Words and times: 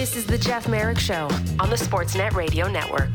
This 0.00 0.16
is 0.16 0.24
the 0.24 0.38
Jeff 0.38 0.66
Marek 0.66 0.98
Show 0.98 1.28
on 1.58 1.68
the 1.68 1.76
Sportsnet 1.76 2.32
Radio 2.32 2.70
Network. 2.70 3.10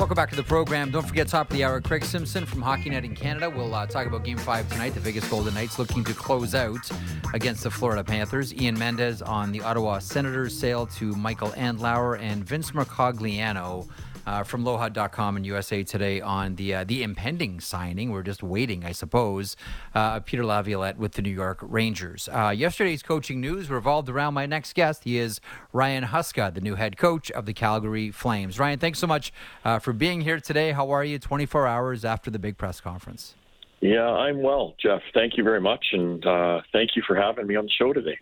Welcome 0.00 0.16
back 0.16 0.28
to 0.30 0.34
the 0.34 0.42
program. 0.42 0.90
Don't 0.90 1.06
forget, 1.06 1.28
top 1.28 1.52
of 1.52 1.56
the 1.56 1.62
hour, 1.62 1.80
Craig 1.80 2.04
Simpson 2.04 2.44
from 2.44 2.62
Hockey 2.62 2.90
Night 2.90 3.04
in 3.04 3.14
Canada. 3.14 3.48
We'll 3.48 3.72
uh, 3.72 3.86
talk 3.86 4.08
about 4.08 4.24
Game 4.24 4.38
5 4.38 4.68
tonight. 4.68 4.94
The 4.94 4.98
Vegas 4.98 5.28
Golden 5.28 5.54
Knights 5.54 5.78
looking 5.78 6.02
to 6.02 6.12
close 6.14 6.56
out 6.56 6.90
against 7.32 7.62
the 7.62 7.70
Florida 7.70 8.02
Panthers. 8.02 8.52
Ian 8.54 8.76
Mendes 8.76 9.22
on 9.22 9.52
the 9.52 9.60
Ottawa 9.60 10.00
Senators 10.00 10.58
sale 10.58 10.86
to 10.86 11.12
Michael 11.12 11.50
Andlauer 11.50 12.18
and 12.18 12.44
Vince 12.44 12.72
Mercogliano 12.72 13.88
uh, 14.26 14.42
from 14.42 14.64
Lohud.com 14.64 15.36
and 15.36 15.46
USA 15.46 15.82
Today 15.82 16.20
on 16.20 16.56
the 16.56 16.74
uh, 16.74 16.84
the 16.84 17.02
impending 17.02 17.60
signing. 17.60 18.10
We're 18.10 18.22
just 18.22 18.42
waiting, 18.42 18.84
I 18.84 18.92
suppose. 18.92 19.56
Uh, 19.94 20.20
Peter 20.20 20.44
Laviolette 20.44 20.98
with 20.98 21.12
the 21.12 21.22
New 21.22 21.30
York 21.30 21.58
Rangers. 21.62 22.28
Uh, 22.32 22.50
yesterday's 22.56 23.02
coaching 23.02 23.40
news 23.40 23.70
revolved 23.70 24.08
around 24.08 24.34
my 24.34 24.46
next 24.46 24.74
guest. 24.74 25.04
He 25.04 25.18
is 25.18 25.40
Ryan 25.72 26.04
Huska, 26.04 26.52
the 26.54 26.60
new 26.60 26.74
head 26.74 26.96
coach 26.96 27.30
of 27.30 27.46
the 27.46 27.52
Calgary 27.52 28.10
Flames. 28.10 28.58
Ryan, 28.58 28.78
thanks 28.78 28.98
so 28.98 29.06
much 29.06 29.32
uh, 29.64 29.78
for 29.78 29.92
being 29.92 30.20
here 30.20 30.40
today. 30.40 30.72
How 30.72 30.90
are 30.90 31.04
you? 31.04 31.18
24 31.18 31.66
hours 31.66 32.04
after 32.04 32.30
the 32.30 32.38
big 32.38 32.56
press 32.56 32.80
conference. 32.80 33.34
Yeah, 33.80 34.06
I'm 34.06 34.42
well, 34.42 34.74
Jeff. 34.80 35.02
Thank 35.12 35.36
you 35.36 35.42
very 35.42 35.60
much, 35.60 35.86
and 35.92 36.24
uh, 36.24 36.60
thank 36.72 36.90
you 36.94 37.02
for 37.06 37.16
having 37.16 37.48
me 37.48 37.56
on 37.56 37.64
the 37.64 37.70
show 37.70 37.92
today. 37.92 38.18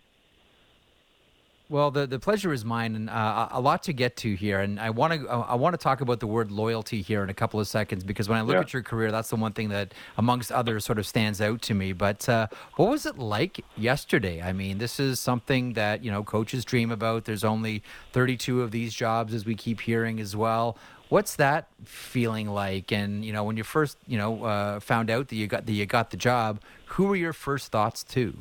Well, 1.71 1.89
the, 1.89 2.05
the 2.05 2.19
pleasure 2.19 2.51
is 2.51 2.65
mine, 2.65 2.97
and 2.97 3.09
uh, 3.09 3.47
a 3.49 3.61
lot 3.61 3.83
to 3.83 3.93
get 3.93 4.17
to 4.17 4.35
here. 4.35 4.59
And 4.59 4.77
I 4.77 4.89
want 4.89 5.13
to 5.13 5.29
I 5.29 5.55
want 5.55 5.73
to 5.73 5.77
talk 5.77 6.01
about 6.01 6.19
the 6.19 6.27
word 6.27 6.51
loyalty 6.51 7.01
here 7.01 7.23
in 7.23 7.29
a 7.29 7.33
couple 7.33 7.61
of 7.61 7.67
seconds 7.67 8.03
because 8.03 8.27
when 8.27 8.37
I 8.37 8.41
look 8.41 8.55
Yeah. 8.55 8.59
at 8.59 8.73
your 8.73 8.83
career, 8.83 9.09
that's 9.09 9.29
the 9.29 9.37
one 9.37 9.53
thing 9.53 9.69
that, 9.69 9.93
amongst 10.17 10.51
others, 10.51 10.83
sort 10.83 10.99
of 10.99 11.07
stands 11.07 11.39
out 11.39 11.61
to 11.61 11.73
me. 11.73 11.93
But 11.93 12.27
uh, 12.27 12.47
what 12.75 12.89
was 12.89 13.05
it 13.05 13.17
like 13.17 13.63
yesterday? 13.77 14.41
I 14.41 14.51
mean, 14.51 14.79
this 14.79 14.99
is 14.99 15.21
something 15.21 15.71
that 15.73 16.03
you 16.03 16.11
know 16.11 16.25
coaches 16.25 16.65
dream 16.65 16.91
about. 16.91 17.23
There's 17.23 17.45
only 17.45 17.83
32 18.11 18.61
of 18.61 18.71
these 18.71 18.93
jobs, 18.93 19.33
as 19.33 19.45
we 19.45 19.55
keep 19.55 19.79
hearing 19.79 20.19
as 20.19 20.35
well. 20.35 20.77
What's 21.07 21.37
that 21.37 21.69
feeling 21.85 22.49
like? 22.49 22.91
And 22.91 23.23
you 23.23 23.31
know, 23.31 23.45
when 23.45 23.55
you 23.55 23.63
first 23.63 23.97
you 24.07 24.17
know 24.17 24.43
uh, 24.43 24.81
found 24.81 25.09
out 25.09 25.29
that 25.29 25.37
you 25.37 25.47
got 25.47 25.65
that 25.67 25.71
you 25.71 25.85
got 25.85 26.11
the 26.11 26.17
job, 26.17 26.59
who 26.87 27.05
were 27.05 27.15
your 27.15 27.31
first 27.31 27.71
thoughts 27.71 28.03
too? 28.03 28.33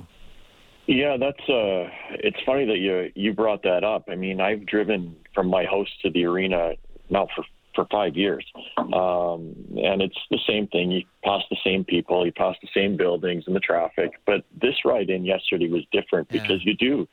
Yeah, 0.91 1.16
that's 1.16 1.48
uh 1.48 1.88
it's 2.19 2.36
funny 2.44 2.66
that 2.66 2.78
you 2.78 3.12
you 3.14 3.33
brought 3.33 3.62
that 3.62 3.84
up. 3.84 4.08
I 4.10 4.16
mean, 4.16 4.41
I've 4.41 4.66
driven 4.66 5.14
from 5.34 5.46
my 5.46 5.64
house 5.64 5.86
to 6.02 6.10
the 6.10 6.24
arena 6.24 6.72
now 7.10 7.28
for 7.34 7.44
for 7.77 7.86
5 7.92 8.16
years. 8.16 8.44
Um 8.77 9.55
and 9.77 10.02
it's 10.02 10.18
the 10.33 10.41
same 10.48 10.66
thing. 10.66 10.91
You 10.91 11.05
pass 11.22 11.42
the 11.48 11.56
same 11.62 11.84
people, 11.84 12.27
you 12.27 12.33
pass 12.33 12.56
the 12.61 12.68
same 12.74 12.96
buildings 12.96 13.44
and 13.46 13.55
the 13.55 13.61
traffic, 13.61 14.11
but 14.27 14.44
this 14.61 14.74
ride 14.84 15.11
in 15.11 15.24
yesterday 15.24 15.68
was 15.68 15.84
different 15.92 16.27
Yeah. 16.33 16.42
because 16.42 16.64
you 16.64 16.74
do 16.74 17.06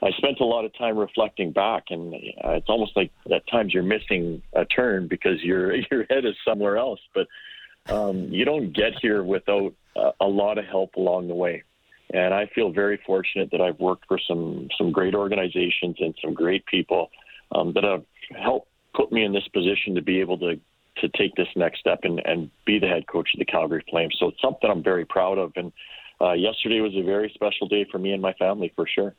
I 0.00 0.10
spent 0.12 0.38
a 0.38 0.44
lot 0.44 0.64
of 0.64 0.76
time 0.76 0.98
reflecting 0.98 1.50
back, 1.50 1.84
and 1.88 2.14
uh, 2.14 2.50
it's 2.50 2.68
almost 2.68 2.94
like 2.94 3.10
at 3.32 3.46
times 3.48 3.72
you're 3.72 3.82
missing 3.82 4.42
a 4.52 4.64
turn 4.66 5.08
because 5.08 5.42
your 5.42 5.74
your 5.90 6.04
head 6.08 6.24
is 6.24 6.36
somewhere 6.46 6.76
else. 6.76 7.00
But 7.14 7.26
um, 7.92 8.28
you 8.30 8.44
don't 8.44 8.72
get 8.72 8.92
here 9.02 9.24
without 9.24 9.72
uh, 9.96 10.12
a 10.20 10.26
lot 10.26 10.58
of 10.58 10.66
help 10.66 10.94
along 10.96 11.28
the 11.28 11.34
way. 11.34 11.62
And 12.14 12.32
I 12.32 12.46
feel 12.54 12.70
very 12.70 13.00
fortunate 13.04 13.50
that 13.50 13.60
I've 13.60 13.80
worked 13.80 14.04
for 14.06 14.20
some 14.28 14.68
some 14.78 14.92
great 14.92 15.16
organizations 15.16 15.96
and 15.98 16.14
some 16.22 16.32
great 16.32 16.64
people 16.66 17.10
um, 17.52 17.72
that 17.74 17.82
have 17.82 18.04
helped 18.40 18.68
put 18.94 19.10
me 19.10 19.24
in 19.24 19.32
this 19.32 19.48
position 19.48 19.96
to 19.96 20.02
be 20.02 20.20
able 20.20 20.38
to 20.38 20.60
to 20.98 21.08
take 21.18 21.34
this 21.34 21.48
next 21.56 21.80
step 21.80 22.00
and, 22.04 22.22
and 22.24 22.50
be 22.64 22.78
the 22.78 22.86
head 22.86 23.08
coach 23.08 23.28
of 23.34 23.40
the 23.40 23.44
Calgary 23.44 23.84
Flames. 23.90 24.14
So 24.20 24.28
it's 24.28 24.40
something 24.40 24.70
I'm 24.70 24.82
very 24.82 25.04
proud 25.04 25.38
of. 25.38 25.52
And 25.56 25.72
uh, 26.20 26.34
yesterday 26.34 26.80
was 26.80 26.94
a 26.96 27.02
very 27.02 27.32
special 27.34 27.66
day 27.66 27.84
for 27.90 27.98
me 27.98 28.12
and 28.12 28.22
my 28.22 28.32
family 28.34 28.72
for 28.76 28.86
sure. 28.86 29.12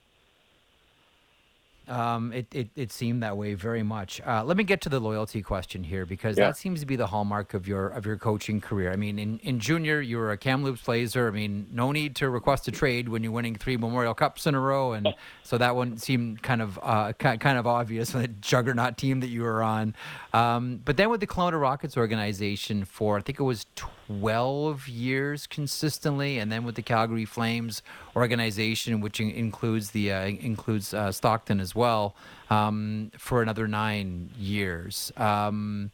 Um, 1.88 2.34
it, 2.34 2.48
it, 2.54 2.70
it 2.76 2.92
seemed 2.92 3.22
that 3.24 3.38
way 3.38 3.54
very 3.54 3.84
much. 3.84 4.22
Uh, 4.26 4.44
let 4.44 4.58
me 4.58 4.64
get 4.64 4.82
to 4.82 4.90
the 4.90 5.00
loyalty 5.00 5.42
question 5.42 5.84
here 5.84 6.06
because 6.06 6.38
Yeah. 6.38 6.48
that 6.48 6.58
seems 6.58 6.80
to 6.80 6.86
be 6.86 6.96
the 6.96 7.08
hallmark 7.08 7.54
of 7.54 7.68
your 7.68 7.88
of 7.90 8.06
your 8.06 8.18
coaching 8.18 8.60
career. 8.62 8.92
I 8.92 8.96
mean, 8.96 9.20
in, 9.20 9.40
in 9.40 9.60
junior, 9.60 10.02
you 10.02 10.18
were 10.18 10.32
a 10.32 10.38
Kamloops 10.38 10.82
Blazer. 10.84 11.28
I 11.28 11.32
mean, 11.32 11.68
no 11.72 11.92
need 11.92 12.16
to 12.18 12.30
request 12.30 12.68
a 12.68 12.72
trade 12.72 13.10
when 13.10 13.24
you're 13.24 13.32
winning 13.32 13.56
three 13.56 13.78
Memorial 13.78 14.14
Cups 14.14 14.48
in 14.48 14.56
a 14.56 14.60
row, 14.60 14.94
and 14.94 15.14
so 15.44 15.58
that 15.58 15.76
one 15.76 15.98
seemed 15.98 16.42
kind 16.42 16.62
of 16.62 16.80
uh, 16.82 17.14
kind 17.14 17.58
of 17.58 17.68
obvious 17.68 18.14
with 18.14 18.24
the 18.24 18.28
juggernaut 18.42 18.98
team 18.98 19.20
that 19.20 19.28
you 19.30 19.42
were 19.44 19.62
on. 19.62 19.96
Um, 20.34 20.82
but 20.84 20.98
then 20.98 21.10
with 21.10 21.20
the 21.20 21.28
Kelowna 21.28 21.60
Rockets 21.62 21.98
organization 21.98 22.86
for 22.86 23.18
I 23.18 23.22
think 23.22 23.40
it 23.40 23.44
was 23.44 23.66
12 24.08 24.88
years 24.88 25.46
consistently, 25.48 26.40
and 26.40 26.52
then 26.52 26.64
with 26.64 26.76
the 26.76 26.82
Calgary 26.82 27.26
Flames 27.26 27.82
organization, 28.16 29.02
which 29.02 29.20
in- 29.20 29.30
includes 29.32 29.92
the 29.92 30.12
uh, 30.12 30.26
includes 30.26 30.94
uh, 30.94 31.12
Stockton 31.12 31.60
as 31.60 31.75
well, 31.76 32.16
um, 32.50 33.12
for 33.18 33.42
another 33.42 33.68
nine 33.68 34.30
years. 34.38 35.12
Um, 35.18 35.92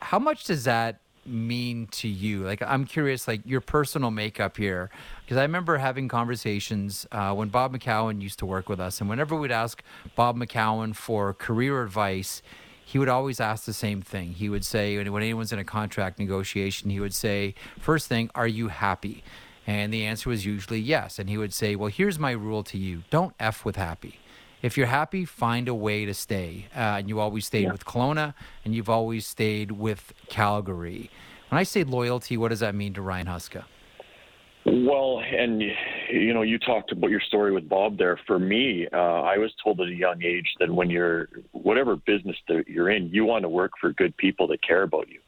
how 0.00 0.18
much 0.18 0.44
does 0.44 0.64
that 0.64 1.00
mean 1.24 1.88
to 1.88 2.08
you? 2.08 2.44
Like, 2.44 2.62
I'm 2.62 2.84
curious, 2.84 3.26
like 3.26 3.40
your 3.44 3.60
personal 3.60 4.10
makeup 4.10 4.56
here, 4.56 4.90
because 5.24 5.36
I 5.36 5.42
remember 5.42 5.78
having 5.78 6.08
conversations 6.08 7.06
uh, 7.10 7.34
when 7.34 7.48
Bob 7.48 7.76
McCown 7.76 8.22
used 8.22 8.38
to 8.40 8.46
work 8.46 8.68
with 8.68 8.80
us, 8.80 9.00
and 9.00 9.10
whenever 9.10 9.34
we'd 9.34 9.50
ask 9.50 9.82
Bob 10.14 10.36
McCown 10.36 10.94
for 10.94 11.34
career 11.34 11.82
advice, 11.82 12.42
he 12.84 13.00
would 13.00 13.08
always 13.08 13.40
ask 13.40 13.64
the 13.64 13.72
same 13.72 14.00
thing. 14.00 14.32
He 14.34 14.48
would 14.48 14.64
say, 14.64 14.96
when 14.96 15.10
when 15.12 15.22
anyone's 15.24 15.52
in 15.52 15.58
a 15.58 15.64
contract 15.64 16.20
negotiation, 16.20 16.90
he 16.90 17.00
would 17.00 17.14
say, 17.14 17.54
first 17.80 18.06
thing, 18.06 18.30
are 18.36 18.46
you 18.46 18.68
happy? 18.68 19.24
And 19.66 19.92
the 19.92 20.04
answer 20.06 20.30
was 20.30 20.46
usually 20.46 20.78
yes. 20.78 21.18
And 21.18 21.28
he 21.28 21.36
would 21.36 21.52
say, 21.52 21.74
well, 21.74 21.88
here's 21.88 22.18
my 22.18 22.30
rule 22.30 22.62
to 22.62 22.78
you 22.78 23.02
don't 23.10 23.34
F 23.40 23.64
with 23.64 23.74
happy. 23.74 24.20
If 24.66 24.76
you're 24.76 24.88
happy, 24.88 25.24
find 25.24 25.68
a 25.68 25.74
way 25.74 26.04
to 26.06 26.12
stay. 26.12 26.66
Uh, 26.74 26.98
and 26.98 27.08
you 27.08 27.20
always 27.20 27.46
stayed 27.46 27.66
Yeah. 27.66 27.72
with 27.72 27.84
Kelowna, 27.84 28.34
and 28.64 28.74
you've 28.74 28.90
always 28.90 29.24
stayed 29.24 29.70
with 29.70 30.12
Calgary. 30.28 31.08
When 31.50 31.60
I 31.60 31.62
say 31.62 31.84
loyalty, 31.84 32.36
what 32.36 32.48
does 32.48 32.58
that 32.58 32.74
mean 32.74 32.92
to 32.94 33.00
Ryan 33.00 33.28
Huska? 33.28 33.62
Well, 34.64 35.20
and 35.20 35.62
you 36.10 36.34
know, 36.34 36.42
you 36.42 36.58
talked 36.58 36.90
about 36.90 37.10
your 37.10 37.20
story 37.20 37.52
with 37.52 37.68
Bob 37.68 37.96
there. 37.96 38.18
For 38.26 38.40
me, 38.40 38.88
uh, 38.92 38.96
I 38.96 39.38
was 39.38 39.54
told 39.62 39.80
at 39.80 39.86
a 39.86 39.94
young 39.94 40.20
age 40.24 40.52
that 40.58 40.68
when 40.68 40.90
you're 40.90 41.28
whatever 41.52 41.94
business 41.94 42.36
that 42.48 42.66
you're 42.66 42.90
in, 42.90 43.08
you 43.10 43.24
want 43.24 43.42
to 43.44 43.48
work 43.48 43.72
for 43.80 43.92
good 43.92 44.16
people 44.16 44.48
that 44.48 44.60
care 44.62 44.82
about 44.82 45.06
you. 45.08 45.20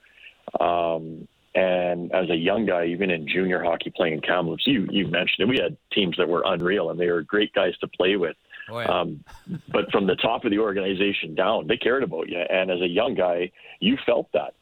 Um, 0.66 1.28
and 1.54 2.10
as 2.12 2.28
a 2.30 2.34
young 2.34 2.66
guy, 2.66 2.86
even 2.86 3.10
in 3.10 3.28
junior 3.28 3.62
hockey 3.62 3.90
playing 3.94 4.14
in 4.14 4.20
Kamloops, 4.20 4.66
you 4.66 4.88
you 4.90 5.06
mentioned 5.06 5.38
it. 5.38 5.48
We 5.48 5.58
had 5.58 5.76
teams 5.92 6.16
that 6.16 6.28
were 6.28 6.42
unreal, 6.44 6.90
and 6.90 6.98
they 6.98 7.08
were 7.08 7.22
great 7.22 7.52
guys 7.52 7.78
to 7.78 7.86
play 7.86 8.16
with. 8.16 8.36
Oh, 8.70 8.78
Um, 8.88 9.24
but 9.72 9.90
from 9.90 10.06
the 10.06 10.16
top 10.16 10.44
of 10.44 10.50
the 10.50 10.58
organization 10.58 11.34
down, 11.34 11.66
they 11.66 11.76
cared 11.76 12.02
about 12.02 12.28
you. 12.28 12.38
And 12.38 12.70
as 12.70 12.80
a 12.80 12.86
young 12.86 13.14
guy, 13.14 13.50
you 13.80 13.96
felt 14.04 14.28
that. 14.32 14.54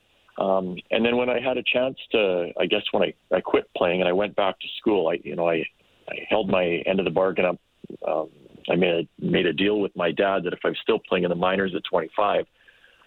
Um, 0.43 0.77
and 0.91 1.05
then 1.05 1.17
when 1.17 1.31
I 1.31 1.41
had 1.41 1.56
a 1.56 1.62
chance 1.62 1.97
to, 2.12 2.50
I 2.59 2.67
guess 2.67 2.83
when 2.93 3.03
I, 3.03 3.15
I 3.34 3.41
quit 3.41 3.69
playing 3.77 4.00
and 4.00 4.09
I 4.09 4.12
went 4.12 4.37
back 4.37 4.61
to 4.61 4.67
school, 4.78 5.09
I, 5.09 5.19
you 5.25 5.34
know, 5.34 5.49
I, 5.49 5.65
I 6.09 6.27
held 6.28 6.49
my 6.49 6.83
end 6.87 6.99
of 6.99 7.05
the 7.05 7.11
bargain 7.11 7.47
up. 7.47 7.59
Um, 8.06 8.28
I 8.69 8.75
made 8.75 8.94
a, 8.94 9.25
made 9.25 9.47
a 9.47 9.53
deal 9.53 9.81
with 9.81 9.94
my 9.97 10.11
dad 10.11 10.44
that 10.44 10.53
if 10.53 10.61
I 10.65 10.69
was 10.69 10.78
still 10.83 10.99
playing 10.99 11.25
in 11.25 11.31
the 11.31 11.37
minors 11.37 11.75
at 11.75 11.84
25, 11.84 12.47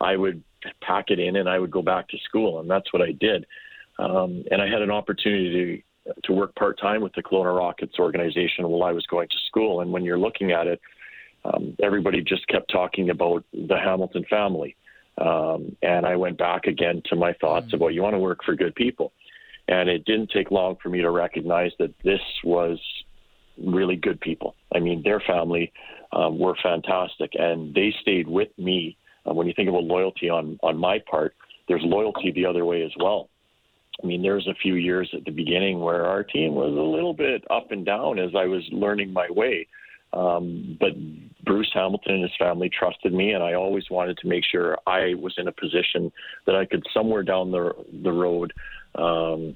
I 0.01 0.15
would 0.15 0.41
pack 0.81 1.09
it 1.09 1.19
in 1.19 1.35
and 1.35 1.47
I 1.47 1.59
would 1.59 1.71
go 1.71 1.81
back 1.81 2.07
to 2.09 2.17
school. 2.19 2.59
And 2.59 2.69
that's 2.69 2.91
what 2.93 3.01
I 3.01 3.11
did. 3.11 3.45
Um, 3.99 4.45
and 4.49 4.61
I 4.61 4.67
had 4.67 4.81
an 4.81 4.91
opportunity 4.91 5.83
to, 6.23 6.33
work 6.33 6.55
part 6.55 6.79
time 6.79 7.01
with 7.01 7.13
the 7.13 7.23
Kelowna 7.23 7.55
Rockets 7.55 7.99
organization 7.99 8.67
while 8.67 8.87
I 8.87 8.91
was 8.91 9.05
going 9.07 9.27
to 9.29 9.37
school. 9.47 9.81
And 9.81 9.91
when 9.91 10.03
you're 10.03 10.19
looking 10.19 10.51
at 10.51 10.67
it, 10.67 10.81
um, 11.45 11.75
everybody 11.81 12.21
just 12.21 12.47
kept 12.47 12.71
talking 12.71 13.09
about 13.09 13.43
the 13.53 13.77
Hamilton 13.77 14.25
family. 14.29 14.75
Um, 15.17 15.75
and 15.81 16.05
I 16.05 16.15
went 16.15 16.37
back 16.37 16.65
again 16.65 17.01
to 17.05 17.15
my 17.15 17.33
thoughts 17.33 17.73
about 17.73 17.89
you 17.89 18.01
want 18.01 18.15
to 18.15 18.19
work 18.19 18.43
for 18.43 18.55
good 18.55 18.75
people. 18.75 19.11
And 19.67 19.89
it 19.89 20.05
didn't 20.05 20.31
take 20.31 20.51
long 20.51 20.77
for 20.81 20.89
me 20.89 21.01
to 21.01 21.11
recognize 21.11 21.71
that 21.79 21.93
this 22.03 22.21
was 22.43 22.79
really 23.57 23.95
good 23.95 24.19
people. 24.21 24.55
I 24.73 24.79
mean, 24.79 25.03
their 25.03 25.19
family 25.19 25.71
um, 26.11 26.39
were 26.39 26.55
fantastic, 26.63 27.31
and 27.33 27.73
they 27.73 27.93
stayed 28.01 28.27
with 28.27 28.49
me. 28.57 28.97
Uh, 29.27 29.33
when 29.33 29.47
you 29.47 29.53
think 29.53 29.69
about 29.69 29.83
loyalty 29.83 30.29
on 30.29 30.57
on 30.63 30.77
my 30.77 30.99
part, 31.09 31.35
there's 31.67 31.83
loyalty 31.83 32.31
the 32.31 32.45
other 32.45 32.65
way 32.65 32.83
as 32.83 32.91
well. 32.97 33.29
I 34.01 34.07
mean, 34.07 34.21
there 34.21 34.35
was 34.35 34.47
a 34.47 34.53
few 34.53 34.75
years 34.75 35.09
at 35.13 35.25
the 35.25 35.31
beginning 35.31 35.79
where 35.81 36.05
our 36.05 36.23
team 36.23 36.55
was 36.55 36.71
a 36.71 36.95
little 36.95 37.13
bit 37.13 37.43
up 37.49 37.71
and 37.71 37.85
down 37.85 38.19
as 38.19 38.31
I 38.35 38.45
was 38.45 38.63
learning 38.71 39.11
my 39.11 39.27
way. 39.29 39.67
Um, 40.13 40.77
but 40.79 40.93
Bruce 41.45 41.69
Hamilton 41.73 42.15
and 42.15 42.23
his 42.23 42.31
family 42.39 42.69
trusted 42.69 43.13
me, 43.13 43.31
and 43.31 43.43
I 43.43 43.53
always 43.53 43.83
wanted 43.91 44.17
to 44.19 44.27
make 44.27 44.43
sure 44.49 44.77
I 44.87 45.13
was 45.15 45.35
in 45.37 45.47
a 45.47 45.51
position 45.51 46.11
that 46.45 46.55
I 46.55 46.65
could 46.65 46.83
somewhere 46.93 47.23
down 47.23 47.51
the 47.51 47.73
the 48.03 48.11
road, 48.11 48.51
um, 48.95 49.55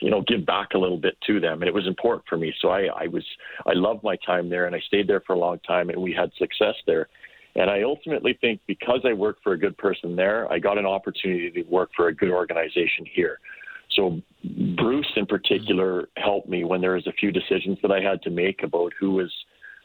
you 0.00 0.10
know, 0.10 0.22
give 0.26 0.44
back 0.44 0.70
a 0.74 0.78
little 0.78 0.98
bit 0.98 1.16
to 1.28 1.38
them, 1.38 1.62
and 1.62 1.68
it 1.68 1.74
was 1.74 1.86
important 1.86 2.24
for 2.28 2.36
me. 2.36 2.52
So 2.60 2.70
I, 2.70 2.86
I 2.86 3.06
was 3.06 3.24
I 3.66 3.74
loved 3.74 4.02
my 4.02 4.16
time 4.26 4.48
there, 4.48 4.66
and 4.66 4.74
I 4.74 4.80
stayed 4.80 5.06
there 5.06 5.20
for 5.20 5.34
a 5.34 5.38
long 5.38 5.60
time, 5.60 5.90
and 5.90 6.02
we 6.02 6.12
had 6.12 6.32
success 6.38 6.74
there. 6.86 7.08
And 7.54 7.70
I 7.70 7.82
ultimately 7.82 8.38
think 8.40 8.60
because 8.66 9.00
I 9.04 9.12
worked 9.12 9.42
for 9.42 9.52
a 9.52 9.58
good 9.58 9.76
person 9.78 10.14
there, 10.14 10.50
I 10.50 10.58
got 10.58 10.78
an 10.78 10.86
opportunity 10.86 11.50
to 11.50 11.62
work 11.68 11.90
for 11.96 12.08
a 12.08 12.14
good 12.14 12.30
organization 12.30 13.04
here. 13.12 13.38
So 13.98 14.22
Bruce 14.76 15.10
in 15.16 15.26
particular 15.26 16.08
helped 16.16 16.48
me 16.48 16.62
when 16.62 16.80
there 16.80 16.94
was 16.94 17.06
a 17.08 17.12
few 17.12 17.32
decisions 17.32 17.78
that 17.82 17.90
I 17.90 18.00
had 18.00 18.22
to 18.22 18.30
make 18.30 18.62
about 18.62 18.92
who 18.98 19.10
was 19.10 19.34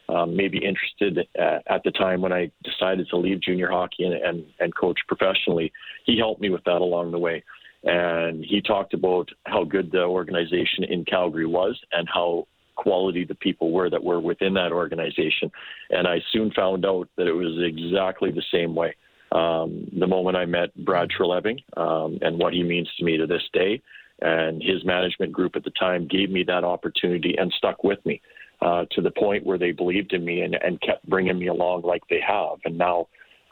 um, 0.07 0.35
maybe 0.35 0.59
interested 0.63 1.27
at, 1.35 1.63
at 1.67 1.83
the 1.83 1.91
time 1.91 2.21
when 2.21 2.31
I 2.31 2.51
decided 2.63 3.07
to 3.09 3.17
leave 3.17 3.41
junior 3.41 3.71
hockey 3.71 4.03
and, 4.03 4.13
and, 4.13 4.45
and 4.59 4.75
coach 4.75 4.99
professionally. 5.07 5.71
He 6.05 6.17
helped 6.19 6.41
me 6.41 6.51
with 6.51 6.63
that 6.65 6.81
along 6.81 7.11
the 7.11 7.17
way. 7.17 7.43
And 7.83 8.45
he 8.45 8.61
talked 8.61 8.93
about 8.93 9.29
how 9.45 9.63
good 9.63 9.91
the 9.91 10.03
organization 10.03 10.83
in 10.87 11.05
Calgary 11.05 11.47
was 11.47 11.79
and 11.91 12.07
how 12.13 12.47
quality 12.75 13.25
the 13.25 13.35
people 13.35 13.71
were 13.71 13.89
that 13.89 14.03
were 14.03 14.19
within 14.19 14.53
that 14.53 14.71
organization. 14.71 15.51
And 15.89 16.07
I 16.07 16.19
soon 16.31 16.51
found 16.51 16.85
out 16.85 17.09
that 17.17 17.27
it 17.27 17.33
was 17.33 17.59
exactly 17.63 18.31
the 18.31 18.43
same 18.51 18.75
way. 18.75 18.95
Um, 19.31 19.89
the 19.99 20.05
moment 20.05 20.37
I 20.37 20.45
met 20.45 20.75
Brad 20.85 21.09
Treliving 21.09 21.63
um, 21.75 22.19
and 22.21 22.37
what 22.37 22.53
he 22.53 22.61
means 22.61 22.87
to 22.97 23.03
me 23.03 23.17
to 23.17 23.25
this 23.25 23.41
day, 23.51 23.81
and 24.21 24.61
his 24.61 24.85
management 24.85 25.31
group 25.31 25.55
at 25.55 25.63
the 25.63 25.71
time 25.71 26.07
gave 26.07 26.29
me 26.29 26.43
that 26.43 26.63
opportunity 26.63 27.35
and 27.37 27.51
stuck 27.57 27.83
with 27.83 28.03
me 28.05 28.21
uh, 28.61 28.85
to 28.91 29.01
the 29.01 29.11
point 29.11 29.45
where 29.45 29.57
they 29.57 29.71
believed 29.71 30.13
in 30.13 30.23
me 30.23 30.41
and, 30.41 30.55
and 30.55 30.79
kept 30.81 31.07
bringing 31.09 31.37
me 31.37 31.47
along 31.47 31.81
like 31.81 32.01
they 32.09 32.21
have. 32.25 32.59
And 32.65 32.77
now 32.77 33.07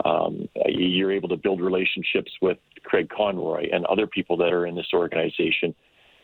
um, 0.06 0.48
you're 0.68 1.12
able 1.12 1.30
to 1.30 1.38
build 1.38 1.62
relationships 1.62 2.31
with 2.42 2.58
Craig 2.84 3.10
Conroy 3.16 3.68
and 3.72 3.86
other 3.86 4.08
people 4.08 4.38
that 4.38 4.54
are 4.54 4.66
in 4.66 4.75
this 4.75 4.88
organization 4.94 5.75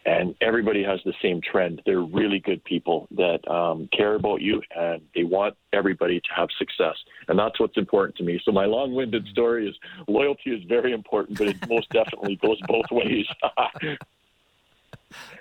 and 0.07 0.36
everybody 0.40 0.83
has 0.83 1.01
the 1.04 1.13
same 1.22 1.42
trend. 1.42 1.81
They're 1.86 2.01
really 2.01 2.40
good 2.40 2.63
people 2.63 3.10
that 3.12 3.45
um, 3.51 3.90
care 3.95 4.16
about 4.16 4.42
you 4.42 4.62
and 4.74 5.01
they 5.13 5.25
want 5.25 5.56
everybody 5.74 6.22
to 6.22 6.28
have 6.33 6.48
success. 6.57 6.95
And 7.28 7.38
that's 7.38 7.60
what's 7.60 7.78
important 7.78 8.16
to 8.18 8.24
me. 8.24 8.40
So 8.45 8.54
my 8.54 8.66
long-winded 8.66 9.28
story 9.28 9.68
is 9.68 9.75
loyalty 10.07 10.51
is 10.51 10.63
very 10.63 10.94
important, 10.94 11.38
but 11.38 11.50
it 11.50 11.57
most 11.69 11.90
definitely 11.94 12.38
goes 12.38 12.57
both 12.68 12.86
ways. 12.90 13.25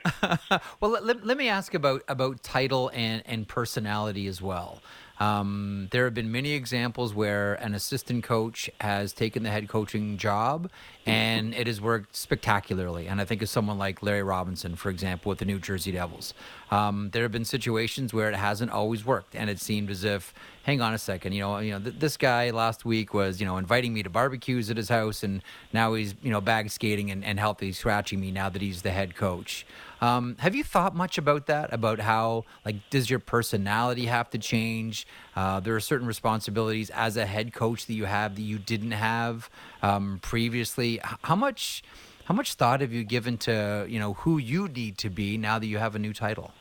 well, 0.81 0.91
let, 1.03 1.27
let 1.27 1.37
me 1.37 1.49
ask 1.49 1.75
about 1.75 2.03
about 2.09 2.43
title 2.43 2.91
and, 2.95 3.23
and 3.27 3.49
personality 3.49 4.27
as 4.27 4.41
well. 4.41 4.81
Um, 5.19 5.89
there 5.93 6.05
have 6.05 6.15
been 6.15 6.31
many 6.31 6.53
examples 6.53 7.15
where 7.15 7.55
an 7.55 7.75
assistant 7.75 8.23
coach 8.23 8.69
has 8.81 9.13
taken 9.13 9.43
the 9.43 9.51
head 9.51 9.69
coaching 9.69 10.19
job 10.19 10.71
and 11.07 11.55
it 11.55 11.67
has 11.67 11.81
worked 11.81 12.17
spectacularly. 12.17 13.07
And 13.07 13.21
I 13.21 13.25
think 13.25 13.41
of 13.41 13.49
someone 13.49 13.79
like 13.79 14.03
Larry 14.03 14.25
Robinson, 14.25 14.75
for 14.75 14.91
example, 14.91 15.31
with 15.31 15.39
the 15.39 15.45
New 15.45 15.61
Jersey 15.61 15.93
Devils. 15.93 16.35
Um, 16.71 17.11
there 17.13 17.23
have 17.23 17.31
been 17.31 17.45
situations 17.45 18.13
where 18.13 18.29
it 18.29 18.35
hasn't 18.35 18.73
always 18.73 19.07
worked, 19.07 19.37
and 19.37 19.49
it 19.49 19.61
seemed 19.61 19.89
as 19.89 20.03
if, 20.03 20.35
hang 20.65 20.81
on 20.81 20.93
a 20.93 20.99
second, 20.99 21.33
you 21.33 21.41
know, 21.41 21.59
you 21.59 21.71
know, 21.71 21.79
th- 21.79 22.01
this 22.01 22.17
guy 22.17 22.51
last 22.51 22.85
week 22.85 23.15
was, 23.15 23.41
you 23.41 23.47
know, 23.47 23.57
inviting 23.57 23.95
me 23.95 24.03
to 24.03 24.11
barbecues 24.11 24.69
at 24.69 24.77
his 24.77 24.89
house, 24.89 25.23
and 25.23 25.43
now 25.73 25.95
he's, 25.95 26.17
you 26.23 26.31
know, 26.31 26.41
bag 26.41 26.71
skating 26.71 27.11
and, 27.11 27.25
and 27.25 27.39
healthy 27.39 27.71
scratching 27.71 28.21
me 28.21 28.33
now 28.33 28.49
that 28.49 28.61
he's 28.61 28.83
the 28.83 28.91
head 28.91 29.15
coach. 29.15 29.65
Um, 30.01 30.37
have 30.41 30.55
you 30.55 30.63
thought 30.63 30.95
much 30.95 31.17
about 31.17 31.47
that? 31.47 31.73
About 31.73 32.01
how, 32.01 32.45
like, 32.65 32.77
does 32.91 33.09
your 33.09 33.19
personality 33.19 34.07
have 34.07 34.29
to 34.31 34.39
change? 34.39 35.07
Uh, 35.35 35.61
there 35.61 35.75
are 35.75 35.81
certain 35.81 36.07
responsibilities 36.07 36.91
as 36.91 37.17
a 37.17 37.25
head 37.25 37.55
coach 37.55 37.87
that 37.87 37.95
you 37.95 38.05
have 38.05 38.35
that 38.35 38.43
you 38.43 38.59
didn't 38.59 38.91
have 38.91 39.49
um, 39.83 40.19
previously. 40.21 40.96
How 41.03 41.37
much, 41.37 41.83
how 42.25 42.35
much 42.35 42.55
thought 42.55 42.81
have 42.81 42.93
you 42.93 43.05
given 43.05 43.39
to, 43.39 43.87
you 43.89 43.99
know, 43.99 44.15
who 44.15 44.39
you 44.39 44.69
need 44.69 44.99
to 44.99 45.11
be 45.11 45.37
now 45.37 45.59
that 45.59 45.67
you 45.67 45.79
have 45.79 45.95
a 45.95 45.99
new 45.99 46.13
title? 46.13 46.53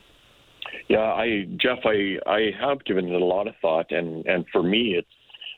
Yeah, 0.87 0.99
I, 0.99 1.47
Jeff, 1.57 1.79
I, 1.83 2.17
I 2.27 2.51
have 2.59 2.83
given 2.85 3.07
it 3.07 3.21
a 3.21 3.25
lot 3.25 3.47
of 3.47 3.55
thought, 3.61 3.91
and 3.91 4.25
and 4.25 4.45
for 4.51 4.61
me, 4.61 4.95
it's 4.97 5.07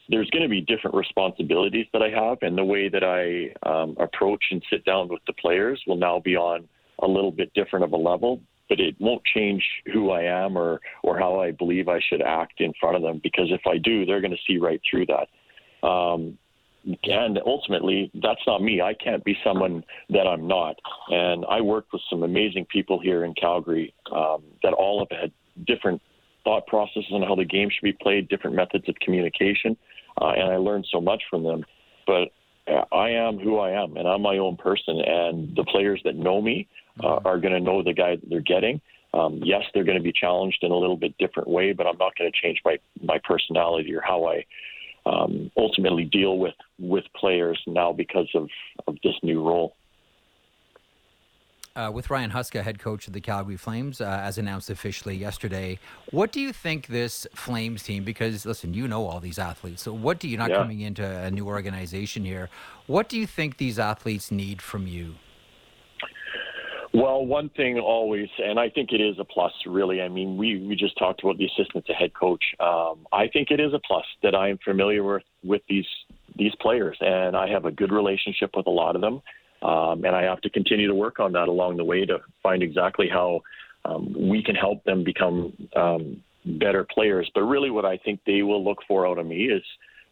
there's 0.09 0.29
going 0.29 0.43
to 0.43 0.49
be 0.49 0.61
different 0.61 0.95
responsibilities 0.95 1.85
that 1.91 2.01
I 2.01 2.09
have, 2.09 2.37
and 2.41 2.57
the 2.57 2.63
way 2.63 2.87
that 2.87 3.03
I 3.03 3.53
um, 3.69 3.97
approach 3.99 4.45
and 4.51 4.63
sit 4.69 4.85
down 4.85 5.09
with 5.09 5.21
the 5.27 5.33
players 5.33 5.81
will 5.85 5.97
now 5.97 6.21
be 6.23 6.37
on 6.37 6.67
a 7.03 7.07
little 7.07 7.31
bit 7.31 7.53
different 7.53 7.83
of 7.83 7.91
a 7.91 7.97
level, 7.97 8.41
but 8.69 8.79
it 8.79 8.95
won't 8.99 9.23
change 9.25 9.63
who 9.91 10.11
I 10.11 10.23
am 10.23 10.57
or 10.57 10.79
or 11.03 11.19
how 11.19 11.39
I 11.41 11.51
believe 11.51 11.89
I 11.89 11.99
should 11.99 12.21
act 12.21 12.61
in 12.61 12.71
front 12.79 12.95
of 12.95 13.01
them 13.01 13.19
because 13.21 13.51
if 13.51 13.61
I 13.67 13.77
do, 13.77 14.05
they're 14.05 14.21
going 14.21 14.31
to 14.31 14.43
see 14.47 14.57
right 14.57 14.81
through 14.89 15.07
that. 15.07 15.87
Um, 15.87 16.37
and 17.03 17.39
ultimately, 17.45 18.11
that's 18.21 18.41
not 18.47 18.61
me. 18.61 18.81
I 18.81 18.93
can't 18.93 19.23
be 19.23 19.37
someone 19.43 19.83
that 20.09 20.27
I'm 20.27 20.47
not. 20.47 20.75
And 21.09 21.45
I 21.49 21.61
worked 21.61 21.91
with 21.91 22.01
some 22.09 22.23
amazing 22.23 22.65
people 22.65 22.99
here 22.99 23.25
in 23.25 23.33
Calgary 23.33 23.93
um, 24.11 24.43
that 24.63 24.73
all 24.73 24.99
have 24.99 25.19
had 25.19 25.31
different 25.65 26.01
thought 26.43 26.65
processes 26.67 27.11
on 27.11 27.23
how 27.23 27.35
the 27.35 27.45
game 27.45 27.69
should 27.69 27.83
be 27.83 27.93
played, 27.93 28.29
different 28.29 28.55
methods 28.55 28.87
of 28.87 28.95
communication, 28.95 29.75
uh, 30.21 30.29
and 30.29 30.51
I 30.51 30.57
learned 30.57 30.87
so 30.91 31.01
much 31.01 31.23
from 31.29 31.43
them. 31.43 31.65
But 32.05 32.29
I 32.91 33.09
am 33.09 33.39
who 33.39 33.59
I 33.59 33.71
am, 33.71 33.97
and 33.97 34.07
I'm 34.07 34.21
my 34.21 34.37
own 34.37 34.57
person. 34.57 34.99
And 34.99 35.55
the 35.55 35.63
players 35.63 36.01
that 36.05 36.15
know 36.15 36.41
me 36.41 36.67
uh, 37.03 37.19
are 37.25 37.39
going 37.39 37.53
to 37.53 37.59
know 37.59 37.83
the 37.83 37.93
guy 37.93 38.15
that 38.15 38.29
they're 38.29 38.41
getting. 38.41 38.81
Um, 39.13 39.41
yes, 39.43 39.63
they're 39.73 39.85
going 39.85 39.97
to 39.97 40.03
be 40.03 40.11
challenged 40.11 40.59
in 40.61 40.71
a 40.71 40.75
little 40.75 40.97
bit 40.97 41.17
different 41.17 41.49
way, 41.49 41.73
but 41.73 41.87
I'm 41.87 41.97
not 41.97 42.15
going 42.17 42.31
to 42.31 42.41
change 42.41 42.61
my 42.65 42.77
my 43.01 43.19
personality 43.23 43.93
or 43.95 44.01
how 44.01 44.25
I 44.25 44.45
um, 45.07 45.51
ultimately 45.57 46.05
deal 46.05 46.37
with 46.37 46.55
with 46.79 47.05
players 47.15 47.61
now 47.67 47.91
because 47.93 48.29
of 48.35 48.49
of 48.87 48.95
this 49.03 49.15
new 49.23 49.41
role. 49.45 49.75
Uh, 51.75 51.91
with 51.91 52.09
Ryan 52.09 52.31
Huska, 52.31 52.63
head 52.63 52.79
coach 52.79 53.05
of 53.05 53.13
the 53.13 53.21
Calgary 53.21 53.55
Flames, 53.55 54.01
uh, 54.01 54.05
as 54.23 54.39
announced 54.39 54.71
officially 54.71 55.15
yesterday. 55.15 55.77
What 56.09 56.31
do 56.31 56.41
you 56.41 56.51
think 56.51 56.87
this 56.87 57.27
Flames 57.35 57.83
team? 57.83 58.03
Because 58.03 58.47
listen, 58.47 58.73
you 58.73 58.87
know 58.87 59.05
all 59.05 59.19
these 59.19 59.37
athletes. 59.37 59.83
So 59.83 59.93
what 59.93 60.17
do 60.17 60.27
you 60.27 60.37
not 60.37 60.49
yeah. 60.49 60.57
coming 60.57 60.81
into 60.81 61.05
a 61.05 61.29
new 61.29 61.45
organization 61.45 62.25
here? 62.25 62.49
What 62.87 63.09
do 63.09 63.17
you 63.17 63.27
think 63.27 63.57
these 63.57 63.77
athletes 63.77 64.31
need 64.31 64.59
from 64.59 64.87
you? 64.87 65.15
Well, 66.97 67.27
one 67.27 67.49
thing 67.49 67.77
always, 67.77 68.27
and 68.43 68.59
I 68.59 68.69
think 68.71 68.91
it 68.91 68.99
is 68.99 69.19
a 69.19 69.23
plus, 69.23 69.53
really. 69.67 70.01
I 70.01 70.09
mean, 70.09 70.35
we, 70.35 70.65
we 70.65 70.75
just 70.75 70.97
talked 70.97 71.21
about 71.21 71.37
the 71.37 71.45
assistant 71.45 71.85
to 71.85 71.93
head 71.93 72.11
coach. 72.15 72.43
Um, 72.59 73.05
I 73.13 73.27
think 73.27 73.51
it 73.51 73.59
is 73.59 73.71
a 73.75 73.79
plus 73.85 74.05
that 74.23 74.33
I 74.33 74.49
am 74.49 74.57
familiar 74.65 75.03
with, 75.03 75.21
with 75.43 75.61
these 75.69 75.85
these 76.35 76.53
players, 76.59 76.97
and 76.99 77.37
I 77.37 77.49
have 77.49 77.65
a 77.65 77.71
good 77.71 77.91
relationship 77.91 78.55
with 78.55 78.65
a 78.65 78.71
lot 78.71 78.95
of 78.95 79.01
them. 79.01 79.21
Um, 79.61 80.05
and 80.05 80.15
I 80.15 80.23
have 80.23 80.41
to 80.41 80.49
continue 80.49 80.87
to 80.87 80.95
work 80.95 81.19
on 81.19 81.33
that 81.33 81.47
along 81.47 81.77
the 81.77 81.83
way 81.83 82.03
to 82.03 82.17
find 82.41 82.63
exactly 82.63 83.07
how 83.07 83.41
um, 83.85 84.15
we 84.19 84.41
can 84.41 84.55
help 84.55 84.83
them 84.83 85.03
become 85.03 85.53
um, 85.75 86.23
better 86.45 86.83
players. 86.83 87.29
But 87.35 87.43
really, 87.43 87.69
what 87.69 87.85
I 87.85 87.97
think 87.97 88.21
they 88.25 88.41
will 88.41 88.63
look 88.63 88.79
for 88.87 89.05
out 89.05 89.19
of 89.19 89.27
me 89.27 89.49
is 89.49 89.61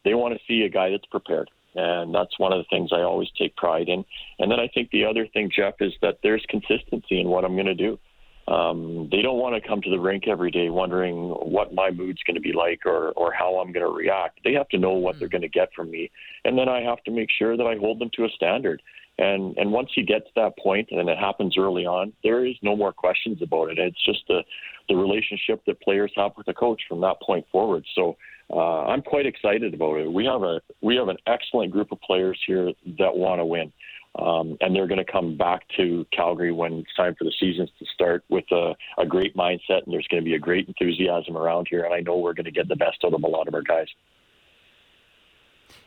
they 0.03 0.13
want 0.13 0.35
to 0.35 0.39
see 0.47 0.61
a 0.61 0.69
guy 0.69 0.91
that's 0.91 1.05
prepared. 1.07 1.49
And 1.75 2.15
that's 2.15 2.39
one 2.39 2.53
of 2.53 2.59
the 2.59 2.65
things 2.69 2.91
I 2.93 3.01
always 3.01 3.29
take 3.37 3.55
pride 3.55 3.89
in. 3.89 4.05
And 4.39 4.49
then 4.49 4.59
I 4.59 4.67
think 4.67 4.91
the 4.91 5.05
other 5.05 5.27
thing, 5.27 5.51
Jeff, 5.53 5.75
is 5.79 5.93
that 6.01 6.19
there's 6.23 6.45
consistency 6.49 7.19
in 7.19 7.27
what 7.27 7.43
I'm 7.43 7.55
going 7.55 7.65
to 7.65 7.75
do. 7.75 7.99
Um, 8.47 9.09
they 9.11 9.23
don't 9.23 9.39
want 9.39 9.61
to 9.61 9.67
come 9.67 9.81
to 9.81 9.89
the 9.89 9.99
rink 9.99 10.27
every 10.27 10.51
day 10.51 10.69
wondering 10.69 11.29
what 11.29 11.73
my 11.73 11.89
mood's 11.89 12.21
going 12.23 12.35
to 12.35 12.41
be 12.41 12.53
like 12.53 12.85
or, 12.85 13.09
or 13.11 13.33
how 13.33 13.55
I'm 13.55 13.71
going 13.71 13.85
to 13.85 13.91
react. 13.91 14.39
They 14.43 14.53
have 14.53 14.69
to 14.69 14.77
know 14.77 14.91
what 14.91 15.17
they're 15.17 15.27
hmm. 15.27 15.33
going 15.33 15.41
to 15.41 15.49
get 15.49 15.73
from 15.73 15.89
me. 15.89 16.11
And 16.43 16.57
then 16.57 16.69
I 16.69 16.81
have 16.81 17.03
to 17.05 17.11
make 17.11 17.29
sure 17.31 17.57
that 17.57 17.65
I 17.65 17.75
hold 17.75 17.99
them 17.99 18.11
to 18.13 18.25
a 18.25 18.29
standard. 18.29 18.81
And 19.17 19.57
and 19.57 19.71
once 19.71 19.91
you 19.95 20.05
get 20.05 20.25
to 20.25 20.31
that 20.35 20.57
point, 20.57 20.89
and 20.91 21.09
it 21.09 21.17
happens 21.17 21.57
early 21.57 21.85
on, 21.85 22.11
there 22.23 22.45
is 22.45 22.55
no 22.61 22.75
more 22.75 22.91
questions 22.91 23.41
about 23.41 23.69
it. 23.69 23.79
It's 23.79 24.03
just 24.05 24.23
the 24.27 24.41
the 24.89 24.95
relationship 24.95 25.63
that 25.65 25.81
players 25.81 26.11
have 26.15 26.31
with 26.37 26.45
the 26.45 26.53
coach 26.53 26.81
from 26.87 27.01
that 27.01 27.21
point 27.21 27.45
forward. 27.51 27.85
So 27.95 28.17
uh, 28.51 28.83
I'm 28.85 29.01
quite 29.01 29.25
excited 29.25 29.73
about 29.73 29.95
it. 29.95 30.11
We 30.11 30.25
have 30.25 30.43
a 30.43 30.61
we 30.81 30.95
have 30.97 31.07
an 31.07 31.17
excellent 31.27 31.71
group 31.71 31.91
of 31.91 32.01
players 32.01 32.39
here 32.45 32.71
that 32.99 33.15
want 33.15 33.39
to 33.39 33.45
win, 33.45 33.71
um, 34.19 34.57
and 34.61 34.75
they're 34.75 34.87
going 34.87 35.03
to 35.03 35.11
come 35.11 35.37
back 35.37 35.61
to 35.77 36.05
Calgary 36.11 36.51
when 36.51 36.73
it's 36.73 36.95
time 36.95 37.15
for 37.17 37.23
the 37.23 37.33
seasons 37.39 37.69
to 37.79 37.85
start 37.93 38.23
with 38.29 38.45
a, 38.51 38.75
a 38.97 39.05
great 39.05 39.35
mindset, 39.35 39.83
and 39.85 39.93
there's 39.93 40.07
going 40.07 40.21
to 40.21 40.25
be 40.25 40.35
a 40.35 40.39
great 40.39 40.67
enthusiasm 40.67 41.37
around 41.37 41.67
here. 41.69 41.85
And 41.85 41.93
I 41.93 42.01
know 42.01 42.17
we're 42.17 42.33
going 42.33 42.45
to 42.45 42.51
get 42.51 42.67
the 42.67 42.75
best 42.75 42.97
out 43.03 43.13
of 43.13 43.23
a 43.23 43.27
lot 43.27 43.47
of 43.47 43.53
our 43.53 43.63
guys. 43.63 43.87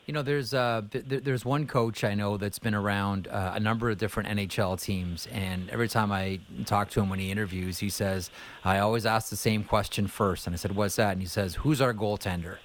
You 0.09 0.15
know, 0.15 0.23
there's 0.23 0.55
uh, 0.55 0.81
th- 0.91 1.23
there's 1.23 1.45
one 1.45 1.67
coach 1.67 2.03
I 2.03 2.15
know 2.15 2.39
that's 2.39 2.59
been 2.59 2.75
around 2.75 3.29
uh, 3.29 3.53
a 3.55 3.61
number 3.61 3.91
of 3.91 3.99
different 3.99 4.31
NHL 4.31 4.81
teams, 4.81 5.29
and 5.31 5.69
every 5.69 5.87
time 5.87 6.11
I 6.11 6.41
talk 6.65 6.89
to 6.93 7.01
him 7.01 7.11
when 7.11 7.19
he 7.19 7.31
interviews, 7.31 7.77
he 7.77 7.91
says, 7.91 8.31
"I 8.65 8.79
always 8.79 9.05
ask 9.05 9.29
the 9.29 9.37
same 9.37 9.65
question 9.65 10.07
first. 10.07 10.47
And 10.47 10.55
I 10.55 10.57
said, 10.57 10.75
"What's 10.75 10.97
that?" 10.97 11.13
And 11.13 11.21
he 11.21 11.29
says, 11.29 11.57
"Who's 11.57 11.83
our 11.83 11.93
goaltender?" 11.93 12.57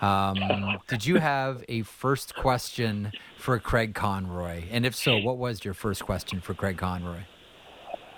Um, 0.00 0.78
did 0.86 1.04
you 1.04 1.18
have 1.18 1.64
a 1.68 1.82
first 1.82 2.36
question 2.36 3.10
for 3.36 3.58
Craig 3.58 3.96
Conroy? 3.96 4.62
And 4.70 4.86
if 4.86 4.94
so, 4.94 5.18
what 5.18 5.38
was 5.38 5.64
your 5.64 5.74
first 5.74 6.04
question 6.04 6.40
for 6.40 6.54
Craig 6.54 6.78
Conroy? 6.78 7.22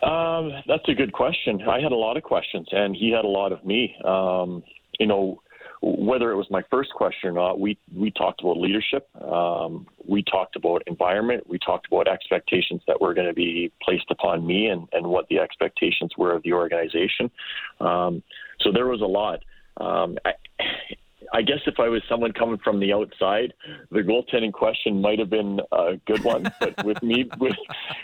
Um, 0.03 0.53
that's 0.67 0.87
a 0.88 0.95
good 0.95 1.14
question. 1.14 1.62
I 1.62 1.81
had 1.81 1.93
a 1.93 1.97
lot 1.97 2.19
of 2.19 2.23
questions, 2.23 2.69
and 2.71 2.95
he 2.95 3.11
had 3.12 3.25
a 3.25 3.29
lot 3.29 3.50
of 3.50 3.64
me. 3.64 3.97
Um, 4.05 4.62
you 5.00 5.07
know, 5.07 5.41
whether 5.85 6.31
it 6.31 6.37
was 6.37 6.47
my 6.50 6.62
first 6.71 6.91
question 6.95 7.29
or 7.29 7.33
not, 7.33 7.61
we 7.61 7.76
we 7.95 8.11
talked 8.11 8.41
about 8.41 8.57
leadership. 8.57 9.07
Um, 9.23 9.87
we 10.07 10.23
talked 10.23 10.57
about 10.57 10.83
environment. 10.87 11.49
We 11.49 11.59
talked 11.59 11.87
about 11.87 12.09
expectations 12.09 12.81
that 12.87 13.00
were 13.00 13.12
going 13.12 13.26
to 13.26 13.35
be 13.35 13.71
placed 13.83 14.11
upon 14.11 14.47
me 14.47 14.69
and, 14.69 14.88
and 14.93 15.07
what 15.07 15.29
the 15.29 15.38
expectations 15.38 16.12
were 16.17 16.33
of 16.35 16.43
the 16.43 16.55
organization. 16.55 17.31
Um, 17.81 18.23
so 18.61 18.73
there 18.73 18.87
was 18.87 19.03
a 19.03 19.07
lot. 19.07 19.41
Um, 19.76 20.17
I, 20.25 20.33
I 21.33 21.43
guess 21.43 21.61
if 21.66 21.78
I 21.78 21.88
was 21.88 22.02
someone 22.09 22.33
coming 22.33 22.59
from 22.62 22.81
the 22.81 22.93
outside, 22.93 23.54
the 23.90 24.00
goaltending 24.00 24.52
question 24.52 25.00
might 25.00 25.19
have 25.19 25.31
been 25.31 25.61
a 25.73 25.97
good 26.07 26.23
one. 26.25 26.52
but 26.61 26.85
with 26.85 27.02
me, 27.02 27.28
with, 27.38 27.57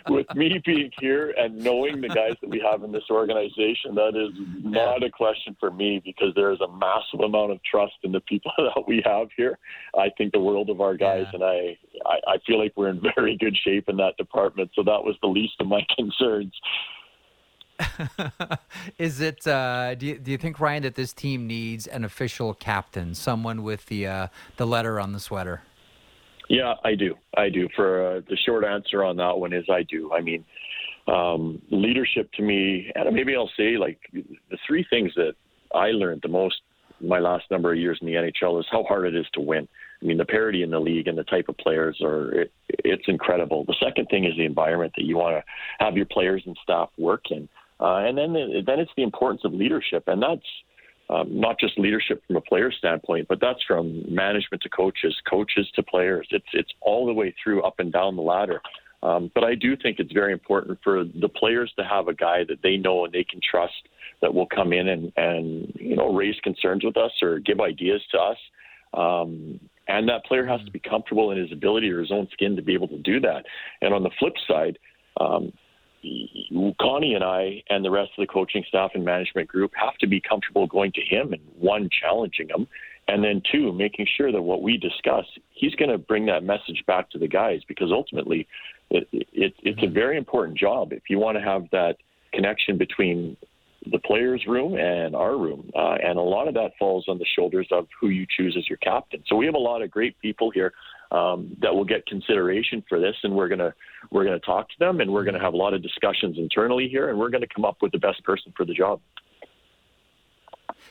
with 0.08 0.26
me 0.34 0.60
being 0.64 0.90
here 1.00 1.34
and 1.36 1.58
knowing 1.58 2.00
the 2.00 2.08
guys 2.08 2.34
that 2.40 2.50
we 2.50 2.60
have 2.60 2.82
in 2.82 2.92
this 2.92 3.04
organization, 3.10 3.94
that 3.94 4.14
is 4.16 4.36
not 4.62 5.02
a 5.02 5.10
question 5.10 5.56
for 5.58 5.70
me 5.70 6.00
because 6.04 6.32
there 6.34 6.52
is 6.52 6.60
a 6.60 6.68
massive 6.68 7.20
amount 7.24 7.52
of 7.52 7.62
trust 7.62 7.94
in 8.02 8.12
the 8.12 8.20
people 8.20 8.52
that 8.58 8.84
we 8.86 9.02
have 9.04 9.28
here. 9.36 9.58
I 9.98 10.10
think 10.16 10.32
the 10.32 10.40
world 10.40 10.70
of 10.70 10.80
our 10.80 10.96
guys, 10.96 11.26
yeah. 11.32 11.40
and 11.40 11.44
I, 11.44 11.78
I, 12.06 12.34
I 12.34 12.38
feel 12.46 12.58
like 12.58 12.72
we're 12.76 12.88
in 12.88 13.02
very 13.16 13.36
good 13.36 13.56
shape 13.64 13.88
in 13.88 13.96
that 13.98 14.16
department. 14.16 14.70
So 14.74 14.82
that 14.84 15.04
was 15.04 15.16
the 15.22 15.28
least 15.28 15.54
of 15.60 15.66
my 15.66 15.84
concerns. 15.96 16.52
is 18.98 19.20
it? 19.20 19.46
Uh, 19.46 19.94
do 19.94 20.06
you, 20.06 20.18
do 20.18 20.30
you 20.30 20.38
think 20.38 20.60
Ryan 20.60 20.82
that 20.82 20.94
this 20.94 21.12
team 21.12 21.46
needs 21.46 21.86
an 21.86 22.04
official 22.04 22.54
captain, 22.54 23.14
someone 23.14 23.62
with 23.62 23.86
the 23.86 24.06
uh, 24.06 24.26
the 24.56 24.66
letter 24.66 25.00
on 25.00 25.12
the 25.12 25.20
sweater? 25.20 25.62
Yeah, 26.48 26.74
I 26.84 26.94
do. 26.94 27.14
I 27.36 27.48
do. 27.48 27.68
For 27.76 28.16
uh, 28.16 28.20
the 28.28 28.36
short 28.36 28.64
answer 28.64 29.04
on 29.04 29.16
that 29.16 29.38
one 29.38 29.52
is 29.52 29.64
I 29.70 29.84
do. 29.84 30.12
I 30.12 30.20
mean, 30.20 30.44
um, 31.06 31.62
leadership 31.70 32.30
to 32.32 32.42
me, 32.42 32.90
and 32.94 33.14
maybe 33.14 33.36
I'll 33.36 33.50
say 33.56 33.76
like 33.76 33.98
the 34.12 34.58
three 34.66 34.84
things 34.90 35.12
that 35.16 35.34
I 35.74 35.90
learned 35.90 36.22
the 36.22 36.28
most 36.28 36.56
my 37.00 37.18
last 37.18 37.44
number 37.50 37.72
of 37.72 37.78
years 37.78 37.98
in 38.00 38.06
the 38.06 38.14
NHL 38.14 38.60
is 38.60 38.66
how 38.70 38.84
hard 38.84 39.06
it 39.06 39.16
is 39.16 39.26
to 39.32 39.40
win. 39.40 39.66
I 40.02 40.06
mean, 40.06 40.18
the 40.18 40.24
parity 40.24 40.62
in 40.62 40.70
the 40.70 40.78
league 40.78 41.08
and 41.08 41.16
the 41.16 41.24
type 41.24 41.48
of 41.48 41.56
players 41.58 42.00
are 42.02 42.32
it, 42.32 42.52
it's 42.68 43.04
incredible. 43.06 43.64
The 43.64 43.76
second 43.82 44.06
thing 44.10 44.24
is 44.24 44.32
the 44.36 44.44
environment 44.44 44.92
that 44.96 45.04
you 45.04 45.16
want 45.16 45.36
to 45.36 45.84
have 45.84 45.96
your 45.96 46.06
players 46.06 46.42
and 46.46 46.56
staff 46.62 46.90
work 46.98 47.24
in. 47.30 47.48
Uh, 47.80 47.96
and 47.98 48.18
then 48.18 48.32
then 48.66 48.78
it's 48.78 48.90
the 48.96 49.02
importance 49.02 49.42
of 49.44 49.52
leadership, 49.54 50.04
and 50.06 50.22
that's 50.22 50.46
um, 51.08 51.40
not 51.40 51.58
just 51.58 51.78
leadership 51.78 52.22
from 52.26 52.36
a 52.36 52.40
player 52.40 52.70
standpoint, 52.70 53.26
but 53.28 53.40
that's 53.40 53.62
from 53.66 54.02
management 54.12 54.62
to 54.62 54.68
coaches, 54.68 55.16
coaches 55.28 55.66
to 55.74 55.82
players. 55.82 56.28
It's 56.30 56.46
it's 56.52 56.70
all 56.80 57.06
the 57.06 57.12
way 57.12 57.34
through, 57.42 57.62
up 57.62 57.78
and 57.78 57.92
down 57.92 58.16
the 58.16 58.22
ladder. 58.22 58.60
Um, 59.02 59.30
but 59.34 59.44
I 59.44 59.54
do 59.54 59.76
think 59.76 59.98
it's 59.98 60.12
very 60.12 60.32
important 60.32 60.78
for 60.84 61.04
the 61.04 61.28
players 61.28 61.72
to 61.78 61.84
have 61.84 62.08
a 62.08 62.14
guy 62.14 62.44
that 62.48 62.58
they 62.62 62.76
know 62.76 63.06
and 63.06 63.12
they 63.14 63.24
can 63.24 63.40
trust 63.40 63.88
that 64.20 64.34
will 64.34 64.46
come 64.46 64.74
in 64.74 64.88
and, 64.88 65.12
and 65.16 65.72
you 65.74 65.96
know 65.96 66.12
raise 66.12 66.38
concerns 66.42 66.84
with 66.84 66.96
us 66.96 67.12
or 67.22 67.38
give 67.38 67.60
ideas 67.60 68.02
to 68.12 68.18
us. 68.18 68.36
Um, 68.92 69.58
and 69.88 70.08
that 70.08 70.24
player 70.26 70.46
has 70.46 70.60
to 70.64 70.70
be 70.70 70.78
comfortable 70.78 71.30
in 71.32 71.38
his 71.38 71.50
ability 71.50 71.90
or 71.90 72.00
his 72.00 72.12
own 72.12 72.28
skin 72.32 72.56
to 72.56 72.62
be 72.62 72.74
able 72.74 72.88
to 72.88 72.98
do 72.98 73.20
that. 73.20 73.44
And 73.80 73.94
on 73.94 74.02
the 74.02 74.10
flip 74.18 74.34
side, 74.46 74.78
um, 75.20 75.52
Connie 76.80 77.14
and 77.14 77.24
I 77.24 77.62
and 77.68 77.84
the 77.84 77.90
rest 77.90 78.10
of 78.16 78.26
the 78.26 78.32
coaching 78.32 78.64
staff 78.68 78.92
and 78.94 79.04
management 79.04 79.48
group 79.48 79.72
have 79.74 79.96
to 79.98 80.06
be 80.06 80.20
comfortable 80.20 80.66
going 80.66 80.92
to 80.92 81.02
him 81.02 81.32
and 81.32 81.42
one, 81.58 81.88
challenging 82.00 82.48
him, 82.48 82.66
and 83.08 83.24
then 83.24 83.42
two, 83.50 83.72
making 83.72 84.06
sure 84.16 84.32
that 84.32 84.40
what 84.40 84.62
we 84.62 84.76
discuss, 84.76 85.24
he's 85.50 85.74
going 85.74 85.90
to 85.90 85.98
bring 85.98 86.26
that 86.26 86.44
message 86.44 86.82
back 86.86 87.10
to 87.10 87.18
the 87.18 87.28
guys 87.28 87.60
because 87.66 87.90
ultimately 87.90 88.46
it, 88.90 89.08
it, 89.12 89.54
it's 89.62 89.82
a 89.82 89.88
very 89.88 90.16
important 90.16 90.56
job 90.56 90.92
if 90.92 91.02
you 91.08 91.18
want 91.18 91.36
to 91.36 91.42
have 91.42 91.64
that 91.72 91.96
connection 92.32 92.78
between 92.78 93.36
the 93.90 93.98
players' 93.98 94.44
room 94.46 94.76
and 94.76 95.16
our 95.16 95.36
room. 95.36 95.70
Uh, 95.74 95.94
and 96.02 96.18
a 96.18 96.22
lot 96.22 96.48
of 96.48 96.54
that 96.54 96.72
falls 96.78 97.06
on 97.08 97.18
the 97.18 97.26
shoulders 97.36 97.66
of 97.72 97.86
who 98.00 98.08
you 98.08 98.26
choose 98.36 98.54
as 98.56 98.68
your 98.68 98.78
captain. 98.78 99.22
So 99.26 99.36
we 99.36 99.46
have 99.46 99.54
a 99.54 99.58
lot 99.58 99.82
of 99.82 99.90
great 99.90 100.18
people 100.20 100.50
here 100.50 100.72
um, 101.10 101.56
that 101.60 101.74
will 101.74 101.84
get 101.84 102.06
consideration 102.06 102.84
for 102.88 103.00
this, 103.00 103.16
and 103.22 103.34
we're 103.34 103.48
gonna 103.48 103.74
we're 104.10 104.24
gonna 104.24 104.38
talk 104.40 104.68
to 104.68 104.74
them, 104.78 105.00
and 105.00 105.12
we're 105.12 105.24
gonna 105.24 105.40
have 105.40 105.54
a 105.54 105.56
lot 105.56 105.74
of 105.74 105.82
discussions 105.82 106.38
internally 106.38 106.88
here, 106.88 107.10
and 107.10 107.18
we're 107.18 107.30
gonna 107.30 107.46
come 107.54 107.64
up 107.64 107.78
with 107.82 107.92
the 107.92 107.98
best 107.98 108.22
person 108.24 108.52
for 108.56 108.64
the 108.64 108.74
job. 108.74 109.00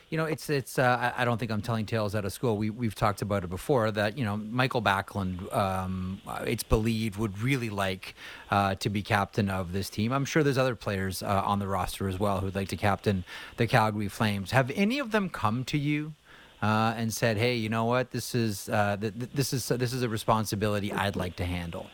You 0.09 0.17
know, 0.17 0.25
it's 0.25 0.49
it's. 0.49 0.79
Uh, 0.79 1.13
I 1.15 1.23
don't 1.23 1.37
think 1.37 1.51
I'm 1.51 1.61
telling 1.61 1.85
tales 1.85 2.15
out 2.15 2.25
of 2.25 2.33
school. 2.33 2.57
We 2.57 2.69
we've 2.69 2.95
talked 2.95 3.21
about 3.21 3.43
it 3.43 3.49
before 3.49 3.91
that 3.91 4.17
you 4.17 4.25
know 4.25 4.37
Michael 4.37 4.81
Backlund, 4.81 5.55
um, 5.55 6.19
it's 6.45 6.63
believed 6.63 7.17
would 7.17 7.39
really 7.39 7.69
like 7.69 8.15
uh, 8.49 8.75
to 8.75 8.89
be 8.89 9.01
captain 9.01 9.49
of 9.49 9.71
this 9.71 9.89
team. 9.89 10.11
I'm 10.11 10.25
sure 10.25 10.43
there's 10.43 10.57
other 10.57 10.75
players 10.75 11.21
uh, 11.21 11.43
on 11.45 11.59
the 11.59 11.67
roster 11.67 12.09
as 12.09 12.19
well 12.19 12.39
who'd 12.39 12.55
like 12.55 12.69
to 12.69 12.77
captain 12.77 13.23
the 13.57 13.67
Calgary 13.67 14.07
Flames. 14.07 14.51
Have 14.51 14.71
any 14.71 14.99
of 14.99 15.11
them 15.11 15.29
come 15.29 15.63
to 15.65 15.77
you 15.77 16.13
uh, 16.61 16.93
and 16.97 17.13
said, 17.13 17.37
"Hey, 17.37 17.55
you 17.55 17.69
know 17.69 17.85
what? 17.85 18.11
This 18.11 18.35
is 18.35 18.69
uh, 18.69 18.97
th- 18.97 19.13
this 19.33 19.53
is 19.53 19.67
this 19.67 19.93
is 19.93 20.03
a 20.03 20.09
responsibility 20.09 20.91
I'd 20.91 21.15
like 21.15 21.35
to 21.37 21.45
handle." 21.45 21.87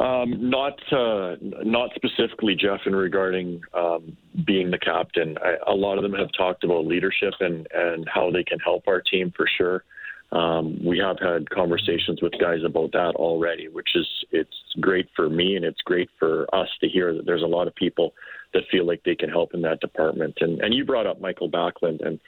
Um, 0.00 0.48
not 0.48 0.80
uh, 0.92 1.36
not 1.42 1.90
specifically, 1.96 2.54
Jeff, 2.54 2.80
in 2.86 2.94
regarding 2.94 3.62
um, 3.74 4.16
being 4.46 4.70
the 4.70 4.78
captain. 4.78 5.36
I, 5.42 5.56
a 5.66 5.74
lot 5.74 5.98
of 5.98 6.02
them 6.02 6.14
have 6.14 6.28
talked 6.36 6.62
about 6.62 6.86
leadership 6.86 7.34
and 7.40 7.66
and 7.74 8.08
how 8.12 8.30
they 8.30 8.44
can 8.44 8.60
help 8.60 8.84
our 8.86 9.00
team 9.00 9.32
for 9.36 9.48
sure. 9.58 9.84
Um, 10.30 10.78
we 10.84 10.98
have 10.98 11.18
had 11.18 11.48
conversations 11.48 12.20
with 12.20 12.32
guys 12.38 12.60
about 12.64 12.92
that 12.92 13.14
already, 13.16 13.68
which 13.68 13.88
is 13.94 14.06
it's 14.30 14.54
great 14.78 15.08
for 15.16 15.28
me 15.28 15.56
and 15.56 15.64
it's 15.64 15.80
great 15.80 16.10
for 16.18 16.46
us 16.54 16.68
to 16.82 16.88
hear 16.88 17.14
that 17.14 17.24
there's 17.24 17.42
a 17.42 17.46
lot 17.46 17.66
of 17.66 17.74
people 17.74 18.12
that 18.52 18.64
feel 18.70 18.86
like 18.86 19.02
they 19.04 19.14
can 19.14 19.30
help 19.30 19.54
in 19.54 19.62
that 19.62 19.80
department. 19.80 20.34
And 20.40 20.60
and 20.60 20.72
you 20.72 20.84
brought 20.84 21.06
up 21.06 21.20
Michael 21.20 21.50
Backlund 21.50 22.06
and 22.06 22.20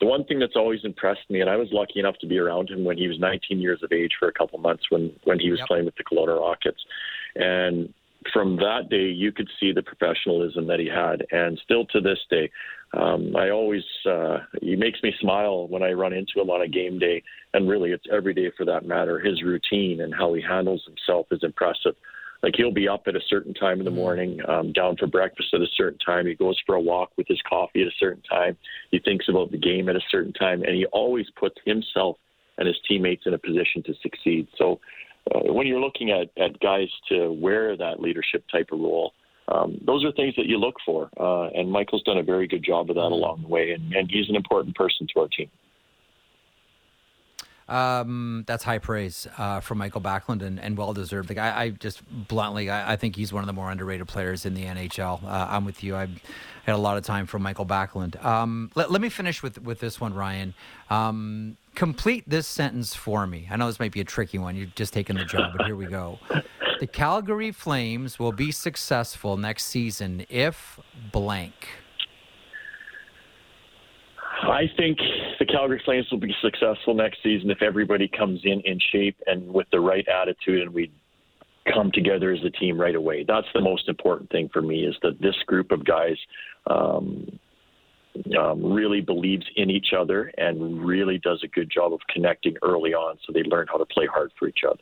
the 0.00 0.06
one 0.06 0.24
thing 0.24 0.38
that's 0.38 0.56
always 0.56 0.80
impressed 0.84 1.28
me, 1.28 1.40
and 1.40 1.50
I 1.50 1.56
was 1.56 1.68
lucky 1.72 2.00
enough 2.00 2.16
to 2.20 2.26
be 2.26 2.38
around 2.38 2.70
him 2.70 2.84
when 2.84 2.96
he 2.96 3.06
was 3.06 3.18
19 3.18 3.60
years 3.60 3.82
of 3.82 3.92
age 3.92 4.12
for 4.18 4.28
a 4.28 4.32
couple 4.32 4.58
months 4.58 4.84
when 4.90 5.12
when 5.24 5.38
he 5.38 5.50
was 5.50 5.58
yep. 5.60 5.68
playing 5.68 5.84
with 5.84 5.94
the 5.96 6.04
Kelowna 6.04 6.38
Rockets, 6.40 6.80
and 7.36 7.92
from 8.32 8.56
that 8.56 8.88
day 8.90 9.08
you 9.08 9.32
could 9.32 9.48
see 9.58 9.72
the 9.72 9.82
professionalism 9.82 10.66
that 10.66 10.80
he 10.80 10.86
had, 10.86 11.26
and 11.30 11.60
still 11.64 11.84
to 11.86 12.00
this 12.00 12.18
day, 12.30 12.50
um, 12.92 13.34
I 13.36 13.50
always 13.50 13.82
uh, 14.08 14.38
he 14.60 14.74
makes 14.74 15.02
me 15.02 15.12
smile 15.20 15.68
when 15.68 15.82
I 15.82 15.92
run 15.92 16.12
into 16.12 16.40
him 16.40 16.50
on 16.50 16.62
a 16.62 16.68
game 16.68 16.98
day, 16.98 17.22
and 17.54 17.68
really 17.68 17.92
it's 17.92 18.06
every 18.12 18.34
day 18.34 18.50
for 18.56 18.64
that 18.66 18.86
matter. 18.86 19.20
His 19.20 19.42
routine 19.42 20.00
and 20.00 20.14
how 20.14 20.34
he 20.34 20.42
handles 20.42 20.82
himself 20.86 21.26
is 21.30 21.40
impressive. 21.42 21.94
Like 22.42 22.54
he'll 22.56 22.72
be 22.72 22.88
up 22.88 23.02
at 23.06 23.16
a 23.16 23.20
certain 23.28 23.52
time 23.52 23.78
in 23.78 23.84
the 23.84 23.90
mm-hmm. 23.90 24.00
morning, 24.00 24.40
um, 24.48 24.72
down 24.72 24.96
for 24.96 25.06
breakfast 25.06 25.52
at 25.52 25.60
a 25.60 25.66
certain 25.76 25.98
time. 25.98 26.26
He 26.26 26.34
goes 26.34 26.58
for 26.64 26.74
a 26.74 26.80
walk 26.80 27.10
with 27.16 27.28
his 27.28 27.40
coffee 27.48 27.82
at 27.82 27.88
a 27.88 27.96
certain 27.98 28.22
time. 28.22 28.56
He 28.90 28.98
thinks 28.98 29.28
about 29.28 29.50
the 29.50 29.58
game 29.58 29.88
at 29.88 29.96
a 29.96 30.00
certain 30.10 30.32
time, 30.32 30.62
and 30.62 30.74
he 30.74 30.86
always 30.86 31.26
puts 31.38 31.56
himself 31.64 32.16
and 32.58 32.66
his 32.66 32.76
teammates 32.88 33.24
in 33.26 33.34
a 33.34 33.38
position 33.38 33.82
to 33.84 33.94
succeed. 34.02 34.46
So 34.56 34.80
uh, 35.34 35.52
when 35.52 35.66
you're 35.66 35.80
looking 35.80 36.10
at, 36.10 36.28
at 36.42 36.58
guys 36.60 36.88
to 37.08 37.32
wear 37.32 37.76
that 37.76 38.00
leadership 38.00 38.44
type 38.50 38.68
of 38.72 38.80
role, 38.80 39.12
um, 39.48 39.78
those 39.84 40.04
are 40.04 40.12
things 40.12 40.34
that 40.36 40.46
you 40.46 40.58
look 40.58 40.76
for. 40.84 41.10
Uh, 41.18 41.48
and 41.48 41.70
Michael's 41.70 42.02
done 42.04 42.18
a 42.18 42.22
very 42.22 42.46
good 42.46 42.64
job 42.64 42.88
of 42.88 42.96
that 42.96 43.00
mm-hmm. 43.00 43.12
along 43.12 43.42
the 43.42 43.48
way, 43.48 43.72
and, 43.72 43.92
and 43.92 44.10
he's 44.10 44.28
an 44.28 44.36
important 44.36 44.76
person 44.76 45.06
to 45.12 45.20
our 45.20 45.28
team. 45.28 45.50
Um, 47.70 48.42
that's 48.48 48.64
high 48.64 48.78
praise 48.78 49.28
uh, 49.38 49.60
from 49.60 49.78
Michael 49.78 50.00
Backlund 50.00 50.42
and, 50.42 50.58
and 50.58 50.76
well 50.76 50.92
deserved. 50.92 51.28
Like 51.28 51.38
I, 51.38 51.62
I 51.62 51.68
just 51.70 52.02
bluntly, 52.10 52.68
I, 52.68 52.92
I, 52.92 52.96
think 52.96 53.14
he's 53.14 53.32
one 53.32 53.44
of 53.44 53.46
the 53.46 53.52
more 53.52 53.70
underrated 53.70 54.08
players 54.08 54.44
in 54.44 54.54
the 54.54 54.64
NHL. 54.64 55.22
Uh, 55.22 55.46
I'm 55.48 55.64
with 55.64 55.84
you. 55.84 55.94
I 55.94 56.08
had 56.66 56.74
a 56.74 56.78
lot 56.78 56.96
of 56.96 57.04
time 57.04 57.26
for 57.26 57.38
Michael 57.38 57.64
Backlund. 57.64 58.22
Um, 58.24 58.72
let, 58.74 58.90
let 58.90 59.00
me 59.00 59.08
finish 59.08 59.40
with 59.40 59.62
with 59.62 59.78
this 59.78 60.00
one, 60.00 60.14
Ryan. 60.14 60.54
Um, 60.90 61.56
complete 61.76 62.28
this 62.28 62.48
sentence 62.48 62.94
for 62.94 63.24
me. 63.26 63.48
I 63.48 63.56
know 63.56 63.68
this 63.68 63.78
might 63.78 63.92
be 63.92 64.00
a 64.00 64.04
tricky 64.04 64.38
one. 64.38 64.56
You've 64.56 64.74
just 64.74 64.92
taken 64.92 65.16
the 65.16 65.24
job, 65.24 65.52
but 65.56 65.66
here 65.66 65.76
we 65.76 65.86
go. 65.86 66.18
The 66.80 66.86
Calgary 66.86 67.52
Flames 67.52 68.18
will 68.18 68.32
be 68.32 68.50
successful 68.50 69.36
next 69.36 69.66
season 69.66 70.26
if 70.28 70.80
blank. 71.12 71.68
I 74.42 74.70
think 74.76 74.98
the 75.38 75.44
Calgary 75.44 75.82
Flames 75.84 76.06
will 76.10 76.18
be 76.18 76.34
successful 76.40 76.94
next 76.94 77.22
season 77.22 77.50
if 77.50 77.62
everybody 77.62 78.08
comes 78.08 78.40
in 78.44 78.60
in 78.60 78.78
shape 78.92 79.16
and 79.26 79.52
with 79.52 79.66
the 79.70 79.80
right 79.80 80.06
attitude 80.08 80.62
and 80.62 80.72
we 80.72 80.90
come 81.72 81.90
together 81.92 82.32
as 82.32 82.42
a 82.44 82.50
team 82.50 82.80
right 82.80 82.94
away. 82.94 83.24
That's 83.26 83.46
the 83.54 83.60
most 83.60 83.88
important 83.88 84.30
thing 84.30 84.48
for 84.52 84.62
me 84.62 84.84
is 84.84 84.96
that 85.02 85.20
this 85.20 85.36
group 85.46 85.70
of 85.72 85.84
guys 85.84 86.16
um, 86.66 87.38
um, 88.38 88.72
really 88.72 89.00
believes 89.00 89.44
in 89.56 89.70
each 89.70 89.92
other 89.96 90.32
and 90.38 90.84
really 90.84 91.18
does 91.18 91.42
a 91.44 91.48
good 91.48 91.70
job 91.70 91.92
of 91.92 92.00
connecting 92.08 92.56
early 92.62 92.94
on 92.94 93.18
so 93.26 93.32
they 93.32 93.42
learn 93.42 93.66
how 93.70 93.76
to 93.76 93.86
play 93.86 94.06
hard 94.06 94.32
for 94.38 94.48
each 94.48 94.60
other. 94.66 94.80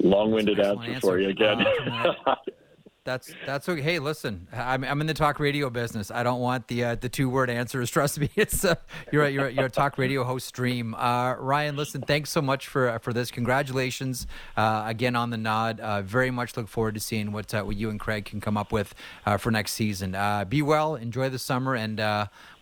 Long-winded 0.00 0.60
answer, 0.60 0.82
answer, 0.82 1.00
for 1.00 1.18
you 1.18 1.30
again. 1.30 1.64
Uh, 1.66 2.34
That's 3.08 3.32
that's 3.46 3.66
okay. 3.70 3.80
Hey, 3.80 3.98
listen, 4.00 4.48
I'm 4.52 4.84
I'm 4.84 5.00
in 5.00 5.06
the 5.06 5.14
talk 5.14 5.40
radio 5.40 5.70
business. 5.70 6.10
I 6.10 6.22
don't 6.22 6.40
want 6.40 6.68
the 6.68 6.84
uh, 6.84 6.94
the 6.94 7.08
two 7.08 7.30
word 7.30 7.48
answers. 7.48 7.90
Trust 7.98 8.20
me, 8.20 8.28
it's 8.36 8.66
uh, 8.66 8.74
you're 9.10 9.24
a, 9.24 9.30
you're 9.30 9.46
a, 9.46 9.50
you're 9.50 9.64
a 9.64 9.70
talk 9.70 9.96
radio 9.96 10.24
host 10.24 10.46
stream. 10.46 10.94
Uh, 10.94 11.32
Ryan, 11.36 11.74
listen, 11.74 12.02
thanks 12.02 12.28
so 12.28 12.42
much 12.42 12.66
for 12.66 12.90
uh, 12.90 12.98
for 12.98 13.14
this. 13.14 13.30
Congratulations 13.30 14.26
uh, 14.58 14.84
again 14.86 15.16
on 15.16 15.30
the 15.30 15.38
nod. 15.38 15.80
Uh, 15.80 16.02
very 16.02 16.30
much 16.30 16.54
look 16.54 16.68
forward 16.68 16.92
to 16.96 17.00
seeing 17.00 17.32
what 17.32 17.50
what 17.50 17.76
you 17.76 17.88
and 17.88 17.98
Craig 17.98 18.26
can 18.26 18.42
come 18.42 18.58
up 18.58 18.72
with 18.72 18.94
for 19.38 19.50
next 19.50 19.72
season. 19.72 20.14
be 20.50 20.60
well, 20.60 20.94
enjoy 20.94 21.30
the 21.30 21.38
summer, 21.38 21.74
and 21.74 21.96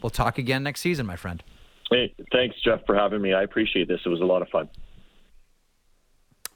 we'll 0.01 0.11
talk 0.11 0.39
again 0.39 0.63
next 0.63 0.81
season, 0.81 1.07
my 1.07 1.17
friend. 1.17 1.43
Hey, 1.91 2.15
thanks, 2.31 2.55
Jeff, 2.65 2.87
for 2.87 2.95
having 2.95 3.21
me. 3.21 3.35
I 3.35 3.43
appreciate 3.43 3.89
this. 3.89 3.99
It 4.07 4.11
was 4.11 4.21
a 4.21 4.25
lot 4.25 4.43
of 4.43 4.49
fun. 4.51 4.69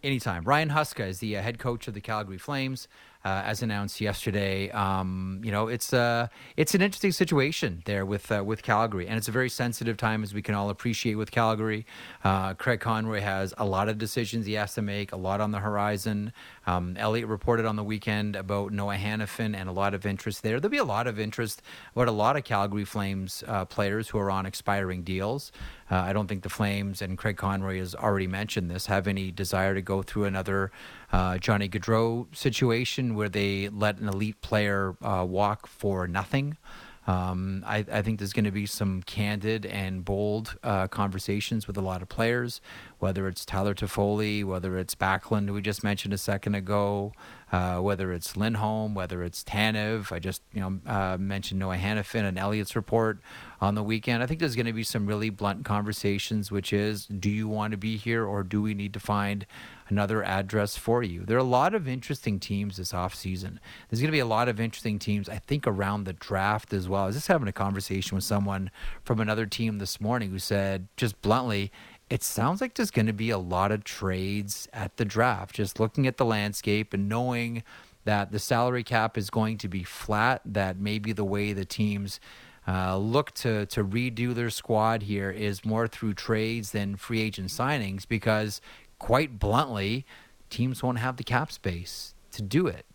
Anytime. 0.02 0.44
Ryan 0.44 0.70
Huska 0.70 1.06
is 1.06 1.18
the 1.18 1.34
head 1.34 1.58
coach 1.58 1.86
of 1.86 1.92
the 1.92 2.00
Calgary 2.00 2.38
Flames. 2.38 2.88
Uh, 3.24 3.42
as 3.44 3.62
announced 3.62 4.00
yesterday. 4.00 4.70
Um, 4.70 5.40
you 5.44 5.50
know, 5.50 5.68
it's 5.68 5.92
uh, 5.92 6.28
it's 6.56 6.74
an 6.74 6.82
interesting 6.82 7.12
situation 7.12 7.82
there 7.84 8.06
with 8.06 8.30
uh, 8.32 8.42
with 8.44 8.62
Calgary, 8.62 9.06
and 9.06 9.16
it's 9.16 9.28
a 9.28 9.32
very 9.32 9.50
sensitive 9.50 9.96
time, 9.96 10.22
as 10.22 10.32
we 10.32 10.42
can 10.42 10.54
all 10.54 10.70
appreciate 10.70 11.14
with 11.14 11.30
Calgary. 11.30 11.86
Uh, 12.24 12.54
Craig 12.54 12.80
Conroy 12.80 13.20
has 13.20 13.52
a 13.58 13.64
lot 13.64 13.88
of 13.88 13.98
decisions 13.98 14.46
he 14.46 14.54
has 14.54 14.74
to 14.74 14.82
make, 14.82 15.12
a 15.12 15.16
lot 15.16 15.40
on 15.40 15.50
the 15.50 15.60
horizon. 15.60 16.32
Um, 16.66 16.96
Elliotte 16.98 17.28
reported 17.28 17.66
on 17.66 17.76
the 17.76 17.84
weekend 17.84 18.36
about 18.36 18.72
Noah 18.72 18.96
Hanifin 18.96 19.56
and 19.56 19.68
a 19.68 19.72
lot 19.72 19.94
of 19.94 20.04
interest 20.04 20.42
there. 20.42 20.60
There'll 20.60 20.70
be 20.70 20.76
a 20.78 20.84
lot 20.84 21.06
of 21.06 21.18
interest 21.18 21.62
about 21.94 22.08
a 22.08 22.12
lot 22.12 22.36
of 22.36 22.44
Calgary 22.44 22.84
Flames 22.84 23.42
uh, 23.46 23.64
players 23.64 24.08
who 24.08 24.18
are 24.18 24.30
on 24.30 24.46
expiring 24.46 25.02
deals. 25.02 25.52
Uh, 25.90 25.96
I 25.96 26.12
don't 26.12 26.28
think 26.28 26.42
the 26.42 26.50
Flames 26.50 27.02
and 27.02 27.18
Craig 27.18 27.36
Conroy 27.36 27.78
has 27.78 27.94
already 27.94 28.26
mentioned 28.26 28.70
this 28.70 28.86
have 28.86 29.08
any 29.08 29.30
desire 29.30 29.74
to 29.74 29.82
go 29.82 30.02
through 30.02 30.24
another 30.24 30.70
uh, 31.12 31.38
Johnny 31.38 31.68
Gaudreau 31.68 32.34
situation 32.34 33.14
where 33.14 33.28
they 33.28 33.68
let 33.68 33.98
an 33.98 34.08
elite 34.08 34.40
player 34.40 34.96
uh, 35.02 35.24
walk 35.28 35.66
for 35.66 36.06
nothing. 36.06 36.56
Um, 37.10 37.64
I, 37.66 37.84
I, 37.90 38.02
think 38.02 38.20
there's 38.20 38.32
going 38.32 38.44
to 38.44 38.52
be 38.52 38.66
some 38.66 39.02
candid 39.02 39.66
and 39.66 40.04
bold 40.04 40.56
uh, 40.62 40.86
conversations 40.86 41.66
with 41.66 41.76
a 41.76 41.80
lot 41.80 42.02
of 42.02 42.08
players, 42.08 42.60
whether 43.00 43.26
it's 43.26 43.44
Tyler 43.44 43.74
Toffoli, 43.74 44.44
whether 44.44 44.78
it's 44.78 44.94
Backlund, 44.94 45.52
we 45.52 45.60
just 45.60 45.82
mentioned 45.82 46.14
a 46.14 46.18
second 46.18 46.54
ago, 46.54 47.12
uh, 47.50 47.78
whether 47.78 48.12
it's 48.12 48.36
Lindholm, 48.36 48.94
whether 48.94 49.24
it's 49.24 49.42
Tanev. 49.42 50.12
I 50.12 50.20
just 50.20 50.42
you 50.52 50.60
know 50.60 50.78
uh, 50.86 51.16
mentioned 51.18 51.58
Noah 51.58 51.78
Hanifin 51.78 52.22
and 52.22 52.38
Elliotte's 52.38 52.76
report 52.76 53.18
on 53.60 53.74
the 53.74 53.82
weekend. 53.82 54.22
I 54.22 54.26
think 54.26 54.38
there's 54.38 54.54
going 54.54 54.66
to 54.66 54.72
be 54.72 54.84
some 54.84 55.06
really 55.06 55.30
blunt 55.30 55.64
conversations, 55.64 56.52
which 56.52 56.72
is, 56.72 57.06
do 57.06 57.28
you 57.28 57.48
want 57.48 57.72
to 57.72 57.76
be 57.76 57.96
here 57.96 58.24
or 58.24 58.44
do 58.44 58.62
we 58.62 58.72
need 58.72 58.92
to 58.94 59.00
find 59.00 59.46
another 59.90 60.22
address 60.22 60.76
for 60.76 61.02
you? 61.02 61.24
There 61.24 61.36
are 61.36 61.40
a 61.40 61.44
lot 61.44 61.74
of 61.74 61.88
interesting 61.88 62.38
teams 62.38 62.76
this 62.76 62.92
offseason. 62.92 63.58
There's 63.88 64.00
going 64.00 64.08
to 64.08 64.12
be 64.12 64.20
a 64.20 64.26
lot 64.26 64.48
of 64.48 64.60
interesting 64.60 64.98
teams, 64.98 65.28
I 65.28 65.38
think, 65.38 65.66
around 65.66 66.04
the 66.04 66.12
draft 66.12 66.72
as 66.72 66.88
well. 66.88 67.04
I 67.04 67.06
was 67.06 67.16
just 67.16 67.28
having 67.28 67.48
a 67.48 67.52
conversation 67.52 68.14
with 68.14 68.24
someone 68.24 68.70
from 69.04 69.20
another 69.20 69.46
team 69.46 69.78
this 69.78 70.00
morning 70.00 70.30
who 70.30 70.38
said, 70.38 70.88
just 70.96 71.20
bluntly, 71.22 71.70
it 72.08 72.24
sounds 72.24 72.60
like 72.60 72.74
there's 72.74 72.90
going 72.90 73.06
to 73.06 73.12
be 73.12 73.30
a 73.30 73.38
lot 73.38 73.70
of 73.70 73.84
trades 73.84 74.68
at 74.72 74.96
the 74.96 75.04
draft. 75.04 75.54
Just 75.54 75.78
looking 75.78 76.06
at 76.06 76.16
the 76.16 76.24
landscape 76.24 76.92
and 76.92 77.08
knowing 77.08 77.62
that 78.04 78.32
the 78.32 78.38
salary 78.38 78.82
cap 78.82 79.16
is 79.16 79.30
going 79.30 79.58
to 79.58 79.68
be 79.68 79.84
flat, 79.84 80.40
that 80.44 80.78
maybe 80.78 81.12
the 81.12 81.24
way 81.24 81.52
the 81.52 81.64
teams 81.64 82.18
uh, 82.66 82.96
look 82.96 83.32
to 83.32 83.66
to 83.66 83.82
redo 83.82 84.34
their 84.34 84.50
squad 84.50 85.02
here 85.02 85.30
is 85.30 85.64
more 85.64 85.88
through 85.88 86.14
trades 86.14 86.72
than 86.72 86.96
free 86.96 87.20
agent 87.20 87.48
signings 87.48 88.06
because, 88.06 88.60
quite 89.00 89.40
bluntly, 89.40 90.06
teams 90.48 90.80
won't 90.80 90.98
have 90.98 91.16
the 91.16 91.24
cap 91.24 91.50
space 91.50 92.14
to 92.30 92.42
do 92.42 92.68
it. 92.68 92.86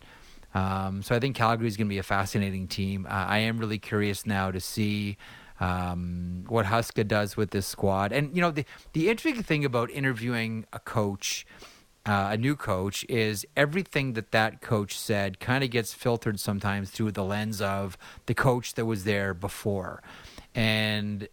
Um, 0.54 1.02
so 1.02 1.14
I 1.14 1.20
think 1.20 1.36
Calgary 1.36 1.68
is 1.68 1.76
going 1.76 1.86
to 1.88 1.90
be 1.90 1.98
a 1.98 2.02
fascinating 2.02 2.66
team. 2.66 3.06
Uh, 3.06 3.26
I 3.28 3.38
am 3.38 3.58
really 3.58 3.78
curious 3.78 4.24
now 4.24 4.50
to 4.50 4.58
see 4.58 5.18
um, 5.60 6.44
what 6.48 6.64
Huska 6.64 7.06
does 7.06 7.36
with 7.36 7.50
this 7.50 7.66
squad. 7.66 8.12
And 8.12 8.34
you 8.34 8.40
know, 8.40 8.50
the 8.50 8.64
the 8.94 9.10
interesting 9.10 9.42
thing 9.42 9.66
about 9.66 9.90
interviewing 9.90 10.64
a 10.72 10.78
coach 10.78 11.46
uh, 12.06 12.28
a 12.30 12.36
new 12.36 12.54
coach 12.54 13.04
is 13.08 13.44
everything 13.56 14.12
that 14.12 14.30
that 14.30 14.60
coach 14.60 14.96
said 14.96 15.40
kind 15.40 15.64
of 15.64 15.70
gets 15.70 15.92
filtered 15.92 16.38
sometimes 16.38 16.90
through 16.90 17.10
the 17.10 17.24
lens 17.24 17.60
of 17.60 17.98
the 18.26 18.34
coach 18.34 18.74
that 18.74 18.86
was 18.86 19.02
there 19.02 19.34
before. 19.34 20.02
And 20.54 21.28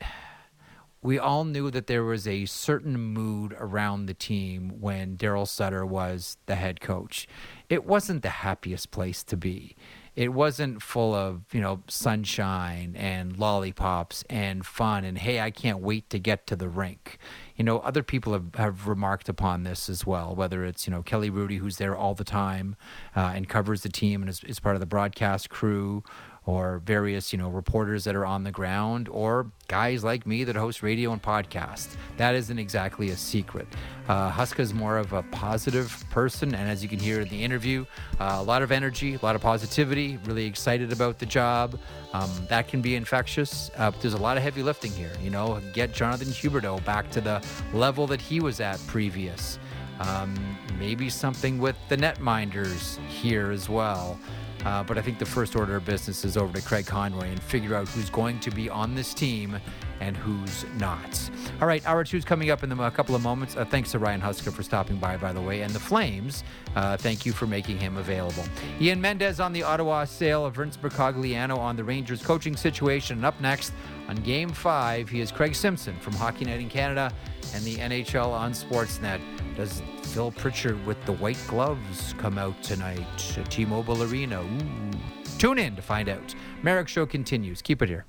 we 1.04 1.20
all 1.20 1.44
knew 1.44 1.70
that 1.70 1.88
there 1.88 2.04
was 2.04 2.28
a 2.28 2.46
certain 2.46 2.98
mood 2.98 3.56
around 3.60 4.06
the 4.06 4.14
team 4.14 4.80
when 4.80 5.18
Daryl 5.18 5.48
Sutter 5.48 5.86
was 5.86 6.38
the 6.46 6.56
head 6.56 6.80
coach. 6.82 7.28
It 7.70 7.86
wasn't 7.86 8.24
the 8.24 8.30
happiest 8.30 8.90
place 8.90 9.24
to 9.26 9.38
be 9.38 9.76
it 10.16 10.32
wasn't 10.32 10.82
full 10.82 11.14
of 11.14 11.42
you 11.52 11.62
know 11.62 11.82
sunshine 11.88 12.96
and 12.96 13.38
lollipops 13.38 14.24
and 14.30 14.66
fun 14.66 15.04
and 15.04 15.18
hey 15.18 15.40
i 15.40 15.50
can't 15.50 15.80
wait 15.80 16.10
to 16.10 16.20
get 16.20 16.46
to 16.46 16.56
the 16.56 16.68
rink 16.68 17.18
you 17.56 17.64
know 17.64 17.80
other 17.80 18.04
people 18.04 18.34
have, 18.34 18.56
have 18.56 18.88
remarked 18.88 19.28
upon 19.28 19.64
this 19.64 19.90
as 19.90 20.06
well 20.06 20.36
whether 20.36 20.64
it's 20.66 20.88
you 20.88 20.92
know 20.92 21.02
kelly 21.02 21.30
Hrudey, 21.30 21.58
who's 21.58 21.78
there 21.78 21.96
all 21.96 22.14
the 22.14 22.24
time 22.24 22.76
uh, 23.16 23.32
and 23.36 23.50
covers 23.50 23.82
the 23.82 23.90
team 23.90 24.22
and 24.22 24.30
is, 24.30 24.44
is 24.44 24.60
part 24.60 24.76
of 24.76 24.80
the 24.80 24.86
broadcast 24.86 25.50
crew 25.50 26.04
or 26.46 26.82
various 26.86 27.32
you 27.32 27.40
know 27.40 27.50
reporters 27.50 28.04
that 28.04 28.16
are 28.16 28.26
on 28.26 28.44
the 28.44 28.52
ground 28.52 29.08
or 29.10 29.48
guys 29.68 30.04
like 30.04 30.26
me 30.26 30.44
that 30.44 30.56
host 30.56 30.84
radio 30.84 31.12
and 31.12 31.22
podcasts. 31.22 31.96
that 32.18 32.36
isn't 32.36 32.60
exactly 32.60 33.10
a 33.10 33.18
secret. 33.18 33.68
Uh, 34.08 34.30
huska 34.32 34.60
is 34.60 34.74
more 34.74 34.98
of 34.98 35.14
a 35.14 35.24
positive 35.24 36.04
person 36.10 36.54
and 36.54 36.70
as 36.70 36.84
you 36.84 36.90
can 36.90 37.00
hear 37.00 37.22
in 37.22 37.30
the 37.30 37.44
interview 37.44 37.86
uh, 38.20 38.38
a 38.40 38.44
lot 38.44 38.62
of 38.62 38.72
energy 38.72 39.14
a 39.16 39.20
lot 39.26 39.36
of 39.36 39.42
positivity 39.42 40.20
really 40.26 40.46
excited 40.46 40.92
about 40.92 41.20
the 41.20 41.26
job. 41.26 41.80
Um, 42.14 42.30
that 42.48 42.68
can 42.68 42.82
be 42.82 42.96
infectious. 42.96 43.72
Uh, 43.76 43.90
but 43.90 44.00
there's 44.02 44.14
a 44.14 44.18
lot 44.18 44.38
of 44.38 44.44
heavy 44.44 44.64
lifting 44.64 44.92
here 44.92 45.12
you 45.22 45.30
know 45.30 45.62
get 45.74 45.94
jonathan 45.94 46.28
huberdeau 46.28 46.84
back 46.84 47.10
to 47.12 47.22
the 47.22 47.42
level 47.74 48.06
that 48.08 48.22
he 48.22 48.40
was 48.40 48.60
at 48.60 48.80
previous. 48.88 49.60
Um, 50.00 50.58
maybe 50.80 51.10
something 51.10 51.60
with 51.60 51.78
the 51.88 51.96
netminders 51.96 52.98
here 53.08 53.52
as 53.52 53.70
well 53.70 54.20
uh, 54.66 54.84
but 54.84 54.98
I 54.98 55.02
think 55.02 55.20
the 55.20 55.26
first 55.26 55.56
order 55.56 55.76
of 55.76 55.86
business 55.86 56.24
is 56.24 56.38
over 56.38 56.54
to 56.60 56.66
Craig 56.66 56.86
Conroy 56.86 57.28
and 57.28 57.42
figure 57.42 57.76
out 57.76 57.88
who's 57.90 58.10
going 58.10 58.40
to 58.42 58.52
be 58.52 58.70
on 58.70 58.96
this 58.96 59.14
team 59.14 59.60
and 60.00 60.18
who's 60.18 60.66
not. 60.76 61.30
All 61.62 61.68
right, 61.68 61.86
hour 61.88 62.04
two 62.04 62.18
is 62.18 62.26
coming 62.26 62.50
up 62.50 62.64
in 62.64 62.72
a 62.72 62.92
couple 62.92 63.16
of 63.16 63.22
moments. 63.22 63.56
Uh, 63.56 63.64
thanks 63.66 63.92
to 63.92 64.00
Ryan 64.00 64.22
Huska 64.22 64.52
for 64.52 64.64
stopping 64.64 64.98
by, 64.98 65.18
by 65.18 65.32
the 65.32 65.42
way, 65.42 65.62
and 65.62 65.74
the 65.74 65.80
Flames. 65.80 66.44
Uh, 66.76 66.98
thank 66.98 67.26
you 67.26 67.32
for 67.32 67.48
making 67.48 67.78
him 67.78 67.98
available. 67.98 68.44
Ian 68.82 69.00
Mendes 69.00 69.40
on 69.40 69.54
the 69.54 69.64
Ottawa 69.64 70.06
sale 70.06 70.46
of 70.46 70.56
Vince 70.56 70.78
Mercogliano 70.78 71.58
on 71.58 71.76
the 71.76 71.84
Rangers 71.84 72.22
coaching 72.22 72.56
situation. 72.56 73.18
And 73.18 73.26
up 73.26 73.40
next 73.40 73.74
on 74.08 74.16
Game 74.18 74.50
Five, 74.50 75.10
he 75.10 75.22
is 75.22 75.32
Craig 75.32 75.56
Simpson 75.56 75.98
from 76.00 76.14
Hockey 76.14 76.46
Night 76.46 76.60
in 76.60 76.70
Canada 76.70 77.14
and 77.54 77.64
the 77.64 77.76
NHL 77.76 78.32
on 78.32 78.52
Sportsnet. 78.52 79.22
Does 79.56 79.82
Phil 80.14 80.32
Pritchard 80.32 80.86
with 80.86 81.04
the 81.06 81.14
white 81.14 81.44
gloves 81.48 82.14
come 82.20 82.38
out 82.38 82.62
tonight 82.62 83.36
at 83.36 83.50
T-Mobile 83.50 84.04
Arena? 84.04 84.44
Ooh. 84.44 84.92
Tune 85.40 85.58
in 85.58 85.76
to 85.76 85.82
find 85.82 86.08
out. 86.08 86.36
Marek 86.62 86.88
Show 86.88 87.08
continues. 87.08 87.64
Keep 87.64 87.82
it 87.82 87.90
here. 87.90 88.06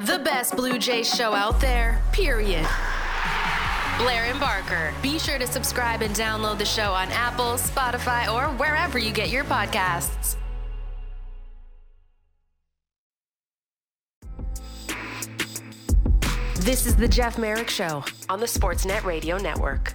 The 0.00 0.18
best 0.24 0.56
Blue 0.56 0.76
Jays 0.76 1.14
show 1.14 1.34
out 1.34 1.60
there, 1.60 2.02
period. 2.10 2.66
Blair 3.98 4.24
and 4.24 4.40
Barker. 4.40 4.92
Be 5.02 5.20
sure 5.20 5.38
to 5.38 5.46
subscribe 5.46 6.02
and 6.02 6.16
download 6.16 6.58
the 6.58 6.64
show 6.64 6.92
on 6.92 7.08
Apple, 7.12 7.52
Spotify, 7.52 8.32
or 8.32 8.52
wherever 8.56 8.98
you 8.98 9.12
get 9.12 9.28
your 9.28 9.44
podcasts. 9.44 10.34
This 16.60 16.84
is 16.84 16.94
the 16.94 17.08
Jeff 17.08 17.38
Marek 17.38 17.70
Show 17.70 18.04
on 18.28 18.38
the 18.38 18.44
Sportsnet 18.44 19.02
Radio 19.04 19.38
Network. 19.38 19.94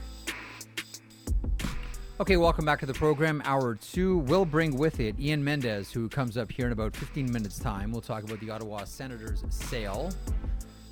Okay, 2.20 2.38
welcome 2.38 2.66
back 2.66 2.80
to 2.80 2.88
the 2.88 2.94
program. 2.94 3.44
Hour 3.46 3.76
two 3.76 4.18
will 4.18 4.46
bring 4.46 4.76
with 4.76 5.00
it 5.00 5.14
Ian 5.20 5.44
Mendes, 5.44 5.92
who 5.92 6.10
comes 6.10 6.38
up 6.38 6.52
here 6.52 6.66
in 6.66 6.72
about 6.72 6.96
15 6.96 7.32
minutes' 7.32 7.60
time. 7.60 7.92
We'll 7.92 8.02
talk 8.02 8.24
about 8.24 8.40
the 8.40 8.50
Ottawa 8.50 8.84
Senators 8.86 9.44
sale. 9.50 10.12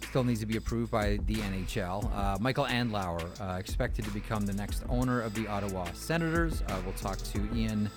Still 0.04 0.24
needs 0.24 0.42
to 0.42 0.46
be 0.46 0.58
approved 0.58 0.92
by 0.92 1.18
the 1.26 1.38
NHL. 1.38 2.16
Uh, 2.16 2.38
Michael 2.40 2.66
Andlauer, 2.66 3.24
uh, 3.42 3.58
expected 3.58 4.06
to 4.06 4.12
become 4.12 4.46
the 4.46 4.54
next 4.54 4.84
owner 4.90 5.22
of 5.22 5.34
the 5.34 5.48
Ottawa 5.48 5.88
Senators. 5.94 6.62
Uh, 6.68 6.80
we'll 6.86 6.94
talk 6.94 7.18
to 7.18 7.50
Ian 7.56 7.90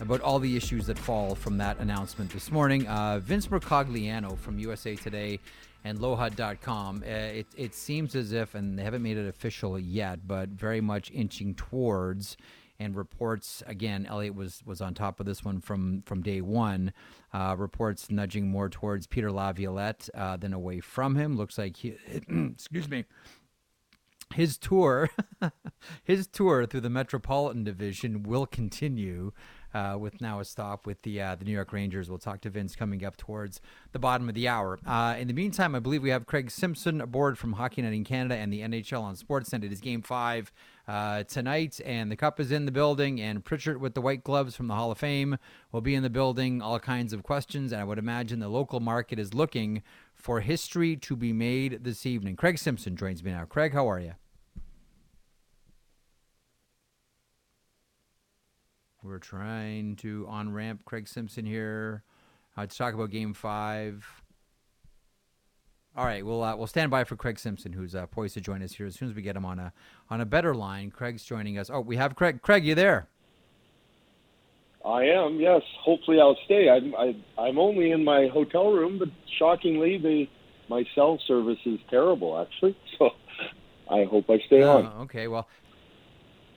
about 0.00 0.20
all 0.20 0.38
the 0.38 0.56
issues 0.56 0.86
that 0.86 0.98
fall 0.98 1.34
from 1.34 1.58
that 1.58 1.80
announcement 1.80 2.30
this 2.30 2.52
morning. 2.52 2.86
Uh, 2.86 3.18
Vince 3.18 3.48
Mercogliano 3.48 4.38
from 4.38 4.56
USA 4.60 4.94
Today 4.94 5.40
and 5.84 5.98
Lohud.com. 5.98 7.04
Uh, 7.06 7.10
it, 7.10 7.46
it 7.56 7.74
seems 7.74 8.14
as 8.16 8.32
if, 8.32 8.54
and 8.54 8.78
they 8.78 8.82
haven't 8.82 9.02
made 9.02 9.18
it 9.18 9.28
official 9.28 9.78
yet, 9.78 10.26
but 10.26 10.48
very 10.48 10.80
much 10.80 11.10
inching 11.12 11.54
towards 11.54 12.36
and 12.80 12.96
reports 12.96 13.62
again. 13.66 14.06
Elliotte 14.06 14.34
was 14.34 14.62
was 14.64 14.80
on 14.80 14.94
top 14.94 15.20
of 15.20 15.26
this 15.26 15.44
one 15.44 15.60
from 15.60 16.02
from 16.02 16.22
day 16.22 16.40
one. 16.40 16.92
Uh, 17.32 17.54
reports 17.56 18.10
nudging 18.10 18.48
more 18.48 18.68
towards 18.68 19.06
Peter 19.06 19.30
Laviolette 19.30 20.08
uh, 20.14 20.36
than 20.36 20.52
away 20.52 20.80
from 20.80 21.16
him. 21.16 21.36
Looks 21.36 21.58
like 21.58 21.76
he, 21.76 21.96
excuse 22.28 22.88
me. 22.88 23.04
His 24.34 24.58
tour, 24.58 25.10
his 26.02 26.26
tour 26.26 26.66
through 26.66 26.80
the 26.80 26.90
Metropolitan 26.90 27.62
Division 27.62 28.22
will 28.24 28.46
continue 28.46 29.32
uh, 29.74 29.96
with 29.98 30.20
now 30.20 30.40
a 30.40 30.44
stop 30.44 30.86
with 30.86 31.02
the 31.02 31.20
uh, 31.20 31.34
the 31.34 31.44
New 31.44 31.52
York 31.52 31.72
Rangers. 31.72 32.08
We'll 32.08 32.18
talk 32.18 32.40
to 32.42 32.50
Vince 32.50 32.76
coming 32.76 33.04
up 33.04 33.16
towards 33.16 33.60
the 33.92 33.98
bottom 33.98 34.28
of 34.28 34.34
the 34.34 34.48
hour. 34.48 34.78
Uh, 34.86 35.16
in 35.18 35.26
the 35.26 35.34
meantime, 35.34 35.74
I 35.74 35.80
believe 35.80 36.02
we 36.02 36.10
have 36.10 36.26
Craig 36.26 36.50
Simpson 36.50 37.00
aboard 37.00 37.36
from 37.36 37.54
Hockey 37.54 37.82
Night 37.82 37.92
in 37.92 38.04
Canada 38.04 38.36
and 38.36 38.52
the 38.52 38.60
NHL 38.60 39.02
on 39.02 39.16
Sportsnet. 39.16 39.64
It 39.64 39.72
is 39.72 39.80
Game 39.80 40.00
Five 40.02 40.52
uh, 40.86 41.24
tonight, 41.24 41.80
and 41.84 42.10
the 42.10 42.16
cup 42.16 42.38
is 42.38 42.52
in 42.52 42.66
the 42.66 42.72
building. 42.72 43.20
And 43.20 43.44
Pritchard 43.44 43.80
with 43.80 43.94
the 43.94 44.00
white 44.00 44.22
gloves 44.22 44.54
from 44.54 44.68
the 44.68 44.74
Hall 44.74 44.92
of 44.92 44.98
Fame 44.98 45.38
will 45.72 45.80
be 45.80 45.94
in 45.94 46.02
the 46.02 46.10
building. 46.10 46.62
All 46.62 46.78
kinds 46.78 47.12
of 47.12 47.22
questions, 47.22 47.72
and 47.72 47.80
I 47.80 47.84
would 47.84 47.98
imagine 47.98 48.38
the 48.38 48.48
local 48.48 48.80
market 48.80 49.18
is 49.18 49.34
looking 49.34 49.82
for 50.14 50.40
history 50.40 50.96
to 50.96 51.16
be 51.16 51.32
made 51.32 51.84
this 51.84 52.06
evening. 52.06 52.36
Craig 52.36 52.58
Simpson 52.58 52.96
joins 52.96 53.22
me 53.24 53.32
now. 53.32 53.44
Craig, 53.44 53.72
how 53.72 53.90
are 53.90 54.00
you? 54.00 54.14
We're 59.04 59.18
trying 59.18 59.96
to 59.96 60.26
on 60.30 60.54
ramp 60.54 60.86
Craig 60.86 61.06
Simpson 61.06 61.44
here 61.44 62.02
uh, 62.56 62.64
to 62.64 62.74
talk 62.74 62.94
about 62.94 63.10
Game 63.10 63.34
Five. 63.34 64.02
All 65.94 66.06
right, 66.06 66.24
we'll 66.24 66.42
uh, 66.42 66.56
we'll 66.56 66.66
stand 66.66 66.90
by 66.90 67.04
for 67.04 67.14
Craig 67.14 67.38
Simpson, 67.38 67.74
who's 67.74 67.94
uh, 67.94 68.06
poised 68.06 68.32
to 68.34 68.40
join 68.40 68.62
us 68.62 68.72
here 68.72 68.86
as 68.86 68.94
soon 68.94 69.10
as 69.10 69.14
we 69.14 69.20
get 69.20 69.36
him 69.36 69.44
on 69.44 69.58
a 69.58 69.74
on 70.08 70.22
a 70.22 70.24
better 70.24 70.54
line. 70.54 70.90
Craig's 70.90 71.22
joining 71.22 71.58
us. 71.58 71.68
Oh, 71.68 71.80
we 71.80 71.96
have 71.96 72.16
Craig. 72.16 72.40
Craig, 72.40 72.64
you 72.64 72.74
there? 72.74 73.06
I 74.86 75.04
am. 75.04 75.38
Yes. 75.38 75.60
Hopefully, 75.82 76.18
I'll 76.18 76.38
stay. 76.46 76.70
I'm 76.70 76.94
I, 76.94 77.14
I'm 77.36 77.58
only 77.58 77.90
in 77.90 78.04
my 78.04 78.28
hotel 78.28 78.72
room, 78.72 78.98
but 78.98 79.08
shockingly, 79.38 79.98
the 79.98 80.26
my 80.70 80.82
cell 80.94 81.20
service 81.28 81.60
is 81.66 81.78
terrible. 81.90 82.38
Actually, 82.40 82.74
so 82.98 83.10
I 83.90 84.04
hope 84.04 84.30
I 84.30 84.38
stay 84.46 84.62
oh, 84.62 84.78
on. 84.78 84.86
Okay. 85.02 85.28
Well, 85.28 85.46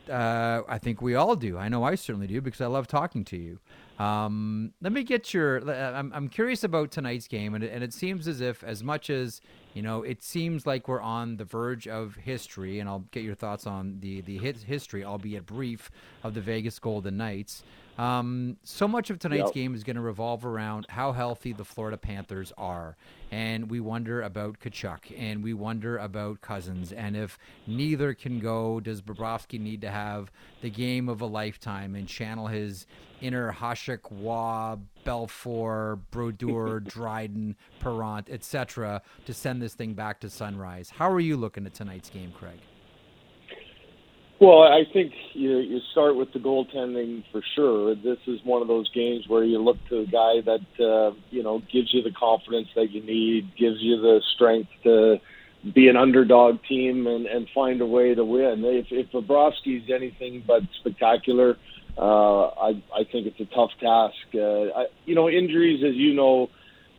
uh, 0.10 0.64
I 0.68 0.78
think 0.78 1.02
we 1.02 1.16
all 1.16 1.36
do. 1.36 1.58
I 1.58 1.70
know 1.70 1.84
I 1.84 1.96
certainly 1.96 2.28
do 2.28 2.42
because 2.42 2.62
I 2.62 2.68
love 2.68 2.88
talking 2.88 3.24
to 3.26 3.38
you. 3.38 3.60
Um, 4.04 4.74
let 4.82 4.94
me 4.94 5.04
get 5.04 5.34
your. 5.34 5.68
I'm, 5.70 6.12
I'm 6.14 6.28
curious 6.30 6.64
about 6.64 6.92
tonight's 6.92 7.28
game, 7.28 7.56
and 7.56 7.64
it, 7.64 7.72
and 7.74 7.84
it 7.84 7.94
seems 7.94 8.28
as 8.28 8.42
if, 8.42 8.64
as 8.64 8.84
much 8.84 9.10
as 9.10 9.42
you 9.74 9.82
know, 9.82 10.04
it 10.04 10.24
seems 10.24 10.66
like 10.68 10.88
we're 10.88 11.02
on 11.02 11.38
the 11.38 11.46
verge 11.46 11.88
of 11.88 12.16
history, 12.16 12.80
and 12.80 12.88
I'll 12.88 13.06
get 13.12 13.24
your 13.24 13.36
thoughts 13.36 13.66
on 13.66 14.00
the 14.00 14.22
the 14.22 14.38
history, 14.38 15.04
albeit 15.04 15.46
brief, 15.46 15.90
of 16.24 16.34
the 16.34 16.42
Vegas 16.42 16.78
Golden 16.80 17.18
Knights. 17.18 17.64
Um, 17.98 18.58
so 18.64 18.88
much 18.88 19.10
of 19.10 19.18
tonight's 19.18 19.46
yep. 19.46 19.54
game 19.54 19.74
is 19.74 19.84
going 19.84 19.96
to 19.96 20.02
revolve 20.02 20.46
around 20.46 20.86
how 20.90 21.14
healthy 21.14 21.52
the 21.52 21.66
Florida 21.66 21.98
Panthers 21.98 22.54
are. 22.58 22.96
And 23.32 23.70
we 23.70 23.80
wonder 23.80 24.22
about 24.22 24.60
Tkachuk 24.60 25.12
and 25.18 25.44
we 25.44 25.54
wonder 25.54 25.98
about 25.98 26.42
Cousins. 26.42 26.92
And 26.92 27.18
if 27.18 27.40
neither 27.66 28.14
can 28.14 28.40
go, 28.40 28.80
does 28.80 29.02
Bobrovsky 29.02 29.60
need 29.60 29.82
to 29.82 29.90
have 29.90 30.32
the 30.62 30.70
game 30.70 31.10
of 31.10 31.22
a 31.22 31.26
lifetime 31.26 31.96
and 31.96 32.08
channel 32.08 32.48
his 32.48 32.86
inner 33.20 33.52
Hasek, 33.52 34.02
Roy, 34.12 34.78
Belfour, 35.04 36.00
Brodeur, 36.12 36.80
Dryden, 36.84 37.56
Parent, 37.80 38.30
etc., 38.30 39.02
to 39.26 39.34
send 39.34 39.62
this 39.62 39.74
thing 39.74 39.94
back 39.94 40.20
to 40.22 40.30
sunrise? 40.30 40.92
How 40.92 41.12
are 41.12 41.20
you 41.20 41.36
looking 41.36 41.66
at 41.66 41.74
tonight's 41.74 42.10
game, 42.10 42.32
Craig? 42.32 42.60
Well, 44.40 44.62
I 44.62 44.84
think 44.94 45.14
you 45.34 45.58
you 45.58 45.80
start 45.92 46.16
with 46.16 46.32
the 46.32 46.40
goaltending 46.40 47.24
for 47.32 47.42
sure. 47.56 47.96
This 47.96 48.20
is 48.28 48.40
one 48.44 48.62
of 48.62 48.68
those 48.68 48.88
games 48.94 49.26
where 49.28 49.44
you 49.44 49.58
look 49.60 49.78
to 49.90 50.06
the 50.06 50.12
guy 50.12 50.42
that 50.46 50.84
uh, 50.84 51.16
you 51.32 51.42
know 51.42 51.60
gives 51.74 51.92
you 51.92 52.04
the 52.04 52.12
confidence 52.12 52.68
that 52.76 52.92
you 52.92 53.02
need, 53.02 53.56
gives 53.58 53.78
you 53.80 53.98
the 54.00 54.22
strength 54.36 54.70
to 54.84 55.18
be 55.74 55.88
an 55.88 55.98
underdog 55.98 56.60
team 56.70 57.08
and, 57.08 57.26
and 57.26 57.48
find 57.54 57.82
a 57.82 57.86
way 57.86 58.14
to 58.14 58.24
win. 58.24 58.64
If, 58.64 58.86
if 58.92 59.12
Bobrovsky's 59.12 59.90
anything 59.94 60.44
but 60.46 60.62
spectacular, 60.82 61.58
uh, 61.98 62.48
I 62.48 62.84
I 62.96 63.04
think 63.12 63.26
it's 63.26 63.40
a 63.40 63.56
tough 63.56 63.72
task. 63.82 64.16
Uh, 64.36 64.82
I, 64.82 64.86
you 65.06 65.16
know, 65.16 65.30
injuries, 65.30 65.84
as 65.84 65.96
you 65.96 66.14
know, 66.14 66.50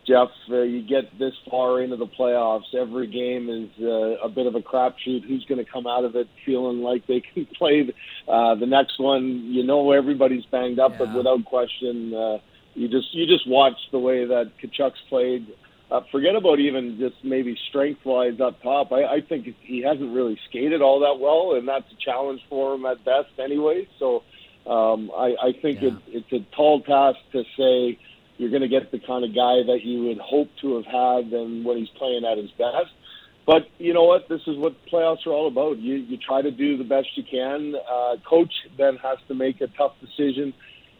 Jeff, 0.09 0.31
uh, 0.51 0.63
you 0.63 0.81
get 0.81 1.19
this 1.19 1.35
far 1.51 1.83
into 1.83 1.97
the 1.97 2.07
playoffs. 2.07 2.75
Every 2.75 3.07
game 3.07 3.51
is 3.51 3.69
uh, 3.85 4.25
a 4.25 4.29
bit 4.31 4.47
of 4.47 4.55
a 4.55 4.61
crapshoot. 4.61 5.23
Who's 5.29 5.45
going 5.47 5.63
to 5.63 5.71
come 5.71 5.87
out 5.87 6.05
of 6.05 6.17
it 6.17 6.29
feeling 6.47 6.81
like 6.81 7.07
they 7.07 7.21
can 7.21 7.47
play 7.59 7.93
uh, 8.27 8.55
the 8.55 8.67
next 8.67 8.99
one? 8.99 9.53
You 9.53 9.65
know, 9.65 9.93
everybody's 9.93 10.47
banged 10.47 10.79
up, 10.79 10.93
yeah. 10.93 10.99
but 11.01 11.15
without 11.15 11.45
question, 11.45 12.15
uh, 12.15 12.39
you 12.75 12.89
just 12.89 13.15
you 13.15 13.27
just 13.27 13.47
watch 13.47 13.77
the 13.93 13.99
way 13.99 14.25
that 14.25 14.53
Tkachuk's 14.63 15.01
played. 15.11 15.47
Uh, 15.91 16.01
forget 16.11 16.35
about 16.35 16.59
even 16.59 16.99
just 16.99 17.17
maybe 17.23 17.57
strength 17.69 18.01
wise 18.05 18.41
up 18.41 18.63
top. 18.63 18.93
I, 18.93 19.05
I 19.05 19.21
think 19.29 19.47
he 19.61 19.83
hasn't 19.83 20.15
really 20.15 20.39
skated 20.49 20.81
all 20.81 21.01
that 21.01 21.21
well, 21.21 21.55
and 21.55 21.69
that's 21.69 21.91
a 21.93 21.97
challenge 22.03 22.41
for 22.49 22.75
him 22.75 22.87
at 22.87 23.05
best, 23.05 23.39
anyway. 23.39 23.87
So 23.99 24.23
um, 24.67 25.11
I, 25.15 25.35
I 25.43 25.53
think 25.61 25.83
yeah. 25.83 25.89
it, 25.89 25.95
it's 26.09 26.33
a 26.33 26.57
tall 26.57 26.81
task 26.83 27.19
to 27.33 27.43
say 27.59 27.99
you're 28.39 28.51
going 28.51 28.63
to 28.63 28.69
get 28.69 28.91
the 28.91 29.01
kind 29.01 29.25
of 29.25 29.35
guy 29.35 29.63
that 29.67 29.81
you 29.83 30.05
would 30.05 30.19
hope 30.19 30.49
to 30.63 30.77
have 30.77 30.87
had 30.87 31.33
and 31.33 31.65
when 31.65 31.77
he's 31.77 31.89
playing 31.91 32.25
at 32.25 32.39
his 32.39 32.51
best. 32.53 32.93
But 33.47 33.69
you 33.79 33.95
know 33.95 34.05
what? 34.05 34.29
This 34.29 34.43
is 34.47 34.57
what 34.59 34.75
playoffs 34.87 35.27
are 35.27 35.33
all 35.33 35.49
about. 35.49 35.79
You 35.79 35.95
you 35.95 36.19
try 36.19 36.43
to 36.43 36.51
do 36.51 36.77
the 36.77 36.85
best 36.85 37.09
you 37.17 37.25
can. 37.25 37.75
Uh, 37.77 38.17
coach 38.29 38.53
then 38.77 38.97
has 38.99 39.19
to 39.29 39.35
make 39.35 39.63
a 39.63 39.69
tough 39.69 39.93
decision. 40.01 40.53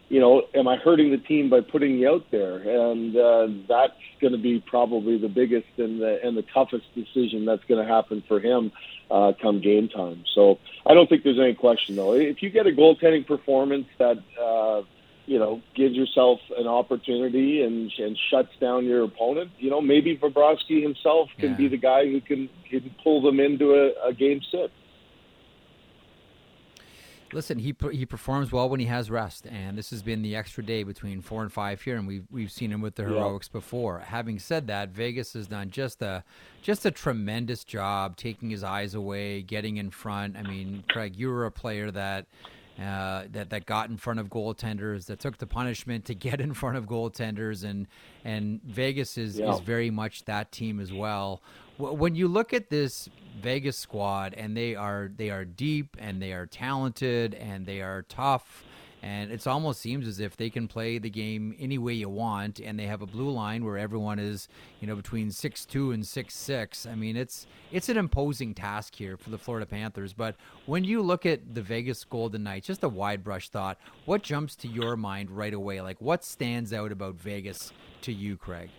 You 0.09 0.19
know, 0.19 0.41
am 0.55 0.67
I 0.67 0.77
hurting 0.77 1.11
the 1.11 1.19
team 1.19 1.51
by 1.51 1.61
putting 1.61 1.99
you 1.99 2.09
out 2.09 2.25
there? 2.31 2.55
And 2.55 3.15
uh, 3.15 3.47
that's 3.67 3.93
going 4.19 4.33
to 4.33 4.39
be 4.39 4.63
probably 4.65 5.19
the 5.19 5.27
biggest 5.27 5.67
and 5.77 6.01
the 6.01 6.19
and 6.23 6.35
the 6.35 6.41
toughest 6.41 6.85
decision 6.95 7.45
that's 7.45 7.63
going 7.65 7.85
to 7.85 7.87
happen 7.87 8.23
for 8.27 8.39
him 8.39 8.71
uh, 9.11 9.33
come 9.39 9.61
game 9.61 9.87
time. 9.87 10.23
So 10.33 10.57
I 10.87 10.95
don't 10.95 11.07
think 11.07 11.23
there's 11.23 11.39
any 11.39 11.53
question 11.53 11.97
though. 11.97 12.13
If 12.13 12.41
you 12.41 12.49
get 12.49 12.65
a 12.65 12.71
goaltending 12.71 13.27
performance 13.27 13.85
that 13.99 14.17
uh, 14.41 14.81
you 15.29 15.37
know, 15.37 15.61
gives 15.75 15.93
yourself 15.93 16.39
an 16.57 16.65
opportunity 16.65 17.61
and 17.61 17.91
and 17.99 18.17
shuts 18.31 18.49
down 18.59 18.83
your 18.85 19.03
opponent. 19.03 19.51
You 19.59 19.69
know, 19.69 19.79
maybe 19.79 20.17
Bobrovsky 20.17 20.81
himself 20.81 21.29
can 21.37 21.51
yeah. 21.51 21.57
be 21.57 21.67
the 21.67 21.77
guy 21.77 22.05
who 22.05 22.19
can 22.19 22.49
can 22.67 22.89
pull 23.03 23.21
them 23.21 23.39
into 23.39 23.75
a, 23.75 24.09
a 24.09 24.13
game 24.13 24.41
six. 24.51 24.73
Listen, 27.31 27.59
he 27.59 27.75
he 27.91 28.07
performs 28.07 28.51
well 28.51 28.67
when 28.67 28.79
he 28.79 28.87
has 28.87 29.11
rest, 29.11 29.45
and 29.45 29.77
this 29.77 29.91
has 29.91 30.01
been 30.01 30.23
the 30.23 30.35
extra 30.35 30.65
day 30.65 30.81
between 30.81 31.21
four 31.21 31.43
and 31.43 31.53
five 31.53 31.79
here, 31.79 31.95
and 31.95 32.07
we've 32.07 32.25
we've 32.31 32.51
seen 32.51 32.71
him 32.71 32.81
with 32.81 32.95
the 32.95 33.03
heroics 33.03 33.51
yeah. 33.53 33.59
before. 33.59 33.99
Having 33.99 34.39
said 34.39 34.65
that, 34.65 34.89
Vegas 34.89 35.33
has 35.33 35.45
done 35.45 35.69
just 35.69 36.01
a 36.01 36.23
just 36.63 36.87
a 36.87 36.91
tremendous 36.91 37.63
job 37.63 38.17
taking 38.17 38.49
his 38.49 38.63
eyes 38.63 38.95
away, 38.95 39.43
getting 39.43 39.77
in 39.77 39.91
front. 39.91 40.37
I 40.37 40.41
mean, 40.41 40.83
Craig, 40.89 41.15
you 41.15 41.29
were 41.29 41.45
a 41.45 41.51
player 41.51 41.91
that 41.91 42.25
uh, 42.79 43.25
that 43.31 43.49
that 43.49 43.65
got 43.65 43.89
in 43.89 43.97
front 43.97 44.19
of 44.19 44.29
goaltenders, 44.29 45.05
that 45.07 45.19
took 45.19 45.37
the 45.37 45.47
punishment 45.47 46.05
to 46.05 46.15
get 46.27 46.39
in 46.39 46.53
front 46.53 46.77
of 46.77 46.85
goaltenders, 46.85 47.63
and 47.63 47.87
and 48.23 48.61
Vegas 48.63 49.17
is 49.17 49.39
yeah. 49.39 49.53
is 49.53 49.59
very 49.59 49.89
much 49.89 50.25
that 50.25 50.51
team 50.51 50.79
as 50.79 50.93
well. 50.93 51.41
When 51.77 52.15
you 52.15 52.27
look 52.27 52.53
at 52.53 52.69
this 52.69 53.07
Vegas 53.41 53.77
squad, 53.77 54.33
and 54.33 54.55
they 54.55 54.75
are 54.75 55.11
they 55.15 55.29
are 55.29 55.45
deep 55.45 55.95
and 55.99 56.21
they 56.21 56.33
are 56.33 56.45
talented 56.45 57.33
and 57.35 57.65
they 57.65 57.81
are 57.81 58.03
tough 58.03 58.63
and 59.01 59.31
it 59.31 59.45
almost 59.47 59.79
seems 59.79 60.07
as 60.07 60.19
if 60.19 60.35
they 60.35 60.49
can 60.49 60.67
play 60.67 60.97
the 60.97 61.09
game 61.09 61.55
any 61.59 61.77
way 61.77 61.93
you 61.93 62.09
want 62.09 62.59
and 62.59 62.77
they 62.77 62.85
have 62.85 63.01
a 63.01 63.05
blue 63.05 63.29
line 63.29 63.63
where 63.63 63.77
everyone 63.77 64.19
is 64.19 64.47
you 64.79 64.87
know 64.87 64.95
between 64.95 65.31
six 65.31 65.65
two 65.65 65.91
and 65.91 66.05
six 66.05 66.35
six. 66.35 66.85
I 66.85 66.95
mean 66.95 67.15
it's 67.15 67.47
it's 67.71 67.89
an 67.89 67.97
imposing 67.97 68.53
task 68.53 68.95
here 68.95 69.17
for 69.17 69.29
the 69.29 69.37
florida 69.37 69.65
panthers. 69.65 70.13
But 70.13 70.35
when 70.65 70.83
you 70.83 71.01
look 71.01 71.25
at 71.25 71.53
the 71.53 71.61
vegas 71.61 72.03
golden 72.03 72.43
knights 72.43 72.67
just 72.67 72.83
a 72.83 72.89
wide 72.89 73.23
brush 73.23 73.49
thought 73.49 73.77
what 74.05 74.23
jumps 74.23 74.55
to 74.57 74.67
your 74.67 74.97
mind 74.97 75.31
right 75.31 75.53
away? 75.53 75.81
Like 75.81 76.01
what 76.01 76.23
stands 76.23 76.73
out 76.73 76.91
about 76.91 77.15
vegas 77.15 77.71
to 78.01 78.13
you 78.13 78.37
craig? 78.37 78.69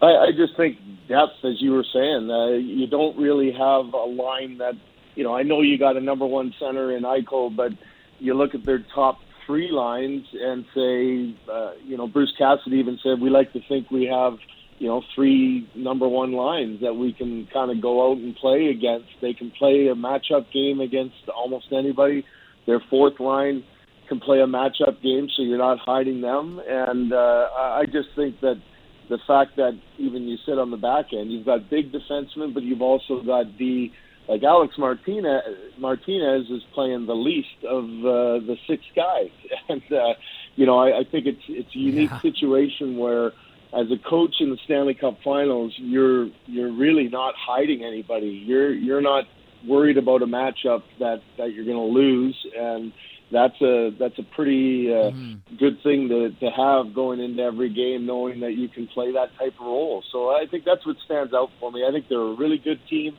I, 0.00 0.06
I 0.06 0.30
just 0.36 0.56
think 0.56 0.78
depth, 1.08 1.44
as 1.44 1.60
you 1.60 1.72
were 1.72 1.84
saying, 1.92 2.30
uh, 2.30 2.50
you 2.50 2.86
don't 2.86 3.18
really 3.18 3.50
have 3.50 3.92
a 3.92 4.04
line 4.04 4.58
that, 4.58 4.74
you 5.16 5.24
know, 5.24 5.34
I 5.34 5.42
know 5.42 5.60
you 5.60 5.76
got 5.76 5.96
a 5.96 6.00
number 6.00 6.24
one 6.24 6.54
center 6.60 6.96
in 6.96 7.02
Eichel, 7.02 7.54
but 7.54 7.72
you 8.18 8.34
look 8.34 8.54
at 8.54 8.64
their 8.64 8.84
top 8.94 9.18
three 9.46 9.70
lines 9.70 10.24
and 10.32 10.64
say, 10.74 11.34
uh, 11.50 11.72
you 11.84 11.96
know, 11.96 12.06
Bruce 12.06 12.32
Cassidy 12.36 12.76
even 12.76 12.98
said 13.02 13.20
we 13.20 13.30
like 13.30 13.52
to 13.54 13.60
think 13.68 13.90
we 13.90 14.04
have, 14.04 14.34
you 14.78 14.88
know, 14.88 15.02
three 15.14 15.68
number 15.74 16.06
one 16.06 16.32
lines 16.32 16.80
that 16.82 16.94
we 16.94 17.12
can 17.12 17.48
kind 17.52 17.70
of 17.70 17.80
go 17.80 18.10
out 18.10 18.18
and 18.18 18.36
play 18.36 18.66
against. 18.66 19.08
They 19.20 19.32
can 19.32 19.50
play 19.58 19.88
a 19.88 19.94
matchup 19.94 20.52
game 20.52 20.80
against 20.80 21.16
almost 21.34 21.66
anybody. 21.72 22.24
Their 22.66 22.82
fourth 22.90 23.18
line 23.18 23.64
can 24.08 24.20
play 24.20 24.40
a 24.40 24.46
matchup 24.46 25.02
game, 25.02 25.28
so 25.34 25.42
you're 25.42 25.58
not 25.58 25.78
hiding 25.78 26.20
them. 26.20 26.60
And 26.66 27.12
uh, 27.12 27.48
I 27.56 27.84
just 27.86 28.08
think 28.16 28.40
that 28.40 28.60
the 29.08 29.18
fact 29.26 29.56
that 29.56 29.78
even 29.98 30.24
you 30.24 30.36
sit 30.44 30.58
on 30.58 30.70
the 30.70 30.76
back 30.76 31.06
end, 31.12 31.32
you've 31.32 31.46
got 31.46 31.70
big 31.70 31.92
defensemen, 31.92 32.52
but 32.52 32.62
you've 32.62 32.82
also 32.82 33.22
got 33.22 33.46
the 33.58 33.90
like 34.28 34.42
Alec 34.42 34.70
Martinez, 34.78 35.42
Martinez 35.78 36.50
is 36.50 36.62
playing 36.74 37.06
the 37.06 37.14
least 37.14 37.64
of 37.66 37.84
uh, 37.84 38.46
the 38.46 38.56
six 38.68 38.82
guys, 38.94 39.30
and 39.68 39.82
uh, 39.90 40.14
you 40.54 40.66
know 40.66 40.78
I, 40.78 41.00
I 41.00 41.04
think 41.10 41.26
it's 41.26 41.42
it's 41.48 41.74
a 41.74 41.78
unique 41.78 42.10
yeah. 42.10 42.20
situation 42.20 42.98
where, 42.98 43.28
as 43.72 43.90
a 43.90 43.98
coach 44.08 44.36
in 44.40 44.50
the 44.50 44.58
Stanley 44.64 44.94
Cup 44.94 45.18
Finals, 45.24 45.72
you're 45.78 46.28
you're 46.46 46.72
really 46.72 47.08
not 47.08 47.34
hiding 47.38 47.82
anybody. 47.82 48.42
You're 48.46 48.72
you're 48.72 49.00
not 49.00 49.24
worried 49.66 49.96
about 49.96 50.22
a 50.22 50.26
matchup 50.26 50.82
that 50.98 51.22
that 51.38 51.54
you're 51.54 51.64
going 51.64 51.76
to 51.76 51.82
lose, 51.82 52.36
and 52.56 52.92
that's 53.32 53.60
a 53.62 53.90
that's 53.98 54.18
a 54.18 54.22
pretty 54.22 54.92
uh, 54.92 55.10
mm-hmm. 55.10 55.56
good 55.56 55.82
thing 55.82 56.08
to 56.10 56.30
to 56.40 56.50
have 56.50 56.94
going 56.94 57.20
into 57.20 57.42
every 57.42 57.72
game, 57.72 58.04
knowing 58.04 58.40
that 58.40 58.52
you 58.52 58.68
can 58.68 58.86
play 58.88 59.12
that 59.12 59.30
type 59.38 59.54
of 59.58 59.66
role. 59.66 60.02
So 60.12 60.28
I 60.28 60.44
think 60.50 60.64
that's 60.66 60.84
what 60.86 60.96
stands 61.06 61.32
out 61.32 61.48
for 61.58 61.72
me. 61.72 61.86
I 61.88 61.92
think 61.92 62.10
they're 62.10 62.18
a 62.18 62.34
really 62.34 62.58
good 62.58 62.80
team. 62.90 63.16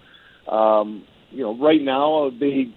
Um, 0.49 1.03
you 1.31 1.43
know, 1.43 1.57
right 1.57 1.81
now 1.81 2.31
they 2.39 2.73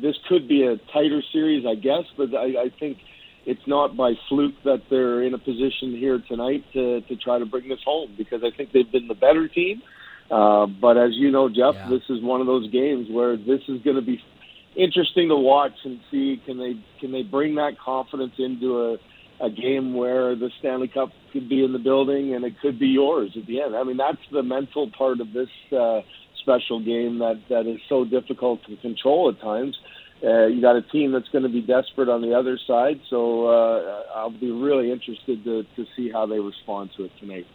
this 0.00 0.16
could 0.28 0.48
be 0.48 0.64
a 0.64 0.76
tighter 0.92 1.22
series, 1.32 1.64
I 1.66 1.76
guess, 1.76 2.02
but 2.16 2.34
I, 2.34 2.64
I 2.64 2.72
think 2.80 2.98
it's 3.46 3.66
not 3.66 3.96
by 3.96 4.14
fluke 4.28 4.54
that 4.64 4.82
they're 4.90 5.22
in 5.22 5.34
a 5.34 5.38
position 5.38 5.96
here 5.96 6.22
tonight 6.28 6.64
to 6.72 7.00
to 7.02 7.16
try 7.16 7.38
to 7.38 7.46
bring 7.46 7.68
this 7.68 7.80
home 7.84 8.14
because 8.16 8.42
I 8.42 8.56
think 8.56 8.72
they've 8.72 8.90
been 8.90 9.08
the 9.08 9.14
better 9.14 9.48
team. 9.48 9.82
Uh, 10.30 10.66
but 10.66 10.96
as 10.96 11.10
you 11.12 11.30
know, 11.30 11.48
Jeff, 11.48 11.74
yeah. 11.74 11.88
this 11.90 12.02
is 12.08 12.22
one 12.22 12.40
of 12.40 12.46
those 12.46 12.70
games 12.70 13.08
where 13.10 13.36
this 13.36 13.60
is 13.68 13.82
going 13.82 13.96
to 13.96 14.02
be 14.02 14.20
interesting 14.74 15.28
to 15.28 15.36
watch 15.36 15.74
and 15.84 16.00
see 16.10 16.40
can 16.44 16.58
they 16.58 16.74
can 17.00 17.12
they 17.12 17.22
bring 17.22 17.54
that 17.56 17.78
confidence 17.78 18.32
into 18.38 18.80
a 18.80 18.96
a 19.40 19.50
game 19.50 19.94
where 19.94 20.36
the 20.36 20.50
Stanley 20.60 20.88
Cup 20.88 21.10
could 21.32 21.48
be 21.48 21.64
in 21.64 21.72
the 21.72 21.78
building 21.78 22.34
and 22.34 22.44
it 22.44 22.54
could 22.60 22.78
be 22.78 22.86
yours 22.86 23.32
at 23.36 23.46
the 23.46 23.60
end. 23.60 23.74
I 23.74 23.82
mean, 23.82 23.96
that's 23.96 24.22
the 24.30 24.42
mental 24.42 24.90
part 24.96 25.20
of 25.20 25.32
this 25.32 25.48
uh, 25.72 26.00
special 26.44 26.78
game 26.78 27.18
that 27.18 27.40
that 27.48 27.66
is 27.66 27.80
so 27.88 28.04
difficult 28.04 28.60
to 28.68 28.76
control 28.76 29.30
at 29.30 29.40
times. 29.40 29.76
Uh, 30.22 30.46
you 30.46 30.60
got 30.60 30.76
a 30.76 30.82
team 30.82 31.12
that's 31.12 31.28
going 31.28 31.42
to 31.42 31.48
be 31.48 31.60
desperate 31.60 32.08
on 32.08 32.22
the 32.22 32.32
other 32.32 32.58
side, 32.66 33.00
so 33.10 33.46
uh, 33.46 34.02
I'll 34.14 34.30
be 34.30 34.50
really 34.50 34.92
interested 34.92 35.42
to 35.44 35.64
to 35.76 35.86
see 35.96 36.10
how 36.10 36.26
they 36.26 36.38
respond 36.38 36.90
to 36.96 37.04
it 37.04 37.12
tonight. 37.18 37.46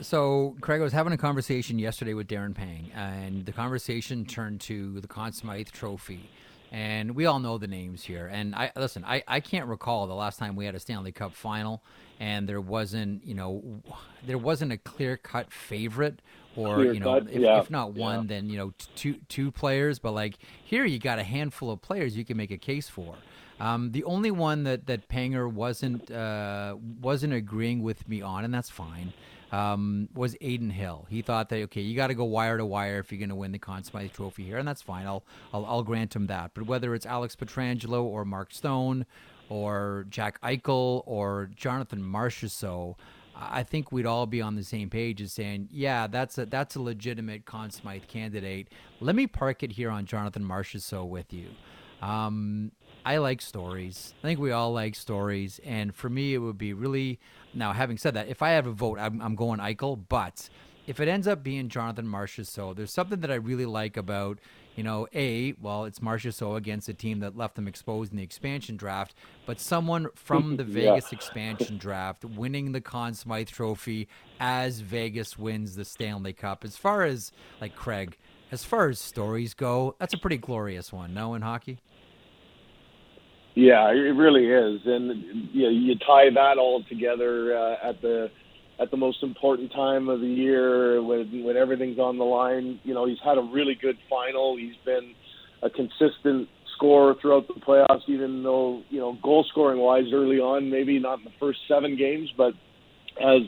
So, 0.00 0.56
Craig, 0.60 0.80
I 0.80 0.84
was 0.84 0.92
having 0.92 1.12
a 1.12 1.16
conversation 1.16 1.78
yesterday 1.78 2.14
with 2.14 2.26
Darren 2.26 2.54
Pang, 2.54 2.90
and 2.94 3.46
the 3.46 3.52
conversation 3.52 4.24
turned 4.24 4.60
to 4.62 5.00
the 5.00 5.08
Conn 5.08 5.32
Smythe 5.32 5.68
Trophy. 5.68 6.28
And 6.74 7.14
we 7.14 7.26
all 7.26 7.38
know 7.38 7.56
the 7.56 7.68
names 7.68 8.02
here. 8.02 8.26
And 8.26 8.52
I 8.52 8.72
listen, 8.74 9.04
I, 9.04 9.22
I 9.28 9.38
can't 9.38 9.68
recall 9.68 10.08
the 10.08 10.14
last 10.14 10.40
time 10.40 10.56
we 10.56 10.66
had 10.66 10.74
a 10.74 10.80
Stanley 10.80 11.12
Cup 11.12 11.32
final 11.32 11.84
and 12.18 12.48
there 12.48 12.60
wasn't, 12.60 13.24
you 13.24 13.34
know, 13.34 13.80
there 14.26 14.38
wasn't 14.38 14.72
a 14.72 14.76
clear 14.76 15.16
cut 15.16 15.52
favorite 15.52 16.20
or, 16.56 16.74
clear 16.74 16.92
you 16.92 16.98
know, 16.98 17.20
cut, 17.20 17.30
if, 17.30 17.40
yeah. 17.40 17.60
if, 17.60 17.70
not 17.70 17.92
one, 17.92 18.22
yeah. 18.22 18.26
then, 18.26 18.50
you 18.50 18.56
know, 18.56 18.72
two 18.96 19.14
two 19.28 19.52
players. 19.52 20.00
But 20.00 20.14
like 20.14 20.34
here 20.64 20.84
you 20.84 20.98
got 20.98 21.20
a 21.20 21.22
handful 21.22 21.70
of 21.70 21.80
players 21.80 22.16
you 22.16 22.24
can 22.24 22.36
make 22.36 22.50
a 22.50 22.58
case 22.58 22.88
for. 22.88 23.14
Um, 23.60 23.92
the 23.92 24.02
only 24.02 24.32
one 24.32 24.64
that, 24.64 24.86
that 24.86 25.08
Panger 25.08 25.48
wasn't 25.48 26.10
uh, 26.10 26.76
wasn't 27.00 27.34
agreeing 27.34 27.84
with 27.84 28.08
me 28.08 28.20
on, 28.20 28.44
and 28.44 28.52
that's 28.52 28.68
fine, 28.68 29.12
um, 29.52 30.08
was 30.14 30.34
Adin 30.42 30.70
Hill. 30.70 31.06
He 31.08 31.22
thought 31.22 31.48
that 31.50 31.62
okay, 31.64 31.80
you 31.80 31.96
got 31.96 32.08
to 32.08 32.14
go 32.14 32.24
wire 32.24 32.58
to 32.58 32.66
wire 32.66 32.98
if 32.98 33.12
you're 33.12 33.18
going 33.18 33.28
to 33.28 33.34
win 33.34 33.52
the 33.52 33.58
Conn 33.58 33.84
Smythe 33.84 34.12
Trophy 34.12 34.44
here, 34.44 34.58
and 34.58 34.66
that's 34.66 34.82
fine. 34.82 35.06
I'll, 35.06 35.24
I'll 35.52 35.64
I'll 35.66 35.82
grant 35.82 36.14
him 36.14 36.26
that. 36.26 36.52
But 36.54 36.66
whether 36.66 36.94
it's 36.94 37.06
Alex 37.06 37.36
Pietrangelo 37.36 38.02
or 38.02 38.24
Mark 38.24 38.52
Stone 38.52 39.06
or 39.48 40.06
Jack 40.08 40.40
Eichel 40.40 41.02
or 41.06 41.50
Jonathan 41.54 42.02
Marchessault, 42.02 42.96
I 43.36 43.62
think 43.62 43.90
we'd 43.90 44.06
all 44.06 44.26
be 44.26 44.40
on 44.40 44.54
the 44.54 44.62
same 44.62 44.90
page 44.90 45.20
as 45.20 45.32
saying, 45.32 45.68
yeah, 45.70 46.06
that's 46.06 46.38
a 46.38 46.46
that's 46.46 46.76
a 46.76 46.82
legitimate 46.82 47.44
Conn 47.44 47.70
Smythe 47.70 48.06
candidate. 48.06 48.68
Let 49.00 49.16
me 49.16 49.26
park 49.26 49.62
it 49.62 49.72
here 49.72 49.90
on 49.90 50.06
Jonathan 50.06 50.44
Marchessault 50.44 51.08
with 51.08 51.32
you. 51.32 51.48
Um, 52.00 52.72
I 53.04 53.18
like 53.18 53.42
stories. 53.42 54.14
I 54.22 54.28
think 54.28 54.40
we 54.40 54.52
all 54.52 54.72
like 54.72 54.94
stories, 54.94 55.60
and 55.64 55.94
for 55.94 56.08
me, 56.08 56.34
it 56.34 56.38
would 56.38 56.58
be 56.58 56.72
really. 56.72 57.18
Now, 57.52 57.72
having 57.72 57.98
said 57.98 58.14
that, 58.14 58.28
if 58.28 58.42
I 58.42 58.50
have 58.50 58.66
a 58.66 58.72
vote, 58.72 58.98
I'm, 58.98 59.20
I'm 59.20 59.34
going 59.34 59.60
Eichel. 59.60 60.00
But 60.08 60.48
if 60.86 61.00
it 61.00 61.08
ends 61.08 61.28
up 61.28 61.42
being 61.42 61.68
Jonathan 61.68 62.06
Marchessault, 62.06 62.76
there's 62.76 62.92
something 62.92 63.20
that 63.20 63.30
I 63.30 63.36
really 63.36 63.66
like 63.66 63.96
about 63.96 64.38
you 64.76 64.82
know, 64.82 65.06
A, 65.14 65.54
well, 65.60 65.84
it's 65.84 66.00
Marchessault 66.00 66.56
against 66.56 66.88
a 66.88 66.94
team 66.94 67.20
that 67.20 67.36
left 67.36 67.54
them 67.54 67.68
exposed 67.68 68.10
in 68.10 68.16
the 68.16 68.24
expansion 68.24 68.76
draft, 68.76 69.14
but 69.46 69.60
someone 69.60 70.08
from 70.14 70.56
the 70.56 70.64
Vegas 70.64 71.12
expansion 71.12 71.78
draft 71.78 72.24
winning 72.24 72.72
the 72.72 72.80
Conn 72.80 73.14
Smythe 73.14 73.48
Trophy 73.48 74.08
as 74.40 74.80
Vegas 74.80 75.38
wins 75.38 75.76
the 75.76 75.84
Stanley 75.84 76.32
Cup. 76.32 76.64
As 76.64 76.76
far 76.76 77.04
as, 77.04 77.30
like, 77.60 77.76
Craig, 77.76 78.18
as 78.50 78.64
far 78.64 78.88
as 78.88 78.98
stories 78.98 79.54
go, 79.54 79.94
that's 79.98 80.14
a 80.14 80.18
pretty 80.18 80.38
glorious 80.38 80.92
one, 80.92 81.14
no, 81.14 81.34
in 81.34 81.42
hockey? 81.42 81.78
Yeah, 83.54 83.90
it 83.90 84.16
really 84.16 84.46
is, 84.46 84.80
and 84.84 85.48
you 85.52 85.62
know, 85.62 85.70
you 85.70 85.94
tie 86.04 86.28
that 86.34 86.58
all 86.58 86.82
together 86.88 87.56
uh, 87.56 87.88
at 87.88 88.02
the 88.02 88.28
at 88.80 88.90
the 88.90 88.96
most 88.96 89.22
important 89.22 89.72
time 89.72 90.08
of 90.08 90.20
the 90.20 90.26
year 90.26 91.00
when 91.00 91.44
when 91.44 91.56
everything's 91.56 92.00
on 92.00 92.18
the 92.18 92.24
line. 92.24 92.80
You 92.82 92.94
know, 92.94 93.06
he's 93.06 93.18
had 93.24 93.38
a 93.38 93.42
really 93.42 93.76
good 93.80 93.96
final. 94.10 94.56
He's 94.56 94.74
been 94.84 95.14
a 95.62 95.70
consistent 95.70 96.48
scorer 96.76 97.14
throughout 97.20 97.46
the 97.46 97.54
playoffs, 97.54 98.08
even 98.08 98.42
though 98.42 98.82
you 98.90 98.98
know 98.98 99.16
goal 99.22 99.46
scoring 99.50 99.78
wise 99.78 100.12
early 100.12 100.38
on, 100.38 100.68
maybe 100.68 100.98
not 100.98 101.18
in 101.20 101.24
the 101.24 101.30
first 101.38 101.60
seven 101.68 101.96
games, 101.96 102.30
but 102.36 102.54
as 103.20 103.42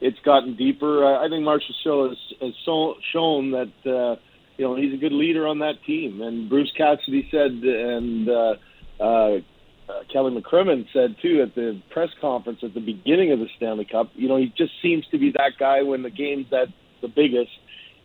it's 0.00 0.18
gotten 0.24 0.56
deeper, 0.56 1.04
I 1.04 1.28
think 1.28 1.44
Marshall 1.44 1.74
Show 1.84 2.08
has, 2.08 2.18
has 2.40 2.52
so, 2.64 2.94
shown 3.12 3.50
that 3.52 3.72
uh, 3.86 4.20
you 4.56 4.64
know 4.64 4.76
he's 4.76 4.94
a 4.94 4.98
good 4.98 5.12
leader 5.12 5.46
on 5.46 5.58
that 5.60 5.82
team. 5.84 6.22
And 6.22 6.48
Bruce 6.48 6.72
Cassidy 6.76 7.28
said, 7.30 7.50
and 7.50 8.28
uh, 8.28 8.54
uh, 9.02 9.40
uh, 9.88 10.04
Kelly 10.12 10.40
McCrimmon 10.40 10.86
said 10.92 11.16
too 11.20 11.42
at 11.42 11.54
the 11.54 11.80
press 11.90 12.10
conference 12.20 12.60
at 12.62 12.74
the 12.74 12.80
beginning 12.80 13.32
of 13.32 13.40
the 13.40 13.48
Stanley 13.56 13.84
Cup. 13.84 14.10
You 14.14 14.28
know, 14.28 14.36
he 14.36 14.52
just 14.56 14.72
seems 14.80 15.04
to 15.10 15.18
be 15.18 15.32
that 15.32 15.52
guy 15.58 15.82
when 15.82 16.02
the 16.02 16.10
game's 16.10 16.52
at 16.52 16.68
the 17.00 17.08
biggest. 17.08 17.50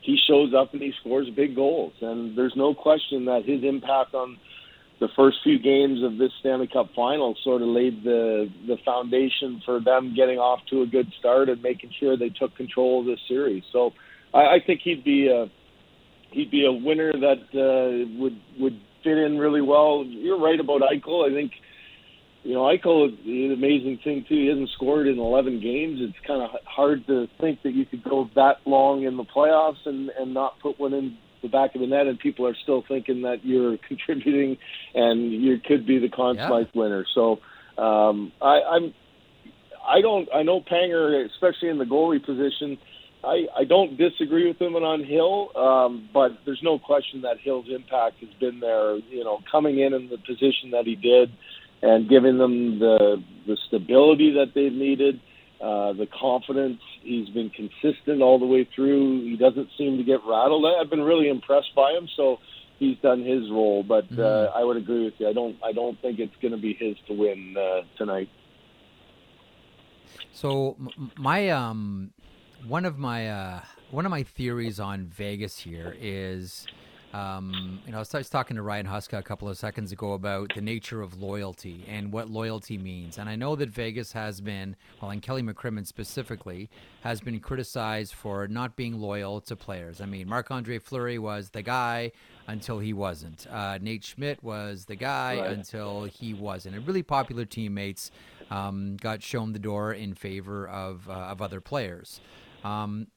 He 0.02 0.18
shows 0.28 0.54
up 0.58 0.74
and 0.74 0.82
he 0.82 0.94
scores 1.02 1.30
big 1.30 1.56
goals, 1.56 1.94
and 2.02 2.38
there's 2.38 2.54
no 2.56 2.74
question 2.74 3.26
that 3.26 3.44
his 3.46 3.64
impact 3.64 4.14
on 4.14 4.38
the 5.00 5.10
first 5.16 5.38
few 5.44 5.60
games 5.60 6.04
of 6.04 6.18
this 6.18 6.32
Stanley 6.40 6.68
Cup 6.68 6.90
final 6.96 7.36
sort 7.44 7.62
of 7.62 7.68
laid 7.68 8.04
the 8.04 8.50
the 8.68 8.78
foundation 8.84 9.62
for 9.66 9.80
them 9.80 10.16
getting 10.16 10.40
off 10.40 10.60
to 10.70 10.82
a 10.82 10.88
good 10.88 11.12
start 11.20 11.50
and 11.50 11.62
making 11.62 11.92
sure 12.00 12.18
they 12.18 12.30
took 12.30 12.56
control 12.56 13.02
of 13.02 13.06
this 13.06 13.20
series. 13.28 13.64
So 13.72 13.94
I, 14.34 14.40
I 14.40 14.58
think 14.66 14.82
he'd 14.84 15.04
be 15.04 15.28
a 15.28 15.50
he'd 16.32 16.52
be 16.52 16.66
a 16.66 16.72
winner 16.72 17.12
that 17.12 17.44
uh, 17.54 18.20
would 18.20 18.40
would 18.60 18.80
fit 19.08 19.18
in 19.18 19.38
really 19.38 19.62
well. 19.62 20.04
You're 20.06 20.40
right 20.40 20.60
about 20.60 20.82
Eichel. 20.82 21.30
I 21.30 21.34
think 21.34 21.54
you 22.44 22.54
know, 22.54 22.62
Eichel, 22.62 23.12
the 23.26 23.54
amazing 23.54 24.00
thing 24.04 24.26
too, 24.28 24.36
he 24.36 24.48
hasn't 24.48 24.70
scored 24.70 25.08
in 25.08 25.20
11 25.20 25.60
games. 25.60 26.00
It's 26.02 26.18
kind 26.26 26.42
of 26.42 26.50
hard 26.66 27.06
to 27.08 27.28
think 27.42 27.62
that 27.64 27.72
you 27.72 27.86
could 27.86 28.04
go 28.04 28.30
that 28.36 28.58
long 28.66 29.04
in 29.04 29.18
the 29.18 29.24
playoffs 29.26 29.86
and 29.86 30.10
and 30.18 30.34
not 30.34 30.60
put 30.60 30.80
one 30.80 30.94
in 30.94 31.18
the 31.42 31.50
back 31.50 31.76
of 31.76 31.82
the 31.82 31.88
net, 31.88 32.08
and 32.08 32.18
people 32.18 32.48
are 32.48 32.56
still 32.64 32.84
thinking 32.88 33.22
that 33.24 33.46
you're 33.46 33.78
contributing 33.88 34.58
and 34.94 35.32
you 35.32 35.58
could 35.60 35.86
be 35.86 36.00
the 36.00 36.10
Conn 36.10 36.36
Smythe 36.36 36.68
yeah. 36.74 36.82
winner. 36.82 37.06
So 37.14 37.40
um, 37.78 38.32
I, 38.42 38.62
I'm, 38.62 38.94
I 39.88 40.02
don't, 40.02 40.28
I 40.34 40.44
know 40.44 40.62
Panger, 40.62 41.26
especially 41.26 41.70
in 41.70 41.78
the 41.78 41.86
goalie 41.86 42.24
position. 42.24 42.78
I, 43.24 43.48
I 43.56 43.64
don't 43.64 43.98
disagree 43.98 44.48
with 44.48 44.62
him 44.62 44.76
on 44.76 45.04
Hill, 45.04 45.50
um, 45.56 46.10
but 46.14 46.38
there's 46.46 46.62
no 46.64 46.78
question 46.80 47.22
that 47.22 47.38
Hill's 47.40 47.68
impact 47.70 48.20
has 48.20 48.30
been 48.40 48.60
there. 48.60 48.96
You 48.98 49.24
know, 49.24 49.40
coming 49.52 49.80
in 49.80 49.94
in 49.94 50.10
the 50.10 50.18
position 50.18 50.72
that 50.72 50.86
he 50.86 50.96
did 50.96 51.32
and 51.82 52.10
giving 52.10 52.38
them 52.38 52.80
the 52.80 53.24
the 53.46 53.58
stability 53.68 54.34
that 54.34 54.54
they've 54.54 54.74
needed, 54.74 55.20
uh, 55.62 55.94
the 55.94 56.08
confidence. 56.20 56.80
He's 57.02 57.30
been 57.30 57.50
consistent 57.50 58.22
all 58.22 58.40
the 58.40 58.46
way 58.46 58.68
through. 58.76 59.24
He 59.24 59.38
doesn't 59.38 59.70
seem 59.78 59.98
to 59.98 60.04
get 60.04 60.20
rattled. 60.28 60.66
I've 60.66 60.90
been 60.90 61.02
really 61.02 61.30
impressed 61.30 61.74
by 61.76 61.94
him. 61.94 62.08
So 62.16 62.38
he's 62.80 62.98
done 63.00 63.24
his 63.24 63.50
role. 63.50 63.84
But 63.84 64.06
uh, 64.06 64.16
mm-hmm. 64.16 64.58
I 64.58 64.64
would 64.64 64.78
agree 64.78 65.06
with 65.06 65.16
you. 65.18 65.28
I 65.28 65.34
don't 65.34 65.58
I 65.64 65.72
don't 65.72 66.00
think 66.02 66.20
it's 66.20 66.36
going 66.42 66.54
to 66.54 66.58
be 66.58 66.74
his 66.74 66.96
to 67.08 67.14
win 67.14 67.56
uh, 67.58 67.82
tonight. 67.98 68.30
So 70.32 70.78
my 71.18 71.50
um 71.50 72.12
one 72.68 72.84
of 72.86 72.98
my 72.98 73.30
uh 73.30 73.62
one 73.92 74.06
of 74.06 74.10
my 74.10 74.24
theories 74.24 74.80
on 74.80 75.06
Vegas 75.06 75.58
here 75.58 75.96
is 76.00 76.68
um, 77.14 77.80
you 77.86 77.94
know, 77.94 78.00
I 78.00 78.18
was 78.18 78.30
talking 78.30 78.58
to 78.58 78.62
Ryan 78.62 78.86
Huska 78.86 79.18
a 79.18 79.24
couple 79.24 79.48
of 79.48 79.58
seconds 79.58 79.94
ago 79.94 80.12
about 80.12 80.54
the 80.54 80.62
nature 80.62 81.02
of 81.02 81.20
loyalty 81.20 81.86
and 81.88 82.12
what 82.12 82.30
loyalty 82.30 82.78
means. 82.78 83.18
And 83.18 83.30
I 83.30 83.36
know 83.38 83.56
that 83.56 83.70
Vegas 83.70 84.12
has 84.12 84.42
been, 84.42 84.76
well, 85.02 85.12
and 85.12 85.22
Kelly 85.22 85.42
McCrimmon 85.42 85.88
specifically, 85.88 86.70
has 87.02 87.22
been 87.22 87.40
criticized 87.40 88.14
for 88.14 88.46
not 88.50 88.76
being 88.76 89.00
loyal 89.00 89.40
to 89.42 89.56
players. 89.56 90.02
I 90.02 90.06
mean, 90.06 90.28
Marc 90.28 90.52
Andre 90.52 90.80
Fleury 90.80 91.18
was 91.18 91.52
the 91.52 91.62
guy 91.62 92.12
until 92.46 92.80
he 92.80 92.92
wasn't. 92.92 93.48
Uh, 93.50 93.80
Nate 93.82 94.04
Schmidt 94.04 94.44
was 94.44 94.86
the 94.86 94.96
guy 94.98 95.40
right. 95.40 95.52
until 95.52 96.04
he 96.04 96.34
wasn't. 96.34 96.76
And 96.76 96.86
really 96.86 97.04
popular 97.04 97.46
teammates 97.46 98.12
um, 98.52 98.98
got 98.98 99.24
shown 99.24 99.54
the 99.54 99.60
door 99.60 99.94
in 99.94 100.14
favor 100.14 100.68
of, 100.68 101.10
uh, 101.10 101.14
of 101.14 101.42
other 101.42 101.62
players. 101.62 102.20
Um, 102.64 103.08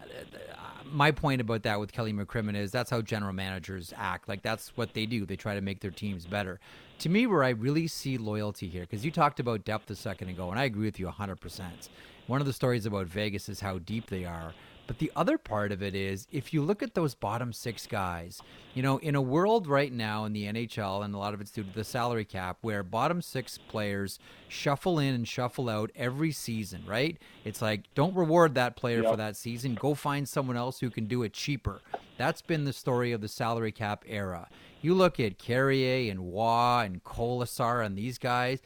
my 0.84 1.10
point 1.10 1.40
about 1.40 1.62
that 1.62 1.78
with 1.78 1.92
Kelly 1.92 2.12
McCrimmon 2.12 2.56
is 2.56 2.70
that's 2.70 2.90
how 2.90 3.00
general 3.00 3.32
managers 3.32 3.92
act. 3.96 4.28
Like 4.28 4.42
that's 4.42 4.76
what 4.76 4.94
they 4.94 5.06
do. 5.06 5.24
They 5.24 5.36
try 5.36 5.54
to 5.54 5.60
make 5.60 5.80
their 5.80 5.90
teams 5.90 6.26
better. 6.26 6.60
To 7.00 7.08
me, 7.08 7.26
where 7.26 7.42
I 7.42 7.50
really 7.50 7.86
see 7.86 8.18
loyalty 8.18 8.68
here, 8.68 8.82
because 8.82 9.04
you 9.04 9.10
talked 9.10 9.40
about 9.40 9.64
depth 9.64 9.90
a 9.90 9.96
second 9.96 10.28
ago, 10.28 10.50
and 10.50 10.58
I 10.58 10.64
agree 10.64 10.84
with 10.84 11.00
you 11.00 11.06
100%. 11.06 11.88
One 12.26 12.40
of 12.40 12.46
the 12.46 12.52
stories 12.52 12.86
about 12.86 13.06
Vegas 13.06 13.48
is 13.48 13.60
how 13.60 13.78
deep 13.78 14.06
they 14.06 14.24
are. 14.24 14.52
But 14.90 14.98
the 14.98 15.12
other 15.14 15.38
part 15.38 15.70
of 15.70 15.84
it 15.84 15.94
is 15.94 16.26
if 16.32 16.52
you 16.52 16.62
look 16.62 16.82
at 16.82 16.94
those 16.94 17.14
bottom 17.14 17.52
six 17.52 17.86
guys, 17.86 18.42
you 18.74 18.82
know, 18.82 18.98
in 18.98 19.14
a 19.14 19.22
world 19.22 19.68
right 19.68 19.92
now 19.92 20.24
in 20.24 20.32
the 20.32 20.46
NHL, 20.46 21.04
and 21.04 21.14
a 21.14 21.16
lot 21.16 21.32
of 21.32 21.40
it's 21.40 21.52
due 21.52 21.62
to 21.62 21.72
the 21.72 21.84
salary 21.84 22.24
cap, 22.24 22.58
where 22.62 22.82
bottom 22.82 23.22
six 23.22 23.56
players 23.56 24.18
shuffle 24.48 24.98
in 24.98 25.14
and 25.14 25.28
shuffle 25.28 25.68
out 25.68 25.92
every 25.94 26.32
season, 26.32 26.82
right? 26.88 27.18
It's 27.44 27.62
like, 27.62 27.84
don't 27.94 28.16
reward 28.16 28.56
that 28.56 28.74
player 28.74 29.02
yep. 29.02 29.12
for 29.12 29.16
that 29.16 29.36
season. 29.36 29.76
Go 29.76 29.94
find 29.94 30.28
someone 30.28 30.56
else 30.56 30.80
who 30.80 30.90
can 30.90 31.06
do 31.06 31.22
it 31.22 31.34
cheaper. 31.34 31.82
That's 32.18 32.42
been 32.42 32.64
the 32.64 32.72
story 32.72 33.12
of 33.12 33.20
the 33.20 33.28
salary 33.28 33.70
cap 33.70 34.02
era. 34.08 34.48
You 34.82 34.94
look 34.94 35.20
at 35.20 35.38
Carrier 35.38 36.10
and 36.10 36.34
Roy 36.34 36.82
and 36.84 37.04
Kolesar 37.04 37.86
and 37.86 37.96
these 37.96 38.18
guys, 38.18 38.58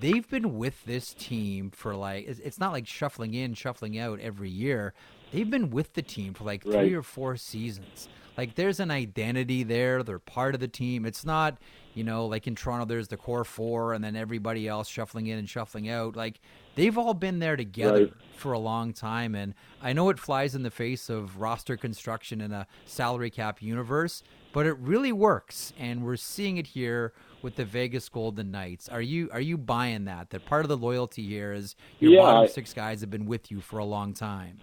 they've 0.00 0.28
been 0.28 0.56
with 0.56 0.84
this 0.84 1.14
team 1.14 1.70
for 1.70 1.94
like 1.94 2.26
it's 2.26 2.58
not 2.58 2.72
like 2.72 2.86
shuffling 2.86 3.34
in, 3.34 3.54
shuffling 3.54 3.98
out 3.98 4.20
every 4.20 4.50
year. 4.50 4.94
They've 5.32 5.48
been 5.48 5.70
with 5.70 5.94
the 5.94 6.02
team 6.02 6.34
for 6.34 6.44
like 6.44 6.62
three 6.62 6.74
right. 6.74 6.92
or 6.92 7.02
four 7.02 7.36
seasons. 7.36 8.08
Like 8.36 8.54
there's 8.54 8.80
an 8.80 8.90
identity 8.90 9.62
there. 9.62 10.02
They're 10.02 10.18
part 10.18 10.54
of 10.54 10.60
the 10.60 10.68
team. 10.68 11.06
It's 11.06 11.24
not, 11.24 11.56
you 11.94 12.04
know, 12.04 12.26
like 12.26 12.46
in 12.46 12.54
Toronto, 12.54 12.84
there's 12.84 13.08
the 13.08 13.16
core 13.16 13.44
four 13.44 13.94
and 13.94 14.04
then 14.04 14.14
everybody 14.14 14.68
else 14.68 14.88
shuffling 14.88 15.26
in 15.26 15.38
and 15.38 15.48
shuffling 15.48 15.88
out. 15.88 16.16
Like 16.16 16.40
they've 16.74 16.96
all 16.96 17.14
been 17.14 17.38
there 17.38 17.56
together 17.56 18.04
right. 18.04 18.12
for 18.36 18.52
a 18.52 18.58
long 18.58 18.92
time. 18.92 19.34
And 19.34 19.54
I 19.82 19.94
know 19.94 20.10
it 20.10 20.18
flies 20.18 20.54
in 20.54 20.62
the 20.62 20.70
face 20.70 21.08
of 21.08 21.38
roster 21.38 21.76
construction 21.76 22.42
in 22.42 22.52
a 22.52 22.66
salary 22.84 23.30
cap 23.30 23.62
universe, 23.62 24.22
but 24.52 24.66
it 24.66 24.76
really 24.78 25.12
works. 25.12 25.72
And 25.78 26.04
we're 26.04 26.16
seeing 26.16 26.58
it 26.58 26.66
here 26.66 27.14
with 27.40 27.56
the 27.56 27.64
Vegas 27.64 28.08
Golden 28.10 28.50
Knights. 28.50 28.88
Are 28.88 29.02
you 29.02 29.30
are 29.32 29.40
you 29.40 29.56
buying 29.56 30.04
that? 30.04 30.30
That 30.30 30.44
part 30.44 30.64
of 30.64 30.68
the 30.68 30.76
loyalty 30.76 31.26
here 31.26 31.52
is 31.52 31.74
your 32.00 32.12
yeah, 32.12 32.20
bottom 32.20 32.42
I, 32.42 32.46
six 32.48 32.74
guys 32.74 33.00
have 33.00 33.10
been 33.10 33.26
with 33.26 33.50
you 33.50 33.62
for 33.62 33.78
a 33.78 33.84
long 33.84 34.12
time. 34.12 34.58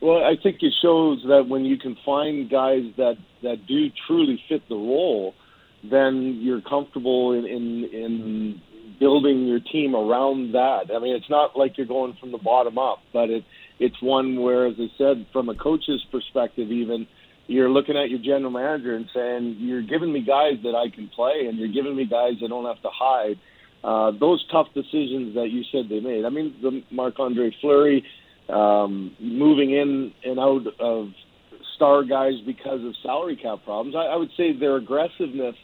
Well, 0.00 0.24
I 0.24 0.34
think 0.40 0.58
it 0.62 0.72
shows 0.80 1.24
that 1.28 1.48
when 1.48 1.64
you 1.64 1.76
can 1.76 1.96
find 2.04 2.48
guys 2.48 2.84
that 2.96 3.16
that 3.42 3.66
do 3.66 3.88
truly 4.06 4.40
fit 4.48 4.62
the 4.68 4.76
role, 4.76 5.34
then 5.82 6.38
you're 6.40 6.60
comfortable 6.60 7.32
in 7.32 7.44
in, 7.44 7.84
in 7.92 8.62
building 9.00 9.46
your 9.46 9.60
team 9.60 9.94
around 9.94 10.52
that. 10.52 10.94
I 10.94 10.98
mean, 11.00 11.14
it's 11.14 11.30
not 11.30 11.56
like 11.56 11.76
you're 11.76 11.86
going 11.86 12.16
from 12.20 12.32
the 12.32 12.38
bottom 12.38 12.78
up, 12.78 12.98
but 13.12 13.28
it 13.30 13.44
it's 13.80 14.00
one 14.00 14.40
where, 14.40 14.66
as 14.66 14.74
I 14.78 14.86
said, 14.96 15.26
from 15.32 15.48
a 15.48 15.54
coach's 15.54 16.04
perspective, 16.10 16.70
even 16.70 17.06
you're 17.46 17.70
looking 17.70 17.96
at 17.96 18.10
your 18.10 18.18
general 18.18 18.50
manager 18.50 18.94
and 18.94 19.08
saying, 19.12 19.56
"You're 19.58 19.82
giving 19.82 20.12
me 20.12 20.20
guys 20.20 20.58
that 20.62 20.76
I 20.76 20.90
can 20.94 21.08
play, 21.08 21.46
and 21.48 21.58
you're 21.58 21.68
giving 21.72 21.96
me 21.96 22.04
guys 22.04 22.34
that 22.40 22.48
don't 22.48 22.66
have 22.66 22.82
to 22.82 22.90
hide." 22.92 23.38
Uh, 23.82 24.10
those 24.18 24.44
tough 24.50 24.66
decisions 24.74 25.34
that 25.34 25.50
you 25.50 25.62
said 25.70 25.88
they 25.88 26.00
made. 26.00 26.24
I 26.24 26.30
mean, 26.30 26.54
the 26.60 26.82
Marc 26.90 27.18
Andre 27.20 27.54
Fleury 27.60 28.04
um, 28.48 29.14
moving 29.20 29.70
in 29.72 30.12
and 30.24 30.38
out 30.38 30.66
of 30.80 31.08
star 31.76 32.02
guys 32.02 32.34
because 32.44 32.84
of 32.84 32.94
salary 33.02 33.36
cap 33.36 33.58
problems. 33.64 33.94
I, 33.94 34.12
I 34.12 34.16
would 34.16 34.30
say 34.36 34.52
their 34.52 34.76
aggressiveness 34.76 35.54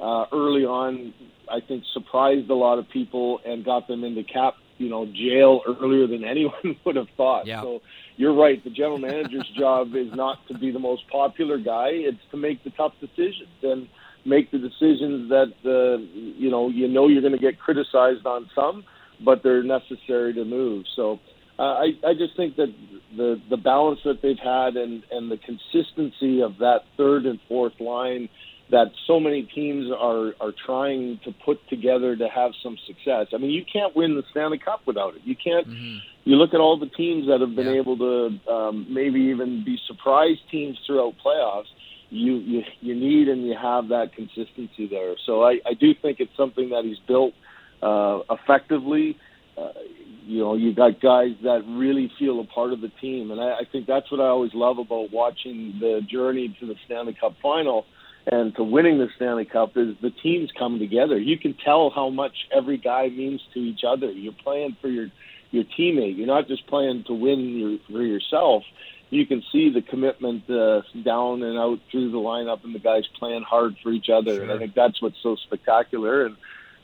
uh, 0.00 0.24
early 0.32 0.64
on, 0.64 1.12
I 1.50 1.60
think, 1.60 1.84
surprised 1.92 2.48
a 2.50 2.54
lot 2.54 2.78
of 2.78 2.88
people 2.88 3.40
and 3.44 3.64
got 3.64 3.88
them 3.88 4.04
into 4.04 4.22
cap, 4.22 4.54
you 4.78 4.88
know, 4.88 5.06
jail 5.06 5.60
earlier 5.66 6.06
than 6.06 6.24
anyone 6.28 6.76
would 6.84 6.96
have 6.96 7.08
thought. 7.16 7.46
Yeah. 7.46 7.62
So 7.62 7.80
you're 8.16 8.34
right. 8.34 8.62
The 8.62 8.70
general 8.70 8.98
manager's 8.98 9.48
job 9.58 9.94
is 9.94 10.08
not 10.14 10.38
to 10.48 10.58
be 10.58 10.70
the 10.70 10.78
most 10.78 11.02
popular 11.10 11.58
guy; 11.58 11.88
it's 11.90 12.18
to 12.30 12.36
make 12.36 12.64
the 12.64 12.70
tough 12.70 12.92
decisions 13.00 13.48
and 13.62 13.88
make 14.24 14.50
the 14.50 14.58
decisions 14.58 15.28
that 15.30 15.52
uh, 15.64 15.98
you 16.12 16.50
know 16.50 16.68
you 16.68 16.88
know 16.88 17.08
you're 17.08 17.22
going 17.22 17.32
to 17.32 17.38
get 17.38 17.58
criticized 17.58 18.26
on 18.26 18.48
some, 18.54 18.84
but 19.24 19.42
they're 19.42 19.62
necessary 19.62 20.32
to 20.34 20.44
move. 20.44 20.84
So 20.94 21.18
uh, 21.58 21.62
I, 21.62 21.86
I 22.06 22.14
just 22.14 22.36
think 22.36 22.56
that 22.56 22.72
the 23.16 23.40
the 23.50 23.56
balance 23.56 24.00
that 24.04 24.22
they've 24.22 24.38
had 24.38 24.76
and 24.76 25.02
and 25.10 25.30
the 25.30 25.38
consistency 25.38 26.40
of 26.42 26.58
that 26.58 26.80
third 26.96 27.26
and 27.26 27.38
fourth 27.48 27.80
line 27.80 28.28
that 28.70 28.88
so 29.06 29.18
many 29.18 29.42
teams 29.44 29.90
are 29.90 30.34
are 30.40 30.52
trying 30.66 31.18
to 31.24 31.32
put 31.44 31.58
together 31.68 32.14
to 32.16 32.28
have 32.28 32.52
some 32.62 32.76
success. 32.86 33.28
I 33.32 33.38
mean, 33.38 33.50
you 33.50 33.64
can't 33.70 33.96
win 33.96 34.14
the 34.14 34.22
Stanley 34.30 34.58
Cup 34.58 34.80
without 34.86 35.14
it. 35.16 35.22
You 35.24 35.34
can't. 35.42 35.66
Mm-hmm. 35.66 35.96
You 36.24 36.36
look 36.36 36.52
at 36.52 36.60
all 36.60 36.78
the 36.78 36.88
teams 36.90 37.26
that 37.28 37.40
have 37.40 37.56
been 37.56 37.68
Yeah. 37.72 37.80
able 37.80 37.96
to 37.96 38.52
um, 38.52 38.86
maybe 38.92 39.20
even 39.20 39.64
be 39.64 39.78
surprise 39.86 40.36
teams 40.50 40.78
throughout 40.86 41.14
playoffs. 41.24 41.70
You, 42.10 42.36
you 42.36 42.62
you 42.80 42.94
need 42.94 43.28
and 43.28 43.46
you 43.46 43.54
have 43.60 43.88
that 43.88 44.14
consistency 44.14 44.86
there. 44.86 45.14
So 45.24 45.42
I, 45.42 45.60
I 45.66 45.74
do 45.74 45.94
think 45.94 46.20
it's 46.20 46.36
something 46.36 46.68
that 46.70 46.84
he's 46.84 46.98
built 47.06 47.32
uh, 47.82 48.20
effectively. 48.30 49.16
Uh, 49.56 49.72
you 50.28 50.40
know, 50.40 50.54
you 50.54 50.74
got 50.74 51.00
guys 51.00 51.30
that 51.42 51.62
really 51.66 52.12
feel 52.18 52.38
a 52.40 52.44
part 52.44 52.74
of 52.74 52.82
the 52.82 52.90
team, 53.00 53.30
and 53.30 53.40
I, 53.40 53.60
I 53.60 53.62
think 53.72 53.86
that's 53.86 54.10
what 54.10 54.20
I 54.20 54.26
always 54.26 54.52
love 54.52 54.78
about 54.78 55.10
watching 55.10 55.78
the 55.80 56.02
journey 56.06 56.54
to 56.60 56.66
the 56.66 56.74
Stanley 56.84 57.16
Cup 57.18 57.34
final 57.42 57.86
and 58.30 58.54
to 58.56 58.62
winning 58.62 58.98
the 58.98 59.08
Stanley 59.16 59.46
Cup 59.46 59.76
is 59.76 59.96
the 60.02 60.10
teams 60.10 60.50
come 60.58 60.78
together. 60.78 61.18
You 61.18 61.38
can 61.38 61.54
tell 61.64 61.88
how 61.88 62.10
much 62.10 62.34
every 62.54 62.76
guy 62.76 63.08
means 63.08 63.40
to 63.54 63.60
each 63.60 63.80
other. 63.88 64.10
You're 64.10 64.34
playing 64.44 64.76
for 64.82 64.88
your 64.88 65.08
your 65.50 65.64
teammate. 65.64 66.18
You're 66.18 66.26
not 66.26 66.46
just 66.46 66.66
playing 66.66 67.04
to 67.06 67.14
win 67.14 67.56
your, 67.56 67.78
for 67.90 68.02
yourself. 68.02 68.64
You 69.08 69.24
can 69.26 69.42
see 69.50 69.70
the 69.72 69.80
commitment 69.80 70.48
uh, 70.50 70.82
down 71.02 71.42
and 71.42 71.58
out 71.58 71.78
through 71.90 72.10
the 72.10 72.18
lineup, 72.18 72.64
and 72.64 72.74
the 72.74 72.80
guys 72.80 73.04
playing 73.18 73.44
hard 73.44 73.76
for 73.82 73.92
each 73.92 74.10
other. 74.10 74.42
And 74.42 74.52
I 74.52 74.58
think 74.58 74.74
that's 74.74 75.00
what's 75.00 75.16
so 75.22 75.36
spectacular. 75.36 76.26
And 76.26 76.36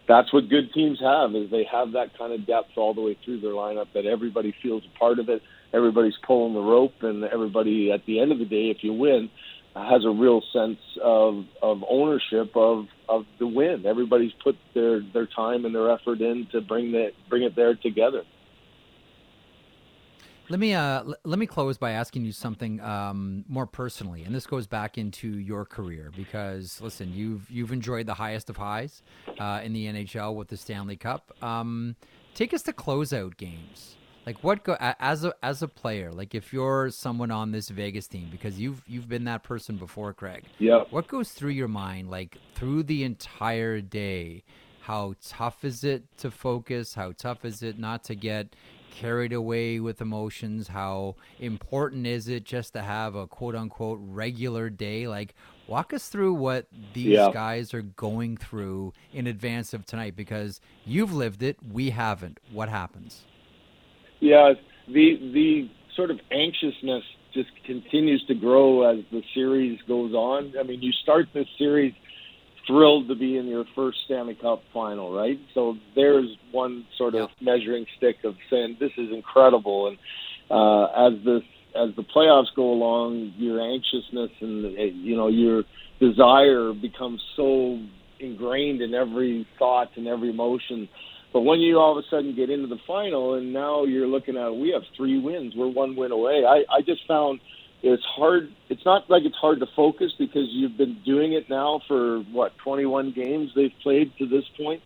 that's 0.06 0.32
what 0.32 0.48
good 0.48 0.72
teams 0.72 0.98
have 1.00 1.34
is 1.34 1.50
they 1.50 1.66
have 1.70 1.92
that 1.92 2.16
kind 2.18 2.32
of 2.32 2.46
depth 2.46 2.76
all 2.76 2.94
the 2.94 3.00
way 3.00 3.16
through 3.24 3.40
their 3.40 3.52
lineup 3.52 3.86
that 3.94 4.06
everybody 4.06 4.54
feels 4.62 4.82
a 4.84 4.98
part 4.98 5.18
of 5.18 5.28
it. 5.28 5.42
Everybody's 5.72 6.14
pulling 6.26 6.54
the 6.54 6.60
rope, 6.60 7.02
and 7.02 7.24
everybody 7.24 7.90
at 7.90 8.04
the 8.06 8.20
end 8.20 8.30
of 8.30 8.38
the 8.38 8.44
day, 8.44 8.70
if 8.70 8.78
you 8.82 8.92
win, 8.92 9.30
has 9.74 10.04
a 10.04 10.10
real 10.10 10.40
sense 10.52 10.78
of 11.02 11.44
of 11.62 11.82
ownership 11.88 12.56
of 12.56 12.86
of 13.08 13.24
the 13.38 13.46
win. 13.46 13.84
Everybody's 13.86 14.32
put 14.42 14.56
their 14.74 15.00
their 15.12 15.26
time 15.26 15.64
and 15.64 15.74
their 15.74 15.90
effort 15.90 16.20
in 16.20 16.46
to 16.52 16.60
bring 16.60 16.92
that 16.92 17.10
bring 17.28 17.42
it 17.42 17.56
there 17.56 17.74
together. 17.74 18.22
Let 20.50 20.60
me 20.60 20.74
uh, 20.74 21.00
l- 21.00 21.14
let 21.24 21.38
me 21.38 21.46
close 21.46 21.78
by 21.78 21.92
asking 21.92 22.24
you 22.24 22.32
something 22.32 22.80
um, 22.80 23.44
more 23.48 23.66
personally, 23.66 24.24
and 24.24 24.34
this 24.34 24.46
goes 24.46 24.66
back 24.66 24.98
into 24.98 25.38
your 25.38 25.64
career 25.64 26.10
because 26.14 26.80
listen, 26.80 27.12
you've 27.14 27.50
you've 27.50 27.72
enjoyed 27.72 28.06
the 28.06 28.14
highest 28.14 28.50
of 28.50 28.56
highs 28.58 29.02
uh, 29.38 29.60
in 29.64 29.72
the 29.72 29.86
NHL 29.86 30.34
with 30.34 30.48
the 30.48 30.56
Stanley 30.56 30.96
Cup. 30.96 31.32
Um, 31.42 31.96
take 32.34 32.52
us 32.52 32.62
to 32.64 32.72
closeout 32.72 33.36
games. 33.38 33.96
Like 34.26 34.42
what 34.42 34.64
go 34.64 34.76
as 34.80 35.24
a 35.24 35.34
as 35.42 35.62
a 35.62 35.68
player, 35.68 36.10
like 36.12 36.34
if 36.34 36.52
you're 36.52 36.90
someone 36.90 37.30
on 37.30 37.52
this 37.52 37.68
Vegas 37.68 38.06
team 38.06 38.28
because 38.30 38.58
you've 38.58 38.82
you've 38.86 39.08
been 39.08 39.24
that 39.24 39.42
person 39.42 39.76
before, 39.76 40.12
Craig. 40.12 40.44
Yeah. 40.58 40.84
What 40.90 41.08
goes 41.08 41.32
through 41.32 41.50
your 41.50 41.68
mind 41.68 42.10
like 42.10 42.38
through 42.54 42.84
the 42.84 43.04
entire 43.04 43.80
day? 43.80 44.42
How 44.80 45.14
tough 45.26 45.64
is 45.64 45.84
it 45.84 46.04
to 46.18 46.30
focus? 46.30 46.94
How 46.94 47.12
tough 47.12 47.44
is 47.46 47.62
it 47.62 47.78
not 47.78 48.04
to 48.04 48.14
get 48.14 48.54
carried 48.94 49.32
away 49.32 49.80
with 49.80 50.00
emotions? 50.00 50.68
How 50.68 51.16
important 51.38 52.06
is 52.06 52.28
it 52.28 52.44
just 52.44 52.72
to 52.74 52.82
have 52.82 53.14
a 53.14 53.26
quote 53.26 53.54
unquote 53.54 53.98
regular 54.02 54.70
day? 54.70 55.08
Like, 55.08 55.34
walk 55.66 55.92
us 55.92 56.08
through 56.08 56.34
what 56.34 56.66
these 56.92 57.06
Yeah. 57.14 57.30
guys 57.32 57.74
are 57.74 57.82
going 57.82 58.36
through 58.36 58.92
in 59.12 59.26
advance 59.26 59.74
of 59.74 59.86
tonight 59.86 60.16
because 60.16 60.60
you've 60.86 61.12
lived 61.12 61.42
it, 61.42 61.56
we 61.72 61.90
haven't. 61.90 62.38
What 62.52 62.68
happens? 62.68 63.24
Yeah, 64.20 64.54
the 64.88 65.16
the 65.32 65.68
sort 65.96 66.10
of 66.10 66.20
anxiousness 66.30 67.04
just 67.32 67.50
continues 67.64 68.24
to 68.26 68.34
grow 68.34 68.82
as 68.88 69.04
the 69.10 69.22
series 69.34 69.80
goes 69.88 70.14
on. 70.14 70.54
I 70.58 70.62
mean, 70.62 70.82
you 70.82 70.92
start 70.92 71.28
this 71.34 71.48
series 71.58 71.92
thrilled 72.66 73.08
to 73.08 73.14
be 73.14 73.36
in 73.36 73.46
your 73.46 73.64
first 73.74 73.98
Stanley 74.04 74.36
Cup 74.40 74.62
final, 74.72 75.14
right? 75.14 75.38
So 75.54 75.76
there's 75.94 76.28
one 76.52 76.86
sort 76.96 77.14
of 77.14 77.30
measuring 77.40 77.86
stick 77.96 78.16
of 78.24 78.34
saying 78.50 78.76
this 78.80 78.92
is 78.96 79.10
incredible, 79.12 79.88
and 79.88 79.98
uh, 80.50 81.08
as 81.08 81.24
this 81.24 81.42
as 81.74 81.94
the 81.96 82.04
playoffs 82.04 82.54
go 82.54 82.70
along, 82.70 83.34
your 83.36 83.60
anxiousness 83.60 84.30
and 84.40 85.04
you 85.04 85.16
know 85.16 85.28
your 85.28 85.64
desire 86.00 86.72
becomes 86.72 87.20
so 87.36 87.80
ingrained 88.20 88.80
in 88.80 88.94
every 88.94 89.46
thought 89.58 89.88
and 89.96 90.06
every 90.06 90.30
emotion. 90.30 90.88
But 91.32 91.40
when 91.40 91.58
you 91.60 91.78
all 91.78 91.98
of 91.98 92.04
a 92.04 92.08
sudden 92.08 92.34
get 92.36 92.48
into 92.48 92.68
the 92.68 92.78
final, 92.86 93.34
and 93.34 93.52
now 93.52 93.84
you're 93.84 94.06
looking 94.06 94.36
at 94.36 94.50
we 94.50 94.70
have 94.70 94.82
three 94.96 95.18
wins, 95.18 95.54
we're 95.56 95.68
one 95.68 95.96
win 95.96 96.12
away. 96.12 96.44
I, 96.46 96.62
I 96.72 96.80
just 96.80 97.00
found 97.08 97.40
it's 97.84 98.04
hard. 98.04 98.50
It's 98.70 98.84
not 98.86 99.10
like 99.10 99.24
it's 99.24 99.36
hard 99.36 99.60
to 99.60 99.66
focus 99.76 100.12
because 100.18 100.48
you've 100.48 100.76
been 100.76 101.02
doing 101.04 101.34
it 101.34 101.50
now 101.50 101.82
for 101.86 102.20
what 102.32 102.56
21 102.58 103.12
games 103.12 103.50
they've 103.54 103.74
played 103.82 104.16
to 104.18 104.26
this 104.26 104.44
point. 104.56 104.82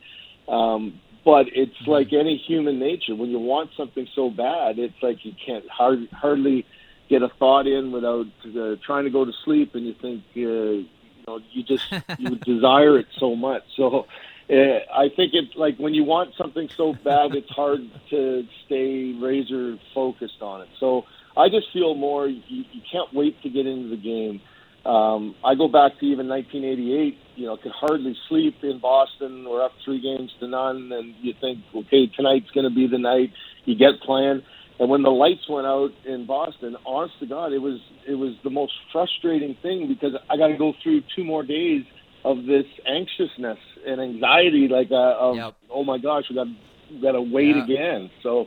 Um, 0.48 1.00
but 1.24 1.46
it's 1.52 1.86
like 1.86 2.12
any 2.12 2.36
human 2.36 2.80
nature. 2.80 3.14
When 3.14 3.30
you 3.30 3.38
want 3.38 3.70
something 3.76 4.08
so 4.16 4.30
bad, 4.30 4.80
it's 4.80 5.00
like 5.00 5.24
you 5.24 5.32
can't 5.44 5.68
hard, 5.68 6.08
hardly 6.10 6.66
get 7.08 7.22
a 7.22 7.28
thought 7.38 7.68
in 7.68 7.92
without 7.92 8.26
uh, 8.44 8.76
trying 8.84 9.04
to 9.04 9.10
go 9.10 9.24
to 9.24 9.32
sleep, 9.44 9.76
and 9.76 9.86
you 9.86 9.94
think 9.94 10.24
uh, 10.36 10.40
you 10.40 10.88
know 11.26 11.38
you 11.52 11.62
just 11.62 11.84
you 12.18 12.34
desire 12.36 12.98
it 12.98 13.06
so 13.16 13.36
much. 13.36 13.62
So 13.76 14.06
uh, 14.50 14.54
I 14.92 15.08
think 15.14 15.34
it's 15.34 15.54
like 15.54 15.76
when 15.76 15.94
you 15.94 16.02
want 16.02 16.34
something 16.36 16.68
so 16.76 16.94
bad, 16.94 17.34
it's 17.36 17.50
hard 17.50 17.88
to 18.10 18.44
stay 18.66 19.12
razor 19.12 19.78
focused 19.94 20.42
on 20.42 20.62
it. 20.62 20.68
So 20.80 21.04
I 21.38 21.48
just 21.48 21.66
feel 21.72 21.94
more 21.94 22.26
you, 22.26 22.64
you 22.72 22.82
can't 22.90 23.12
wait 23.14 23.40
to 23.42 23.48
get 23.48 23.66
into 23.66 23.88
the 23.88 23.96
game. 23.96 24.40
Um, 24.84 25.34
I 25.44 25.54
go 25.54 25.68
back 25.68 25.98
to 26.00 26.06
even 26.06 26.28
1988. 26.28 27.16
You 27.36 27.46
know, 27.46 27.56
could 27.56 27.72
hardly 27.72 28.16
sleep 28.28 28.56
in 28.62 28.80
Boston. 28.80 29.46
We're 29.48 29.62
up 29.64 29.72
three 29.84 30.00
games 30.00 30.30
to 30.40 30.48
none, 30.48 30.90
and 30.92 31.14
you 31.20 31.34
think, 31.40 31.58
okay, 31.74 32.06
tonight's 32.16 32.50
going 32.50 32.68
to 32.68 32.74
be 32.74 32.86
the 32.86 32.98
night. 32.98 33.30
You 33.64 33.76
get 33.76 34.00
playing, 34.04 34.42
and 34.80 34.88
when 34.88 35.02
the 35.02 35.10
lights 35.10 35.48
went 35.48 35.66
out 35.66 35.90
in 36.06 36.26
Boston, 36.26 36.76
honest 36.86 37.14
to 37.20 37.26
God, 37.26 37.52
it 37.52 37.58
was 37.58 37.80
it 38.08 38.14
was 38.14 38.34
the 38.44 38.50
most 38.50 38.72
frustrating 38.92 39.56
thing 39.62 39.88
because 39.88 40.12
I 40.30 40.36
got 40.36 40.48
to 40.48 40.56
go 40.56 40.72
through 40.82 41.02
two 41.14 41.24
more 41.24 41.42
days 41.42 41.84
of 42.24 42.46
this 42.46 42.64
anxiousness 42.86 43.58
and 43.86 44.00
anxiety, 44.00 44.68
like 44.68 44.90
uh, 44.90 45.16
of 45.18 45.36
Yep. 45.36 45.54
oh 45.70 45.84
my 45.84 45.98
gosh, 45.98 46.24
we 46.30 46.36
got 46.36 46.46
we 46.90 47.00
got 47.00 47.12
to 47.12 47.22
wait 47.22 47.56
Yeah. 47.56 47.64
again. 47.64 48.10
So 48.22 48.46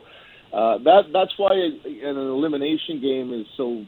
uh, 0.52 0.78
that 0.78 1.04
that's 1.12 1.32
why 1.38 1.52
an 1.54 2.16
elimination 2.16 3.00
game 3.00 3.32
is 3.32 3.46
so 3.56 3.84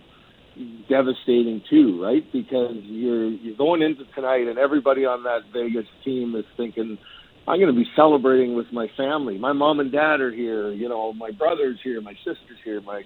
devastating 0.88 1.62
too, 1.68 2.02
right? 2.02 2.24
Because 2.32 2.76
you're 2.82 3.28
you're 3.28 3.56
going 3.56 3.82
into 3.82 4.04
tonight, 4.14 4.46
and 4.48 4.58
everybody 4.58 5.04
on 5.04 5.22
that 5.24 5.40
Vegas 5.52 5.86
team 6.04 6.34
is 6.36 6.44
thinking, 6.56 6.96
I'm 7.46 7.60
going 7.60 7.74
to 7.74 7.78
be 7.78 7.86
celebrating 7.94 8.54
with 8.54 8.66
my 8.72 8.88
family. 8.96 9.36
My 9.36 9.52
mom 9.52 9.80
and 9.80 9.92
dad 9.92 10.20
are 10.20 10.32
here. 10.32 10.70
You 10.72 10.88
know, 10.88 11.12
my 11.12 11.30
brother's 11.30 11.78
here, 11.84 12.00
my 12.00 12.14
sister's 12.24 12.58
here, 12.64 12.80
my 12.80 13.02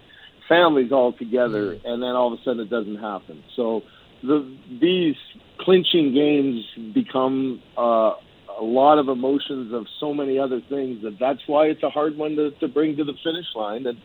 family's 0.48 0.92
all 0.92 1.12
together, 1.12 1.72
and 1.84 2.02
then 2.02 2.10
all 2.10 2.32
of 2.32 2.38
a 2.38 2.42
sudden 2.44 2.60
it 2.60 2.70
doesn't 2.70 2.98
happen. 2.98 3.42
So 3.56 3.82
the 4.22 4.56
these 4.80 5.16
clinching 5.60 6.14
games 6.14 6.94
become 6.94 7.60
uh, 7.76 8.12
a 8.58 8.64
lot 8.64 8.98
of 8.98 9.08
emotions 9.08 9.72
of 9.72 9.86
so 10.00 10.12
many 10.12 10.38
other 10.38 10.60
things 10.68 11.02
that 11.02 11.18
that's 11.18 11.40
why 11.46 11.66
it's 11.66 11.82
a 11.82 11.90
hard 11.90 12.16
one 12.16 12.36
to, 12.36 12.50
to 12.60 12.68
bring 12.68 12.96
to 12.96 13.04
the 13.04 13.14
finish 13.22 13.46
line. 13.54 13.86
And 13.86 13.98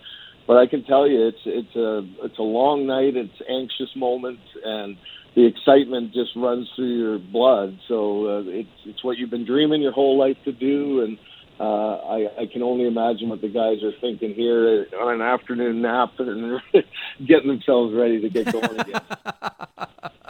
but 0.45 0.57
I 0.57 0.67
can 0.67 0.83
tell 0.83 1.07
you, 1.07 1.27
it's 1.27 1.39
it's 1.45 1.75
a 1.75 2.07
it's 2.25 2.37
a 2.37 2.43
long 2.43 2.85
night. 2.85 3.15
It's 3.15 3.41
anxious 3.49 3.95
moments, 3.95 4.43
and 4.63 4.97
the 5.35 5.45
excitement 5.45 6.13
just 6.13 6.31
runs 6.35 6.69
through 6.75 6.97
your 6.97 7.19
blood. 7.19 7.79
So 7.87 8.27
uh, 8.27 8.43
it's 8.45 8.69
it's 8.85 9.03
what 9.03 9.17
you've 9.17 9.29
been 9.29 9.45
dreaming 9.45 9.81
your 9.81 9.93
whole 9.93 10.17
life 10.17 10.37
to 10.45 10.51
do, 10.51 11.01
and 11.01 11.17
uh, 11.59 11.63
I, 11.63 12.41
I 12.41 12.45
can 12.51 12.61
only 12.61 12.87
imagine 12.87 13.29
what 13.29 13.41
the 13.41 13.47
guys 13.47 13.83
are 13.83 13.93
thinking 14.01 14.33
here 14.33 14.85
on 14.99 15.13
an 15.13 15.21
afternoon 15.21 15.81
nap 15.81 16.11
and 16.19 16.59
getting 17.27 17.47
themselves 17.47 17.93
ready 17.93 18.21
to 18.21 18.29
get 18.29 18.51
going 18.51 18.79
again. 18.79 19.01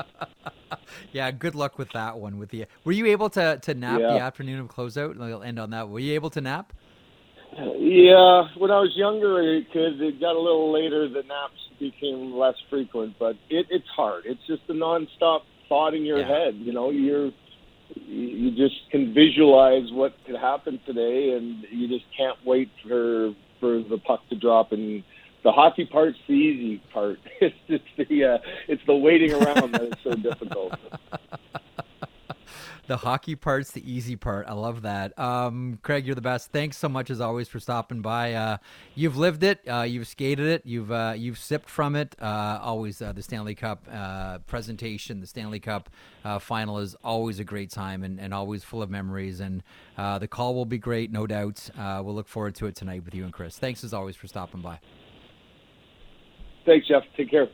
Yeah, 1.14 1.32
good 1.32 1.56
luck 1.56 1.78
with 1.78 1.92
that 1.94 2.18
one. 2.20 2.38
With 2.38 2.50
the 2.50 2.66
were 2.84 2.92
you 2.92 3.06
able 3.08 3.30
to 3.32 3.60
to 3.62 3.74
nap 3.74 4.00
Yeah. 4.02 4.14
the 4.14 4.20
afternoon 4.20 4.60
of 4.60 4.68
closeout? 4.68 5.20
I'll 5.22 5.44
end 5.44 5.60
on 5.60 5.70
that. 5.70 5.90
Were 5.90 6.00
you 6.00 6.14
able 6.14 6.30
to 6.32 6.42
nap? 6.42 6.74
Yeah, 7.56 8.48
when 8.58 8.72
I 8.72 8.80
was 8.80 8.94
younger, 8.96 9.40
it 9.42 9.72
could. 9.72 10.02
It 10.02 10.20
got 10.20 10.36
a 10.36 10.40
little 10.40 10.72
later. 10.74 11.08
The 11.08 11.22
naps 11.24 11.60
became 11.80 12.34
less 12.34 12.56
frequent, 12.70 13.16
but 13.20 13.36
it, 13.50 13.68
it's 13.70 13.88
hard. 13.96 14.24
It's 14.26 14.42
just 14.48 14.64
a 14.70 14.74
nonstop 14.74 15.42
thought 15.70 15.94
in 15.94 16.04
your 16.04 16.20
Yeah. 16.20 16.28
head. 16.28 16.56
You 16.56 16.74
know, 16.74 16.90
you're 16.90 17.32
you 17.96 18.50
just 18.52 18.90
can 18.90 19.14
visualize 19.14 19.92
what 19.92 20.14
could 20.26 20.36
happen 20.36 20.80
today, 20.86 21.32
and 21.38 21.64
you 21.72 21.88
just 21.88 22.06
can't 22.18 22.38
wait 22.44 22.70
for 22.88 23.36
for 23.60 23.84
the 23.84 24.00
puck 24.00 24.28
to 24.30 24.36
drop. 24.36 24.72
And 24.72 25.04
the 25.44 25.52
hockey 25.52 25.86
part's 25.86 26.18
the 26.28 26.34
easy 26.34 26.82
part. 26.94 27.20
It's 27.42 27.56
just 27.68 28.10
the 28.10 28.24
uh, 28.24 28.38
it's 28.68 28.82
the 28.88 28.96
waiting 28.96 29.34
around 29.34 29.74
that 29.74 29.82
is 29.84 29.94
so 30.04 30.12
difficult. 30.30 30.74
The 32.86 32.98
hockey 32.98 33.36
part's 33.36 33.72
the 33.72 33.90
easy 33.90 34.18
part. 34.18 34.46
I 34.48 34.54
love 34.54 34.82
that. 34.82 35.18
Um, 35.18 35.80
Craig, 35.84 36.06
you're 36.06 36.16
the 36.16 36.22
best. 36.22 36.52
Thanks 36.52 36.78
so 36.78 36.90
much 36.90 37.10
as 37.10 37.22
always 37.22 37.48
for 37.48 37.62
stopping 37.62 38.02
by. 38.02 38.34
Uh, 38.34 38.58
you've 38.94 39.16
lived 39.16 39.44
it. 39.44 39.62
Uh, 39.66 39.84
you've 39.84 40.06
skated 40.06 40.46
it. 40.48 40.66
You've 40.66 40.92
uh, 40.92 41.14
you've 41.16 41.38
sipped 41.38 41.70
from 41.70 41.96
it. 41.96 42.14
Uh, 42.22 42.60
always 42.62 43.02
uh, 43.02 43.14
the 43.14 43.24
Stanley 43.24 43.56
Cup 43.56 43.88
uh, 43.90 44.40
presentation, 44.40 45.22
the 45.22 45.28
Stanley 45.28 45.62
Cup 45.62 45.90
uh, 46.26 46.40
final 46.40 46.80
is 46.80 46.96
always 47.06 47.40
a 47.40 47.46
great 47.46 47.70
time 47.72 48.04
and, 48.04 48.20
and 48.20 48.34
always 48.34 48.66
full 48.66 48.82
of 48.82 48.90
memories. 48.90 49.40
And 49.40 49.64
uh, 49.98 50.20
the 50.20 50.28
call 50.28 50.54
will 50.54 50.66
be 50.66 50.78
great, 50.78 51.10
no 51.10 51.26
doubt. 51.26 51.70
Uh, 51.78 52.02
we'll 52.04 52.16
look 52.16 52.28
forward 52.28 52.56
to 52.56 52.66
it 52.66 52.76
tonight 52.76 53.06
with 53.06 53.16
you 53.16 53.24
and 53.24 53.32
Chris. 53.32 53.58
Thanks 53.58 53.86
as 53.86 53.94
always 53.94 54.18
for 54.18 54.28
stopping 54.28 54.60
by. 54.60 54.80
Thanks, 56.66 56.88
Jeff. 56.88 57.04
Take 57.18 57.32
care. 57.32 57.50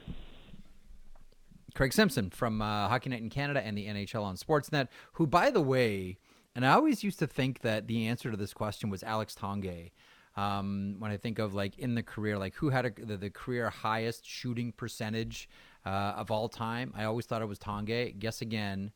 Craig 1.76 1.94
Simpson 1.94 2.30
from 2.30 2.62
uh, 2.62 2.88
Hockey 2.88 3.10
Night 3.10 3.22
in 3.22 3.30
Canada 3.30 3.62
and 3.66 3.78
the 3.78 3.88
NHL 3.88 4.24
on 4.24 4.36
Sportsnet, 4.36 4.88
who, 5.14 5.28
by 5.28 5.50
the 5.50 5.62
way, 5.62 6.18
and 6.56 6.66
I 6.66 6.74
always 6.74 7.04
used 7.04 7.20
to 7.20 7.28
think 7.28 7.62
that 7.62 7.88
the 7.88 8.08
answer 8.08 8.32
to 8.32 8.38
this 8.38 8.54
question 8.54 8.90
was 8.90 9.04
Alex 9.04 9.36
Tanguay. 9.36 9.92
Um, 10.36 10.96
when 11.00 11.12
I 11.12 11.18
think 11.18 11.40
of 11.40 11.54
like 11.54 11.78
in 11.78 11.96
the 11.96 12.04
career, 12.04 12.38
like 12.38 12.56
who 12.56 12.70
had 12.70 12.86
a, 12.86 12.92
the, 12.92 13.18
the 13.18 13.30
career 13.30 13.70
highest 13.70 14.26
shooting 14.26 14.72
percentage 14.72 15.50
uh, 15.86 16.14
of 16.18 16.32
all 16.32 16.50
time, 16.50 16.94
I 16.96 17.06
always 17.06 17.26
thought 17.26 17.42
it 17.42 17.48
was 17.48 17.60
Tanguay. 17.60 18.18
Guess 18.18 18.42
again, 18.42 18.92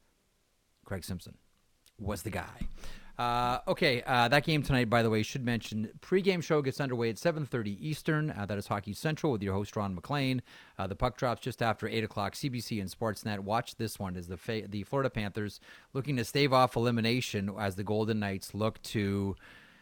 Craig 0.85 1.03
Simpson 1.03 1.37
was 1.99 2.23
the 2.23 2.29
guy. 2.29 2.67
Uh, 3.17 3.59
okay, 3.67 4.01
uh, 4.07 4.27
that 4.27 4.43
game 4.43 4.63
tonight, 4.63 4.89
by 4.89 5.03
the 5.03 5.09
way, 5.09 5.21
should 5.21 5.45
mention 5.45 5.87
pregame 6.01 6.41
show 6.41 6.61
gets 6.61 6.81
underway 6.81 7.09
at 7.09 7.17
7:30 7.17 7.77
Eastern. 7.79 8.31
Uh, 8.31 8.45
that 8.47 8.57
is 8.57 8.67
Hockey 8.67 8.93
Central 8.93 9.31
with 9.31 9.43
your 9.43 9.53
host 9.53 9.75
Ron 9.75 9.93
MacLean. 9.93 10.41
Uh, 10.79 10.87
the 10.87 10.95
puck 10.95 11.15
drops 11.17 11.41
just 11.41 11.61
after 11.61 11.87
eight 11.87 12.03
o'clock. 12.03 12.33
CBC 12.33 12.81
and 12.81 12.89
Sportsnet. 12.89 13.39
Watch 13.39 13.75
this 13.75 13.99
one 13.99 14.17
as 14.17 14.27
the 14.27 14.37
fa- 14.37 14.67
the 14.67 14.83
Florida 14.83 15.11
Panthers 15.11 15.59
looking 15.93 16.17
to 16.17 16.25
stave 16.25 16.53
off 16.53 16.75
elimination 16.75 17.51
as 17.59 17.75
the 17.75 17.83
Golden 17.83 18.19
Knights 18.19 18.55
look 18.55 18.81
to 18.83 19.35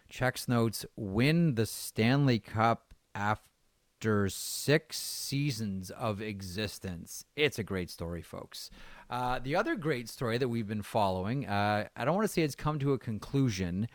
checks 0.10 0.50
notes 0.50 0.86
win 0.98 1.56
the 1.56 1.66
Stanley 1.66 2.40
Cup 2.40 2.94
after 3.16 4.28
six 4.28 4.98
seasons 5.00 5.90
of 5.92 6.22
existence. 6.22 7.24
It's 7.38 7.60
a 7.60 7.64
great 7.64 7.90
story, 7.90 8.22
folks. 8.22 8.70
Uh, 9.12 9.40
the 9.40 9.58
other 9.58 9.76
great 9.76 10.08
story 10.08 10.38
that 10.38 10.48
we've 10.48 10.70
been 10.70 10.82
following, 10.82 11.46
uh, 11.46 11.86
I 11.98 12.06
don't 12.06 12.16
want 12.16 12.26
to 12.26 12.34
say 12.34 12.44
it's 12.44 12.56
come 12.56 12.80
to 12.80 12.94
a 12.94 12.98
conclusion. 12.98 13.90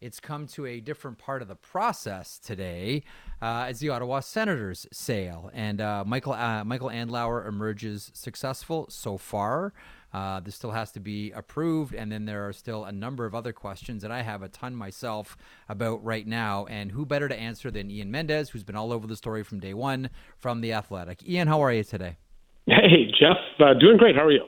It's 0.00 0.18
come 0.18 0.46
to 0.48 0.64
a 0.64 0.80
different 0.80 1.18
part 1.18 1.42
of 1.42 1.48
the 1.48 1.56
process 1.56 2.38
today 2.38 3.02
uh, 3.42 3.66
as 3.68 3.80
the 3.80 3.90
Ottawa 3.90 4.20
Senators 4.20 4.86
sale. 4.90 5.50
And 5.52 5.82
uh, 5.82 6.04
Michael, 6.06 6.32
uh, 6.32 6.64
Michael 6.64 6.88
Andlauer 6.88 7.46
emerges 7.46 8.10
successful 8.14 8.86
so 8.88 9.18
far. 9.18 9.74
This 10.42 10.54
still 10.54 10.70
has 10.70 10.90
to 10.92 11.00
be 11.00 11.32
approved, 11.32 11.94
and 11.94 12.10
then 12.10 12.24
there 12.24 12.48
are 12.48 12.52
still 12.54 12.84
a 12.86 12.92
number 12.92 13.26
of 13.26 13.34
other 13.34 13.52
questions 13.52 14.00
that 14.00 14.10
I 14.10 14.22
have 14.22 14.42
a 14.42 14.48
ton 14.48 14.74
myself 14.74 15.36
about 15.68 16.02
right 16.02 16.26
now. 16.26 16.64
And 16.64 16.92
who 16.92 17.04
better 17.04 17.28
to 17.28 17.36
answer 17.38 17.70
than 17.70 17.90
Ian 17.90 18.10
Mendes, 18.10 18.48
who's 18.50 18.64
been 18.64 18.76
all 18.76 18.90
over 18.90 19.06
the 19.06 19.16
story 19.16 19.44
from 19.44 19.60
day 19.60 19.74
one 19.74 20.08
from 20.38 20.62
The 20.62 20.72
Athletic. 20.72 21.28
Ian, 21.28 21.46
how 21.46 21.60
are 21.62 21.72
you 21.72 21.84
today? 21.84 22.16
Hey, 22.66 23.12
Jeff. 23.20 23.36
Doing 23.78 23.98
great. 23.98 24.16
How 24.16 24.24
are 24.24 24.32
you? 24.32 24.46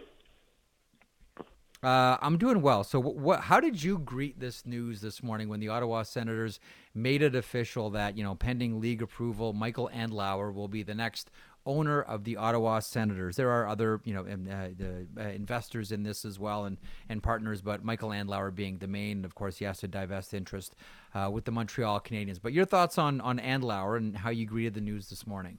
Uh, 1.85 2.16
I'm 2.22 2.39
doing 2.39 2.62
well. 2.62 2.82
So, 2.82 2.99
what? 2.99 3.41
How 3.41 3.61
did 3.61 3.82
you 3.82 3.99
greet 3.99 4.41
this 4.41 4.64
news 4.64 5.03
this 5.03 5.22
morning 5.22 5.51
when 5.51 5.61
the 5.61 5.68
Ottawa 5.68 6.03
Senators 6.03 6.59
made 6.95 7.20
it 7.20 7.35
official 7.35 7.91
that 7.91 8.16
you 8.16 8.24
know, 8.24 8.35
pending 8.35 8.80
league 8.80 9.03
approval, 9.03 9.53
Michael 9.53 9.91
Andlauer 9.95 10.55
will 10.55 10.68
be 10.68 10.82
the 10.82 10.95
next 10.95 11.30
owner 11.66 12.01
of 12.01 12.24
the 12.24 12.39
Ottawa 12.39 12.78
Senators? 12.78 13.37
There 13.37 13.51
are 13.51 13.68
other 13.68 14.01
you 14.05 14.14
know 14.14 14.22
uh, 14.22 14.68
the, 14.74 15.07
uh, 15.18 15.28
investors 15.28 15.93
in 15.93 16.05
this 16.05 16.24
as 16.24 16.39
well 16.39 16.64
and 16.64 16.78
and 17.11 17.22
partners, 17.22 17.61
but 17.61 17.85
Michael 17.85 18.11
Andlauer 18.11 18.55
being 18.55 18.78
the 18.78 18.89
main. 18.89 19.22
Of 19.26 19.35
course, 19.35 19.59
he 19.59 19.66
has 19.66 19.78
to 19.80 19.89
divest 19.89 20.32
interest 20.32 20.76
uh, 21.14 21.28
with 21.30 21.45
the 21.45 21.53
Montreal 21.53 22.01
Canadiens. 22.01 22.39
But 22.43 22.55
your 22.55 22.64
thoughts 22.64 22.97
on 22.97 23.20
on 23.20 23.39
Andlauer 23.39 23.99
and 23.99 24.16
how 24.16 24.30
you 24.30 24.47
greeted 24.47 24.72
the 24.72 24.80
news 24.80 25.11
this 25.11 25.26
morning? 25.26 25.59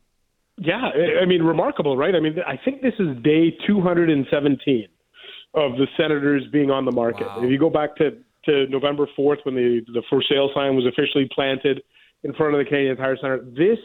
Yeah, 0.57 0.89
I 1.21 1.25
mean, 1.25 1.43
remarkable, 1.43 1.97
right? 1.97 2.15
I 2.15 2.19
mean, 2.21 2.37
I 2.47 2.57
think 2.63 2.81
this 2.81 2.93
is 2.97 3.09
day 3.21 3.51
217 3.67 4.87
of 5.55 5.73
the 5.77 5.87
Senators 5.97 6.43
being 6.51 6.69
on 6.69 6.85
the 6.85 6.91
market. 6.91 7.27
Wow. 7.27 7.43
If 7.43 7.49
you 7.49 7.57
go 7.57 7.69
back 7.69 7.95
to, 7.97 8.11
to 8.45 8.67
November 8.67 9.07
4th 9.17 9.37
when 9.43 9.55
the, 9.55 9.81
the 9.93 10.03
for 10.09 10.21
sale 10.29 10.49
sign 10.53 10.75
was 10.75 10.85
officially 10.85 11.27
planted 11.33 11.81
in 12.23 12.33
front 12.33 12.53
of 12.53 12.59
the 12.59 12.65
Canadian 12.65 12.97
Tire 12.97 13.17
Center, 13.17 13.39
this 13.39 13.79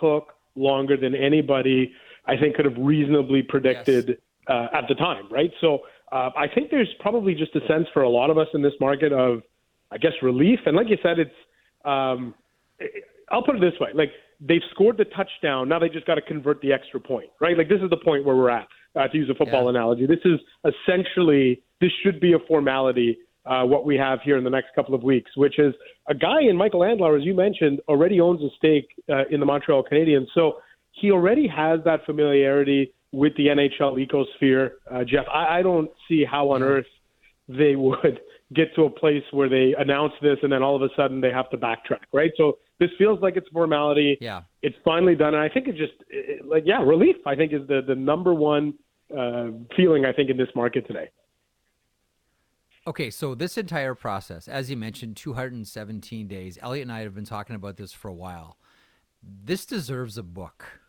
took 0.00 0.34
longer 0.54 0.96
than 0.96 1.14
anybody, 1.14 1.92
I 2.26 2.36
think, 2.36 2.56
could 2.56 2.64
have 2.64 2.76
reasonably 2.78 3.42
predicted 3.42 4.18
uh, 4.48 4.68
at 4.72 4.84
the 4.88 4.94
time, 4.94 5.30
right? 5.30 5.50
So 5.60 5.80
uh, 6.12 6.30
I 6.36 6.46
think 6.52 6.70
there's 6.70 6.92
probably 7.00 7.34
just 7.34 7.54
a 7.56 7.60
sense 7.66 7.86
for 7.92 8.02
a 8.02 8.08
lot 8.08 8.30
of 8.30 8.38
us 8.38 8.48
in 8.54 8.62
this 8.62 8.74
market 8.80 9.12
of, 9.12 9.42
I 9.90 9.98
guess, 9.98 10.12
relief. 10.22 10.60
And 10.66 10.76
like 10.76 10.88
you 10.88 10.98
said, 11.02 11.18
it's, 11.18 11.30
um, 11.84 12.34
I'll 13.30 13.42
put 13.42 13.56
it 13.56 13.60
this 13.60 13.78
way: 13.80 13.90
like 13.94 14.10
they've 14.40 14.62
scored 14.70 14.96
the 14.98 15.04
touchdown, 15.04 15.68
now 15.68 15.78
they 15.78 15.88
just 15.88 16.06
got 16.06 16.16
to 16.16 16.22
convert 16.22 16.60
the 16.60 16.72
extra 16.72 17.00
point, 17.00 17.30
right? 17.40 17.56
Like 17.56 17.68
this 17.68 17.80
is 17.82 17.90
the 17.90 17.96
point 17.96 18.24
where 18.24 18.36
we're 18.36 18.50
at. 18.50 18.68
Uh, 18.96 19.06
to 19.08 19.18
use 19.18 19.28
a 19.28 19.34
football 19.34 19.64
Yeah. 19.64 19.70
analogy, 19.70 20.06
this 20.06 20.24
is 20.24 20.40
essentially 20.64 21.62
this 21.80 21.92
should 22.02 22.18
be 22.20 22.32
a 22.32 22.38
formality. 22.48 23.18
Uh, 23.44 23.64
what 23.64 23.86
we 23.86 23.96
have 23.96 24.20
here 24.22 24.36
in 24.36 24.42
the 24.42 24.50
next 24.50 24.74
couple 24.74 24.92
of 24.92 25.04
weeks, 25.04 25.30
which 25.36 25.56
is 25.60 25.72
a 26.08 26.14
guy 26.14 26.40
in 26.42 26.56
Michael 26.56 26.80
Andlauer, 26.80 27.16
as 27.16 27.24
you 27.24 27.32
mentioned, 27.32 27.78
already 27.88 28.20
owns 28.20 28.42
a 28.42 28.48
stake 28.56 28.88
uh, 29.08 29.22
in 29.30 29.38
the 29.38 29.46
Montreal 29.46 29.84
Canadiens, 29.84 30.26
so 30.34 30.56
he 30.90 31.12
already 31.12 31.46
has 31.46 31.78
that 31.84 32.04
familiarity 32.04 32.92
with 33.12 33.36
the 33.36 33.46
NHL 33.46 33.94
ecosphere. 34.04 34.70
Uh, 34.90 35.04
Jeff, 35.04 35.26
I, 35.32 35.58
I 35.58 35.62
don't 35.62 35.90
see 36.08 36.24
how 36.24 36.50
on 36.50 36.62
earth 36.64 36.86
they 37.48 37.76
would 37.76 38.18
get 38.54 38.74
to 38.74 38.82
a 38.84 38.90
place 38.90 39.22
where 39.30 39.48
they 39.48 39.74
announce 39.78 40.12
this 40.20 40.38
and 40.42 40.50
then 40.50 40.62
all 40.64 40.74
of 40.74 40.82
a 40.82 40.88
sudden 40.96 41.20
they 41.20 41.30
have 41.30 41.48
to 41.50 41.56
backtrack, 41.56 42.02
right? 42.12 42.32
So 42.36 42.58
this 42.80 42.90
feels 42.98 43.20
like 43.20 43.36
it's 43.36 43.48
formality. 43.52 44.18
Yeah. 44.20 44.42
It's 44.62 44.76
finally 44.84 45.14
done, 45.14 45.34
and 45.34 45.42
I 45.42 45.48
think 45.48 45.68
it 45.68 45.76
just 45.76 45.94
it, 46.10 46.44
like 46.46 46.64
yeah, 46.66 46.82
relief. 46.82 47.16
I 47.26 47.36
think 47.36 47.52
is 47.52 47.66
the 47.68 47.80
the 47.86 47.94
number 47.94 48.34
one 48.34 48.74
uh, 49.16 49.48
feeling 49.76 50.04
I 50.04 50.12
think 50.12 50.30
in 50.30 50.36
this 50.36 50.48
market 50.54 50.86
today. 50.86 51.10
Okay, 52.86 53.10
so 53.10 53.34
this 53.34 53.58
entire 53.58 53.94
process, 53.96 54.46
as 54.46 54.70
you 54.70 54.76
mentioned, 54.76 55.16
217 55.16 56.28
days. 56.28 56.56
Elliotte 56.62 56.82
and 56.82 56.92
I 56.92 57.00
have 57.00 57.14
been 57.14 57.24
talking 57.24 57.56
about 57.56 57.76
this 57.76 57.92
for 57.92 58.08
a 58.08 58.14
while. 58.14 58.58
This 59.22 59.66
deserves 59.66 60.16
a 60.16 60.22
book. 60.22 60.80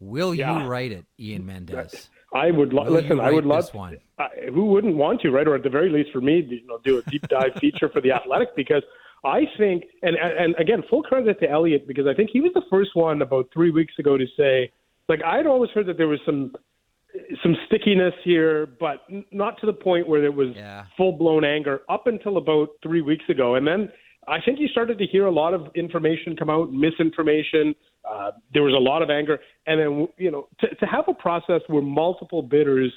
Will 0.00 0.34
Yeah. 0.34 0.62
you 0.64 0.68
write 0.68 0.90
it, 0.92 1.06
Ian 1.20 1.46
Mendes? 1.46 2.10
I 2.34 2.50
would 2.50 2.72
lo- 2.72 2.82
listen. 2.90 3.20
I 3.20 3.30
would 3.30 3.46
love 3.46 3.72
one. 3.72 3.98
Uh, 4.18 4.28
who 4.52 4.66
wouldn't 4.66 4.96
want 4.96 5.20
to, 5.20 5.30
right? 5.30 5.46
Or 5.46 5.54
at 5.54 5.62
the 5.62 5.70
very 5.70 5.88
least, 5.88 6.10
for 6.12 6.20
me, 6.20 6.40
you 6.40 6.66
know, 6.66 6.78
do 6.84 6.98
a 6.98 7.02
deep 7.10 7.22
dive 7.28 7.54
feature 7.60 7.88
for 7.88 8.00
the 8.00 8.10
Athletic 8.10 8.54
because 8.56 8.82
I 9.24 9.44
think, 9.56 9.84
and 10.02 10.16
and 10.16 10.54
again, 10.58 10.82
full 10.90 11.02
credit 11.04 11.38
to 11.40 11.48
Elliotte 11.48 11.86
because 11.86 12.06
I 12.08 12.12
think 12.14 12.30
he 12.32 12.40
was 12.40 12.52
the 12.54 12.62
first 12.68 12.90
one 12.94 13.22
about 13.22 13.48
three 13.54 13.70
weeks 13.70 13.94
ago 14.00 14.16
to 14.18 14.26
say, 14.36 14.70
like, 15.08 15.22
I'd 15.22 15.46
always 15.46 15.70
heard 15.70 15.86
that 15.86 15.96
there 15.96 16.08
was 16.08 16.20
some 16.26 16.54
some 17.42 17.56
stickiness 17.66 18.14
here, 18.24 18.66
but 18.78 19.02
not 19.32 19.60
to 19.60 19.66
the 19.66 19.72
point 19.72 20.08
where 20.08 20.20
there 20.20 20.32
was 20.32 20.48
yeah. 20.54 20.84
full 20.96 21.12
blown 21.12 21.44
anger 21.44 21.80
up 21.88 22.06
until 22.06 22.36
about 22.36 22.68
three 22.82 23.02
weeks 23.02 23.24
ago, 23.28 23.54
and 23.54 23.66
then 23.66 23.90
I 24.28 24.40
think 24.40 24.58
you 24.58 24.68
started 24.68 24.98
to 24.98 25.06
hear 25.06 25.26
a 25.26 25.30
lot 25.30 25.54
of 25.54 25.68
information 25.74 26.36
come 26.36 26.50
out, 26.50 26.72
misinformation. 26.72 27.74
Uh, 28.08 28.32
there 28.52 28.62
was 28.62 28.74
a 28.74 28.78
lot 28.78 29.02
of 29.02 29.10
anger, 29.10 29.38
and 29.66 29.80
then 29.80 30.08
you 30.16 30.30
know 30.30 30.48
to, 30.60 30.74
to 30.74 30.86
have 30.86 31.04
a 31.08 31.14
process 31.14 31.60
where 31.68 31.82
multiple 31.82 32.42
bidders 32.42 32.92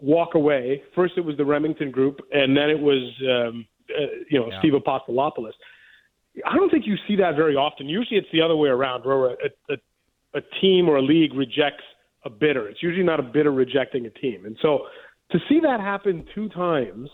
walk 0.00 0.34
away. 0.34 0.82
First, 0.94 1.14
it 1.16 1.24
was 1.24 1.36
the 1.36 1.44
Remington 1.44 1.90
Group, 1.90 2.20
and 2.32 2.56
then 2.56 2.70
it 2.70 2.78
was 2.78 3.12
um, 3.22 3.66
uh, 3.90 4.06
you 4.30 4.38
know 4.40 4.50
yeah. 4.50 4.58
Steve 4.58 4.72
Apostolopoulos. 4.72 5.52
I 6.46 6.56
don't 6.56 6.70
think 6.70 6.86
you 6.86 6.96
see 7.06 7.16
that 7.16 7.36
very 7.36 7.56
often. 7.56 7.88
Usually, 7.88 8.18
it's 8.18 8.28
the 8.32 8.40
other 8.40 8.56
way 8.56 8.70
around, 8.70 9.04
where 9.04 9.32
a, 9.32 9.36
a, 9.68 10.38
a 10.38 10.40
team 10.62 10.88
or 10.88 10.96
a 10.96 11.02
league 11.02 11.34
rejects 11.34 11.84
a 12.24 12.30
bidder. 12.30 12.68
It's 12.68 12.82
usually 12.82 13.04
not 13.04 13.20
a 13.20 13.24
bidder 13.24 13.52
rejecting 13.52 14.06
a 14.06 14.10
team, 14.10 14.44
and 14.44 14.56
so 14.62 14.86
to 15.30 15.38
see 15.48 15.60
that 15.60 15.80
happen 15.80 16.26
two 16.34 16.48
times 16.50 17.08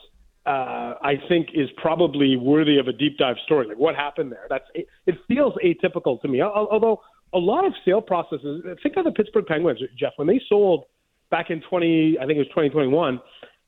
uh, 0.47 0.95
I 1.03 1.15
think 1.29 1.49
is 1.53 1.69
probably 1.77 2.37
worthy 2.37 2.79
of 2.79 2.89
a 2.89 2.93
deep 2.93 3.19
dive 3.19 3.37
story. 3.45 3.69
Like 3.69 3.77
what 3.79 3.95
happened 3.95 4.33
there? 4.33 4.47
That's 4.49 4.65
it 4.75 5.15
feels 5.29 5.53
atypical 5.65 6.21
to 6.23 6.29
me. 6.29 6.41
Although 6.41 7.01
a 7.35 7.39
lot 7.39 7.67
of 7.67 7.73
sale 7.85 8.01
processes. 8.01 8.65
Think 8.83 8.97
of 8.97 9.05
the 9.05 9.11
Pittsburgh 9.11 9.47
Penguins, 9.47 9.81
Jeff, 9.99 10.13
when 10.17 10.27
they 10.27 10.41
sold 10.49 10.85
back 11.31 11.51
in 11.51 11.61
20, 11.69 12.17
I 12.19 12.27
think 12.27 12.37
it 12.37 12.39
was 12.39 12.49
2021 12.49 13.21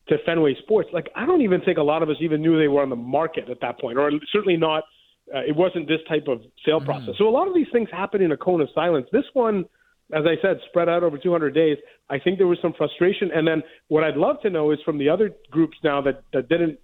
to 0.09 0.17
Fenway 0.25 0.57
Sports. 0.63 0.89
Like 0.93 1.09
I 1.15 1.27
don't 1.27 1.43
even 1.43 1.61
think 1.61 1.79
a 1.79 1.83
lot 1.83 2.03
of 2.03 2.09
us 2.09 2.17
even 2.21 2.41
knew 2.41 2.59
they 2.59 2.69
were 2.69 2.83
on 2.83 2.91
the 2.91 2.97
market 2.97 3.49
at 3.51 3.61
that 3.61 3.79
point, 3.81 3.99
or 3.99 4.11
certainly 4.33 4.57
not. 4.57 4.85
Uh, 5.33 5.41
it 5.41 5.55
wasn't 5.55 5.87
this 5.87 6.01
type 6.09 6.27
of 6.27 6.41
sale 6.65 6.81
mm. 6.81 6.85
process. 6.85 7.15
So 7.19 7.29
a 7.29 7.31
lot 7.31 7.47
of 7.47 7.55
these 7.55 7.69
things 7.73 7.89
happen 7.93 8.21
in 8.21 8.33
a 8.33 8.37
cone 8.37 8.61
of 8.61 8.69
silence. 8.75 9.07
This 9.13 9.27
one 9.35 9.65
as 10.13 10.25
I 10.27 10.41
said, 10.43 10.59
spread 10.69 10.89
out 10.89 11.03
over 11.03 11.19
200 11.19 11.55
days. 11.55 11.77
I 12.09 12.19
think 12.19 12.39
there 12.39 12.47
was 12.47 12.59
some 12.61 12.73
frustration. 12.77 13.31
And 13.35 13.47
then 13.47 13.63
what 13.89 14.05
I'd 14.05 14.17
love 14.17 14.37
to 14.43 14.51
know 14.51 14.71
is 14.71 14.79
from 14.85 14.99
the 14.99 15.09
other 15.09 15.31
groups 15.51 15.77
now 15.85 16.01
that, 16.03 16.23
that 16.33 16.49
didn't 16.49 16.79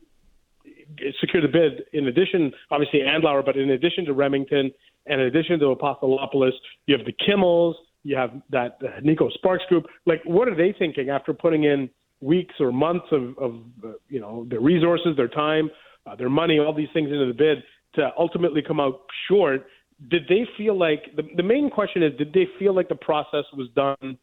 secure 1.21 1.43
the 1.43 1.49
bid, 1.49 1.85
in 1.93 2.09
addition, 2.09 2.53
obviously 2.71 3.01
Andlauer, 3.01 3.45
but 3.45 3.57
in 3.57 3.71
addition 3.71 4.05
to 4.07 4.13
Remington 4.13 4.71
and 5.07 5.21
in 5.21 5.27
addition 5.27 5.59
to 5.61 5.67
Apostolopoulos, 5.75 6.53
you 6.87 6.97
have 6.97 7.07
the 7.07 7.13
Kimmels, 7.13 7.75
you 8.03 8.17
have 8.17 8.31
that 8.51 8.81
Neko 9.05 9.33
Sparks 9.33 9.65
group. 9.69 9.87
Like, 10.07 10.23
what 10.25 10.49
are 10.49 10.55
they 10.55 10.75
thinking 10.79 11.11
after 11.11 11.35
putting 11.35 11.65
in 11.65 11.91
weeks 12.21 12.55
or 12.61 12.73
months 12.73 13.07
of, 13.11 13.37
of 13.39 13.55
uh, 13.85 13.93
you 14.09 14.21
know, 14.21 14.47
their 14.49 14.61
resources, 14.61 15.17
their 15.17 15.29
time, 15.29 15.71
uh, 16.07 16.15
their 16.15 16.31
money, 16.31 16.59
all 16.59 16.75
these 16.75 16.89
things 16.95 17.11
into 17.11 17.27
the 17.27 17.35
bid 17.35 17.59
to 17.95 18.11
ultimately 18.19 18.63
come 18.67 18.81
out 18.81 19.01
short? 19.29 19.67
Did 20.09 20.25
they 20.29 20.47
feel 20.57 20.79
like 20.79 21.17
the, 21.17 21.23
the 21.37 21.43
main 21.43 21.71
question 21.71 22.03
is 22.03 22.13
did 22.19 22.33
they 22.33 22.49
feel 22.59 22.75
like 22.75 22.89
the 22.89 22.97
process 22.97 23.45
was 23.55 23.69
done 23.75 24.19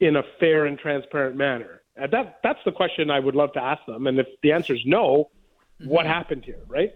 in 0.00 0.16
a 0.16 0.22
fair 0.38 0.66
and 0.66 0.78
transparent 0.78 1.36
manner? 1.36 1.82
And 1.96 2.12
that 2.12 2.40
that's 2.42 2.60
the 2.64 2.72
question 2.72 3.10
I 3.10 3.18
would 3.18 3.34
love 3.34 3.52
to 3.54 3.62
ask 3.62 3.84
them. 3.86 4.06
And 4.06 4.18
if 4.18 4.26
the 4.42 4.52
answer 4.52 4.74
is 4.74 4.80
no, 4.84 5.30
mm-hmm. 5.80 5.90
what 5.90 6.06
happened 6.06 6.44
here, 6.44 6.60
right? 6.68 6.94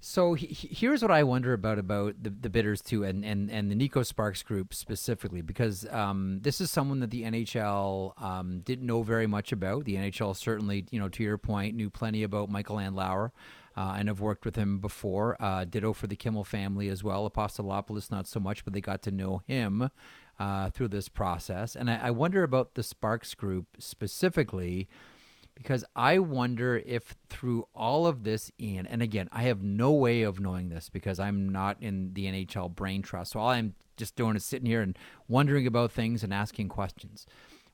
So 0.00 0.34
he, 0.34 0.46
here's 0.46 1.02
what 1.02 1.10
I 1.10 1.24
wonder 1.24 1.52
about 1.52 1.78
about 1.78 2.22
the, 2.22 2.30
the 2.30 2.48
bidders 2.48 2.80
too, 2.80 3.02
and, 3.02 3.24
and, 3.24 3.50
and 3.50 3.70
the 3.70 3.74
Neko 3.74 4.06
Sparks 4.06 4.44
group 4.44 4.72
specifically, 4.72 5.42
because 5.42 5.86
um, 5.90 6.38
this 6.42 6.60
is 6.60 6.70
someone 6.70 7.00
that 7.00 7.10
the 7.10 7.24
NHL 7.24 8.20
um, 8.22 8.60
didn't 8.60 8.86
know 8.86 9.02
very 9.02 9.26
much 9.26 9.50
about. 9.50 9.84
The 9.84 9.96
NHL 9.96 10.36
certainly, 10.36 10.86
you 10.90 11.00
know, 11.00 11.08
to 11.08 11.22
your 11.24 11.36
point, 11.36 11.74
knew 11.74 11.90
plenty 11.90 12.22
about 12.22 12.48
Michael 12.48 12.76
Andlauer 12.76 13.32
uh, 13.78 13.94
and 13.96 14.08
have 14.08 14.20
worked 14.20 14.44
with 14.44 14.56
him 14.56 14.80
before. 14.80 15.36
Uh, 15.40 15.64
ditto 15.64 15.92
for 15.92 16.08
the 16.08 16.16
Kimmel 16.16 16.42
family 16.42 16.88
as 16.88 17.04
well. 17.04 17.30
Apostolopoulos, 17.30 18.10
not 18.10 18.26
so 18.26 18.40
much, 18.40 18.64
but 18.64 18.74
they 18.74 18.80
got 18.80 19.02
to 19.02 19.12
know 19.12 19.42
him 19.46 19.90
uh, 20.40 20.70
through 20.70 20.88
this 20.88 21.08
process. 21.08 21.76
And 21.76 21.88
I, 21.88 22.08
I, 22.08 22.10
wonder 22.10 22.42
about 22.42 22.74
the 22.74 22.82
Sparks 22.82 23.34
group 23.34 23.66
specifically 23.78 24.88
because 25.54 25.84
I 25.94 26.18
wonder 26.18 26.82
if 26.84 27.14
through 27.28 27.68
all 27.72 28.08
of 28.08 28.24
this, 28.24 28.50
Ian, 28.60 28.84
and 28.88 29.00
again, 29.00 29.28
I 29.30 29.42
have 29.44 29.62
no 29.62 29.92
way 29.92 30.22
of 30.22 30.40
knowing 30.40 30.70
this 30.70 30.88
because 30.88 31.20
I'm 31.20 31.48
not 31.48 31.76
in 31.80 32.14
the 32.14 32.26
NHL 32.26 32.74
brain 32.74 33.02
trust. 33.02 33.32
So 33.32 33.40
all 33.40 33.50
I'm 33.50 33.74
just 33.96 34.16
doing 34.16 34.34
is 34.34 34.44
sitting 34.44 34.66
here 34.66 34.82
and 34.82 34.98
wondering 35.28 35.68
about 35.68 35.92
things 35.92 36.24
and 36.24 36.34
asking 36.34 36.68
questions. 36.68 37.26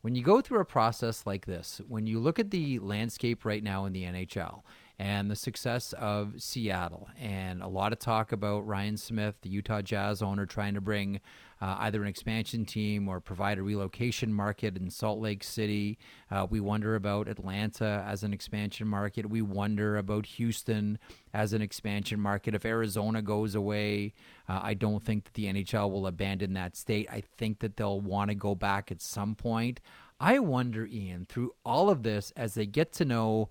When 0.03 0.15
you 0.15 0.23
go 0.23 0.43
through 0.43 0.61
a 0.61 0.67
process 0.67 1.25
like 1.25 1.47
this, 1.47 1.81
when 1.89 2.07
you 2.07 2.21
look 2.21 2.39
at 2.39 2.51
the 2.51 2.79
landscape 2.79 3.47
right 3.47 3.63
now 3.63 3.87
in 3.87 3.95
the 3.95 4.05
NHL, 4.05 4.61
and 4.99 5.31
the 5.31 5.37
success 5.37 5.93
of 5.95 6.35
Seattle. 6.39 7.09
And 7.21 7.63
a 7.63 7.69
lot 7.69 7.93
of 7.93 7.99
talk 7.99 8.33
about 8.33 8.67
Ryan 8.67 8.97
Smith, 8.97 9.35
the 9.43 9.49
Utah 9.49 9.83
Jazz 9.83 10.23
owner, 10.23 10.47
trying 10.47 10.75
to 10.75 10.81
bring 10.81 11.21
uh, 11.61 11.77
either 11.81 12.03
an 12.03 12.09
expansion 12.09 12.65
team 12.65 13.09
or 13.09 13.21
provide 13.21 13.59
a 13.59 13.63
relocation 13.63 14.33
market 14.33 14.77
in 14.77 14.91
Salt 14.91 15.19
Lake 15.19 15.43
City. 15.43 15.99
Uh, 16.31 16.47
we 16.49 16.61
wonder 16.61 16.95
about 16.95 17.27
Atlanta 17.27 18.05
as 18.07 18.23
an 18.23 18.33
expansion 18.33 18.87
market. 18.87 19.29
We 19.31 19.43
wonder 19.43 19.97
about 19.97 20.27
Houston 20.27 20.99
as 21.33 21.53
an 21.53 21.63
expansion 21.63 22.21
market. 22.21 22.55
If 22.55 22.65
Arizona 22.65 23.23
goes 23.23 23.55
away, 23.55 24.15
uh, 24.49 24.61
I 24.63 24.75
don't 24.75 25.03
think 25.03 25.25
that 25.25 25.35
the 25.35 25.47
NHL 25.47 25.91
will 25.91 26.07
abandon 26.07 26.53
that 26.55 26.77
state. 26.77 27.09
I 27.11 27.23
think 27.39 27.61
that 27.61 27.77
they'll 27.77 28.01
want 28.01 28.29
to 28.29 28.35
go 28.35 28.55
back 28.55 28.93
at 28.93 29.01
some 29.01 29.35
point. 29.35 29.81
I 30.21 30.39
wonder, 30.39 30.87
Ian, 30.87 31.25
through 31.25 31.53
all 31.65 31.91
of 31.91 32.03
this, 32.03 32.33
as 32.37 32.55
they 32.55 32.67
get 32.67 32.93
to 32.95 33.05
know 33.05 33.49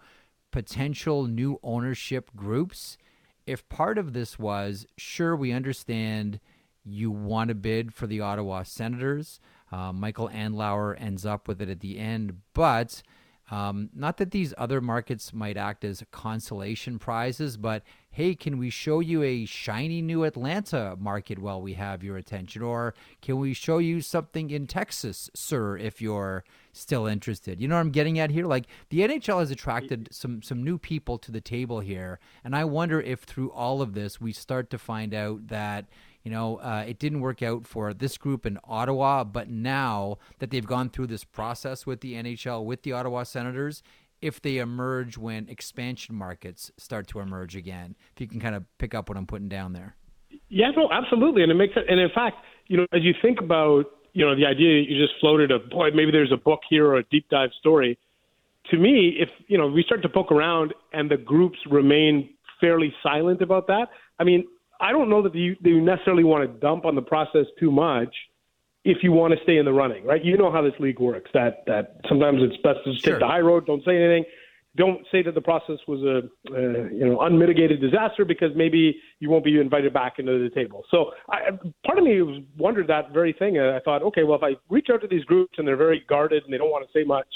potential 0.54 1.26
new 1.26 1.60
ownership 1.64 2.30
groups 2.36 2.96
if 3.48 3.68
part 3.70 3.98
of 3.98 4.14
this 4.14 4.38
was 4.38 4.86
sure 4.98 5.36
we 5.36 5.52
understand 5.52 6.40
you 6.86 7.10
want 7.10 7.48
to 7.48 7.56
bid 7.56 7.92
for 7.92 8.06
the 8.06 8.22
Ottawa 8.22 8.62
Senators. 8.62 9.40
Uh, 9.72 9.92
Michael 9.92 10.30
Andlauer 10.30 10.96
ends 11.02 11.26
up 11.26 11.48
with 11.48 11.60
it 11.60 11.70
at 11.70 11.80
the 11.80 11.98
end, 11.98 12.38
but 12.54 13.02
um, 13.52 13.90
not 13.94 14.18
that 14.18 14.32
these 14.32 14.54
other 14.58 14.80
markets 14.80 15.34
might 15.34 15.58
act 15.58 15.84
as 15.84 16.04
consolation 16.12 16.98
prizes, 16.98 17.58
but 17.58 17.84
hey, 18.10 18.36
can 18.36 18.58
we 18.58 18.70
show 18.70 19.00
you 19.00 19.22
a 19.24 19.46
shiny 19.46 20.02
new 20.02 20.24
Atlanta 20.24 20.96
market 21.00 21.40
while 21.40 21.62
we 21.62 21.74
have 21.74 22.04
your 22.04 22.16
attention? 22.16 22.62
Or 22.62 22.94
can 23.22 23.40
we 23.40 23.54
show 23.54 23.80
you 23.80 24.02
something 24.02 24.50
in 24.50 24.68
Texas, 24.68 25.30
sir, 25.34 25.78
if 25.78 26.02
you're 26.02 26.44
still 26.72 27.06
interested? 27.06 27.60
You 27.60 27.68
know 27.68 27.76
what 27.76 27.82
I'm 27.82 27.92
getting 27.92 28.18
at 28.20 28.32
here? 28.32 28.46
Like 28.46 28.68
the 28.90 29.00
NHL 29.00 29.40
has 29.40 29.52
attracted 29.52 30.10
some, 30.12 30.42
some 30.42 30.64
new 30.64 30.78
people 30.78 31.18
to 31.18 31.32
the 31.32 31.42
table 31.42 31.82
here. 31.82 32.20
And 32.44 32.56
I 32.56 32.64
wonder 32.64 33.02
if 33.02 33.22
through 33.22 33.52
all 33.52 33.82
of 33.82 33.94
this, 33.94 34.22
we 34.22 34.32
start 34.32 34.70
to 34.70 34.78
find 34.78 35.14
out 35.14 35.48
that 35.48 35.86
you 36.24 36.32
know, 36.32 36.58
uh, 36.58 36.86
it 36.88 37.00
didn't 37.00 37.20
work 37.20 37.42
out 37.42 37.68
for 37.68 37.94
this 37.94 38.18
group 38.18 38.46
in 38.46 38.58
Ottawa, 38.64 39.24
but 39.24 39.50
now 39.50 40.18
that 40.40 40.52
they've 40.52 40.66
gone 40.66 40.90
through 40.90 41.08
this 41.08 41.24
process 41.24 41.86
with 41.86 42.02
the 42.02 42.14
NHL, 42.14 42.66
with 42.66 42.84
the 42.84 42.94
Ottawa 42.94 43.24
Senators, 43.24 43.84
if 44.22 44.42
they 44.42 44.58
emerge 44.58 45.18
when 45.18 45.50
expansion 45.50 46.16
markets 46.16 46.72
start 46.78 47.08
to 47.08 47.20
emerge 47.20 47.58
again, 47.58 47.96
if 48.16 48.22
you 48.22 48.28
can 48.28 48.40
kind 48.40 48.56
of 48.56 48.64
pick 48.78 48.96
up 48.96 49.10
what 49.10 49.18
I'm 49.18 49.28
putting 49.28 49.50
down 49.50 49.74
there. 49.74 49.98
Yeah, 50.48 50.72
no, 50.72 50.90
absolutely, 50.92 51.44
and 51.44 51.52
it 51.52 51.56
makes 51.56 51.74
it. 51.76 51.84
And 51.90 52.00
in 52.00 52.10
fact, 52.16 52.38
you 52.68 52.78
know, 52.78 52.88
as 52.94 53.04
you 53.04 53.14
think 53.22 53.40
about, 53.42 53.84
you 54.14 54.26
know, 54.26 54.34
the 54.34 54.46
idea 54.46 54.80
that 54.80 54.90
you 54.90 55.02
just 55.02 55.20
floated 55.20 55.52
of, 55.52 55.70
boy, 55.70 55.90
maybe 55.94 56.12
there's 56.12 56.32
a 56.32 56.38
book 56.38 56.62
here 56.70 56.88
or 56.88 56.98
a 56.98 57.04
deep 57.12 57.28
dive 57.30 57.50
story. 57.60 58.00
To 58.72 58.78
me, 58.78 59.18
if 59.20 59.28
you 59.48 59.58
know, 59.58 59.68
we 59.68 59.84
start 59.84 60.02
to 60.04 60.10
poke 60.10 60.32
around 60.32 60.74
and 60.94 61.12
the 61.12 61.18
groups 61.18 61.60
remain 61.70 62.30
fairly 62.62 62.94
silent 63.04 63.42
about 63.42 63.68
that. 63.68 63.90
I 64.20 64.24
mean, 64.24 64.46
I 64.80 64.92
don't 64.92 65.10
know 65.10 65.22
that 65.24 65.36
you, 65.36 65.56
you 65.62 65.82
necessarily 65.82 66.24
want 66.24 66.44
to 66.44 66.60
dump 66.60 66.86
on 66.86 66.96
the 66.96 67.02
process 67.02 67.46
too 67.60 67.72
much 67.72 68.14
if 68.86 68.98
you 69.02 69.12
want 69.12 69.34
to 69.34 69.40
stay 69.44 69.58
in 69.58 69.66
the 69.66 69.72
running, 69.72 70.04
right? 70.04 70.24
You 70.24 70.38
know 70.38 70.52
how 70.52 70.62
this 70.62 70.74
league 70.80 71.00
works. 71.00 71.32
That 71.34 71.64
that 71.68 72.02
sometimes 72.10 72.42
it's 72.42 72.62
best 72.62 72.80
to 72.86 72.92
just 72.92 73.04
sure. 73.04 73.14
take 73.14 73.22
the 73.22 73.28
high 73.28 73.40
road. 73.40 73.66
Don't 73.66 73.84
say 73.86 73.96
anything. 73.96 74.26
Don't 74.76 75.06
say 75.12 75.22
that 75.22 75.36
the 75.36 75.42
process 75.42 75.78
was 75.88 76.02
a 76.02 76.18
uh, 76.54 76.90
you 76.92 77.06
know 77.06 77.22
unmitigated 77.22 77.80
disaster 77.80 78.26
because 78.26 78.50
maybe 78.56 79.00
you 79.20 79.30
won't 79.30 79.46
be 79.46 79.60
invited 79.60 79.94
back 79.94 80.20
into 80.20 80.38
the 80.40 80.50
table. 80.54 80.84
So 80.90 81.12
I, 81.30 81.52
part 81.86 82.00
of 82.00 82.04
me 82.04 82.46
wondered 82.58 82.88
that 82.88 83.14
very 83.14 83.34
thing. 83.34 83.60
I 83.60 83.80
thought, 83.80 84.02
okay, 84.04 84.24
well 84.24 84.38
if 84.38 84.44
I 84.44 84.56
reach 84.70 84.88
out 84.92 85.02
to 85.02 85.08
these 85.08 85.24
groups 85.26 85.54
and 85.60 85.68
they're 85.68 85.78
very 85.78 86.04
guarded 86.10 86.44
and 86.44 86.52
they 86.52 86.58
don't 86.58 86.72
want 86.72 86.86
to 86.86 86.92
say 86.92 87.06
much, 87.06 87.28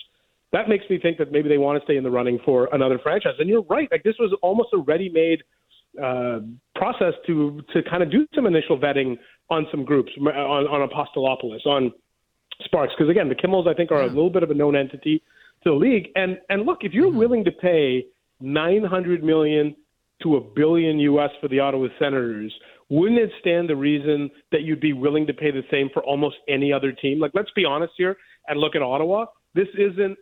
that 0.52 0.68
makes 0.68 0.86
me 0.90 1.00
think 1.00 1.18
that 1.20 1.32
maybe 1.32 1.48
they 1.48 1.60
want 1.60 1.80
to 1.80 1.86
stay 1.86 1.96
in 1.96 2.04
the 2.04 2.12
running 2.12 2.40
for 2.44 2.70
another 2.74 3.00
franchise. 3.00 3.36
And 3.40 3.48
you're 3.48 3.64
right. 3.64 3.88
Like 3.92 4.04
this 4.04 4.16
was 4.20 4.36
almost 4.42 4.70
a 4.74 4.78
ready-made 4.78 5.44
uh, 6.02 6.40
process 6.76 7.14
to 7.26 7.62
to 7.74 7.82
kind 7.90 8.04
of 8.04 8.12
do 8.12 8.28
some 8.36 8.46
initial 8.46 8.78
vetting 8.78 9.18
on 9.50 9.66
some 9.72 9.84
groups 9.84 10.12
on, 10.20 10.28
on 10.28 10.90
Apostolopoulos 10.90 11.66
on 11.66 11.92
Sparks 12.66 12.94
because 12.98 13.10
again 13.10 13.30
the 13.30 13.36
Kimmels 13.36 13.68
I 13.68 13.74
think 13.74 13.92
are 13.92 14.02
yeah. 14.02 14.08
a 14.08 14.14
little 14.14 14.30
bit 14.30 14.44
of 14.44 14.52
a 14.52 14.54
known 14.54 14.76
entity 14.76 15.22
to 15.64 15.72
the 15.72 15.76
league 15.76 16.10
and 16.16 16.38
and 16.50 16.66
look 16.66 16.80
if 16.82 16.94
you're 16.94 17.10
mm-hmm. 17.10 17.18
willing 17.18 17.44
to 17.46 17.52
pay 17.52 18.06
900 18.40 19.24
million 19.24 19.76
to 20.24 20.36
a 20.38 20.42
billion 20.42 21.00
US 21.00 21.32
for 21.42 21.48
the 21.48 21.60
Ottawa 21.60 21.88
Senators 22.00 22.54
wouldn't 22.90 23.20
it 23.20 23.32
stand 23.40 23.70
the 23.70 23.76
reason 23.76 24.30
that 24.52 24.62
you'd 24.62 24.80
be 24.80 24.94
willing 24.94 25.28
to 25.28 25.34
pay 25.34 25.52
the 25.52 25.64
same 25.70 25.90
for 25.94 26.04
almost 26.04 26.38
any 26.48 26.72
other 26.72 26.92
team? 26.92 27.20
Like, 27.20 27.32
let's 27.34 27.52
be 27.52 27.66
honest 27.66 27.94
here 27.98 28.16
and 28.48 28.60
look 28.60 28.76
at 28.76 28.82
Ottawa. 28.82 29.26
This 29.54 29.68
isn't 29.78 30.18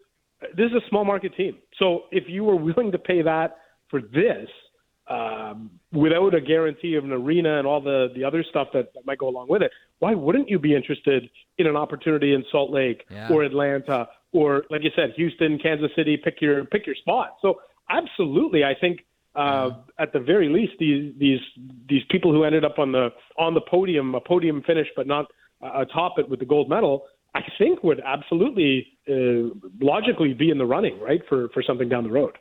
this 0.55 0.67
is 0.67 0.73
a 0.73 0.89
small 0.89 1.05
market 1.05 1.35
team. 1.35 1.57
So 1.79 2.03
if 2.11 2.25
you 2.27 2.43
were 2.43 2.55
willing 2.55 2.91
to 2.91 2.97
pay 2.97 3.21
that 3.21 3.57
for 3.89 4.01
this, 4.01 4.49
um, 5.07 5.69
without 5.91 6.33
a 6.33 6.41
guarantee 6.41 6.95
of 6.95 7.03
an 7.03 7.11
arena 7.11 7.57
and 7.57 7.67
all 7.67 7.81
the 7.81 8.07
the 8.15 8.23
other 8.23 8.43
stuff 8.49 8.69
that, 8.73 8.93
that 8.93 9.05
might 9.05 9.19
go 9.19 9.27
along 9.27 9.47
with 9.49 9.61
it, 9.61 9.71
why 9.99 10.13
wouldn't 10.13 10.49
you 10.49 10.59
be 10.59 10.75
interested 10.75 11.29
in 11.57 11.67
an 11.67 11.75
opportunity 11.75 12.33
in 12.33 12.43
Salt 12.51 12.71
Lake 12.71 13.05
yeah. 13.09 13.29
or 13.31 13.43
Atlanta 13.43 14.07
or, 14.31 14.65
like 14.69 14.83
you 14.83 14.91
said, 14.95 15.13
Houston, 15.15 15.57
Kansas 15.59 15.91
City? 15.95 16.17
Pick 16.17 16.41
your 16.41 16.65
pick 16.65 16.85
your 16.85 16.95
spot. 16.95 17.37
So 17.41 17.61
absolutely, 17.89 18.63
I 18.63 18.73
think 18.79 19.05
uh, 19.35 19.71
at 19.99 20.13
the 20.13 20.19
very 20.19 20.49
least, 20.49 20.73
these 20.79 21.13
these 21.17 21.39
these 21.87 22.03
people 22.09 22.31
who 22.31 22.43
ended 22.43 22.65
up 22.65 22.79
on 22.79 22.91
the 22.91 23.09
on 23.37 23.53
the 23.53 23.61
podium, 23.61 24.15
a 24.15 24.21
podium 24.21 24.63
finish, 24.63 24.87
but 24.95 25.07
not 25.07 25.25
uh, 25.61 25.81
atop 25.81 26.17
it 26.17 26.27
with 26.29 26.39
the 26.39 26.45
gold 26.45 26.69
medal, 26.69 27.05
I 27.33 27.41
think 27.57 27.83
would 27.83 28.01
absolutely 28.05 28.87
uh, 29.09 29.53
logically 29.81 30.33
be 30.33 30.49
in 30.49 30.57
the 30.57 30.65
running, 30.65 30.99
right, 30.99 31.21
for 31.27 31.49
for 31.49 31.61
something 31.61 31.89
down 31.89 32.03
the 32.03 32.11
road. 32.11 32.37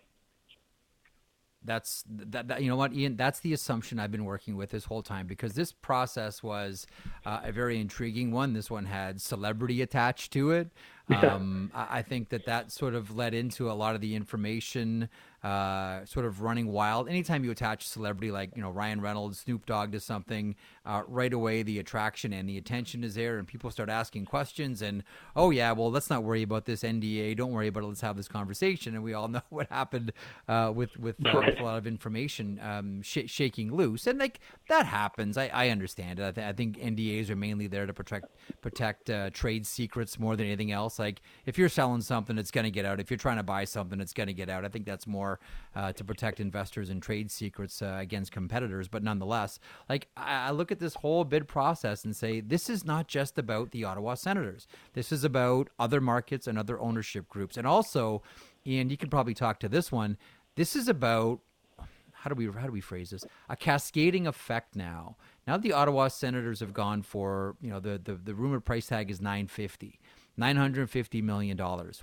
That's 1.64 2.04
that, 2.08 2.48
that, 2.48 2.62
You 2.62 2.68
know 2.68 2.76
what, 2.76 2.92
Ian? 2.92 3.16
That's 3.16 3.40
the 3.40 3.52
assumption 3.52 3.98
I've 3.98 4.12
been 4.12 4.24
working 4.24 4.56
with 4.56 4.70
this 4.70 4.84
whole 4.84 5.02
time 5.02 5.26
because 5.26 5.54
this 5.54 5.72
process 5.72 6.42
was 6.42 6.86
uh, 7.24 7.40
a 7.42 7.52
very 7.52 7.80
intriguing 7.80 8.30
one. 8.32 8.52
This 8.52 8.70
one 8.70 8.84
had 8.84 9.20
celebrity 9.20 9.80
attached 9.82 10.32
to 10.34 10.52
it. 10.52 10.70
Um, 11.10 11.70
I 11.74 12.00
think 12.00 12.30
that 12.30 12.46
that 12.46 12.72
sort 12.72 12.94
of 12.94 13.14
led 13.14 13.34
into 13.34 13.70
a 13.70 13.74
lot 13.74 13.94
of 13.94 14.00
the 14.00 14.14
information 14.14 15.08
uh, 15.44 16.02
sort 16.06 16.24
of 16.24 16.40
running 16.40 16.72
wild. 16.72 17.06
Anytime 17.06 17.44
you 17.44 17.50
attach 17.50 17.84
a 17.84 17.88
celebrity 17.88 18.30
like 18.30 18.56
you 18.56 18.62
know 18.62 18.70
Ryan 18.70 19.02
Reynolds, 19.02 19.40
Snoop 19.40 19.66
Dogg 19.66 19.92
to 19.92 20.00
something, 20.00 20.56
uh, 20.86 21.02
right 21.06 21.32
away 21.34 21.62
the 21.62 21.78
attraction 21.78 22.32
and 22.32 22.48
the 22.48 22.56
attention 22.56 23.04
is 23.04 23.14
there, 23.14 23.36
and 23.36 23.46
people 23.46 23.70
start 23.70 23.90
asking 23.90 24.24
questions. 24.24 24.80
And 24.80 25.04
oh 25.36 25.50
yeah, 25.50 25.72
well 25.72 25.90
let's 25.90 26.08
not 26.08 26.24
worry 26.24 26.42
about 26.42 26.64
this 26.64 26.82
NDA. 26.82 27.36
Don't 27.36 27.52
worry 27.52 27.68
about 27.68 27.82
it. 27.82 27.88
Let's 27.88 28.00
have 28.00 28.16
this 28.16 28.26
conversation. 28.26 28.94
And 28.94 29.04
we 29.04 29.12
all 29.12 29.28
know 29.34 29.42
what 29.50 29.68
happened 29.70 30.14
uh, 30.48 30.72
with 30.74 30.98
with, 30.98 31.16
uh, 31.26 31.42
with, 31.44 31.60
a 31.60 31.62
lot 31.62 31.76
of 31.76 31.86
information 31.86 32.58
um, 32.62 33.02
sh- 33.02 33.26
shaking 33.26 33.70
loose, 33.70 34.06
and 34.06 34.18
like 34.18 34.40
that 34.68 34.86
happens. 34.86 35.36
I, 35.36 35.50
I 35.52 35.68
understand 35.68 36.20
it. 36.20 36.26
I, 36.26 36.30
th- 36.30 36.46
I, 36.46 36.52
think 36.54 36.78
NDAs 36.78 37.28
are 37.28 37.36
mainly 37.36 37.66
there 37.66 37.84
to 37.84 37.92
protect 37.92 38.34
protect 38.62 39.10
uh, 39.10 39.28
trade 39.28 39.66
secrets 39.66 40.18
more 40.18 40.36
than 40.36 40.46
anything 40.46 40.72
else. 40.72 40.98
Like 40.98 41.20
if 41.44 41.58
you're 41.58 41.68
selling 41.68 42.00
something, 42.00 42.38
it's 42.38 42.50
going 42.50 42.64
to 42.64 42.70
get 42.70 42.86
out. 42.86 42.98
If 42.98 43.10
you're 43.10 43.18
trying 43.18 43.36
to 43.36 43.42
buy 43.42 43.66
something, 43.66 44.00
it's 44.00 44.14
going 44.14 44.28
to 44.28 44.32
get 44.32 44.48
out. 44.48 44.64
I 44.64 44.68
think 44.68 44.86
that's 44.86 45.06
more 45.06 45.33
uh, 45.74 45.92
to 45.92 46.04
protect 46.04 46.40
investors 46.40 46.90
and 46.90 47.02
trade 47.02 47.30
secrets 47.30 47.82
uh, 47.82 47.96
against 47.98 48.32
competitors. 48.32 48.88
But 48.88 49.02
nonetheless, 49.02 49.58
like 49.88 50.08
I, 50.16 50.48
I 50.48 50.50
look 50.50 50.72
at 50.72 50.80
this 50.80 50.94
whole 50.94 51.24
bid 51.24 51.48
process 51.48 52.04
and 52.04 52.14
say 52.14 52.40
this 52.40 52.68
is 52.70 52.84
not 52.84 53.08
just 53.08 53.38
about 53.38 53.70
the 53.70 53.84
Ottawa 53.84 54.14
Senators. 54.14 54.66
This 54.92 55.12
is 55.12 55.24
about 55.24 55.68
other 55.78 56.00
markets 56.00 56.46
and 56.46 56.58
other 56.58 56.80
ownership 56.80 57.28
groups, 57.28 57.56
and 57.56 57.66
also, 57.66 58.22
and 58.66 58.90
you 58.90 58.96
can 58.96 59.10
probably 59.10 59.34
talk 59.34 59.60
to 59.60 59.68
this 59.68 59.90
one. 59.90 60.16
This 60.56 60.76
is 60.76 60.88
about 60.88 61.40
how 62.12 62.30
do 62.30 62.36
we 62.36 62.46
how 62.58 62.66
do 62.66 62.72
we 62.72 62.80
phrase 62.80 63.10
this? 63.10 63.24
A 63.48 63.56
cascading 63.56 64.26
effect 64.26 64.74
now. 64.74 65.16
Now 65.46 65.58
the 65.58 65.72
Ottawa 65.72 66.08
Senators 66.08 66.60
have 66.60 66.72
gone 66.72 67.02
for 67.02 67.56
you 67.60 67.70
know 67.70 67.80
the 67.80 68.00
the, 68.02 68.14
the 68.14 68.34
rumored 68.34 68.64
price 68.64 68.86
tag 68.86 69.10
is 69.10 69.20
nine 69.20 69.46
fifty. 69.46 70.00
$950 70.38 71.22
million. 71.22 71.56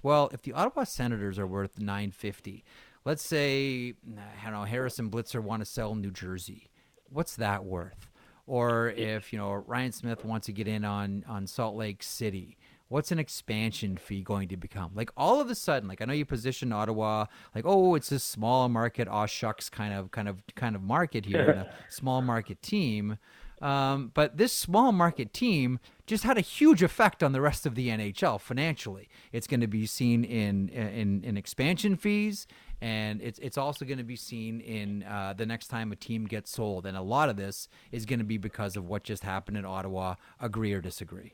Well, 0.04 0.30
if 0.32 0.42
the 0.42 0.54
Ottawa 0.54 0.86
Senators 0.86 1.38
are 1.38 1.48
worth 1.48 1.80
950, 1.80 2.64
let's 3.06 3.24
say 3.24 3.94
I 4.42 4.46
don't 4.46 4.54
know 4.54 4.64
Harris 4.64 5.00
and 5.00 5.12
Blitzer 5.12 5.42
want 5.42 5.62
to 5.62 5.66
sell 5.66 5.96
New 5.96 6.12
Jersey. 6.12 6.70
What's 7.10 7.36
that 7.38 7.66
worth? 7.66 8.10
Or 8.48 8.90
if, 8.90 9.32
you 9.32 9.40
know, 9.40 9.52
Ryan 9.54 9.92
Smith 9.92 10.26
wants 10.26 10.48
to 10.48 10.54
get 10.54 10.68
in 10.68 10.84
on 10.84 11.24
on 11.28 11.48
Salt 11.48 11.76
Lake 11.76 12.04
City, 12.04 12.58
what's 12.92 13.12
an 13.12 13.20
expansion 13.20 13.98
fee 13.98 14.22
going 14.22 14.50
to 14.50 14.58
become? 14.58 14.92
Like 14.94 15.12
all 15.16 15.40
of 15.40 15.50
a 15.50 15.56
sudden, 15.56 15.88
like 15.88 16.02
I 16.02 16.06
know 16.06 16.14
you 16.14 16.26
position 16.26 16.74
Ottawa 16.74 17.26
like, 17.56 17.66
oh, 17.66 17.96
it's 17.96 18.12
a 18.12 18.20
small 18.20 18.68
market, 18.68 19.08
aw 19.08 19.26
shucks 19.26 19.70
kind 19.70 19.94
of 19.94 20.12
kind 20.12 20.28
of 20.28 20.44
kind 20.56 20.76
of 20.76 20.82
market 20.82 21.26
here, 21.26 21.50
and 21.50 21.60
a 21.62 21.74
small 21.90 22.22
market 22.22 22.62
team. 22.62 23.18
Um, 23.62 24.12
but 24.16 24.38
this 24.38 24.52
small 24.52 24.92
market 24.92 25.34
team 25.34 25.80
just 26.08 26.24
had 26.24 26.38
a 26.38 26.42
huge 26.42 26.82
effect 26.82 27.22
on 27.22 27.32
the 27.32 27.40
rest 27.40 27.68
of 27.68 27.76
the 27.76 27.90
NHL 27.90 28.40
financially. 28.42 29.08
It's 29.32 29.46
going 29.46 29.62
to 29.62 29.68
be 29.68 29.86
seen 29.86 30.24
in 30.24 30.68
in, 30.70 31.24
in 31.24 31.38
expansion 31.38 31.96
fees, 31.96 32.48
and 32.82 33.22
it's 33.22 33.40
it's 33.40 33.58
also 33.58 33.86
going 33.86 34.00
to 34.00 34.04
be 34.04 34.16
seen 34.16 34.60
in 34.60 35.04
uh, 35.04 35.34
the 35.38 35.46
next 35.46 35.68
time 35.68 35.92
a 35.92 35.96
team 35.96 36.26
gets 36.26 36.52
sold. 36.52 36.86
And 36.86 36.98
a 36.98 37.02
lot 37.02 37.30
of 37.30 37.38
this 37.38 37.70
is 37.92 38.06
going 38.06 38.20
to 38.20 38.26
be 38.26 38.38
because 38.38 38.76
of 38.76 38.86
what 38.86 39.04
just 39.04 39.24
happened 39.24 39.58
in 39.58 39.66
Ottawa. 39.66 40.16
Agree 40.40 40.74
or 40.74 40.82
disagree? 40.82 41.34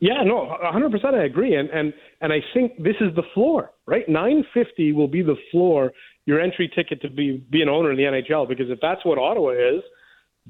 Yeah, 0.00 0.22
no, 0.24 0.56
100% 0.62 1.14
I 1.14 1.24
agree. 1.24 1.56
And, 1.56 1.68
and, 1.70 1.92
and 2.20 2.32
I 2.32 2.40
think 2.54 2.76
this 2.78 2.94
is 3.00 3.14
the 3.16 3.24
floor, 3.34 3.72
right? 3.86 4.08
950 4.08 4.92
will 4.92 5.08
be 5.08 5.22
the 5.22 5.34
floor, 5.50 5.90
your 6.24 6.40
entry 6.40 6.70
ticket 6.72 7.02
to 7.02 7.10
be, 7.10 7.44
be 7.50 7.62
an 7.62 7.68
owner 7.68 7.90
in 7.90 7.96
the 7.96 8.04
NHL, 8.04 8.48
because 8.48 8.70
if 8.70 8.78
that's 8.80 9.04
what 9.04 9.18
Ottawa 9.18 9.50
is, 9.50 9.82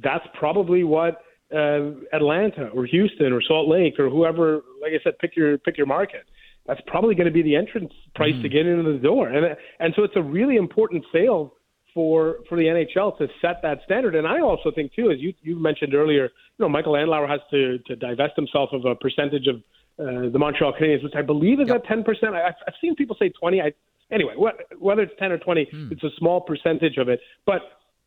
that's 0.02 0.24
probably 0.38 0.84
what 0.84 1.22
uh, 1.52 1.92
Atlanta 2.12 2.68
or 2.74 2.84
Houston 2.84 3.32
or 3.32 3.40
Salt 3.40 3.68
Lake 3.68 3.98
or 3.98 4.10
whoever. 4.10 4.60
Like 4.82 4.92
I 4.92 5.02
said, 5.02 5.18
pick 5.18 5.34
your 5.34 5.56
pick 5.58 5.78
your 5.78 5.86
market. 5.86 6.26
That's 6.68 6.80
probably 6.86 7.14
going 7.14 7.26
to 7.26 7.32
be 7.32 7.42
the 7.42 7.56
entrance 7.56 7.92
price 8.14 8.34
mm. 8.34 8.42
to 8.42 8.48
get 8.48 8.66
into 8.66 8.92
the 8.92 8.98
door, 8.98 9.28
and 9.28 9.56
and 9.80 9.94
so 9.96 10.04
it's 10.04 10.16
a 10.16 10.22
really 10.22 10.56
important 10.56 11.04
sale 11.12 11.54
for 11.94 12.36
for 12.48 12.56
the 12.56 12.64
NHL 12.64 13.16
to 13.18 13.26
set 13.40 13.62
that 13.62 13.78
standard. 13.86 14.14
And 14.14 14.26
I 14.26 14.40
also 14.40 14.70
think 14.70 14.94
too, 14.94 15.10
as 15.10 15.18
you 15.18 15.32
you 15.42 15.58
mentioned 15.58 15.94
earlier, 15.94 16.24
you 16.24 16.60
know, 16.60 16.68
Michael 16.68 16.92
Andlauer 16.92 17.28
has 17.28 17.40
to 17.50 17.78
to 17.78 17.96
divest 17.96 18.34
himself 18.36 18.70
of 18.72 18.84
a 18.84 18.94
percentage 18.94 19.46
of 19.46 19.56
uh, 19.98 20.30
the 20.30 20.38
Montreal 20.38 20.74
Canadiens, 20.78 21.02
which 21.02 21.14
I 21.16 21.22
believe 21.22 21.58
is 21.58 21.68
yep. 21.68 21.78
at 21.78 21.84
ten 21.86 22.04
percent. 22.04 22.34
I've 22.34 22.74
seen 22.80 22.94
people 22.94 23.16
say 23.18 23.30
twenty. 23.30 23.60
I 23.62 23.72
anyway, 24.12 24.34
whether 24.78 25.02
it's 25.02 25.14
ten 25.18 25.32
or 25.32 25.38
twenty, 25.38 25.66
mm. 25.72 25.90
it's 25.90 26.04
a 26.04 26.10
small 26.18 26.42
percentage 26.42 26.98
of 26.98 27.08
it, 27.08 27.20
but 27.46 27.62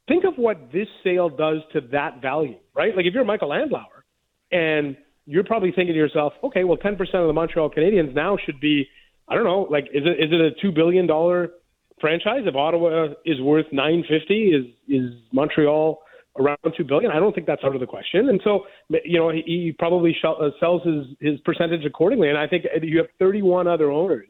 think 0.07 0.23
of 0.23 0.35
what 0.35 0.71
this 0.71 0.87
sale 1.03 1.29
does 1.29 1.57
to 1.73 1.81
that 1.91 2.21
value, 2.21 2.57
right? 2.75 2.95
Like 2.95 3.05
if 3.05 3.13
you're 3.13 3.25
Michael 3.25 3.49
Andlauer 3.49 4.03
and 4.51 4.95
you're 5.25 5.43
probably 5.43 5.71
thinking 5.71 5.93
to 5.93 5.99
yourself, 5.99 6.33
okay, 6.43 6.63
well, 6.63 6.77
10% 6.77 6.99
of 6.99 7.27
the 7.27 7.33
Montreal 7.33 7.69
Canadiens 7.69 8.13
now 8.13 8.37
should 8.43 8.59
be, 8.59 8.87
I 9.27 9.35
don't 9.35 9.43
know, 9.43 9.67
like 9.69 9.85
is 9.93 10.03
it 10.05 10.23
is 10.23 10.31
it 10.31 10.41
a 10.41 10.51
two 10.61 10.71
billion 10.71 11.07
dollar 11.07 11.51
franchise? 11.99 12.41
If 12.45 12.55
Ottawa 12.55 13.13
is 13.25 13.39
worth 13.39 13.67
950, 13.71 14.33
is 14.49 14.65
is 14.89 15.13
Montreal 15.31 16.01
around 16.37 16.57
two 16.75 16.83
billion? 16.83 17.11
I 17.11 17.19
don't 17.19 17.33
think 17.33 17.47
that's 17.47 17.63
out 17.63 17.75
of 17.75 17.79
the 17.81 17.87
question. 17.87 18.29
And 18.29 18.41
so, 18.43 18.65
you 19.05 19.19
know, 19.19 19.29
he, 19.29 19.43
he 19.45 19.75
probably 19.77 20.17
uh, 20.23 20.49
sells 20.59 20.81
his 20.83 21.05
his 21.19 21.39
percentage 21.41 21.85
accordingly. 21.85 22.29
And 22.29 22.37
I 22.37 22.47
think 22.47 22.65
you 22.81 22.97
have 22.97 23.07
31 23.19 23.67
other 23.67 23.91
owners 23.91 24.27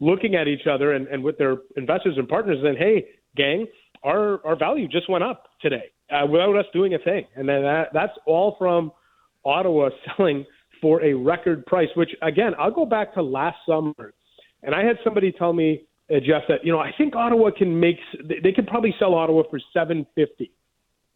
looking 0.00 0.34
at 0.34 0.48
each 0.48 0.66
other 0.66 0.92
and, 0.92 1.06
and 1.06 1.22
with 1.22 1.38
their 1.38 1.58
investors 1.76 2.14
and 2.16 2.28
partners, 2.28 2.58
and 2.64 2.76
hey, 2.76 3.06
gang, 3.36 3.66
our 4.02 4.44
our 4.44 4.56
value 4.56 4.88
just 4.88 5.08
went 5.08 5.22
up 5.22 5.44
today 5.60 5.84
uh, 6.10 6.26
without 6.26 6.56
us 6.56 6.66
doing 6.72 6.94
a 6.94 6.98
thing, 6.98 7.26
and 7.36 7.48
then 7.48 7.62
that, 7.62 7.88
that's 7.92 8.14
all 8.26 8.56
from 8.58 8.90
Ottawa 9.44 9.90
selling 10.16 10.46
for 10.80 11.02
a 11.02 11.14
record 11.14 11.64
price. 11.66 11.88
Which 11.94 12.10
again, 12.22 12.52
I'll 12.58 12.70
go 12.70 12.86
back 12.86 13.14
to 13.14 13.22
last 13.22 13.56
summer, 13.66 14.14
and 14.62 14.74
I 14.74 14.84
had 14.84 14.98
somebody 15.04 15.32
tell 15.32 15.52
me, 15.52 15.82
uh, 16.10 16.20
Jeff, 16.20 16.42
that 16.48 16.64
you 16.64 16.72
know 16.72 16.78
I 16.78 16.92
think 16.96 17.14
Ottawa 17.14 17.50
can 17.56 17.78
make 17.78 17.96
they 18.22 18.52
could 18.52 18.66
probably 18.66 18.94
sell 18.98 19.14
Ottawa 19.14 19.42
for 19.50 19.60
seven 19.72 20.06
fifty, 20.14 20.52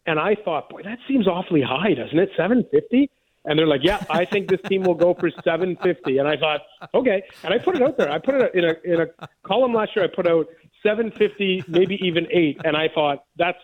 and 0.05 0.19
I 0.19 0.35
thought, 0.43 0.69
boy, 0.69 0.83
that 0.83 0.99
seems 1.07 1.27
awfully 1.27 1.61
high, 1.61 1.93
doesn't 1.93 2.17
it? 2.17 2.29
Seven 2.37 2.65
fifty. 2.71 3.09
And 3.45 3.57
they're 3.57 3.67
like, 3.67 3.79
yeah, 3.81 4.03
I 4.09 4.25
think 4.25 4.49
this 4.49 4.59
team 4.67 4.83
will 4.83 4.93
go 4.93 5.13
for 5.13 5.29
750. 5.29 6.17
And 6.17 6.27
I 6.27 6.35
thought, 6.35 6.61
okay. 6.93 7.23
And 7.45 7.53
I 7.53 7.57
put 7.57 7.77
it 7.77 7.81
out 7.81 7.97
there. 7.97 8.11
I 8.11 8.19
put 8.19 8.35
it 8.35 8.53
in 8.53 8.65
a 8.65 8.73
in 8.83 8.99
a 8.99 9.27
column 9.43 9.73
last 9.73 9.95
year. 9.95 10.03
I 10.03 10.09
put 10.13 10.27
out 10.27 10.47
750, 10.83 11.63
maybe 11.69 11.97
even 12.05 12.27
eight, 12.29 12.59
and 12.65 12.75
I 12.75 12.89
thought 12.93 13.23
that's 13.37 13.57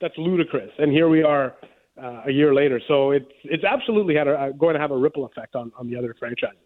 that's 0.00 0.16
ludicrous. 0.16 0.70
And 0.78 0.90
here 0.90 1.10
we 1.10 1.22
are 1.22 1.54
uh, 2.00 2.22
a 2.26 2.30
year 2.30 2.54
later. 2.54 2.80
So 2.88 3.10
it's 3.10 3.32
it's 3.44 3.64
absolutely 3.64 4.14
had 4.14 4.28
a, 4.28 4.52
going 4.56 4.74
to 4.74 4.80
have 4.80 4.90
a 4.90 4.96
ripple 4.96 5.24
effect 5.24 5.54
on 5.54 5.72
on 5.76 5.88
the 5.88 5.96
other 5.96 6.14
franchises. 6.18 6.58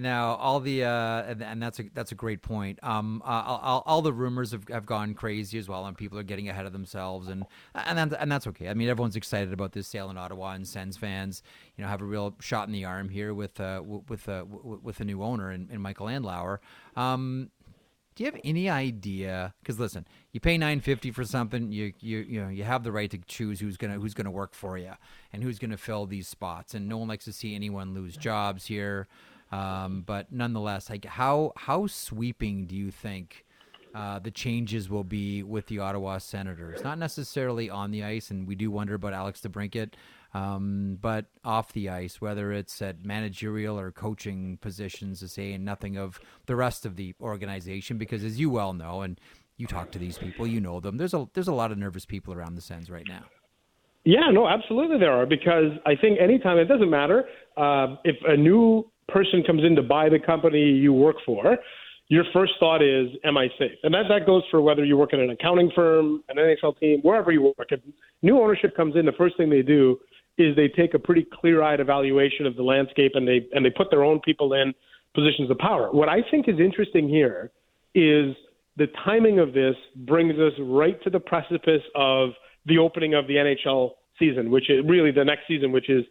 Now, 0.00 0.36
all 0.36 0.60
the 0.60 0.84
uh, 0.84 1.34
and 1.40 1.60
that's 1.60 1.80
a 1.80 1.84
that's 1.92 2.12
a 2.12 2.14
great 2.14 2.40
point. 2.40 2.78
Um, 2.84 3.20
uh, 3.24 3.42
all, 3.44 3.82
all, 3.84 4.00
the 4.00 4.12
rumors 4.12 4.52
have, 4.52 4.68
have 4.68 4.86
gone 4.86 5.12
crazy 5.12 5.58
as 5.58 5.68
well, 5.68 5.84
and 5.86 5.96
people 5.96 6.16
are 6.20 6.22
getting 6.22 6.48
ahead 6.48 6.66
of 6.66 6.72
themselves, 6.72 7.26
and 7.26 7.44
and 7.74 7.98
that, 7.98 8.20
and 8.20 8.30
that's 8.30 8.46
okay. 8.46 8.68
I 8.68 8.74
mean, 8.74 8.88
everyone's 8.88 9.16
excited 9.16 9.52
about 9.52 9.72
this 9.72 9.88
sale 9.88 10.08
in 10.08 10.16
Ottawa, 10.16 10.52
and 10.52 10.66
Sens 10.68 10.96
fans, 10.96 11.42
you 11.76 11.82
know, 11.82 11.90
have 11.90 12.00
a 12.00 12.04
real 12.04 12.36
shot 12.38 12.68
in 12.68 12.72
the 12.72 12.84
arm 12.84 13.08
here 13.08 13.34
with 13.34 13.60
uh, 13.60 13.82
with 13.84 14.28
uh, 14.28 14.44
with 14.46 15.00
a 15.00 15.04
new 15.04 15.20
owner 15.20 15.50
and, 15.50 15.68
in 15.68 15.80
Michael 15.80 16.06
Andlauer. 16.06 16.58
Um, 16.94 17.50
do 18.18 18.24
you 18.24 18.32
have 18.32 18.40
any 18.42 18.68
idea? 18.68 19.54
Because 19.60 19.78
listen, 19.78 20.04
you 20.32 20.40
pay 20.40 20.58
nine 20.58 20.80
fifty 20.80 21.12
for 21.12 21.22
something, 21.22 21.70
you 21.70 21.92
you 22.00 22.18
you 22.18 22.42
know 22.42 22.48
you 22.48 22.64
have 22.64 22.82
the 22.82 22.90
right 22.90 23.08
to 23.12 23.18
choose 23.18 23.60
who's 23.60 23.76
gonna 23.76 23.94
who's 23.94 24.12
gonna 24.12 24.28
work 24.32 24.54
for 24.54 24.76
you 24.76 24.90
and 25.32 25.40
who's 25.40 25.60
gonna 25.60 25.76
fill 25.76 26.04
these 26.04 26.26
spots. 26.26 26.74
And 26.74 26.88
no 26.88 26.98
one 26.98 27.06
likes 27.06 27.26
to 27.26 27.32
see 27.32 27.54
anyone 27.54 27.94
lose 27.94 28.16
jobs 28.16 28.66
here. 28.66 29.06
Um, 29.52 30.02
but 30.04 30.32
nonetheless, 30.32 30.90
like 30.90 31.04
how 31.04 31.52
how 31.54 31.86
sweeping 31.86 32.66
do 32.66 32.74
you 32.74 32.90
think 32.90 33.46
uh, 33.94 34.18
the 34.18 34.32
changes 34.32 34.90
will 34.90 35.04
be 35.04 35.44
with 35.44 35.66
the 35.66 35.78
Ottawa 35.78 36.18
Senators. 36.18 36.82
Not 36.82 36.98
necessarily 36.98 37.70
on 37.70 37.92
the 37.92 38.02
ice, 38.02 38.32
and 38.32 38.48
we 38.48 38.56
do 38.56 38.68
wonder 38.68 38.94
about 38.94 39.12
Alex 39.12 39.40
DeBrincat, 39.42 39.92
um, 40.34 40.98
but 41.00 41.26
off 41.44 41.72
the 41.72 41.88
ice, 41.88 42.20
whether 42.20 42.52
it's 42.52 42.82
at 42.82 43.04
managerial 43.04 43.78
or 43.78 43.90
coaching 43.90 44.58
positions, 44.58 45.20
to 45.20 45.28
say, 45.28 45.56
nothing 45.56 45.96
of 45.96 46.20
the 46.46 46.56
rest 46.56 46.84
of 46.84 46.96
the 46.96 47.14
organization, 47.20 47.96
because 47.96 48.22
as 48.22 48.38
you 48.38 48.50
well 48.50 48.74
know, 48.74 49.00
and 49.00 49.18
you 49.56 49.66
talk 49.66 49.90
to 49.92 49.98
these 49.98 50.18
people, 50.18 50.46
you 50.46 50.60
know 50.60 50.80
them. 50.80 50.96
There's 50.96 51.14
a 51.14 51.26
there's 51.34 51.48
a 51.48 51.52
lot 51.52 51.72
of 51.72 51.78
nervous 51.78 52.04
people 52.04 52.34
around 52.34 52.54
the 52.54 52.60
Sens 52.60 52.90
right 52.90 53.06
now. 53.08 53.24
Yeah, 54.04 54.30
no, 54.32 54.48
absolutely 54.48 54.98
there 54.98 55.12
are 55.12 55.26
because 55.26 55.72
I 55.84 55.94
think 55.96 56.18
anytime 56.20 56.58
it 56.58 56.66
doesn't 56.66 56.88
matter 56.88 57.24
uh, 57.56 57.96
if 58.04 58.16
a 58.26 58.36
new 58.36 58.90
person 59.08 59.42
comes 59.46 59.64
in 59.64 59.74
to 59.76 59.82
buy 59.82 60.08
the 60.08 60.18
company 60.18 60.60
you 60.60 60.92
work 60.92 61.16
for, 61.26 61.58
your 62.08 62.24
first 62.32 62.52
thought 62.60 62.82
is, 62.82 63.08
"Am 63.24 63.36
I 63.36 63.48
safe?" 63.58 63.78
And 63.82 63.92
that 63.94 64.04
that 64.08 64.26
goes 64.26 64.42
for 64.50 64.62
whether 64.62 64.84
you 64.84 64.96
work 64.96 65.12
at 65.12 65.20
an 65.20 65.30
accounting 65.30 65.70
firm, 65.74 66.22
an 66.28 66.36
NHL 66.36 66.78
team, 66.78 67.00
wherever 67.02 67.32
you 67.32 67.42
work. 67.42 67.68
If 67.70 67.80
new 68.22 68.40
ownership 68.40 68.76
comes 68.76 68.96
in, 68.96 69.04
the 69.04 69.12
first 69.12 69.36
thing 69.36 69.50
they 69.50 69.62
do 69.62 69.98
is 70.38 70.54
they 70.56 70.68
take 70.68 70.94
a 70.94 70.98
pretty 70.98 71.26
clear-eyed 71.40 71.80
evaluation 71.80 72.46
of 72.46 72.56
the 72.56 72.62
landscape 72.62 73.12
and 73.14 73.26
they 73.26 73.46
and 73.52 73.64
they 73.64 73.70
put 73.70 73.90
their 73.90 74.04
own 74.04 74.20
people 74.20 74.54
in 74.54 74.72
positions 75.14 75.50
of 75.50 75.58
power. 75.58 75.90
What 75.92 76.08
I 76.08 76.18
think 76.30 76.48
is 76.48 76.60
interesting 76.60 77.08
here 77.08 77.50
is 77.94 78.34
the 78.76 78.86
timing 79.04 79.40
of 79.40 79.52
this 79.52 79.74
brings 79.96 80.34
us 80.38 80.52
right 80.60 81.02
to 81.02 81.10
the 81.10 81.20
precipice 81.20 81.82
of 81.94 82.30
the 82.66 82.78
opening 82.78 83.14
of 83.14 83.26
the 83.26 83.34
NHL 83.34 83.90
season, 84.18 84.50
which 84.50 84.70
is 84.70 84.84
really 84.86 85.10
the 85.10 85.24
next 85.24 85.42
season, 85.48 85.72
which 85.72 85.90
is 85.90 86.04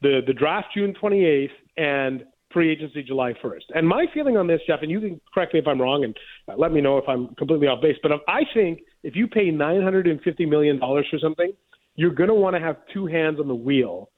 the 0.00 0.20
the 0.26 0.32
draft 0.32 0.68
June 0.74 0.94
28th 1.00 1.50
and 1.76 2.24
free 2.52 2.70
agency 2.70 3.02
July 3.02 3.34
1st. 3.44 3.64
And 3.74 3.86
my 3.86 4.06
feeling 4.14 4.38
on 4.38 4.46
this, 4.46 4.60
Jeff, 4.66 4.78
and 4.80 4.90
you 4.90 5.00
can 5.00 5.20
correct 5.34 5.52
me 5.52 5.60
if 5.60 5.66
I'm 5.66 5.80
wrong 5.80 6.04
and 6.04 6.16
let 6.58 6.72
me 6.72 6.80
know 6.80 6.96
if 6.96 7.04
I'm 7.06 7.34
completely 7.34 7.66
off 7.66 7.82
base, 7.82 7.96
but 8.02 8.12
I 8.28 8.42
think 8.54 8.80
if 9.02 9.14
you 9.14 9.26
pay 9.26 9.50
950 9.50 10.46
million 10.46 10.78
dollars 10.78 11.06
for 11.10 11.18
something, 11.18 11.52
you're 11.96 12.14
going 12.14 12.28
to 12.28 12.34
want 12.34 12.54
to 12.54 12.60
have 12.60 12.76
two 12.92 13.06
hands 13.06 13.40
on 13.40 13.48
the 13.48 13.54
wheel 13.54 14.10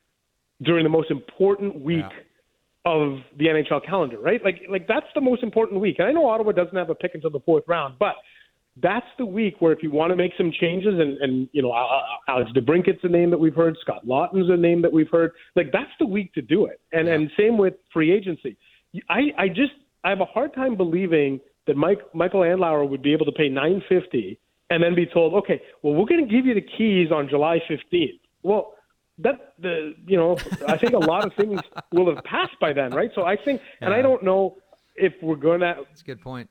during 0.62 0.84
the 0.84 0.90
most 0.90 1.10
important 1.10 1.80
week 1.80 1.98
yeah. 1.98 2.92
of 2.92 3.18
the 3.38 3.46
NHL 3.46 3.84
calendar, 3.86 4.18
right? 4.18 4.40
Like 4.44 4.62
like 4.68 4.86
that's 4.88 5.06
the 5.14 5.20
most 5.20 5.42
important 5.42 5.80
week. 5.80 5.96
And 5.98 6.08
I 6.08 6.12
know 6.12 6.28
Ottawa 6.28 6.52
doesn't 6.52 6.76
have 6.76 6.90
a 6.90 6.94
pick 6.94 7.12
until 7.14 7.30
the 7.30 7.40
fourth 7.40 7.64
round, 7.66 7.94
but 7.98 8.14
that's 8.80 9.06
the 9.18 9.26
week 9.26 9.56
where 9.60 9.72
if 9.72 9.82
you 9.82 9.90
want 9.90 10.10
to 10.10 10.16
make 10.16 10.32
some 10.36 10.52
changes 10.60 10.94
and, 10.98 11.18
and 11.18 11.48
you 11.52 11.62
know 11.62 11.72
Alex 12.28 12.50
DeBrincat's 12.54 13.00
a 13.04 13.08
name 13.08 13.30
that 13.30 13.38
we've 13.38 13.54
heard, 13.54 13.76
Scott 13.80 14.06
Laughton's 14.06 14.50
a 14.50 14.56
name 14.56 14.82
that 14.82 14.92
we've 14.92 15.10
heard. 15.10 15.32
Like 15.54 15.70
that's 15.72 15.90
the 16.00 16.06
week 16.06 16.34
to 16.34 16.42
do 16.42 16.66
it. 16.66 16.80
And 16.92 17.06
yeah. 17.06 17.14
and 17.14 17.30
same 17.38 17.56
with 17.56 17.74
free 17.92 18.12
agency. 18.12 18.56
I 19.08 19.32
I 19.38 19.48
just 19.48 19.72
I 20.04 20.10
have 20.10 20.20
a 20.20 20.26
hard 20.26 20.54
time 20.54 20.76
believing 20.76 21.40
that 21.66 21.76
Mike 21.76 22.00
Michael 22.14 22.40
Andlauer 22.40 22.88
would 22.88 23.02
be 23.02 23.12
able 23.12 23.26
to 23.26 23.32
pay 23.32 23.48
950 23.48 24.38
and 24.70 24.82
then 24.82 24.94
be 24.94 25.06
told, 25.06 25.34
okay, 25.34 25.60
well 25.82 25.94
we're 25.94 26.06
going 26.06 26.26
to 26.26 26.32
give 26.32 26.46
you 26.46 26.54
the 26.54 26.60
keys 26.76 27.10
on 27.10 27.28
July 27.28 27.60
15th. 27.68 28.20
Well, 28.42 28.74
that 29.18 29.54
the 29.58 29.94
you 30.06 30.16
know 30.16 30.36
I 30.66 30.76
think 30.76 30.92
a 30.92 30.98
lot 30.98 31.26
of 31.26 31.34
things 31.34 31.60
will 31.92 32.14
have 32.14 32.24
passed 32.24 32.58
by 32.60 32.72
then, 32.72 32.92
right? 32.92 33.10
So 33.14 33.24
I 33.24 33.36
think, 33.36 33.60
yeah. 33.80 33.86
and 33.86 33.94
I 33.94 34.02
don't 34.02 34.22
know 34.22 34.56
if 34.96 35.12
we're 35.22 35.36
going 35.36 35.60
to. 35.60 35.74
That's 35.88 36.02
a 36.02 36.04
good 36.04 36.20
point. 36.20 36.48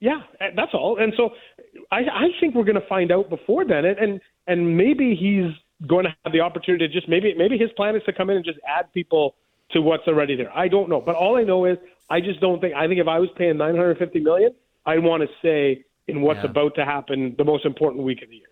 Yeah, 0.00 0.20
eh, 0.40 0.50
that's 0.54 0.74
all. 0.74 0.98
And 0.98 1.12
so 1.16 1.30
I, 1.90 2.00
I 2.00 2.28
think 2.40 2.54
we're 2.54 2.64
going 2.64 2.80
to 2.80 2.86
find 2.86 3.10
out 3.10 3.30
before 3.30 3.64
then, 3.64 3.84
and, 3.84 3.98
and 3.98 4.20
and 4.46 4.76
maybe 4.76 5.14
he's 5.14 5.52
going 5.86 6.04
to 6.04 6.14
have 6.24 6.32
the 6.32 6.40
opportunity 6.40 6.86
to 6.88 6.92
just 6.92 7.08
maybe 7.08 7.34
maybe 7.34 7.58
his 7.58 7.70
plan 7.72 7.96
is 7.96 8.02
to 8.04 8.12
come 8.12 8.30
in 8.30 8.36
and 8.36 8.44
just 8.44 8.58
add 8.66 8.92
people 8.92 9.34
to 9.70 9.80
what's 9.80 10.06
already 10.06 10.36
there. 10.36 10.56
I 10.56 10.68
don't 10.68 10.88
know, 10.88 11.00
but 11.00 11.16
all 11.16 11.36
I 11.36 11.42
know 11.42 11.64
is 11.64 11.78
I 12.08 12.20
just 12.20 12.40
don't 12.40 12.60
think. 12.60 12.74
I 12.74 12.86
think 12.86 13.00
if 13.00 13.08
I 13.08 13.18
was 13.18 13.30
paying 13.36 13.56
950 13.56 14.20
million, 14.20 14.54
I'd 14.84 15.02
want 15.02 15.22
to 15.22 15.28
say 15.42 15.84
in 16.08 16.20
what's 16.20 16.38
yeah. 16.38 16.50
about 16.50 16.74
to 16.76 16.84
happen 16.84 17.34
the 17.36 17.44
most 17.44 17.64
important 17.64 18.04
week 18.04 18.22
of 18.22 18.28
the 18.28 18.36
year. 18.36 18.46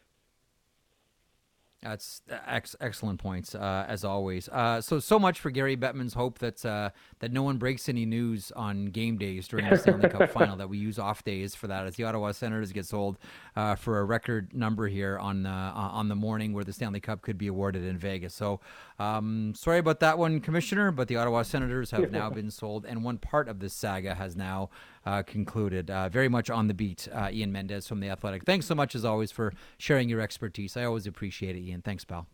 That's 1.84 2.22
ex- 2.46 2.74
excellent 2.80 3.20
points, 3.20 3.55
uh, 3.55 3.84
as 3.86 4.05
always. 4.05 4.48
Uh, 4.48 4.80
so, 4.80 4.98
so 5.00 5.18
much 5.18 5.38
for 5.38 5.50
Gary 5.50 5.76
Bettman's 5.76 6.14
hope 6.14 6.38
that 6.38 6.64
uh, 6.64 6.88
that 7.18 7.30
no 7.30 7.42
one 7.42 7.59
breaks 7.59 7.90
any 7.90 8.07
news 8.07 8.50
on 8.57 8.86
game 8.86 9.18
days 9.18 9.46
during 9.46 9.68
the 9.68 9.76
Stanley 9.76 10.09
Cup 10.09 10.30
Final. 10.32 10.57
That 10.57 10.70
we 10.70 10.78
use 10.78 10.98
off 10.98 11.22
days 11.24 11.55
for 11.55 11.66
that, 11.66 11.86
as 11.86 11.96
the 11.96 12.05
Ottawa 12.05 12.32
Senators 12.32 12.72
get 12.72 12.86
sold 12.86 13.18
uh, 13.55 13.74
for 13.74 13.98
a 14.00 14.05
record 14.05 14.55
number 14.55 14.88
here 14.88 15.18
on 15.18 15.44
uh, 15.44 15.72
on 15.74 16.09
the 16.09 16.14
morning 16.14 16.55
where 16.55 16.64
the 16.64 16.72
Stanley 16.72 17.00
Cup 17.00 17.20
could 17.20 17.36
be 17.36 17.48
awarded 17.48 17.84
in 17.84 17.98
Vegas. 17.98 18.34
So, 18.34 18.61
um, 18.99 19.55
sorry 19.57 19.78
about 19.78 20.01
that 20.01 20.18
one, 20.18 20.40
Commissioner. 20.40 20.90
But 20.90 21.09
the 21.09 21.16
Ottawa 21.16 21.42
Senators 21.42 21.90
have 21.90 22.11
now 22.11 22.30
been 22.40 22.51
sold, 22.51 22.84
and 22.84 23.03
one 23.03 23.18
part 23.18 23.49
of 23.49 23.61
this 23.61 23.74
saga 23.74 24.14
has 24.14 24.36
now 24.36 24.70
uh, 25.05 25.22
concluded. 25.22 25.90
Uh, 25.90 26.09
very 26.09 26.28
much 26.28 26.51
on 26.51 26.68
the 26.68 26.74
beat, 26.74 27.09
uh, 27.12 27.30
Ian 27.32 27.53
Mendes 27.53 27.88
from 27.88 28.01
The 28.01 28.09
Athletic. 28.09 28.45
Thanks 28.45 28.66
so 28.66 28.74
much, 28.74 28.95
as 28.95 29.05
always, 29.05 29.32
for 29.32 29.53
sharing 29.78 30.09
your 30.09 30.20
expertise. 30.20 30.76
I 30.76 30.84
always 30.84 31.07
appreciate 31.07 31.57
it, 31.57 31.61
Ian. 31.61 31.82
Thanks, 31.82 32.05
pal. 32.05 32.26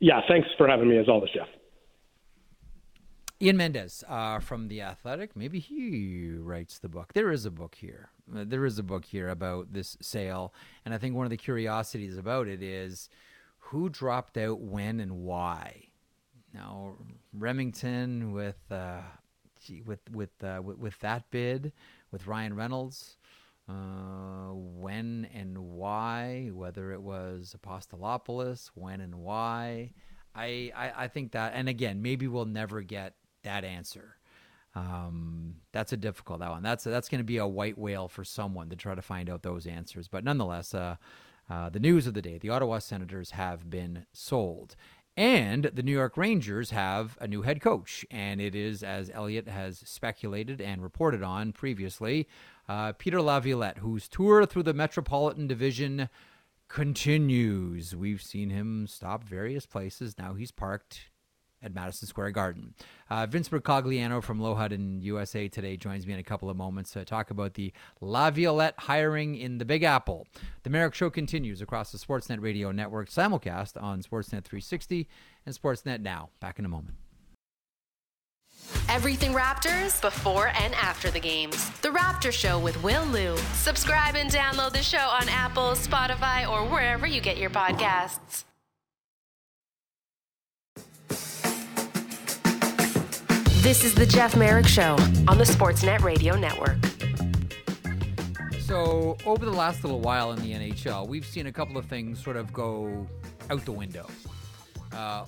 Yeah, 0.00 0.20
thanks 0.28 0.48
for 0.56 0.66
having 0.66 0.88
me, 0.88 0.98
as 0.98 1.08
always, 1.08 1.30
Jeff. 1.32 1.48
Ian 3.42 3.56
Mendes 3.56 4.04
uh, 4.06 4.38
from 4.38 4.68
The 4.68 4.82
Athletic. 4.82 5.34
Maybe 5.34 5.60
he 5.60 6.32
writes 6.36 6.78
the 6.78 6.90
book. 6.90 7.14
There 7.14 7.32
is 7.32 7.46
a 7.46 7.50
book 7.50 7.74
here. 7.74 8.10
Uh, 8.34 8.44
there 8.46 8.66
is 8.66 8.78
a 8.78 8.82
book 8.82 9.06
here 9.06 9.30
about 9.30 9.72
this 9.72 9.96
sale. 10.02 10.52
And 10.84 10.92
I 10.92 10.98
think 10.98 11.14
one 11.14 11.24
of 11.24 11.30
the 11.30 11.38
curiosities 11.38 12.18
about 12.18 12.48
it 12.48 12.62
is 12.62 13.08
who 13.58 13.88
dropped 13.88 14.36
out 14.36 14.60
when 14.60 15.00
and 15.00 15.22
why. 15.22 15.89
Now, 16.54 16.94
Remington 17.32 18.32
with. 18.32 18.60
Uh, 18.70 19.00
with 19.84 20.00
with, 20.10 20.30
uh, 20.42 20.60
with 20.64 20.78
with 20.78 20.98
that 21.00 21.30
bid, 21.30 21.72
with 22.10 22.26
Ryan 22.26 22.54
Reynolds, 22.56 23.18
uh, 23.68 24.52
when 24.52 25.28
and 25.34 25.58
why, 25.58 26.50
whether 26.52 26.92
it 26.92 27.02
was 27.02 27.54
Apostolopoulos, 27.60 28.70
when 28.74 29.00
and 29.00 29.16
why. 29.16 29.92
I, 30.34 30.72
I, 30.74 30.92
I 30.96 31.08
think 31.08 31.32
that, 31.32 31.52
and 31.54 31.68
again, 31.68 32.02
maybe 32.02 32.26
we'll 32.28 32.44
never 32.44 32.82
get 32.82 33.14
that 33.42 33.64
answer. 33.64 34.16
Um, 34.74 35.56
that's 35.72 35.92
a 35.92 35.96
difficult 35.96 36.40
that 36.40 36.50
one. 36.50 36.62
That's 36.62 36.84
that's 36.84 37.08
going 37.08 37.18
to 37.18 37.24
be 37.24 37.38
a 37.38 37.46
white 37.46 37.76
whale 37.76 38.08
for 38.08 38.24
someone 38.24 38.70
to 38.70 38.76
try 38.76 38.94
to 38.94 39.02
find 39.02 39.28
out 39.28 39.42
those 39.42 39.66
answers. 39.66 40.06
But 40.08 40.22
nonetheless, 40.24 40.72
uh, 40.72 40.96
uh, 41.48 41.68
the 41.68 41.80
news 41.80 42.06
of 42.06 42.14
the 42.14 42.22
day: 42.22 42.38
the 42.38 42.50
Ottawa 42.50 42.78
Senators 42.78 43.32
have 43.32 43.68
been 43.68 44.06
sold, 44.12 44.76
and 45.16 45.64
the 45.64 45.82
New 45.82 45.92
York 45.92 46.16
Rangers 46.16 46.70
have 46.70 47.18
a 47.20 47.28
new 47.28 47.42
head 47.42 47.60
coach, 47.60 48.06
and 48.10 48.40
it 48.40 48.54
is, 48.54 48.82
as 48.82 49.10
Elliotte 49.10 49.48
has 49.48 49.82
speculated 49.84 50.60
and 50.60 50.82
reported 50.82 51.22
on 51.22 51.52
previously, 51.52 52.28
uh, 52.68 52.92
Peter 52.92 53.20
Laviolette, 53.20 53.78
whose 53.78 54.08
tour 54.08 54.46
through 54.46 54.62
the 54.62 54.74
Metropolitan 54.74 55.46
Division 55.46 56.08
continues. 56.68 57.94
We've 57.94 58.22
seen 58.22 58.50
him 58.50 58.86
stop 58.86 59.24
various 59.24 59.66
places. 59.66 60.16
Now 60.16 60.34
he's 60.34 60.52
parked 60.52 61.09
at 61.62 61.74
Madison 61.74 62.08
Square 62.08 62.30
Garden. 62.30 62.74
Uh, 63.08 63.26
Vince 63.26 63.48
Mercogliano 63.48 64.22
from 64.22 64.40
LoHud 64.40 65.02
USA 65.02 65.48
today 65.48 65.76
joins 65.76 66.06
me 66.06 66.14
in 66.14 66.18
a 66.18 66.24
couple 66.24 66.48
of 66.48 66.56
moments 66.56 66.92
to 66.92 67.04
talk 67.04 67.30
about 67.30 67.54
the 67.54 67.72
La 68.00 68.30
Laviolette 68.30 68.74
hiring 68.78 69.34
in 69.34 69.58
the 69.58 69.64
Big 69.64 69.82
Apple. 69.82 70.26
The 70.62 70.70
Marek 70.70 70.94
Show 70.94 71.10
continues 71.10 71.60
across 71.60 71.90
the 71.90 71.98
Sportsnet 71.98 72.40
Radio 72.40 72.70
Network, 72.70 73.08
simulcast 73.08 73.82
on 73.82 74.02
Sportsnet 74.02 74.44
360 74.44 75.08
and 75.44 75.54
Sportsnet 75.54 76.00
Now. 76.00 76.30
Back 76.38 76.58
in 76.58 76.64
a 76.64 76.68
moment. 76.68 76.96
Everything 78.88 79.32
Raptors 79.32 80.00
before 80.00 80.48
and 80.48 80.74
after 80.74 81.10
the 81.10 81.18
games. 81.18 81.70
The 81.80 81.88
Raptor 81.88 82.30
Show 82.30 82.58
with 82.58 82.80
Will 82.82 83.04
Lou. 83.06 83.36
Subscribe 83.54 84.14
and 84.14 84.30
download 84.30 84.72
the 84.72 84.82
show 84.82 84.98
on 84.98 85.28
Apple, 85.28 85.72
Spotify, 85.72 86.48
or 86.48 86.64
wherever 86.68 87.06
you 87.06 87.20
get 87.20 87.36
your 87.36 87.50
podcasts. 87.50 88.44
This 93.62 93.84
is 93.84 93.94
the 93.94 94.06
Jeff 94.06 94.36
Marek 94.36 94.66
Show 94.66 94.92
on 95.28 95.36
the 95.36 95.44
Sportsnet 95.44 96.00
Radio 96.00 96.34
Network. 96.34 96.78
So, 98.58 99.18
over 99.26 99.44
the 99.44 99.52
last 99.52 99.84
little 99.84 100.00
while 100.00 100.32
in 100.32 100.40
the 100.40 100.52
NHL, 100.52 101.06
we've 101.06 101.26
seen 101.26 101.46
a 101.46 101.52
couple 101.52 101.76
of 101.76 101.84
things 101.84 102.24
sort 102.24 102.38
of 102.38 102.54
go 102.54 103.06
out 103.50 103.62
the 103.66 103.72
window. 103.72 104.08
Uh, 104.92 105.26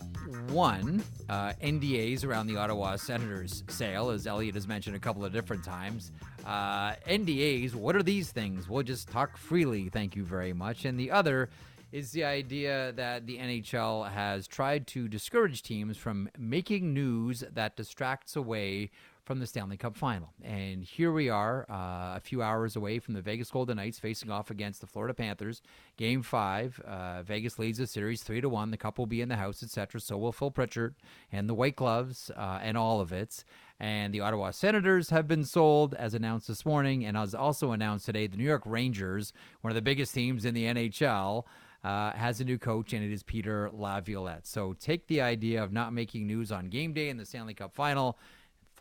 one, 0.49 1.05
uh, 1.28 1.53
NDAs 1.62 2.24
around 2.24 2.47
the 2.47 2.57
Ottawa 2.57 2.97
Senators 2.97 3.64
sale, 3.68 4.09
as 4.09 4.26
Elliotte 4.26 4.55
has 4.55 4.66
mentioned 4.66 4.97
a 4.97 4.99
couple 4.99 5.26
of 5.26 5.33
different 5.35 5.62
times. 5.62 6.11
Uh, 6.47 6.95
NDAs, 7.07 7.74
what 7.74 7.95
are 7.97 8.03
these 8.03 8.33
things? 8.33 8.66
We'll 8.66 8.83
just 8.83 9.09
talk 9.09 9.37
freely, 9.37 9.91
thank 9.91 10.16
you 10.16 10.24
very 10.24 10.55
much. 10.55 10.87
And 10.87 10.99
the 10.99 11.11
other 11.11 11.51
is 11.93 12.12
the 12.12 12.24
idea 12.24 12.93
that 12.97 13.26
the 13.26 13.36
NHL 13.36 14.11
has 14.11 14.49
tried 14.49 14.86
to 14.88 15.09
discourage 15.09 15.62
teams 15.62 15.99
from 15.99 16.30
making 16.38 16.95
news 16.95 17.45
that 17.53 17.76
distracts 17.76 18.34
away 18.34 18.90
from 19.24 19.38
the 19.38 19.47
Stanley 19.47 19.76
Cup 19.76 19.97
final. 19.97 20.32
And 20.43 20.82
here 20.82 21.12
we 21.12 21.28
are, 21.28 21.64
uh, 21.70 22.16
a 22.16 22.20
few 22.20 22.43
hours 22.43 22.74
away 22.74 22.99
from 22.99 23.14
the 23.14 23.22
Vegas 23.22 23.51
Golden 23.51 23.76
Knights 23.76 23.99
facing 23.99 24.30
off 24.30 24.51
against 24.51 24.80
the 24.80 24.86
Florida 24.86 25.14
Panthers. 25.14 25.62
Game 25.97 26.22
five. 26.22 26.80
Uh, 26.80 27.22
Vegas 27.22 27.59
leads 27.59 27.78
the 27.78 27.86
series 27.86 28.22
three 28.22 28.40
to 28.40 28.49
one. 28.49 28.70
The 28.70 28.76
Cup 28.76 28.99
will 28.99 29.07
be 29.07 29.20
in 29.20 29.28
the 29.28 29.36
house, 29.36 29.62
etc. 29.62 30.01
So 30.01 30.18
will 30.18 30.32
Phil 30.32 30.51
Pritchard 30.51 30.97
and 31.30 31.49
the 31.49 31.55
White 31.55 31.76
Gloves 31.76 32.30
uh, 32.36 32.59
and 32.62 32.76
all 32.76 33.01
of 33.01 33.12
it. 33.12 33.45
And 33.78 34.12
the 34.12 34.20
Ottawa 34.20 34.51
Senators 34.51 35.11
have 35.11 35.28
been 35.28 35.45
sold, 35.45 35.95
as 35.95 36.14
announced 36.14 36.49
this 36.49 36.64
morning, 36.64 37.05
and 37.05 37.16
as 37.16 37.34
also 37.34 37.72
announced 37.72 38.07
today, 38.07 38.26
the 38.26 38.36
New 38.36 38.45
York 38.45 38.62
Rangers, 38.64 39.32
one 39.61 39.70
of 39.70 39.74
the 39.76 39.82
biggest 39.82 40.14
teams 40.14 40.45
in 40.45 40.55
the 40.55 40.64
NHL. 40.64 41.45
Uh, 41.85 42.12
has 42.12 42.41
a 42.41 42.45
new 42.45 42.59
coach, 42.59 42.93
and 42.93 43.05
it 43.05 43.12
is 43.12 43.24
Peter 43.24 43.68
Laviolette. 43.72 44.47
So 44.47 44.72
take 44.74 45.09
the 45.09 45.20
idea 45.20 45.62
of 45.62 45.72
not 45.72 45.93
making 45.93 46.28
news 46.28 46.53
on 46.53 46.68
game 46.68 46.93
day 46.93 47.09
in 47.09 47.16
the 47.16 47.26
Stanley 47.26 47.55
Cup 47.55 47.74
final 47.74 48.18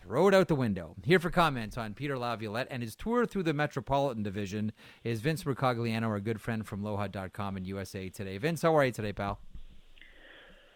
throw 0.01 0.27
it 0.27 0.33
out 0.33 0.47
the 0.47 0.55
window. 0.55 0.95
Here 1.03 1.19
for 1.19 1.29
comments 1.29 1.77
on 1.77 1.93
Peter 1.93 2.17
Laviolette 2.17 2.67
and 2.71 2.81
his 2.81 2.95
tour 2.95 3.25
through 3.25 3.43
the 3.43 3.53
Metropolitan 3.53 4.23
Division 4.23 4.71
is 5.03 5.21
Vince 5.21 5.43
Mercogliano, 5.43 6.07
our 6.07 6.19
good 6.19 6.41
friend 6.41 6.65
from 6.65 6.81
LoHud.com 6.81 7.57
and 7.57 7.67
USA 7.67 8.09
Today. 8.09 8.37
Vince, 8.37 8.61
how 8.61 8.75
are 8.75 8.85
you 8.85 8.91
today, 8.91 9.13
pal? 9.13 9.39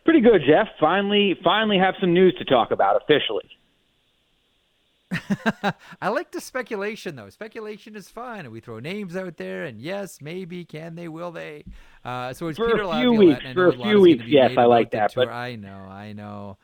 Pretty 0.03 0.21
good, 0.21 0.41
Jeff. 0.47 0.67
Finally, 0.79 1.35
finally 1.43 1.79
have 1.79 1.95
some 1.99 2.13
news 2.13 2.35
to 2.37 2.45
talk 2.45 2.69
about 2.71 3.01
officially. 3.01 3.49
I 6.01 6.09
like 6.09 6.31
the 6.31 6.41
speculation, 6.41 7.15
though. 7.15 7.29
Speculation 7.29 7.95
is 7.95 8.09
fun. 8.09 8.49
We 8.51 8.59
throw 8.59 8.79
names 8.79 9.15
out 9.15 9.37
there, 9.37 9.63
and 9.63 9.79
yes, 9.79 10.19
maybe, 10.21 10.65
can 10.65 10.95
they, 10.95 11.07
will 11.07 11.31
they? 11.31 11.63
Uh, 12.03 12.33
so 12.33 12.47
it's 12.47 12.57
for 12.57 12.65
Peter 12.67 12.83
a 12.83 12.99
few 12.99 13.11
Laviolette, 13.11 13.43
weeks. 13.43 13.53
For 13.53 13.67
a 13.67 13.73
few 13.73 14.01
weeks, 14.01 14.23
yes, 14.27 14.51
I 14.57 14.65
like 14.65 14.91
that. 14.91 15.13
But 15.15 15.29
I 15.29 15.55
know, 15.55 15.69
I 15.89 16.13
know. 16.13 16.57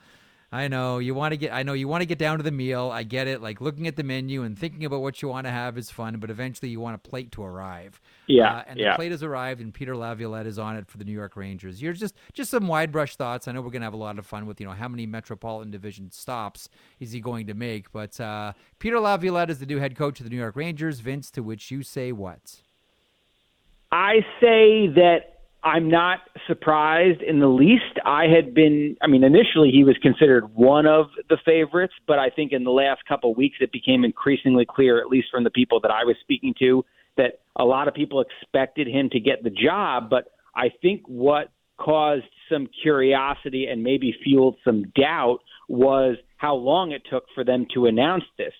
I 0.54 0.68
know 0.68 0.98
you 0.98 1.16
want 1.16 1.32
to 1.32 1.38
get. 1.38 1.54
I 1.54 1.64
know 1.64 1.72
you 1.72 1.88
want 1.88 2.02
to 2.02 2.06
get 2.06 2.18
down 2.18 2.38
to 2.38 2.44
the 2.44 2.52
meal. 2.52 2.90
I 2.92 3.04
get 3.04 3.26
it. 3.28 3.42
Like 3.42 3.62
looking 3.62 3.88
at 3.88 3.96
the 3.96 4.04
menu 4.04 4.44
and 4.44 4.60
thinking 4.60 4.84
about 4.84 5.02
what 5.02 5.22
you 5.22 5.30
want 5.30 5.48
to 5.48 5.52
have 5.52 5.78
is 5.78 5.90
fun, 5.90 6.20
but 6.20 6.30
eventually 6.30 6.70
you 6.70 6.82
want 6.82 6.96
a 6.96 6.98
plate 6.98 7.32
to 7.34 7.44
arrive. 7.44 8.02
Yeah, 8.28 8.58
uh, 8.58 8.64
and 8.68 8.78
yeah. 8.78 8.92
the 8.92 8.96
plate 8.98 9.12
has 9.12 9.24
arrived, 9.24 9.62
and 9.62 9.74
Peter 9.74 9.96
Laviolette 9.96 10.48
is 10.48 10.60
on 10.60 10.76
it 10.76 10.90
for 10.90 10.98
the 10.98 11.06
New 11.06 11.14
York 11.14 11.38
Rangers. 11.38 11.82
You're 11.82 11.94
just 11.94 12.16
just 12.34 12.52
some 12.52 12.68
wide 12.68 12.92
brush 12.92 13.16
thoughts. 13.16 13.48
I 13.48 13.54
know 13.54 13.62
we're 13.62 13.70
gonna 13.70 13.86
have 13.86 13.94
a 13.94 13.98
lot 13.98 14.20
of 14.20 14.26
fun 14.26 14.46
with 14.46 14.60
you 14.60 14.68
know 14.68 14.74
how 14.74 14.90
many 14.90 15.06
Metropolitan 15.06 15.72
Division 15.72 16.12
stops 16.12 16.68
is 17.00 17.14
he 17.14 17.22
going 17.22 17.48
to 17.48 17.54
make, 17.54 17.90
but 17.94 18.20
uh, 18.20 18.52
Peter 18.78 19.00
Laviolette 19.00 19.50
is 19.50 19.60
the 19.60 19.66
new 19.66 19.80
head 19.80 19.96
coach 19.96 20.20
of 20.20 20.26
the 20.26 20.30
New 20.30 20.38
York 20.38 20.58
Rangers. 20.58 21.00
Vince, 21.00 21.32
to 21.32 21.42
which 21.42 21.72
you 21.72 21.82
say 21.82 22.12
what? 22.12 22.58
I 23.90 24.16
say 24.42 24.88
that 24.96 25.41
I'm 25.64 25.90
not 25.90 26.20
surprised 26.48 27.22
in 27.22 27.40
the 27.40 27.48
least. 27.48 28.00
I 28.04 28.26
had 28.26 28.54
been, 28.54 28.98
I 29.02 29.08
mean, 29.08 29.24
initially 29.24 29.70
he 29.70 29.84
was 29.84 29.96
considered 30.02 30.56
one 30.56 30.88
of 30.88 31.08
the 31.30 31.38
favorites, 31.46 31.94
but 32.08 32.18
I 32.18 32.30
think 32.32 32.52
in 32.52 32.64
the 32.64 32.72
last 32.72 33.02
couple 33.08 33.32
of 33.32 33.38
weeks 33.38 33.58
it 33.60 33.72
became 33.72 34.04
increasingly 34.04 34.66
clear, 34.68 35.00
at 35.00 35.08
least 35.08 35.28
from 35.32 35.44
the 35.44 35.52
people 35.52 35.80
that 35.82 35.92
I 35.92 36.04
was 36.04 36.16
speaking 36.22 36.56
to, 36.60 36.84
that 37.18 37.42
a 37.56 37.64
lot 37.64 37.88
of 37.88 37.94
people 37.94 38.22
expected 38.22 38.88
him 38.88 39.10
to 39.12 39.20
get 39.20 39.44
the 39.44 39.52
job. 39.52 40.10
But 40.10 40.32
I 40.56 40.72
think 40.82 41.04
what 41.06 41.52
caused 41.78 42.26
some 42.50 42.68
curiosity 42.82 43.68
and 43.68 43.84
maybe 43.84 44.16
fueled 44.24 44.58
some 44.64 44.86
doubt 44.96 45.40
was 45.70 46.18
how 46.38 46.56
long 46.56 46.92
it 46.92 47.04
took 47.10 47.26
for 47.36 47.44
them 47.44 47.68
to 47.76 47.86
announce 47.86 48.24
this. 48.38 48.54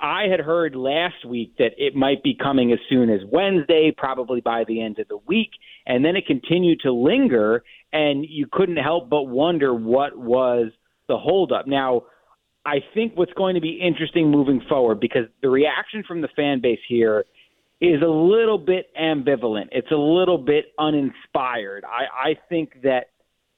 I 0.00 0.28
had 0.30 0.40
heard 0.40 0.74
last 0.74 1.24
week 1.26 1.56
that 1.58 1.72
it 1.76 1.94
might 1.94 2.22
be 2.22 2.34
coming 2.34 2.72
as 2.72 2.78
soon 2.88 3.10
as 3.10 3.20
Wednesday, 3.30 3.92
probably 3.96 4.40
by 4.40 4.64
the 4.66 4.82
end 4.82 4.98
of 4.98 5.08
the 5.08 5.18
week. 5.26 5.50
And 5.86 6.04
then 6.04 6.16
it 6.16 6.26
continued 6.26 6.80
to 6.80 6.92
linger, 6.92 7.62
and 7.92 8.24
you 8.28 8.46
couldn't 8.50 8.76
help 8.76 9.10
but 9.10 9.24
wonder 9.24 9.74
what 9.74 10.16
was 10.16 10.72
the 11.08 11.18
holdup. 11.18 11.66
Now, 11.66 12.04
I 12.64 12.80
think 12.94 13.16
what's 13.16 13.32
going 13.34 13.54
to 13.54 13.60
be 13.60 13.80
interesting 13.80 14.30
moving 14.30 14.62
forward, 14.68 15.00
because 15.00 15.26
the 15.42 15.48
reaction 15.48 16.02
from 16.06 16.20
the 16.20 16.28
fan 16.34 16.60
base 16.60 16.80
here 16.88 17.24
is 17.80 18.02
a 18.02 18.06
little 18.06 18.58
bit 18.58 18.90
ambivalent. 19.00 19.68
It's 19.72 19.90
a 19.90 19.96
little 19.96 20.38
bit 20.38 20.66
uninspired. 20.78 21.84
I, 21.84 22.30
I 22.30 22.34
think 22.48 22.82
that 22.82 23.09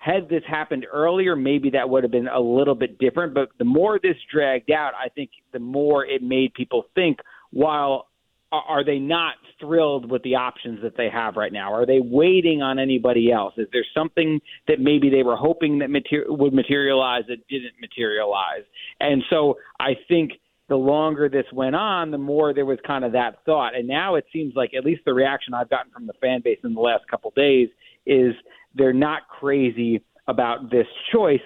had 0.03 0.29
this 0.29 0.43
happened 0.49 0.85
earlier, 0.93 1.37
maybe 1.37 1.71
that 1.71 1.89
would 1.89 2.03
have 2.03 2.11
been 2.11 2.27
a 2.27 2.41
little 2.41 2.75
bit 2.75 2.99
different. 2.99 3.35
But 3.35 3.51
the 3.59 3.65
more 3.65 4.01
this 4.03 4.17
dragged 4.33 4.73
out, 4.73 4.95
I 5.01 5.09
think 5.09 5.31
the 5.53 5.61
more 5.61 6.05
it 6.05 6.25
made 6.25 6.55
people 6.55 6.87
think, 6.97 7.21
while 7.53 8.09
are 8.51 8.85
they 8.85 8.99
not 8.99 9.35
thrilled 9.61 10.11
with 10.11 10.25
the 10.25 10.35
options 10.35 10.83
that 10.83 10.97
they 10.97 11.09
have 11.09 11.37
right 11.37 11.53
now? 11.53 11.73
Are 11.73 11.87
they 11.87 12.01
waiting 12.01 12.63
on 12.63 12.81
anybody 12.81 13.31
else? 13.31 13.55
Is 13.57 13.69
there 13.73 13.85
something 13.95 14.41
that 14.67 14.81
maybe 14.81 15.09
they 15.09 15.23
were 15.23 15.37
hoping 15.37 15.79
that 15.79 15.89
mater- 15.89 16.27
would 16.27 16.53
materialize 16.53 17.23
that 17.29 17.47
didn't 17.49 17.75
materialize? 17.81 18.65
And 18.99 19.23
so 19.31 19.55
I 19.79 19.93
think 20.09 20.33
the 20.69 20.75
longer 20.77 21.29
this 21.29 21.47
went 21.53 21.77
on, 21.77 22.11
the 22.11 22.19
more 22.19 22.53
there 22.53 22.67
was 22.67 22.79
kind 22.85 23.05
of 23.05 23.13
that 23.13 23.45
thought. 23.47 23.77
And 23.77 23.87
now 23.87 24.17
it 24.17 24.25
seems 24.33 24.55
like 24.57 24.75
at 24.75 24.85
least 24.85 25.03
the 25.07 25.15
reaction 25.15 25.55
I've 25.55 25.71
gotten 25.71 25.93
from 25.93 26.09
the 26.09 26.15
fan 26.15 26.41
base 26.43 26.59
in 26.65 26.75
the 26.75 26.81
last 26.81 27.07
couple 27.09 27.29
of 27.29 27.37
days 27.37 27.69
is 28.05 28.35
they're 28.75 28.93
not 28.93 29.23
crazy 29.29 30.03
about 30.29 30.71
this 30.71 30.87
choice. 31.13 31.41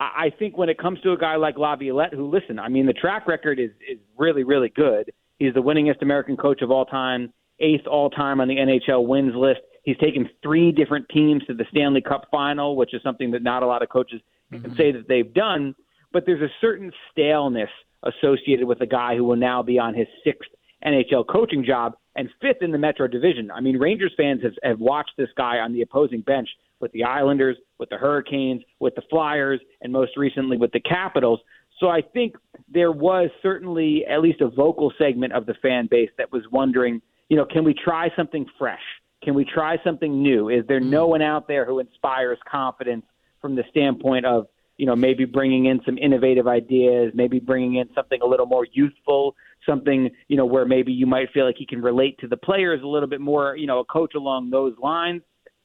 I 0.00 0.04
I 0.04 0.30
think 0.38 0.56
when 0.56 0.68
it 0.68 0.78
comes 0.78 1.00
to 1.02 1.12
a 1.12 1.18
guy 1.18 1.36
like 1.36 1.58
Laviolette, 1.58 2.14
who 2.14 2.30
listen, 2.30 2.58
I 2.58 2.68
mean 2.68 2.86
the 2.86 2.92
track 2.92 3.26
record 3.26 3.58
is 3.58 3.70
is 3.88 3.98
really 4.18 4.44
really 4.44 4.68
good. 4.68 5.12
He's 5.38 5.54
the 5.54 5.62
winningest 5.62 6.02
American 6.02 6.36
coach 6.36 6.62
of 6.62 6.70
all 6.70 6.84
time, 6.84 7.32
eighth 7.58 7.86
all 7.86 8.10
time 8.10 8.40
on 8.40 8.48
the 8.48 8.56
NHL 8.56 9.06
wins 9.06 9.34
list. 9.34 9.60
He's 9.82 9.96
taken 9.98 10.28
three 10.42 10.70
different 10.70 11.08
teams 11.08 11.44
to 11.46 11.54
the 11.54 11.64
Stanley 11.70 12.00
Cup 12.00 12.28
final, 12.30 12.76
which 12.76 12.94
is 12.94 13.02
something 13.02 13.32
that 13.32 13.42
not 13.42 13.64
a 13.64 13.66
lot 13.66 13.82
of 13.82 13.88
coaches 13.88 14.20
mm-hmm. 14.52 14.62
can 14.62 14.76
say 14.76 14.92
that 14.92 15.08
they've 15.08 15.32
done. 15.34 15.74
But 16.12 16.24
there's 16.26 16.42
a 16.42 16.52
certain 16.60 16.92
staleness 17.10 17.70
associated 18.04 18.66
with 18.66 18.80
a 18.80 18.86
guy 18.86 19.16
who 19.16 19.24
will 19.24 19.36
now 19.36 19.62
be 19.62 19.78
on 19.78 19.94
his 19.94 20.06
sixth 20.22 20.50
NHL 20.84 21.26
coaching 21.26 21.64
job 21.64 21.94
and 22.16 22.28
fifth 22.40 22.62
in 22.62 22.72
the 22.72 22.78
Metro 22.78 23.06
Division. 23.06 23.50
I 23.50 23.60
mean, 23.60 23.78
Rangers 23.78 24.12
fans 24.16 24.42
have, 24.42 24.52
have 24.62 24.80
watched 24.80 25.12
this 25.16 25.28
guy 25.36 25.58
on 25.58 25.72
the 25.72 25.82
opposing 25.82 26.20
bench 26.20 26.48
with 26.80 26.92
the 26.92 27.04
Islanders, 27.04 27.56
with 27.78 27.88
the 27.88 27.96
Hurricanes, 27.96 28.62
with 28.80 28.94
the 28.94 29.02
Flyers, 29.08 29.60
and 29.80 29.92
most 29.92 30.16
recently 30.16 30.56
with 30.56 30.72
the 30.72 30.80
Capitals. 30.80 31.40
So 31.80 31.88
I 31.88 32.02
think 32.02 32.36
there 32.68 32.92
was 32.92 33.30
certainly 33.42 34.04
at 34.06 34.20
least 34.20 34.40
a 34.40 34.48
vocal 34.48 34.92
segment 34.98 35.32
of 35.32 35.46
the 35.46 35.54
fan 35.62 35.88
base 35.90 36.10
that 36.18 36.30
was 36.30 36.42
wondering, 36.50 37.00
you 37.28 37.36
know, 37.36 37.46
can 37.46 37.64
we 37.64 37.74
try 37.74 38.10
something 38.16 38.46
fresh? 38.58 38.82
Can 39.22 39.34
we 39.34 39.44
try 39.44 39.78
something 39.84 40.22
new? 40.22 40.48
Is 40.48 40.66
there 40.66 40.80
no 40.80 41.06
one 41.06 41.22
out 41.22 41.48
there 41.48 41.64
who 41.64 41.78
inspires 41.78 42.38
confidence 42.50 43.04
from 43.40 43.54
the 43.54 43.62
standpoint 43.70 44.26
of, 44.26 44.48
you 44.76 44.86
know, 44.86 44.96
maybe 44.96 45.24
bringing 45.24 45.66
in 45.66 45.80
some 45.86 45.96
innovative 45.98 46.48
ideas, 46.48 47.12
maybe 47.14 47.38
bringing 47.38 47.76
in 47.76 47.88
something 47.94 48.20
a 48.20 48.26
little 48.26 48.46
more 48.46 48.66
youthful 48.72 49.36
something, 49.66 50.10
you 50.28 50.36
know, 50.36 50.46
where 50.46 50.64
maybe 50.64 50.92
you 50.92 51.06
might 51.06 51.30
feel 51.32 51.46
like 51.46 51.56
he 51.58 51.66
can 51.66 51.82
relate 51.82 52.18
to 52.20 52.28
the 52.28 52.36
players 52.36 52.80
a 52.82 52.86
little 52.86 53.08
bit 53.08 53.20
more, 53.20 53.56
you 53.56 53.66
know, 53.66 53.80
a 53.80 53.84
coach 53.84 54.14
along 54.14 54.50
those 54.50 54.74
lines. 54.82 55.22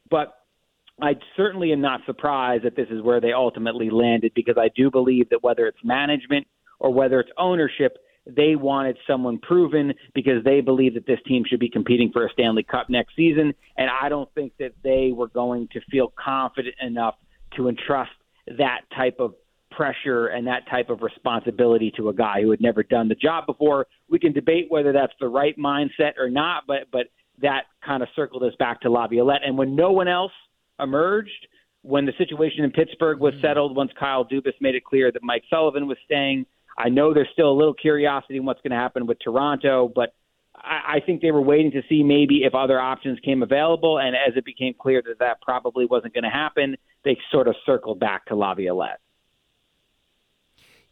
But 0.10 0.34
I 1.02 1.14
certainly 1.36 1.72
am 1.72 1.82
not 1.82 2.02
surprised 2.06 2.64
that 2.64 2.76
this 2.76 2.88
is 2.89 3.02
where 3.02 3.22
they 3.22 3.32
ultimately 3.32 3.89
landed 3.89 4.32
because 4.36 4.56
I 4.58 4.70
do 4.76 4.89
believe 4.89 5.30
that 5.30 5.43
whether 5.43 5.68
it's 5.68 5.78
management 5.84 6.48
or 6.80 6.91
whether 6.91 7.20
it's 7.20 7.30
ownership, 7.38 7.98
they 8.26 8.56
wanted 8.56 8.98
someone 9.06 9.39
proven 9.39 9.93
because 10.14 10.43
they 10.43 10.62
believe 10.62 10.95
that 10.95 11.06
this 11.06 11.20
team 11.28 11.43
should 11.48 11.60
be 11.60 11.70
competing 11.70 12.12
for 12.12 12.26
a 12.26 12.30
Stanley 12.32 12.64
Cup 12.64 12.89
next 12.89 13.16
season. 13.16 13.54
And 13.78 13.89
I 13.89 14.10
don't 14.10 14.34
think 14.34 14.54
that 14.60 14.74
they 14.84 15.12
were 15.14 15.28
going 15.28 15.70
to 15.74 15.82
feel 15.89 16.12
confident 16.18 16.76
enough 16.82 17.16
to 17.56 17.70
entrust 17.70 18.12
that 18.58 18.82
type 18.95 19.18
of 19.20 19.36
pressure 19.78 20.28
and 20.28 20.47
that 20.47 20.67
type 20.69 20.89
of 20.89 21.03
responsibility 21.03 21.93
to 21.95 22.09
a 22.09 22.13
guy 22.13 22.41
who 22.41 22.49
had 22.49 22.59
never 22.59 22.82
done 22.82 23.07
the 23.07 23.15
job 23.15 23.45
before. 23.45 23.86
We 24.09 24.17
can 24.17 24.34
debate 24.34 24.65
whether 24.69 24.91
that's 24.91 25.13
the 25.19 25.28
right 25.28 25.55
mindset 25.57 26.17
or 26.17 26.30
not, 26.30 26.63
but 26.67 26.88
but 26.91 27.07
that 27.41 27.65
kind 27.86 28.01
of 28.01 28.09
circled 28.15 28.43
us 28.43 28.53
back 28.57 28.82
to 28.82 28.89
Laviolette. 28.89 29.41
And 29.45 29.55
when 29.57 29.75
no 29.75 29.91
one 29.91 30.07
else 30.07 30.32
emerged, 30.80 31.47
when 31.84 32.07
the 32.07 32.13
situation 32.17 32.63
in 32.63 32.71
Pittsburgh 32.71 33.19
was 33.19 33.36
mm-hmm. 33.36 33.45
settled, 33.45 33.75
once 33.75 33.91
Kyle 33.97 34.25
Dubas 34.25 34.53
made 34.59 34.73
it 34.73 34.84
clear 34.84 35.11
that 35.11 35.21
Mike 35.21 35.43
Sullivan 35.47 35.88
was 35.88 35.97
staying, 36.03 36.47
I 36.80 36.89
know 36.89 37.13
there's 37.13 37.30
still 37.34 37.51
a 37.51 37.53
little 37.53 37.75
curiosity 37.75 38.38
in 38.38 38.45
what's 38.45 38.61
going 38.61 38.71
to 38.71 38.78
happen 38.78 39.05
with 39.05 39.19
Toronto, 39.23 39.91
but 39.93 40.15
I, 40.55 40.95
I 40.95 40.99
think 41.05 41.21
they 41.21 41.32
were 41.32 41.41
waiting 41.41 41.71
to 41.71 41.84
see 41.88 42.01
maybe 42.01 42.43
if 42.43 42.55
other 42.55 42.80
options 42.80 43.19
came 43.19 43.43
available. 43.43 43.99
And 43.99 44.15
as 44.15 44.36
it 44.36 44.45
became 44.45 44.73
clear 44.80 45.03
that 45.05 45.19
that 45.19 45.41
probably 45.41 45.86
wasn't 45.86 46.15
going 46.15 46.23
to 46.23 46.32
happen, 46.32 46.75
they 47.05 47.17
sort 47.32 47.47
of 47.47 47.55
circled 47.65 47.99
back 47.99 48.25
to 48.25 48.36
Laviolette. 48.36 48.99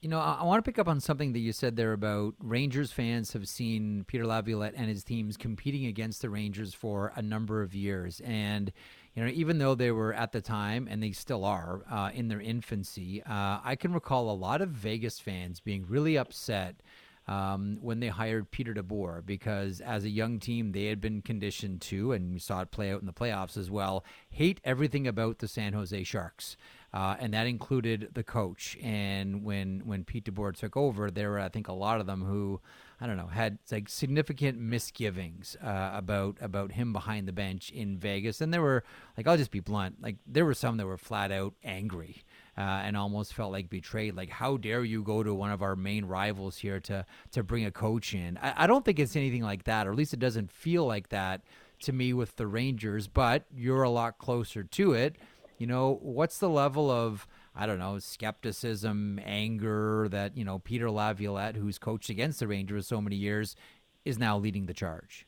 You 0.06 0.12
know, 0.12 0.20
I, 0.20 0.38
I 0.42 0.44
want 0.44 0.64
to 0.64 0.72
pick 0.72 0.78
up 0.78 0.88
on 0.88 1.00
something 1.00 1.34
that 1.34 1.40
you 1.40 1.52
said 1.52 1.76
there 1.76 1.92
about 1.92 2.36
Rangers 2.38 2.92
fans 2.92 3.34
have 3.34 3.48
seen 3.48 4.04
Peter 4.06 4.24
Laviolette 4.24 4.76
and 4.78 4.88
his 4.88 5.04
teams 5.04 5.36
competing 5.36 5.88
against 5.88 6.22
the 6.22 6.30
Rangers 6.30 6.76
for 6.76 7.12
a 7.16 7.24
number 7.24 7.64
of 7.64 7.74
years. 7.74 8.22
And, 8.24 8.72
you 9.16 9.24
know, 9.24 9.32
even 9.34 9.58
though 9.58 9.74
they 9.74 9.90
were 9.90 10.14
at 10.14 10.32
the 10.32 10.42
time, 10.42 10.88
and 10.88 11.02
they 11.02 11.12
still 11.12 11.44
are, 11.44 11.82
uh, 11.90 12.12
in 12.14 12.28
their 12.28 12.40
infancy, 12.40 13.24
uh, 13.24 13.62
I 13.64 13.76
can 13.76 13.94
recall 13.94 14.30
a 14.30 14.38
lot 14.38 14.62
of 14.62 14.70
Vegas 14.70 15.18
fans 15.18 15.60
being 15.60 15.88
really 15.90 16.20
upset 16.20 16.84
um, 17.28 17.80
when 17.82 18.00
they 18.00 18.10
hired 18.10 18.52
Peter 18.52 18.76
DeBoer 18.76 19.26
because 19.26 19.82
as 19.82 20.04
a 20.04 20.10
young 20.10 20.40
team, 20.40 20.72
they 20.72 20.86
had 20.86 21.02
been 21.02 21.24
conditioned 21.24 21.82
to, 21.82 22.12
and 22.12 22.34
we 22.34 22.40
saw 22.40 22.62
it 22.62 22.70
play 22.70 22.92
out 22.92 23.00
in 23.00 23.08
the 23.08 23.14
playoffs 23.14 23.58
as 23.58 23.72
well, 23.72 24.06
hate 24.30 24.62
everything 24.64 25.08
about 25.08 25.40
the 25.40 25.48
San 25.48 25.74
Jose 25.74 26.04
Sharks. 26.04 26.56
Uh, 26.96 27.18
and 27.20 27.34
that 27.34 27.46
included 27.46 28.08
the 28.14 28.24
coach. 28.24 28.78
And 28.82 29.44
when 29.44 29.82
when 29.84 30.06
Pete 30.06 30.24
DeBoer 30.24 30.56
took 30.56 30.78
over, 30.78 31.12
there 31.12 31.32
were 31.32 31.42
I 31.42 31.50
think 31.50 31.68
a 31.68 31.74
lot 31.74 32.00
of 32.00 32.08
them 32.08 32.24
who 32.24 32.62
I 33.02 33.06
don't 33.06 33.18
know 33.18 33.28
had 33.28 33.60
like 33.70 33.90
significant 33.90 34.58
misgivings 34.58 35.58
uh, 35.62 35.92
about 35.94 36.38
about 36.40 36.72
him 36.72 36.94
behind 36.94 37.28
the 37.28 37.34
bench 37.34 37.70
in 37.70 37.98
Vegas. 37.98 38.40
And 38.40 38.54
there 38.54 38.62
were 38.62 38.86
like 39.18 39.28
I'll 39.28 39.36
just 39.36 39.52
be 39.52 39.60
blunt, 39.60 40.02
like 40.02 40.16
there 40.26 40.46
were 40.46 40.54
some 40.54 40.78
that 40.78 40.86
were 40.86 40.98
flat 40.98 41.34
out 41.34 41.54
angry. 41.64 42.24
Uh, 42.58 42.84
and 42.86 42.96
almost 42.96 43.34
felt 43.34 43.52
like 43.52 43.70
betrayed. 43.70 44.16
Like, 44.16 44.30
how 44.30 44.56
dare 44.56 44.82
you 44.82 45.04
go 45.04 45.22
to 45.24 45.34
one 45.34 45.52
of 45.52 45.62
our 45.62 45.76
main 45.76 46.06
rivals 46.06 46.56
here 46.56 46.80
to 46.80 47.06
to 47.32 47.44
bring 47.44 47.66
a 47.66 47.72
coach 47.72 48.14
in? 48.14 48.40
I, 48.42 48.64
I 48.64 48.68
don't 48.68 48.86
think 48.86 48.98
it's 48.98 49.18
anything 49.18 49.44
like 49.44 49.66
that, 49.66 49.86
or 49.86 49.92
at 49.92 49.98
least 49.98 50.14
it 50.14 50.22
doesn't 50.22 50.50
feel 50.50 50.86
like 50.86 51.10
that 51.10 51.42
to 51.82 51.92
me 51.92 52.14
with 52.14 52.38
the 52.38 52.48
Rangers. 52.48 53.10
But 53.10 53.44
you're 53.54 53.84
a 53.84 53.90
lot 53.90 54.20
closer 54.20 54.64
to 54.64 54.94
it. 54.94 55.18
You 55.58 55.68
know, 55.68 56.00
what's 56.02 56.40
the 56.40 56.50
level 56.50 56.92
of 56.92 57.28
I 57.56 57.66
don't 57.66 57.80
know, 57.80 58.00
skepticism, 58.00 59.20
anger 59.24 60.08
that, 60.10 60.36
you 60.36 60.44
know, 60.44 60.60
Peter 60.60 60.92
Laviolette, 60.92 61.56
who's 61.56 61.80
coached 61.80 62.10
against 62.10 62.40
the 62.40 62.48
Rangers 62.48 62.86
so 62.86 63.00
many 63.00 63.16
years, 63.16 63.56
is 64.04 64.20
now 64.20 64.38
leading 64.38 64.66
the 64.66 64.74
charge? 64.74 65.26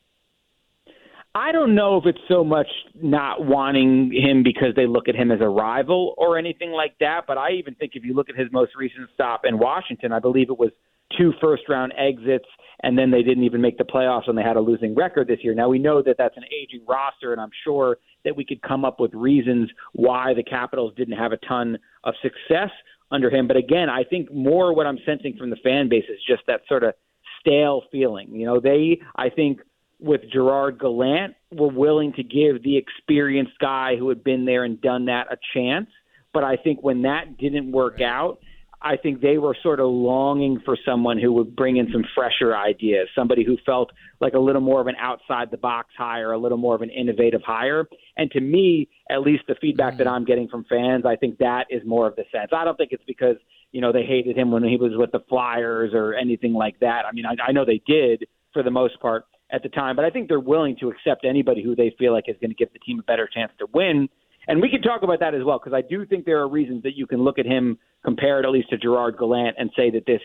I 1.34 1.52
don't 1.52 1.74
know 1.74 1.98
if 1.98 2.06
it's 2.06 2.20
so 2.28 2.44
much 2.44 2.68
not 2.96 3.46
wanting 3.46 4.12
him 4.12 4.44
because 4.44 4.76
they 4.76 4.88
look 4.88 5.08
at 5.08 5.16
him 5.16 5.32
as 5.32 5.40
a 5.40 5.48
rival 5.48 6.16
or 6.18 6.38
anything 6.38 6.72
like 6.72 6.98
that, 7.00 7.22
but 7.28 7.38
I 7.38 7.52
even 7.52 7.76
think 7.76 7.92
if 7.96 8.04
you 8.04 8.14
look 8.14 8.30
at 8.30 8.36
his 8.36 8.52
most 8.52 8.76
recent 8.76 9.08
stop 9.14 9.42
in 9.46 9.60
Washington, 9.60 10.12
I 10.12 10.20
believe 10.20 10.50
it 10.50 10.58
was 10.58 10.72
two 11.18 11.34
first 11.42 11.64
round 11.70 11.94
exits 11.98 12.48
and 12.84 12.98
then 12.98 13.10
they 13.10 13.24
didn't 13.24 13.44
even 13.44 13.62
make 13.62 13.78
the 13.78 13.84
playoffs 13.84 14.28
and 14.28 14.38
they 14.38 14.44
had 14.44 14.56
a 14.56 14.62
losing 14.62 14.94
record 14.94 15.28
this 15.28 15.40
year. 15.44 15.56
Now 15.56 15.70
we 15.70 15.80
know 15.80 16.02
that 16.04 16.16
that's 16.18 16.38
an 16.38 16.44
aging 16.46 16.86
roster 16.88 17.32
and 17.32 17.42
I'm 17.42 17.52
sure 17.64 17.98
that 18.24 18.36
we 18.36 18.46
could 18.46 18.62
come 18.62 18.86
up 18.86 19.00
with 19.00 19.14
reasons 19.14 19.70
why 19.94 20.34
the 20.34 20.44
Capitals 20.44 20.94
didn't 20.96 21.18
have 21.18 21.32
a 21.32 21.38
ton 21.38 21.78
of 22.04 22.14
success 22.22 22.70
under 23.12 23.30
him. 23.30 23.48
But 23.48 23.58
again, 23.58 23.90
I 23.90 24.04
think 24.04 24.32
more 24.34 24.74
what 24.74 24.86
I'm 24.86 25.00
sensing 25.06 25.36
from 25.38 25.50
the 25.50 25.56
fan 25.58 25.90
base 25.90 26.06
is 26.10 26.20
just 26.28 26.44
that 26.48 26.62
sort 26.68 26.84
of 26.84 26.94
stale 27.40 27.84
feeling. 27.92 28.34
You 28.34 28.46
know, 28.46 28.60
they, 28.60 29.00
I 29.16 29.30
think, 29.30 29.60
with 30.00 30.22
Gerard 30.32 30.80
Gallant, 30.80 31.34
were 31.52 31.72
willing 31.72 32.14
to 32.14 32.24
give 32.24 32.62
the 32.62 32.78
experienced 32.78 33.58
guy 33.60 33.96
who 33.96 34.10
had 34.10 34.24
been 34.24 34.46
there 34.46 34.64
and 34.64 34.80
done 34.80 35.06
that 35.06 35.32
a 35.32 35.38
chance. 35.54 35.90
But 36.34 36.44
I 36.44 36.56
think 36.56 36.84
when 36.84 37.02
that 37.04 37.38
didn't 37.38 37.72
work 37.72 38.00
out, 38.02 38.40
I 38.82 38.96
think 38.96 39.22
they 39.22 39.40
were 39.40 39.56
sort 39.64 39.80
of 39.80 39.88
longing 39.90 40.62
for 40.64 40.78
someone 40.86 41.18
who 41.20 41.34
would 41.34 41.56
bring 41.56 41.78
in 41.78 41.90
some 41.92 42.04
fresher 42.14 42.56
ideas, 42.56 43.10
somebody 43.16 43.44
who 43.44 43.58
felt 43.66 43.92
like 44.22 44.34
a 44.34 44.40
little 44.40 44.62
more 44.62 44.80
of 44.80 44.88
an 44.88 44.96
outside 45.00 45.50
the 45.50 45.58
box 45.58 45.90
hire, 45.98 46.32
a 46.32 46.38
little 46.38 46.60
more 46.60 46.76
of 46.76 46.84
an 46.84 46.92
innovative 46.92 47.42
hire. 47.44 47.88
And 48.18 48.30
to 48.32 48.40
me, 48.40 48.88
at 49.10 49.22
least 49.22 49.44
the 49.48 49.56
feedback 49.60 49.98
that 49.98 50.06
mm. 50.06 50.12
I'm 50.12 50.26
getting 50.26 50.48
from 50.48 50.64
fans, 50.70 51.06
I 51.06 51.16
think 51.16 51.40
that 51.40 51.66
is 51.72 51.82
more 51.86 52.06
of 52.06 52.16
the 52.16 52.26
sense. 52.32 52.52
I 52.56 52.64
don't 52.66 52.78
think 52.78 52.92
it's 52.92 53.04
because, 53.08 53.38
you 53.72 53.82
know, 53.82 53.92
they 53.92 54.04
hated 54.04 54.38
him 54.38 54.52
when 54.52 54.64
he 54.64 54.78
was 54.78 54.92
with 54.96 55.12
the 55.12 55.22
Flyers 55.28 55.92
or 55.94 56.14
anything 56.14 56.54
like 56.54 56.80
that. 56.80 57.06
I 57.06 57.14
mean, 57.14 57.26
I, 57.26 57.36
I 57.48 57.52
know 57.52 57.66
they 57.66 57.82
did 57.88 58.28
for 58.54 58.62
the 58.62 58.72
most 58.72 59.00
part 59.00 59.26
at 59.52 59.64
the 59.64 59.70
time, 59.70 59.96
but 59.96 60.06
I 60.06 60.12
think 60.12 60.28
they're 60.28 60.40
willing 60.40 60.76
to 60.82 60.90
accept 60.90 61.26
anybody 61.26 61.64
who 61.64 61.76
they 61.76 61.96
feel 61.98 62.14
like 62.14 62.26
is 62.28 62.36
going 62.40 62.52
to 62.52 62.56
give 62.56 62.72
the 62.74 62.80
team 62.80 63.00
a 63.00 63.04
better 63.04 63.28
chance 63.34 63.52
to 63.58 63.68
win. 63.74 64.08
And 64.48 64.62
we 64.62 64.70
can 64.70 64.82
talk 64.82 65.04
about 65.04 65.20
that 65.20 65.36
as 65.36 65.44
well, 65.44 65.60
because 65.60 65.74
I 65.76 65.82
do 65.88 66.06
think 66.06 66.26
there 66.26 66.40
are 66.40 66.48
reasons 66.48 66.84
that 66.84 66.96
you 66.96 67.06
can 67.06 67.24
look 67.24 67.38
at 67.38 67.46
him 67.46 67.78
compared 68.04 68.46
at 68.46 68.52
least 68.52 68.70
to 68.70 68.78
Gerard 68.78 69.18
Gallant 69.18 69.56
and 69.58 69.70
say 69.76 69.90
that 69.92 70.06
this 70.06 70.22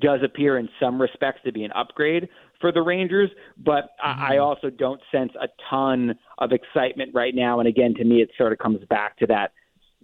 does 0.00 0.20
appear 0.24 0.58
in 0.58 0.68
some 0.80 1.00
respects 1.00 1.40
to 1.44 1.52
be 1.52 1.62
an 1.62 1.70
upgrade 1.72 2.28
for 2.60 2.72
the 2.72 2.82
Rangers, 2.82 3.30
but 3.56 3.90
mm-hmm. 4.04 4.32
I 4.32 4.38
also 4.38 4.70
don't 4.70 5.00
sense 5.12 5.32
a 5.40 5.46
ton 5.70 6.14
of 6.38 6.50
excitement 6.52 7.12
right 7.14 7.34
now. 7.34 7.60
And 7.60 7.68
again, 7.68 7.94
to 7.98 8.04
me, 8.04 8.22
it 8.22 8.30
sort 8.36 8.52
of 8.52 8.58
comes 8.58 8.84
back 8.88 9.16
to 9.18 9.26
that 9.26 9.52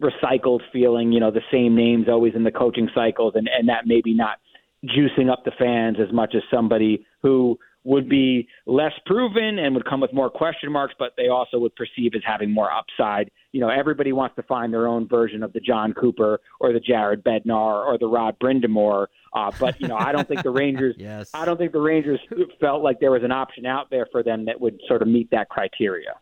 recycled 0.00 0.60
feeling, 0.72 1.10
you 1.12 1.20
know, 1.20 1.30
the 1.30 1.40
same 1.50 1.74
names 1.74 2.06
always 2.08 2.34
in 2.34 2.44
the 2.44 2.50
coaching 2.50 2.88
cycles, 2.94 3.32
and, 3.34 3.48
and 3.48 3.68
that 3.68 3.86
maybe 3.86 4.14
not 4.14 4.38
juicing 4.84 5.30
up 5.30 5.44
the 5.44 5.52
fans 5.58 5.96
as 6.00 6.12
much 6.12 6.34
as 6.36 6.42
somebody 6.50 7.06
who 7.22 7.58
would 7.84 8.08
be 8.08 8.48
less 8.66 8.92
proven 9.06 9.58
and 9.58 9.74
would 9.74 9.84
come 9.84 10.00
with 10.00 10.12
more 10.12 10.30
question 10.30 10.70
marks, 10.70 10.94
but 10.98 11.12
they 11.16 11.28
also 11.28 11.58
would 11.58 11.74
perceive 11.74 12.12
as 12.14 12.22
having 12.24 12.50
more 12.50 12.70
upside. 12.72 13.30
You 13.52 13.60
know, 13.60 13.68
everybody 13.68 14.12
wants 14.12 14.36
to 14.36 14.42
find 14.44 14.72
their 14.72 14.86
own 14.86 15.08
version 15.08 15.42
of 15.42 15.52
the 15.52 15.60
Jon 15.60 15.92
Cooper 15.92 16.40
or 16.60 16.72
the 16.72 16.80
Jared 16.80 17.24
Bednar 17.24 17.84
or 17.84 17.98
the 17.98 18.06
Rod 18.06 18.36
Brind'Amour. 18.38 19.06
Uh, 19.32 19.50
but 19.58 19.80
you 19.80 19.88
know, 19.88 19.96
I 19.96 20.12
don't 20.12 20.28
think 20.28 20.42
the 20.42 20.50
Rangers. 20.50 20.94
yes. 20.98 21.30
I 21.34 21.44
don't 21.44 21.56
think 21.56 21.72
the 21.72 21.80
Rangers 21.80 22.20
felt 22.60 22.82
like 22.82 23.00
there 23.00 23.10
was 23.10 23.24
an 23.24 23.32
option 23.32 23.66
out 23.66 23.90
there 23.90 24.06
for 24.12 24.22
them 24.22 24.44
that 24.46 24.60
would 24.60 24.80
sort 24.86 25.02
of 25.02 25.08
meet 25.08 25.30
that 25.30 25.48
criteria 25.48 26.14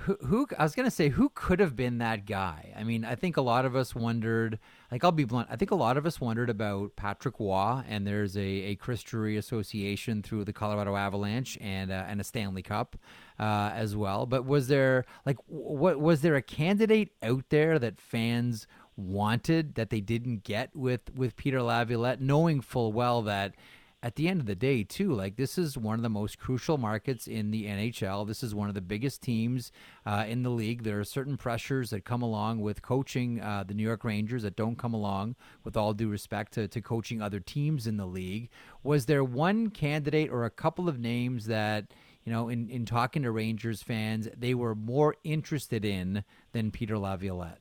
who, 0.00 0.16
who 0.24 0.46
I 0.58 0.62
was 0.62 0.74
gonna 0.74 0.90
say 0.90 1.08
who 1.10 1.30
could 1.34 1.60
have 1.60 1.76
been 1.76 1.98
that 1.98 2.24
guy. 2.24 2.72
I 2.76 2.84
mean, 2.84 3.04
I 3.04 3.14
think 3.14 3.36
a 3.36 3.42
lot 3.42 3.64
of 3.64 3.76
us 3.76 3.94
wondered. 3.94 4.58
Like, 4.90 5.04
I'll 5.04 5.12
be 5.12 5.24
blunt. 5.24 5.48
I 5.50 5.56
think 5.56 5.70
a 5.70 5.74
lot 5.74 5.96
of 5.96 6.06
us 6.06 6.20
wondered 6.20 6.48
about 6.48 6.96
Patrick 6.96 7.38
Roy, 7.38 7.82
and 7.88 8.06
there's 8.06 8.36
a, 8.36 8.40
a 8.40 8.76
Chris 8.76 9.02
Drury 9.02 9.36
association 9.36 10.22
through 10.22 10.44
the 10.44 10.52
Colorado 10.52 10.96
Avalanche 10.96 11.58
and 11.60 11.90
uh, 11.90 12.04
and 12.08 12.20
a 12.20 12.24
Stanley 12.24 12.62
Cup 12.62 12.96
uh, 13.38 13.70
as 13.74 13.94
well. 13.94 14.24
But 14.24 14.46
was 14.46 14.68
there 14.68 15.04
like 15.26 15.36
what 15.46 16.00
was 16.00 16.22
there 16.22 16.36
a 16.36 16.42
candidate 16.42 17.12
out 17.22 17.44
there 17.50 17.78
that 17.78 18.00
fans 18.00 18.66
wanted 18.96 19.76
that 19.76 19.90
they 19.90 20.00
didn't 20.00 20.42
get 20.42 20.74
with 20.74 21.14
with 21.14 21.36
Peter 21.36 21.62
Laviolette, 21.62 22.20
knowing 22.20 22.60
full 22.60 22.92
well 22.92 23.22
that 23.22 23.54
at 24.00 24.14
the 24.14 24.28
end 24.28 24.40
of 24.40 24.46
the 24.46 24.54
day, 24.54 24.84
too, 24.84 25.12
like 25.12 25.36
this 25.36 25.58
is 25.58 25.76
one 25.76 25.96
of 25.96 26.02
the 26.02 26.08
most 26.08 26.38
crucial 26.38 26.78
markets 26.78 27.26
in 27.26 27.50
the 27.50 27.66
NHL. 27.66 28.26
This 28.26 28.44
is 28.44 28.54
one 28.54 28.68
of 28.68 28.76
the 28.76 28.80
biggest 28.80 29.22
teams 29.22 29.72
uh, 30.06 30.24
in 30.28 30.44
the 30.44 30.50
league. 30.50 30.84
There 30.84 31.00
are 31.00 31.04
certain 31.04 31.36
pressures 31.36 31.90
that 31.90 32.04
come 32.04 32.22
along 32.22 32.60
with 32.60 32.80
coaching 32.80 33.40
uh, 33.40 33.64
the 33.66 33.74
New 33.74 33.82
York 33.82 34.04
Rangers 34.04 34.44
that 34.44 34.54
don't 34.54 34.78
come 34.78 34.94
along, 34.94 35.34
with 35.64 35.76
all 35.76 35.94
due 35.94 36.08
respect 36.08 36.52
to, 36.52 36.68
to 36.68 36.80
coaching 36.80 37.20
other 37.20 37.40
teams 37.40 37.88
in 37.88 37.96
the 37.96 38.06
league. 38.06 38.50
Was 38.84 39.06
there 39.06 39.24
one 39.24 39.70
candidate 39.70 40.30
or 40.30 40.44
a 40.44 40.50
couple 40.50 40.88
of 40.88 41.00
names 41.00 41.46
that, 41.46 41.92
you 42.24 42.32
know, 42.32 42.48
in, 42.48 42.68
in 42.68 42.86
talking 42.86 43.24
to 43.24 43.32
Rangers 43.32 43.82
fans, 43.82 44.28
they 44.36 44.54
were 44.54 44.76
more 44.76 45.16
interested 45.24 45.84
in 45.84 46.22
than 46.52 46.70
Peter 46.70 46.96
Laviolette? 46.96 47.58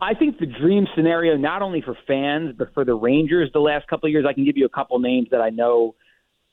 I 0.00 0.14
think 0.14 0.38
the 0.38 0.46
dream 0.46 0.86
scenario, 0.94 1.36
not 1.36 1.62
only 1.62 1.80
for 1.80 1.96
fans 2.06 2.54
but 2.56 2.72
for 2.74 2.84
the 2.84 2.94
Rangers, 2.94 3.50
the 3.52 3.60
last 3.60 3.88
couple 3.88 4.06
of 4.06 4.12
years, 4.12 4.24
I 4.28 4.32
can 4.32 4.44
give 4.44 4.56
you 4.56 4.66
a 4.66 4.70
couple 4.70 4.98
names 4.98 5.28
that 5.30 5.40
I 5.40 5.50
know, 5.50 5.94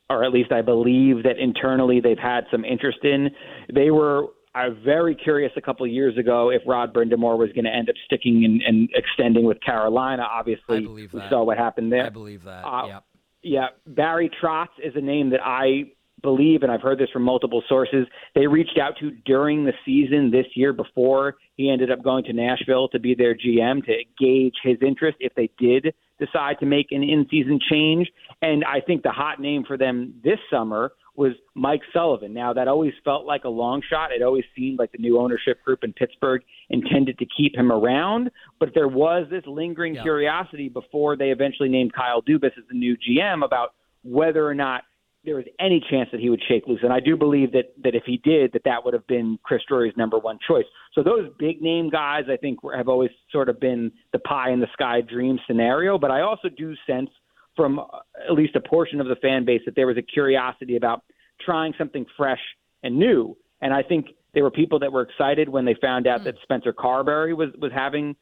or 0.10 0.24
at 0.24 0.32
least 0.32 0.52
I 0.52 0.62
believe 0.62 1.24
that 1.24 1.38
internally 1.40 2.00
they've 2.00 2.18
had 2.18 2.46
some 2.52 2.66
interest 2.66 3.00
in. 3.04 3.30
They 3.74 3.92
were 3.92 4.28
I 4.56 4.70
was 4.70 4.78
very 4.86 5.16
curious 5.16 5.52
a 5.58 5.62
couple 5.62 5.86
of 5.86 5.92
years 5.92 6.18
ago 6.18 6.50
if 6.50 6.62
Rod 6.66 6.94
Brind'Amour 6.94 7.38
was 7.38 7.52
going 7.52 7.66
to 7.66 7.76
end 7.76 7.90
up 7.90 7.96
sticking 8.06 8.46
and, 8.46 8.62
and 8.62 8.90
extending 8.96 9.44
with 9.44 9.60
Carolina. 9.60 10.24
Obviously, 10.24 10.78
i 10.78 10.80
believe 10.80 11.14
we 11.14 11.20
saw 11.30 11.44
what 11.44 11.58
happened 11.58 11.92
there. 11.92 12.06
I 12.06 12.10
believe 12.10 12.46
that. 12.46 12.66
Uh, 12.66 12.88
yep. 12.88 13.04
Yeah, 13.44 13.68
Barry 13.86 14.32
Trotz 14.42 14.70
is 14.84 14.94
a 14.96 15.02
name 15.02 15.30
that 15.32 15.42
I 15.44 15.92
believe, 16.26 16.64
and 16.64 16.72
I've 16.72 16.82
heard 16.82 17.00
this 17.00 17.10
from 17.14 17.24
multiple 17.24 17.64
sources, 17.70 18.06
they 18.36 18.48
reached 18.48 18.78
out 18.78 18.96
to 19.00 19.12
during 19.26 19.64
the 19.64 19.72
season 19.86 20.32
this 20.32 20.48
year 20.56 20.74
before 20.74 21.36
he 21.56 21.72
ended 21.72 21.90
up 21.90 22.04
going 22.04 22.26
to 22.26 22.34
Nashville 22.34 22.90
to 22.90 23.00
be 23.00 23.16
their 23.16 23.34
GM 23.34 23.86
to 23.86 24.04
gauge 24.20 24.56
his 24.62 24.78
interest 24.86 25.18
if 25.22 25.34
they 25.36 25.50
did 25.58 25.94
decide 26.20 26.60
to 26.60 26.66
make 26.66 26.88
an 26.92 27.04
in 27.04 27.26
season 27.30 27.60
change. 27.72 28.10
And 28.42 28.64
I 28.66 28.82
think 28.82 29.04
the 29.04 29.12
hot 29.12 29.40
name 29.40 29.64
for 29.66 29.78
them 29.78 30.16
this 30.24 30.40
summer 30.52 30.92
was 31.16 31.32
Mike 31.56 31.82
Sullivan. 31.94 32.34
Now, 32.34 32.54
that 32.54 32.68
always 32.68 32.94
felt 33.04 33.26
like 33.26 33.46
a 33.46 33.50
long 33.50 33.82
shot. 33.90 34.12
It 34.12 34.22
always 34.22 34.44
seemed 34.56 34.80
like 34.80 34.92
the 34.92 34.98
new 34.98 35.18
ownership 35.20 35.64
group 35.64 35.84
in 35.84 35.94
Pittsburgh 35.94 36.42
intended 36.70 37.18
to 37.20 37.26
keep 37.38 37.56
him 37.56 37.72
around. 37.72 38.32
But 38.60 38.70
there 38.74 38.90
was 38.90 39.28
this 39.30 39.44
lingering 39.46 39.96
yeah. 39.96 40.02
curiosity 40.02 40.68
before 40.68 41.16
they 41.16 41.30
eventually 41.30 41.70
named 41.70 41.94
Kyle 41.94 42.22
Dubas 42.22 42.58
as 42.58 42.66
the 42.70 42.78
new 42.78 42.98
GM 42.98 43.46
about 43.46 43.74
whether 44.04 44.46
or 44.46 44.54
not 44.54 44.84
there 45.26 45.36
was 45.36 45.46
any 45.60 45.84
chance 45.90 46.10
that 46.12 46.20
he 46.20 46.30
would 46.30 46.42
shake 46.48 46.68
loose. 46.68 46.82
And 46.84 46.94
I 46.94 47.00
do 47.00 47.18
believe 47.18 47.52
that 47.54 47.74
that 47.84 47.96
if 47.96 48.04
he 48.06 48.18
did, 48.18 48.54
that 48.54 48.64
that 48.66 48.86
would 48.86 48.94
have 48.94 49.08
been 49.08 49.40
Chris 49.44 49.62
Drury's 49.70 49.96
number 49.98 50.18
one 50.20 50.40
choice. 50.48 50.66
So 50.94 51.04
those 51.04 51.30
big 51.40 51.62
name 51.62 51.90
guys, 51.90 52.24
I 52.32 52.38
think, 52.38 52.60
have 52.76 52.88
always 52.88 53.12
sort 53.32 53.50
of 53.50 53.60
been 53.60 53.92
the 54.14 54.20
pie 54.20 54.52
in 54.52 54.60
the 54.60 54.68
sky 54.74 55.02
dream 55.02 55.40
scenario. 55.48 55.98
But 55.98 56.12
I 56.12 56.22
also 56.22 56.50
do 56.50 56.76
sense 56.88 57.10
from 57.56 57.80
uh, 57.80 57.84
at 58.28 58.34
least 58.34 58.56
a 58.56 58.62
portion 58.62 59.02
of 59.02 59.08
the 59.08 59.16
fan 59.18 59.46
base 59.46 59.62
that 59.66 59.76
there 59.76 59.88
was 59.88 59.98
a 59.98 60.02
curiosity 60.02 60.76
about 60.76 61.04
trying 61.42 61.74
something 61.78 62.06
fresh 62.16 62.42
and 62.84 62.98
new. 62.98 63.36
And 63.62 63.74
I 63.74 63.82
think 63.84 64.08
there 64.34 64.44
were 64.44 64.52
people 64.52 64.80
that 64.80 64.92
were 64.92 65.02
excited 65.02 65.50
when 65.50 65.66
they 65.66 65.76
found 65.82 66.08
out 66.08 66.22
mm. 66.22 66.24
that 66.26 66.36
Spencer 66.44 66.74
Carbery 66.74 67.36
was 67.36 67.50
was 67.60 67.72
having 67.74 68.16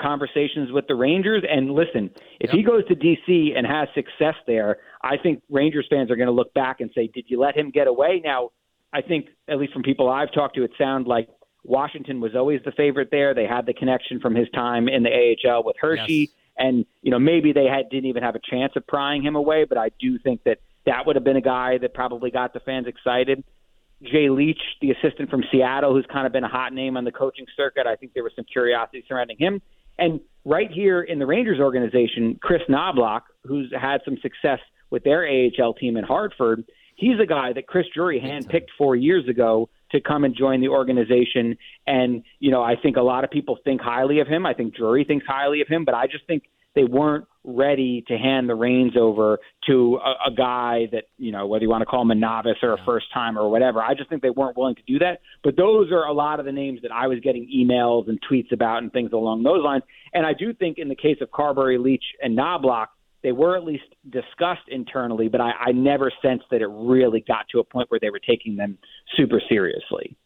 conversations 0.00 0.72
with 0.72 0.86
the 0.86 0.94
Rangers. 0.94 1.44
And 1.48 1.72
listen, 1.72 2.10
if 2.40 2.48
yep. 2.48 2.54
he 2.54 2.62
goes 2.62 2.86
to 2.88 2.94
DC 2.94 3.56
and 3.56 3.66
has 3.66 3.88
success 3.94 4.34
there, 4.46 4.78
I 5.02 5.16
think 5.16 5.42
Rangers 5.50 5.86
fans 5.90 6.10
are 6.10 6.16
going 6.16 6.26
to 6.26 6.32
look 6.32 6.54
back 6.54 6.80
and 6.80 6.90
say, 6.94 7.08
"Did 7.12 7.26
you 7.28 7.40
let 7.40 7.56
him 7.56 7.70
get 7.70 7.86
away?" 7.86 8.20
Now, 8.24 8.50
I 8.92 9.02
think 9.02 9.28
at 9.48 9.58
least 9.58 9.72
from 9.72 9.82
people 9.82 10.08
I've 10.08 10.32
talked 10.32 10.56
to, 10.56 10.64
it 10.64 10.72
sounds 10.78 11.06
like 11.06 11.28
Washington 11.64 12.20
was 12.20 12.34
always 12.34 12.60
the 12.64 12.72
favorite 12.72 13.08
there. 13.10 13.34
They 13.34 13.46
had 13.46 13.66
the 13.66 13.74
connection 13.74 14.20
from 14.20 14.34
his 14.34 14.48
time 14.50 14.88
in 14.88 15.02
the 15.02 15.10
AHL 15.10 15.64
with 15.64 15.76
Hershey, 15.80 16.12
yes. 16.12 16.28
and 16.58 16.86
you 17.02 17.10
know 17.10 17.18
maybe 17.18 17.52
they 17.52 17.66
had 17.66 17.88
didn't 17.90 18.06
even 18.06 18.22
have 18.22 18.34
a 18.34 18.40
chance 18.50 18.72
of 18.76 18.86
prying 18.86 19.22
him 19.22 19.36
away. 19.36 19.64
But 19.64 19.78
I 19.78 19.90
do 20.00 20.18
think 20.18 20.44
that 20.44 20.58
that 20.86 21.06
would 21.06 21.16
have 21.16 21.24
been 21.24 21.36
a 21.36 21.42
guy 21.42 21.78
that 21.78 21.94
probably 21.94 22.30
got 22.30 22.52
the 22.52 22.60
fans 22.60 22.86
excited. 22.86 23.44
Jay 24.02 24.28
Leach, 24.28 24.60
the 24.80 24.90
assistant 24.90 25.30
from 25.30 25.44
Seattle, 25.52 25.94
who's 25.94 26.06
kind 26.12 26.26
of 26.26 26.32
been 26.32 26.44
a 26.44 26.48
hot 26.48 26.72
name 26.72 26.96
on 26.96 27.04
the 27.04 27.12
coaching 27.12 27.46
circuit. 27.56 27.86
I 27.86 27.94
think 27.94 28.14
there 28.14 28.24
was 28.24 28.32
some 28.34 28.44
curiosity 28.44 29.04
surrounding 29.06 29.36
him. 29.38 29.62
And 29.98 30.20
right 30.44 30.70
here 30.70 31.02
in 31.02 31.18
the 31.18 31.26
Rangers 31.26 31.60
organization, 31.60 32.38
Chris 32.40 32.62
Knoblauch, 32.68 33.22
who's 33.44 33.72
had 33.78 34.00
some 34.04 34.16
success 34.22 34.60
with 34.90 35.04
their 35.04 35.26
AHL 35.26 35.74
team 35.74 35.96
in 35.96 36.04
Hartford, 36.04 36.64
he's 36.96 37.18
a 37.20 37.26
guy 37.26 37.52
that 37.52 37.66
Chris 37.66 37.86
Drury 37.94 38.20
handpicked 38.20 38.68
four 38.76 38.96
years 38.96 39.28
ago 39.28 39.68
to 39.90 40.00
come 40.00 40.24
and 40.24 40.34
join 40.34 40.60
the 40.60 40.68
organization. 40.68 41.56
And, 41.86 42.22
you 42.40 42.50
know, 42.50 42.62
I 42.62 42.76
think 42.76 42.96
a 42.96 43.02
lot 43.02 43.24
of 43.24 43.30
people 43.30 43.58
think 43.64 43.80
highly 43.80 44.20
of 44.20 44.26
him. 44.26 44.46
I 44.46 44.54
think 44.54 44.74
Drury 44.74 45.04
thinks 45.04 45.26
highly 45.26 45.60
of 45.60 45.68
him, 45.68 45.84
but 45.84 45.94
I 45.94 46.06
just 46.06 46.26
think 46.26 46.44
they 46.74 46.84
weren't 46.84 47.26
ready 47.44 48.04
to 48.06 48.16
hand 48.16 48.48
the 48.48 48.54
reins 48.54 48.92
over 48.96 49.38
to 49.66 49.98
a, 50.04 50.30
a 50.30 50.34
guy 50.34 50.86
that, 50.92 51.04
you 51.18 51.32
know, 51.32 51.46
whether 51.46 51.64
you 51.64 51.68
want 51.68 51.82
to 51.82 51.86
call 51.86 52.02
him 52.02 52.10
a 52.10 52.14
novice 52.14 52.58
or 52.62 52.72
a 52.72 52.84
first 52.84 53.06
time 53.12 53.36
or 53.36 53.50
whatever. 53.50 53.82
I 53.82 53.94
just 53.94 54.08
think 54.08 54.22
they 54.22 54.30
weren't 54.30 54.56
willing 54.56 54.76
to 54.76 54.82
do 54.86 54.98
that. 55.00 55.20
But 55.42 55.56
those 55.56 55.90
are 55.90 56.04
a 56.04 56.12
lot 56.12 56.38
of 56.38 56.46
the 56.46 56.52
names 56.52 56.80
that 56.82 56.92
I 56.92 57.08
was 57.08 57.18
getting 57.20 57.48
emails 57.54 58.08
and 58.08 58.18
tweets 58.30 58.52
about 58.52 58.82
and 58.82 58.92
things 58.92 59.12
along 59.12 59.42
those 59.42 59.62
lines. 59.64 59.82
And 60.14 60.24
I 60.24 60.34
do 60.34 60.54
think 60.54 60.78
in 60.78 60.88
the 60.88 60.94
case 60.94 61.18
of 61.20 61.30
Carbery, 61.30 61.82
Leach, 61.82 62.04
and 62.22 62.38
Knoblauch, 62.38 62.86
they 63.22 63.32
were 63.32 63.56
at 63.56 63.64
least 63.64 63.84
discussed 64.10 64.68
internally, 64.68 65.28
but 65.28 65.40
I, 65.40 65.52
I 65.66 65.72
never 65.72 66.12
sensed 66.22 66.46
that 66.50 66.60
it 66.60 66.68
really 66.68 67.24
got 67.26 67.46
to 67.52 67.60
a 67.60 67.64
point 67.64 67.90
where 67.90 68.00
they 68.00 68.10
were 68.10 68.20
taking 68.20 68.56
them 68.56 68.78
super 69.16 69.40
seriously. 69.48 70.16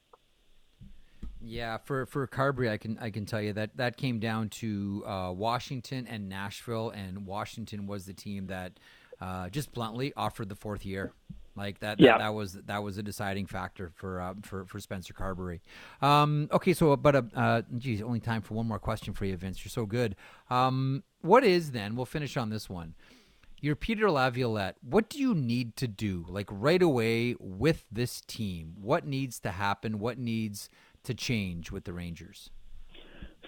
Yeah, 1.49 1.79
for 1.79 2.07
for 2.07 2.27
Carbery, 2.27 2.69
I 2.71 2.77
can 2.77 2.99
I 3.01 3.11
can 3.11 3.25
tell 3.25 3.41
you 3.41 3.53
that 3.53 3.77
that 3.77 3.97
came 3.97 4.19
down 4.19 4.49
to 4.51 5.05
uh, 5.07 5.33
Washington 5.33 6.07
and 6.09 6.29
Nashville, 6.29 6.91
and 6.91 7.25
Washington 7.25 7.87
was 7.87 8.05
the 8.05 8.13
team 8.15 8.49
that 8.49 8.81
uh, 9.21 9.49
just 9.49 9.73
bluntly 9.73 10.13
offered 10.17 10.49
the 10.49 10.57
fourth 10.57 10.85
year. 10.85 11.13
Like 11.55 11.79
that, 11.79 11.97
that, 11.99 12.05
Yeah. 12.05 12.19
that 12.19 12.35
was 12.35 12.55
that 12.55 12.83
was 12.83 12.99
a 12.99 13.03
deciding 13.03 13.47
factor 13.47 13.91
for 13.95 14.21
uh, 14.21 14.35
for 14.43 14.67
for 14.67 14.81
Spencer 14.81 15.15
Carbery. 15.15 15.61
Um, 16.03 16.49
okay, 16.53 16.75
so 16.75 16.95
but 16.97 17.15
uh, 17.15 17.23
uh, 17.35 17.63
geez, 17.79 18.03
only 18.03 18.21
time 18.21 18.43
for 18.43 18.55
one 18.55 18.67
more 18.67 18.79
question 18.81 19.15
for 19.15 19.25
you, 19.25 19.37
Vince. 19.37 19.65
You're 19.65 19.71
so 19.71 19.87
good. 19.87 20.17
Um, 20.51 21.03
what 21.23 21.45
is 21.45 21.71
then? 21.71 21.95
We'll 21.97 22.07
finish 22.07 22.37
on 22.37 22.51
this 22.51 22.69
one. 22.69 22.95
You're 23.63 23.77
Peter 23.77 24.11
Laviolette. 24.11 24.77
What 24.83 25.09
do 25.09 25.19
you 25.19 25.35
need 25.35 25.77
to 25.77 25.89
do, 25.89 26.27
like 26.29 26.49
right 26.51 26.83
away, 26.83 27.37
with 27.41 27.87
this 27.91 28.21
team? 28.21 28.75
What 28.79 29.07
needs 29.07 29.41
to 29.41 29.51
happen? 29.53 29.99
What 29.99 30.19
needs 30.19 30.69
to 31.07 31.15
change 31.15 31.73
with 31.73 31.85
the 31.85 31.93
Rangers? 31.93 32.51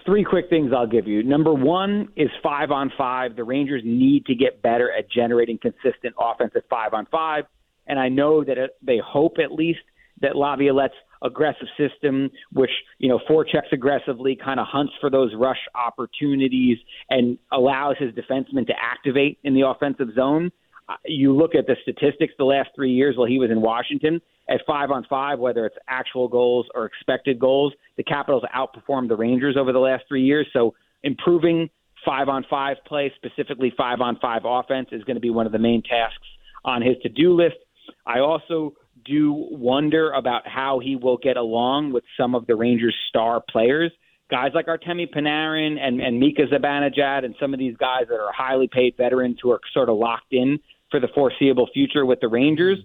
Three 0.05 0.23
quick 0.23 0.49
things 0.49 0.71
I'll 0.75 0.87
give 0.87 1.07
you. 1.07 1.23
Number 1.23 1.53
one 1.53 2.07
is 2.15 2.29
five 2.41 2.71
on 2.71 2.91
five. 2.97 3.35
The 3.35 3.43
Rangers 3.43 3.83
need 3.85 4.25
to 4.25 4.35
get 4.35 4.61
better 4.61 4.91
at 4.91 5.11
generating 5.11 5.57
consistent 5.57 6.15
offense 6.19 6.53
at 6.55 6.63
five 6.69 6.93
on 6.93 7.05
five. 7.11 7.43
And 7.85 7.99
I 7.99 8.07
know 8.09 8.43
that 8.43 8.57
it, 8.57 8.71
they 8.81 8.99
hope 9.05 9.37
at 9.43 9.51
least 9.51 9.79
that 10.21 10.35
Laviolette's 10.35 10.93
aggressive 11.21 11.67
system, 11.77 12.29
which, 12.53 12.71
you 12.97 13.09
know, 13.09 13.19
forechecks 13.29 13.71
aggressively, 13.73 14.37
kind 14.37 14.59
of 14.59 14.67
hunts 14.67 14.93
for 15.01 15.09
those 15.09 15.33
rush 15.35 15.59
opportunities 15.75 16.77
and 17.09 17.37
allows 17.51 17.95
his 17.97 18.11
defensemen 18.13 18.65
to 18.67 18.73
activate 18.81 19.37
in 19.43 19.53
the 19.53 19.67
offensive 19.67 20.09
zone. 20.15 20.51
Uh, 20.87 20.95
You 21.05 21.35
look 21.35 21.55
at 21.55 21.67
the 21.67 21.75
statistics 21.81 22.33
the 22.37 22.45
last 22.45 22.69
three 22.75 22.91
years 22.91 23.17
while 23.17 23.27
he 23.27 23.37
was 23.37 23.51
in 23.51 23.61
Washington 23.61 24.21
at 24.49 24.61
five 24.65 24.89
on 24.91 25.05
five, 25.09 25.39
whether 25.39 25.65
it's 25.65 25.77
actual 25.87 26.27
goals 26.27 26.65
or 26.73 26.85
expected 26.85 27.39
goals, 27.39 27.73
the 27.97 28.03
Capitals 28.03 28.43
outperformed 28.55 29.07
the 29.07 29.15
Rangers 29.15 29.55
over 29.55 29.71
the 29.71 29.79
last 29.79 30.05
three 30.07 30.23
years. 30.23 30.47
So 30.51 30.73
improving 31.03 31.69
five 32.03 32.27
on 32.29 32.45
five 32.49 32.77
play, 32.85 33.13
specifically 33.15 33.71
five 33.77 34.01
on 34.01 34.17
five 34.19 34.41
offense, 34.45 34.89
is 34.91 35.03
going 35.03 35.15
to 35.15 35.21
be 35.21 35.29
one 35.29 35.45
of 35.45 35.51
the 35.51 35.59
main 35.59 35.83
tasks 35.83 36.27
on 36.65 36.81
his 36.81 36.97
to 37.03 37.09
do 37.09 37.33
list. 37.33 37.57
I 38.05 38.19
also 38.19 38.73
do 39.05 39.33
wonder 39.51 40.11
about 40.11 40.47
how 40.47 40.79
he 40.79 40.95
will 40.95 41.17
get 41.17 41.37
along 41.37 41.93
with 41.93 42.03
some 42.17 42.35
of 42.35 42.47
the 42.47 42.55
Rangers' 42.55 42.95
star 43.07 43.41
players. 43.49 43.91
Guys 44.29 44.51
like 44.53 44.67
Artemi 44.67 45.11
Panarin 45.11 45.79
and, 45.79 45.99
and 46.01 46.19
Mika 46.19 46.43
Zibanejad 46.43 47.25
and 47.25 47.35
some 47.39 47.53
of 47.53 47.59
these 47.59 47.75
guys 47.77 48.03
that 48.09 48.19
are 48.19 48.31
highly 48.31 48.67
paid 48.67 48.95
veterans 48.97 49.37
who 49.41 49.51
are 49.51 49.61
sort 49.73 49.89
of 49.89 49.97
locked 49.97 50.33
in 50.33 50.59
for 50.91 50.99
the 50.99 51.07
foreseeable 51.15 51.69
future 51.73 52.05
with 52.05 52.19
the 52.19 52.27
Rangers. 52.27 52.79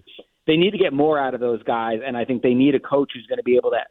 They 0.47 0.57
need 0.57 0.71
to 0.71 0.77
get 0.77 0.93
more 0.93 1.19
out 1.19 1.33
of 1.33 1.39
those 1.39 1.63
guys, 1.63 1.99
and 2.05 2.15
I 2.15 2.25
think 2.25 2.43
they 2.43 2.53
need 2.53 2.75
a 2.75 2.79
coach 2.79 3.11
who's 3.13 3.25
going 3.27 3.37
to 3.37 3.43
be 3.43 3.57
able 3.57 3.71
to 3.71 3.81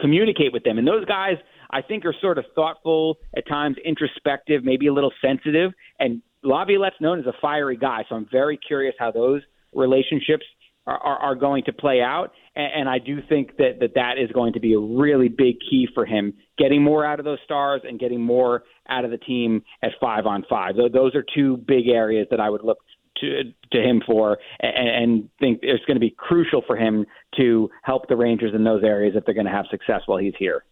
communicate 0.00 0.52
with 0.52 0.64
them. 0.64 0.78
And 0.78 0.86
those 0.86 1.04
guys, 1.04 1.34
I 1.70 1.82
think, 1.82 2.04
are 2.04 2.14
sort 2.20 2.38
of 2.38 2.44
thoughtful, 2.54 3.18
at 3.36 3.46
times 3.46 3.76
introspective, 3.84 4.64
maybe 4.64 4.88
a 4.88 4.92
little 4.92 5.12
sensitive. 5.24 5.72
And 5.98 6.22
Laviolette's 6.42 6.96
known 7.00 7.20
as 7.20 7.26
a 7.26 7.32
fiery 7.40 7.76
guy, 7.76 8.04
so 8.08 8.16
I'm 8.16 8.26
very 8.30 8.58
curious 8.58 8.94
how 8.98 9.12
those 9.12 9.42
relationships 9.72 10.44
are, 10.86 10.98
are, 10.98 11.18
are 11.18 11.34
going 11.36 11.62
to 11.64 11.72
play 11.72 12.00
out. 12.00 12.32
And, 12.56 12.80
and 12.80 12.88
I 12.88 12.98
do 12.98 13.20
think 13.28 13.56
that, 13.58 13.78
that 13.80 13.94
that 13.94 14.14
is 14.18 14.30
going 14.32 14.54
to 14.54 14.60
be 14.60 14.74
a 14.74 14.80
really 14.80 15.28
big 15.28 15.56
key 15.70 15.86
for 15.94 16.04
him, 16.04 16.34
getting 16.58 16.82
more 16.82 17.06
out 17.06 17.20
of 17.20 17.24
those 17.24 17.38
stars 17.44 17.82
and 17.84 18.00
getting 18.00 18.20
more 18.20 18.64
out 18.88 19.04
of 19.04 19.12
the 19.12 19.18
team 19.18 19.62
at 19.82 19.90
five 20.00 20.26
on 20.26 20.44
five. 20.50 20.74
Those 20.74 21.14
are 21.14 21.24
two 21.34 21.58
big 21.58 21.88
areas 21.88 22.26
that 22.30 22.40
I 22.40 22.50
would 22.50 22.64
look 22.64 22.78
to 23.22 23.80
him 23.80 24.02
for, 24.06 24.38
and, 24.60 24.88
and 24.88 25.28
think 25.40 25.60
it's 25.62 25.84
going 25.84 25.96
to 25.96 26.00
be 26.00 26.10
crucial 26.10 26.62
for 26.66 26.76
him 26.76 27.06
to 27.36 27.70
help 27.82 28.08
the 28.08 28.16
Rangers 28.16 28.52
in 28.54 28.64
those 28.64 28.82
areas 28.82 29.14
if 29.16 29.24
they're 29.24 29.34
going 29.34 29.46
to 29.46 29.52
have 29.52 29.66
success 29.70 30.02
while 30.06 30.18
he's 30.18 30.34
here. 30.38 30.64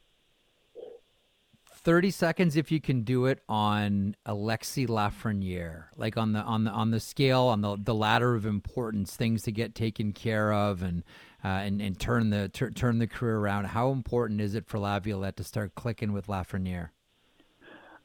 30 1.82 2.11
seconds 2.11 2.57
if 2.57 2.70
you 2.70 2.78
can 2.78 3.03
do 3.03 3.24
it 3.24 3.42
on 3.48 4.14
Alexi 4.26 4.86
Lafreniere 4.86 5.84
like 5.96 6.18
on 6.18 6.34
the 6.34 6.40
on 6.40 6.64
the 6.64 6.70
on 6.70 6.90
the 6.90 7.01
scale 7.01 7.44
on 7.44 7.62
the 7.62 7.78
the 7.82 7.94
ladder 7.94 8.34
of 8.34 8.44
importance 8.44 9.16
things 9.16 9.42
to 9.44 9.51
get 9.51 9.74
taken 9.74 10.12
care 10.12 10.53
of 10.53 10.82
and 10.82 11.03
uh, 11.42 11.48
and 11.48 11.80
and 11.80 11.98
turn 11.98 12.28
the 12.28 12.51
tur- 12.51 12.70
turn 12.70 12.98
the 12.98 13.07
career 13.07 13.38
around 13.38 13.64
how 13.64 13.92
important 13.92 14.42
is 14.42 14.55
it 14.55 14.66
for 14.66 14.78
Laviolette 14.78 15.38
to 15.38 15.44
start 15.44 15.74
clicking 15.74 16.12
with 16.12 16.26
Lafreniere 16.26 16.90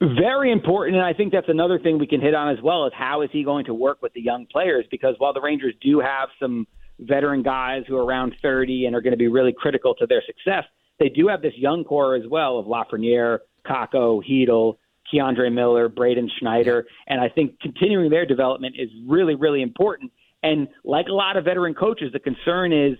Very 0.01 0.51
important, 0.51 0.97
and 0.97 1.05
I 1.05 1.13
think 1.13 1.31
that's 1.31 1.47
another 1.47 1.79
thing 1.79 1.97
we 1.97 2.07
can 2.07 2.19
hit 2.19 2.33
on 2.33 2.49
as 2.49 2.61
well 2.61 2.85
is 2.85 2.91
how 2.95 3.21
is 3.21 3.29
he 3.31 3.43
going 3.43 3.65
to 3.65 3.73
work 3.73 4.01
with 4.01 4.13
the 4.13 4.21
young 4.21 4.45
players? 4.45 4.85
Because 4.91 5.15
while 5.19 5.33
the 5.33 5.39
Rangers 5.39 5.73
do 5.81 5.99
have 6.01 6.29
some 6.39 6.67
veteran 6.99 7.43
guys 7.43 7.83
who 7.87 7.95
are 7.95 8.03
around 8.03 8.35
30 8.41 8.85
and 8.85 8.95
are 8.95 9.01
going 9.01 9.13
to 9.13 9.17
be 9.17 9.29
really 9.29 9.53
critical 9.57 9.95
to 9.95 10.05
their 10.05 10.21
success, 10.25 10.65
they 10.99 11.09
do 11.09 11.27
have 11.29 11.41
this 11.41 11.53
young 11.55 11.83
core 11.85 12.15
as 12.15 12.23
well 12.29 12.59
of 12.59 12.65
Lafreniere, 12.65 13.39
Kakko, 13.65 14.21
Chytil, 14.23 14.75
K'Andre 15.13 15.51
Miller, 15.51 15.87
Braden 15.87 16.29
Schneider, 16.39 16.85
and 17.07 17.21
I 17.21 17.29
think 17.29 17.59
continuing 17.61 18.09
their 18.09 18.25
development 18.25 18.75
is 18.77 18.89
really, 19.07 19.35
really 19.35 19.61
important. 19.61 20.11
And 20.43 20.67
like 20.83 21.07
a 21.07 21.13
lot 21.13 21.37
of 21.37 21.45
veteran 21.45 21.73
coaches, 21.73 22.11
the 22.11 22.19
concern 22.19 22.73
is 22.73 22.97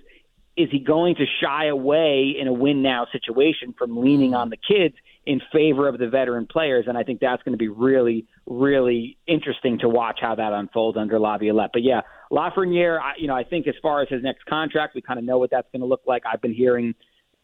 is 0.58 0.70
he 0.72 0.80
going 0.80 1.16
to 1.16 1.26
shy 1.44 1.66
away 1.66 2.34
in 2.40 2.48
a 2.48 2.54
win 2.54 2.82
now 2.82 3.06
situation 3.12 3.76
from 3.78 3.98
leaning 3.98 4.34
on 4.34 4.50
the 4.50 4.56
kids 4.56 4.96
in 5.26 5.42
favor 5.52 5.88
of 5.88 5.98
the 5.98 6.08
veteran 6.08 6.48
players? 6.48 6.86
And 6.88 6.98
I 6.98 7.04
think 7.04 7.20
that's 7.20 7.42
going 7.44 7.54
to 7.54 7.58
be 7.58 7.68
really, 7.68 8.26
really 8.46 9.18
interesting 9.28 9.80
to 9.80 9.90
watch 9.90 10.20
how 10.22 10.36
that 10.36 10.54
unfolds 10.54 10.98
under 10.98 11.20
Laviolette. 11.20 11.72
But 11.74 11.84
yeah, 11.84 12.02
Lafreniere, 12.32 13.00
I, 13.00 13.14
you 13.18 13.28
know, 13.28 13.36
I 13.36 13.44
think 13.44 13.68
as 13.68 13.76
far 13.82 14.02
as 14.02 14.10
his 14.10 14.24
next 14.24 14.46
contract, 14.46 14.96
we 14.96 15.02
kind 15.02 15.20
of 15.20 15.26
know 15.26 15.38
what 15.38 15.52
that's 15.52 15.68
going 15.72 15.82
to 15.82 15.88
look 15.88 16.02
like. 16.06 16.24
I've 16.32 16.42
been 16.42 16.54
hearing 16.54 16.96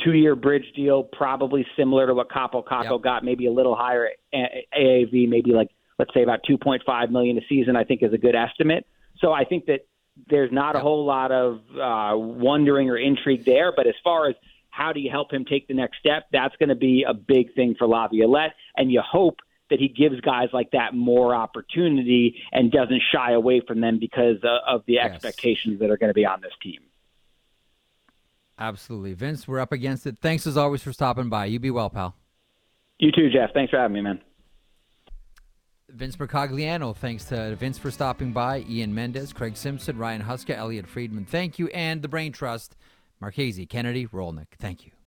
two 0.04 0.14
year 0.14 0.36
bridge 0.36 0.66
deal, 0.76 1.04
probably 1.04 1.66
similar 1.78 2.08
to 2.08 2.14
what 2.14 2.30
Kaapo 2.30 2.64
Kakko 2.64 2.92
Yep. 2.94 3.02
got, 3.02 3.24
maybe 3.24 3.46
a 3.48 3.52
little 3.52 3.76
higher 3.76 4.10
AAV, 4.34 5.28
maybe 5.30 5.52
like 5.52 5.70
let's 6.00 6.14
say 6.14 6.24
about 6.24 6.40
2.5 6.50 7.12
million 7.12 7.38
a 7.38 7.42
season. 7.48 7.76
I 7.76 7.84
think 7.84 8.02
is 8.04 8.14
a 8.14 8.18
good 8.18 8.36
estimate. 8.36 8.86
So 9.20 9.32
I 9.32 9.44
think 9.46 9.66
that 9.68 9.82
there's 10.30 10.52
not 10.52 10.76
a 10.76 10.80
whole 10.80 11.06
lot 11.06 11.32
of 11.32 11.60
uh, 11.80 12.18
wondering 12.18 12.90
or 12.90 12.98
intrigue 12.98 13.46
there. 13.46 13.72
But 13.76 13.88
as 13.88 13.94
far 14.04 14.30
as 14.30 14.36
how 14.72 14.92
do 14.94 15.00
you 15.00 15.10
help 15.12 15.32
him 15.32 15.46
take 15.46 15.68
the 15.68 15.74
next 15.74 16.00
step, 16.00 16.26
that's 16.32 16.56
going 16.58 16.70
to 16.70 16.76
be 16.76 17.06
a 17.08 17.14
big 17.14 17.54
thing 17.54 17.76
for 17.78 17.88
Laviolette, 17.88 18.54
and 18.76 18.92
you 18.92 19.02
hope 19.06 19.40
that 19.70 19.80
he 19.80 19.88
gives 19.88 20.20
guys 20.22 20.50
like 20.52 20.72
that 20.72 20.94
more 20.94 21.34
opportunity 21.36 22.36
and 22.52 22.72
doesn't 22.72 23.02
shy 23.14 23.32
away 23.34 23.62
from 23.66 23.80
them 23.80 24.00
because 24.00 24.38
uh, 24.44 24.58
of 24.68 24.84
the 24.88 24.94
Yes. 24.96 25.14
expectations 25.14 25.80
that 25.80 25.90
are 25.90 25.98
going 25.98 26.10
to 26.10 26.14
be 26.14 26.26
on 26.26 26.42
this 26.42 26.52
team. 26.62 26.80
absolutely 28.60 29.14
Vince 29.14 29.48
we're 29.48 29.60
up 29.60 29.72
against 29.72 30.06
it 30.06 30.18
thanks 30.20 30.46
as 30.46 30.58
always 30.58 30.84
for 30.84 30.92
stopping 30.94 31.30
by 31.30 31.46
you 31.46 31.60
be 31.60 31.72
well 31.72 31.90
pal 31.90 32.16
You 33.00 33.12
too, 33.12 33.30
Jeff. 33.32 33.52
Thanks 33.54 33.72
for 33.72 33.78
having 33.78 33.96
me, 33.96 34.02
man. 34.02 34.20
Vince 35.90 36.16
Mercogliano, 36.16 36.96
thanks 36.96 37.26
to 37.26 37.56
Vince 37.58 37.78
for 37.78 37.92
stopping 37.92 38.32
by, 38.32 38.64
Ian 38.70 38.94
Mendes, 38.96 39.34
Craig 39.34 39.58
Simpson, 39.58 39.98
Ryan 39.98 40.22
Huska, 40.22 40.56
Elliotte 40.56 40.88
Friedman, 40.88 41.26
thank 41.26 41.60
you, 41.60 41.68
and 41.70 42.02
the 42.02 42.08
Brain 42.08 42.32
Trust, 42.32 42.78
Marchese, 43.22 43.68
Kennedy, 43.68 44.08
Rolnick, 44.08 44.56
thank 44.58 44.86
you. 44.86 44.92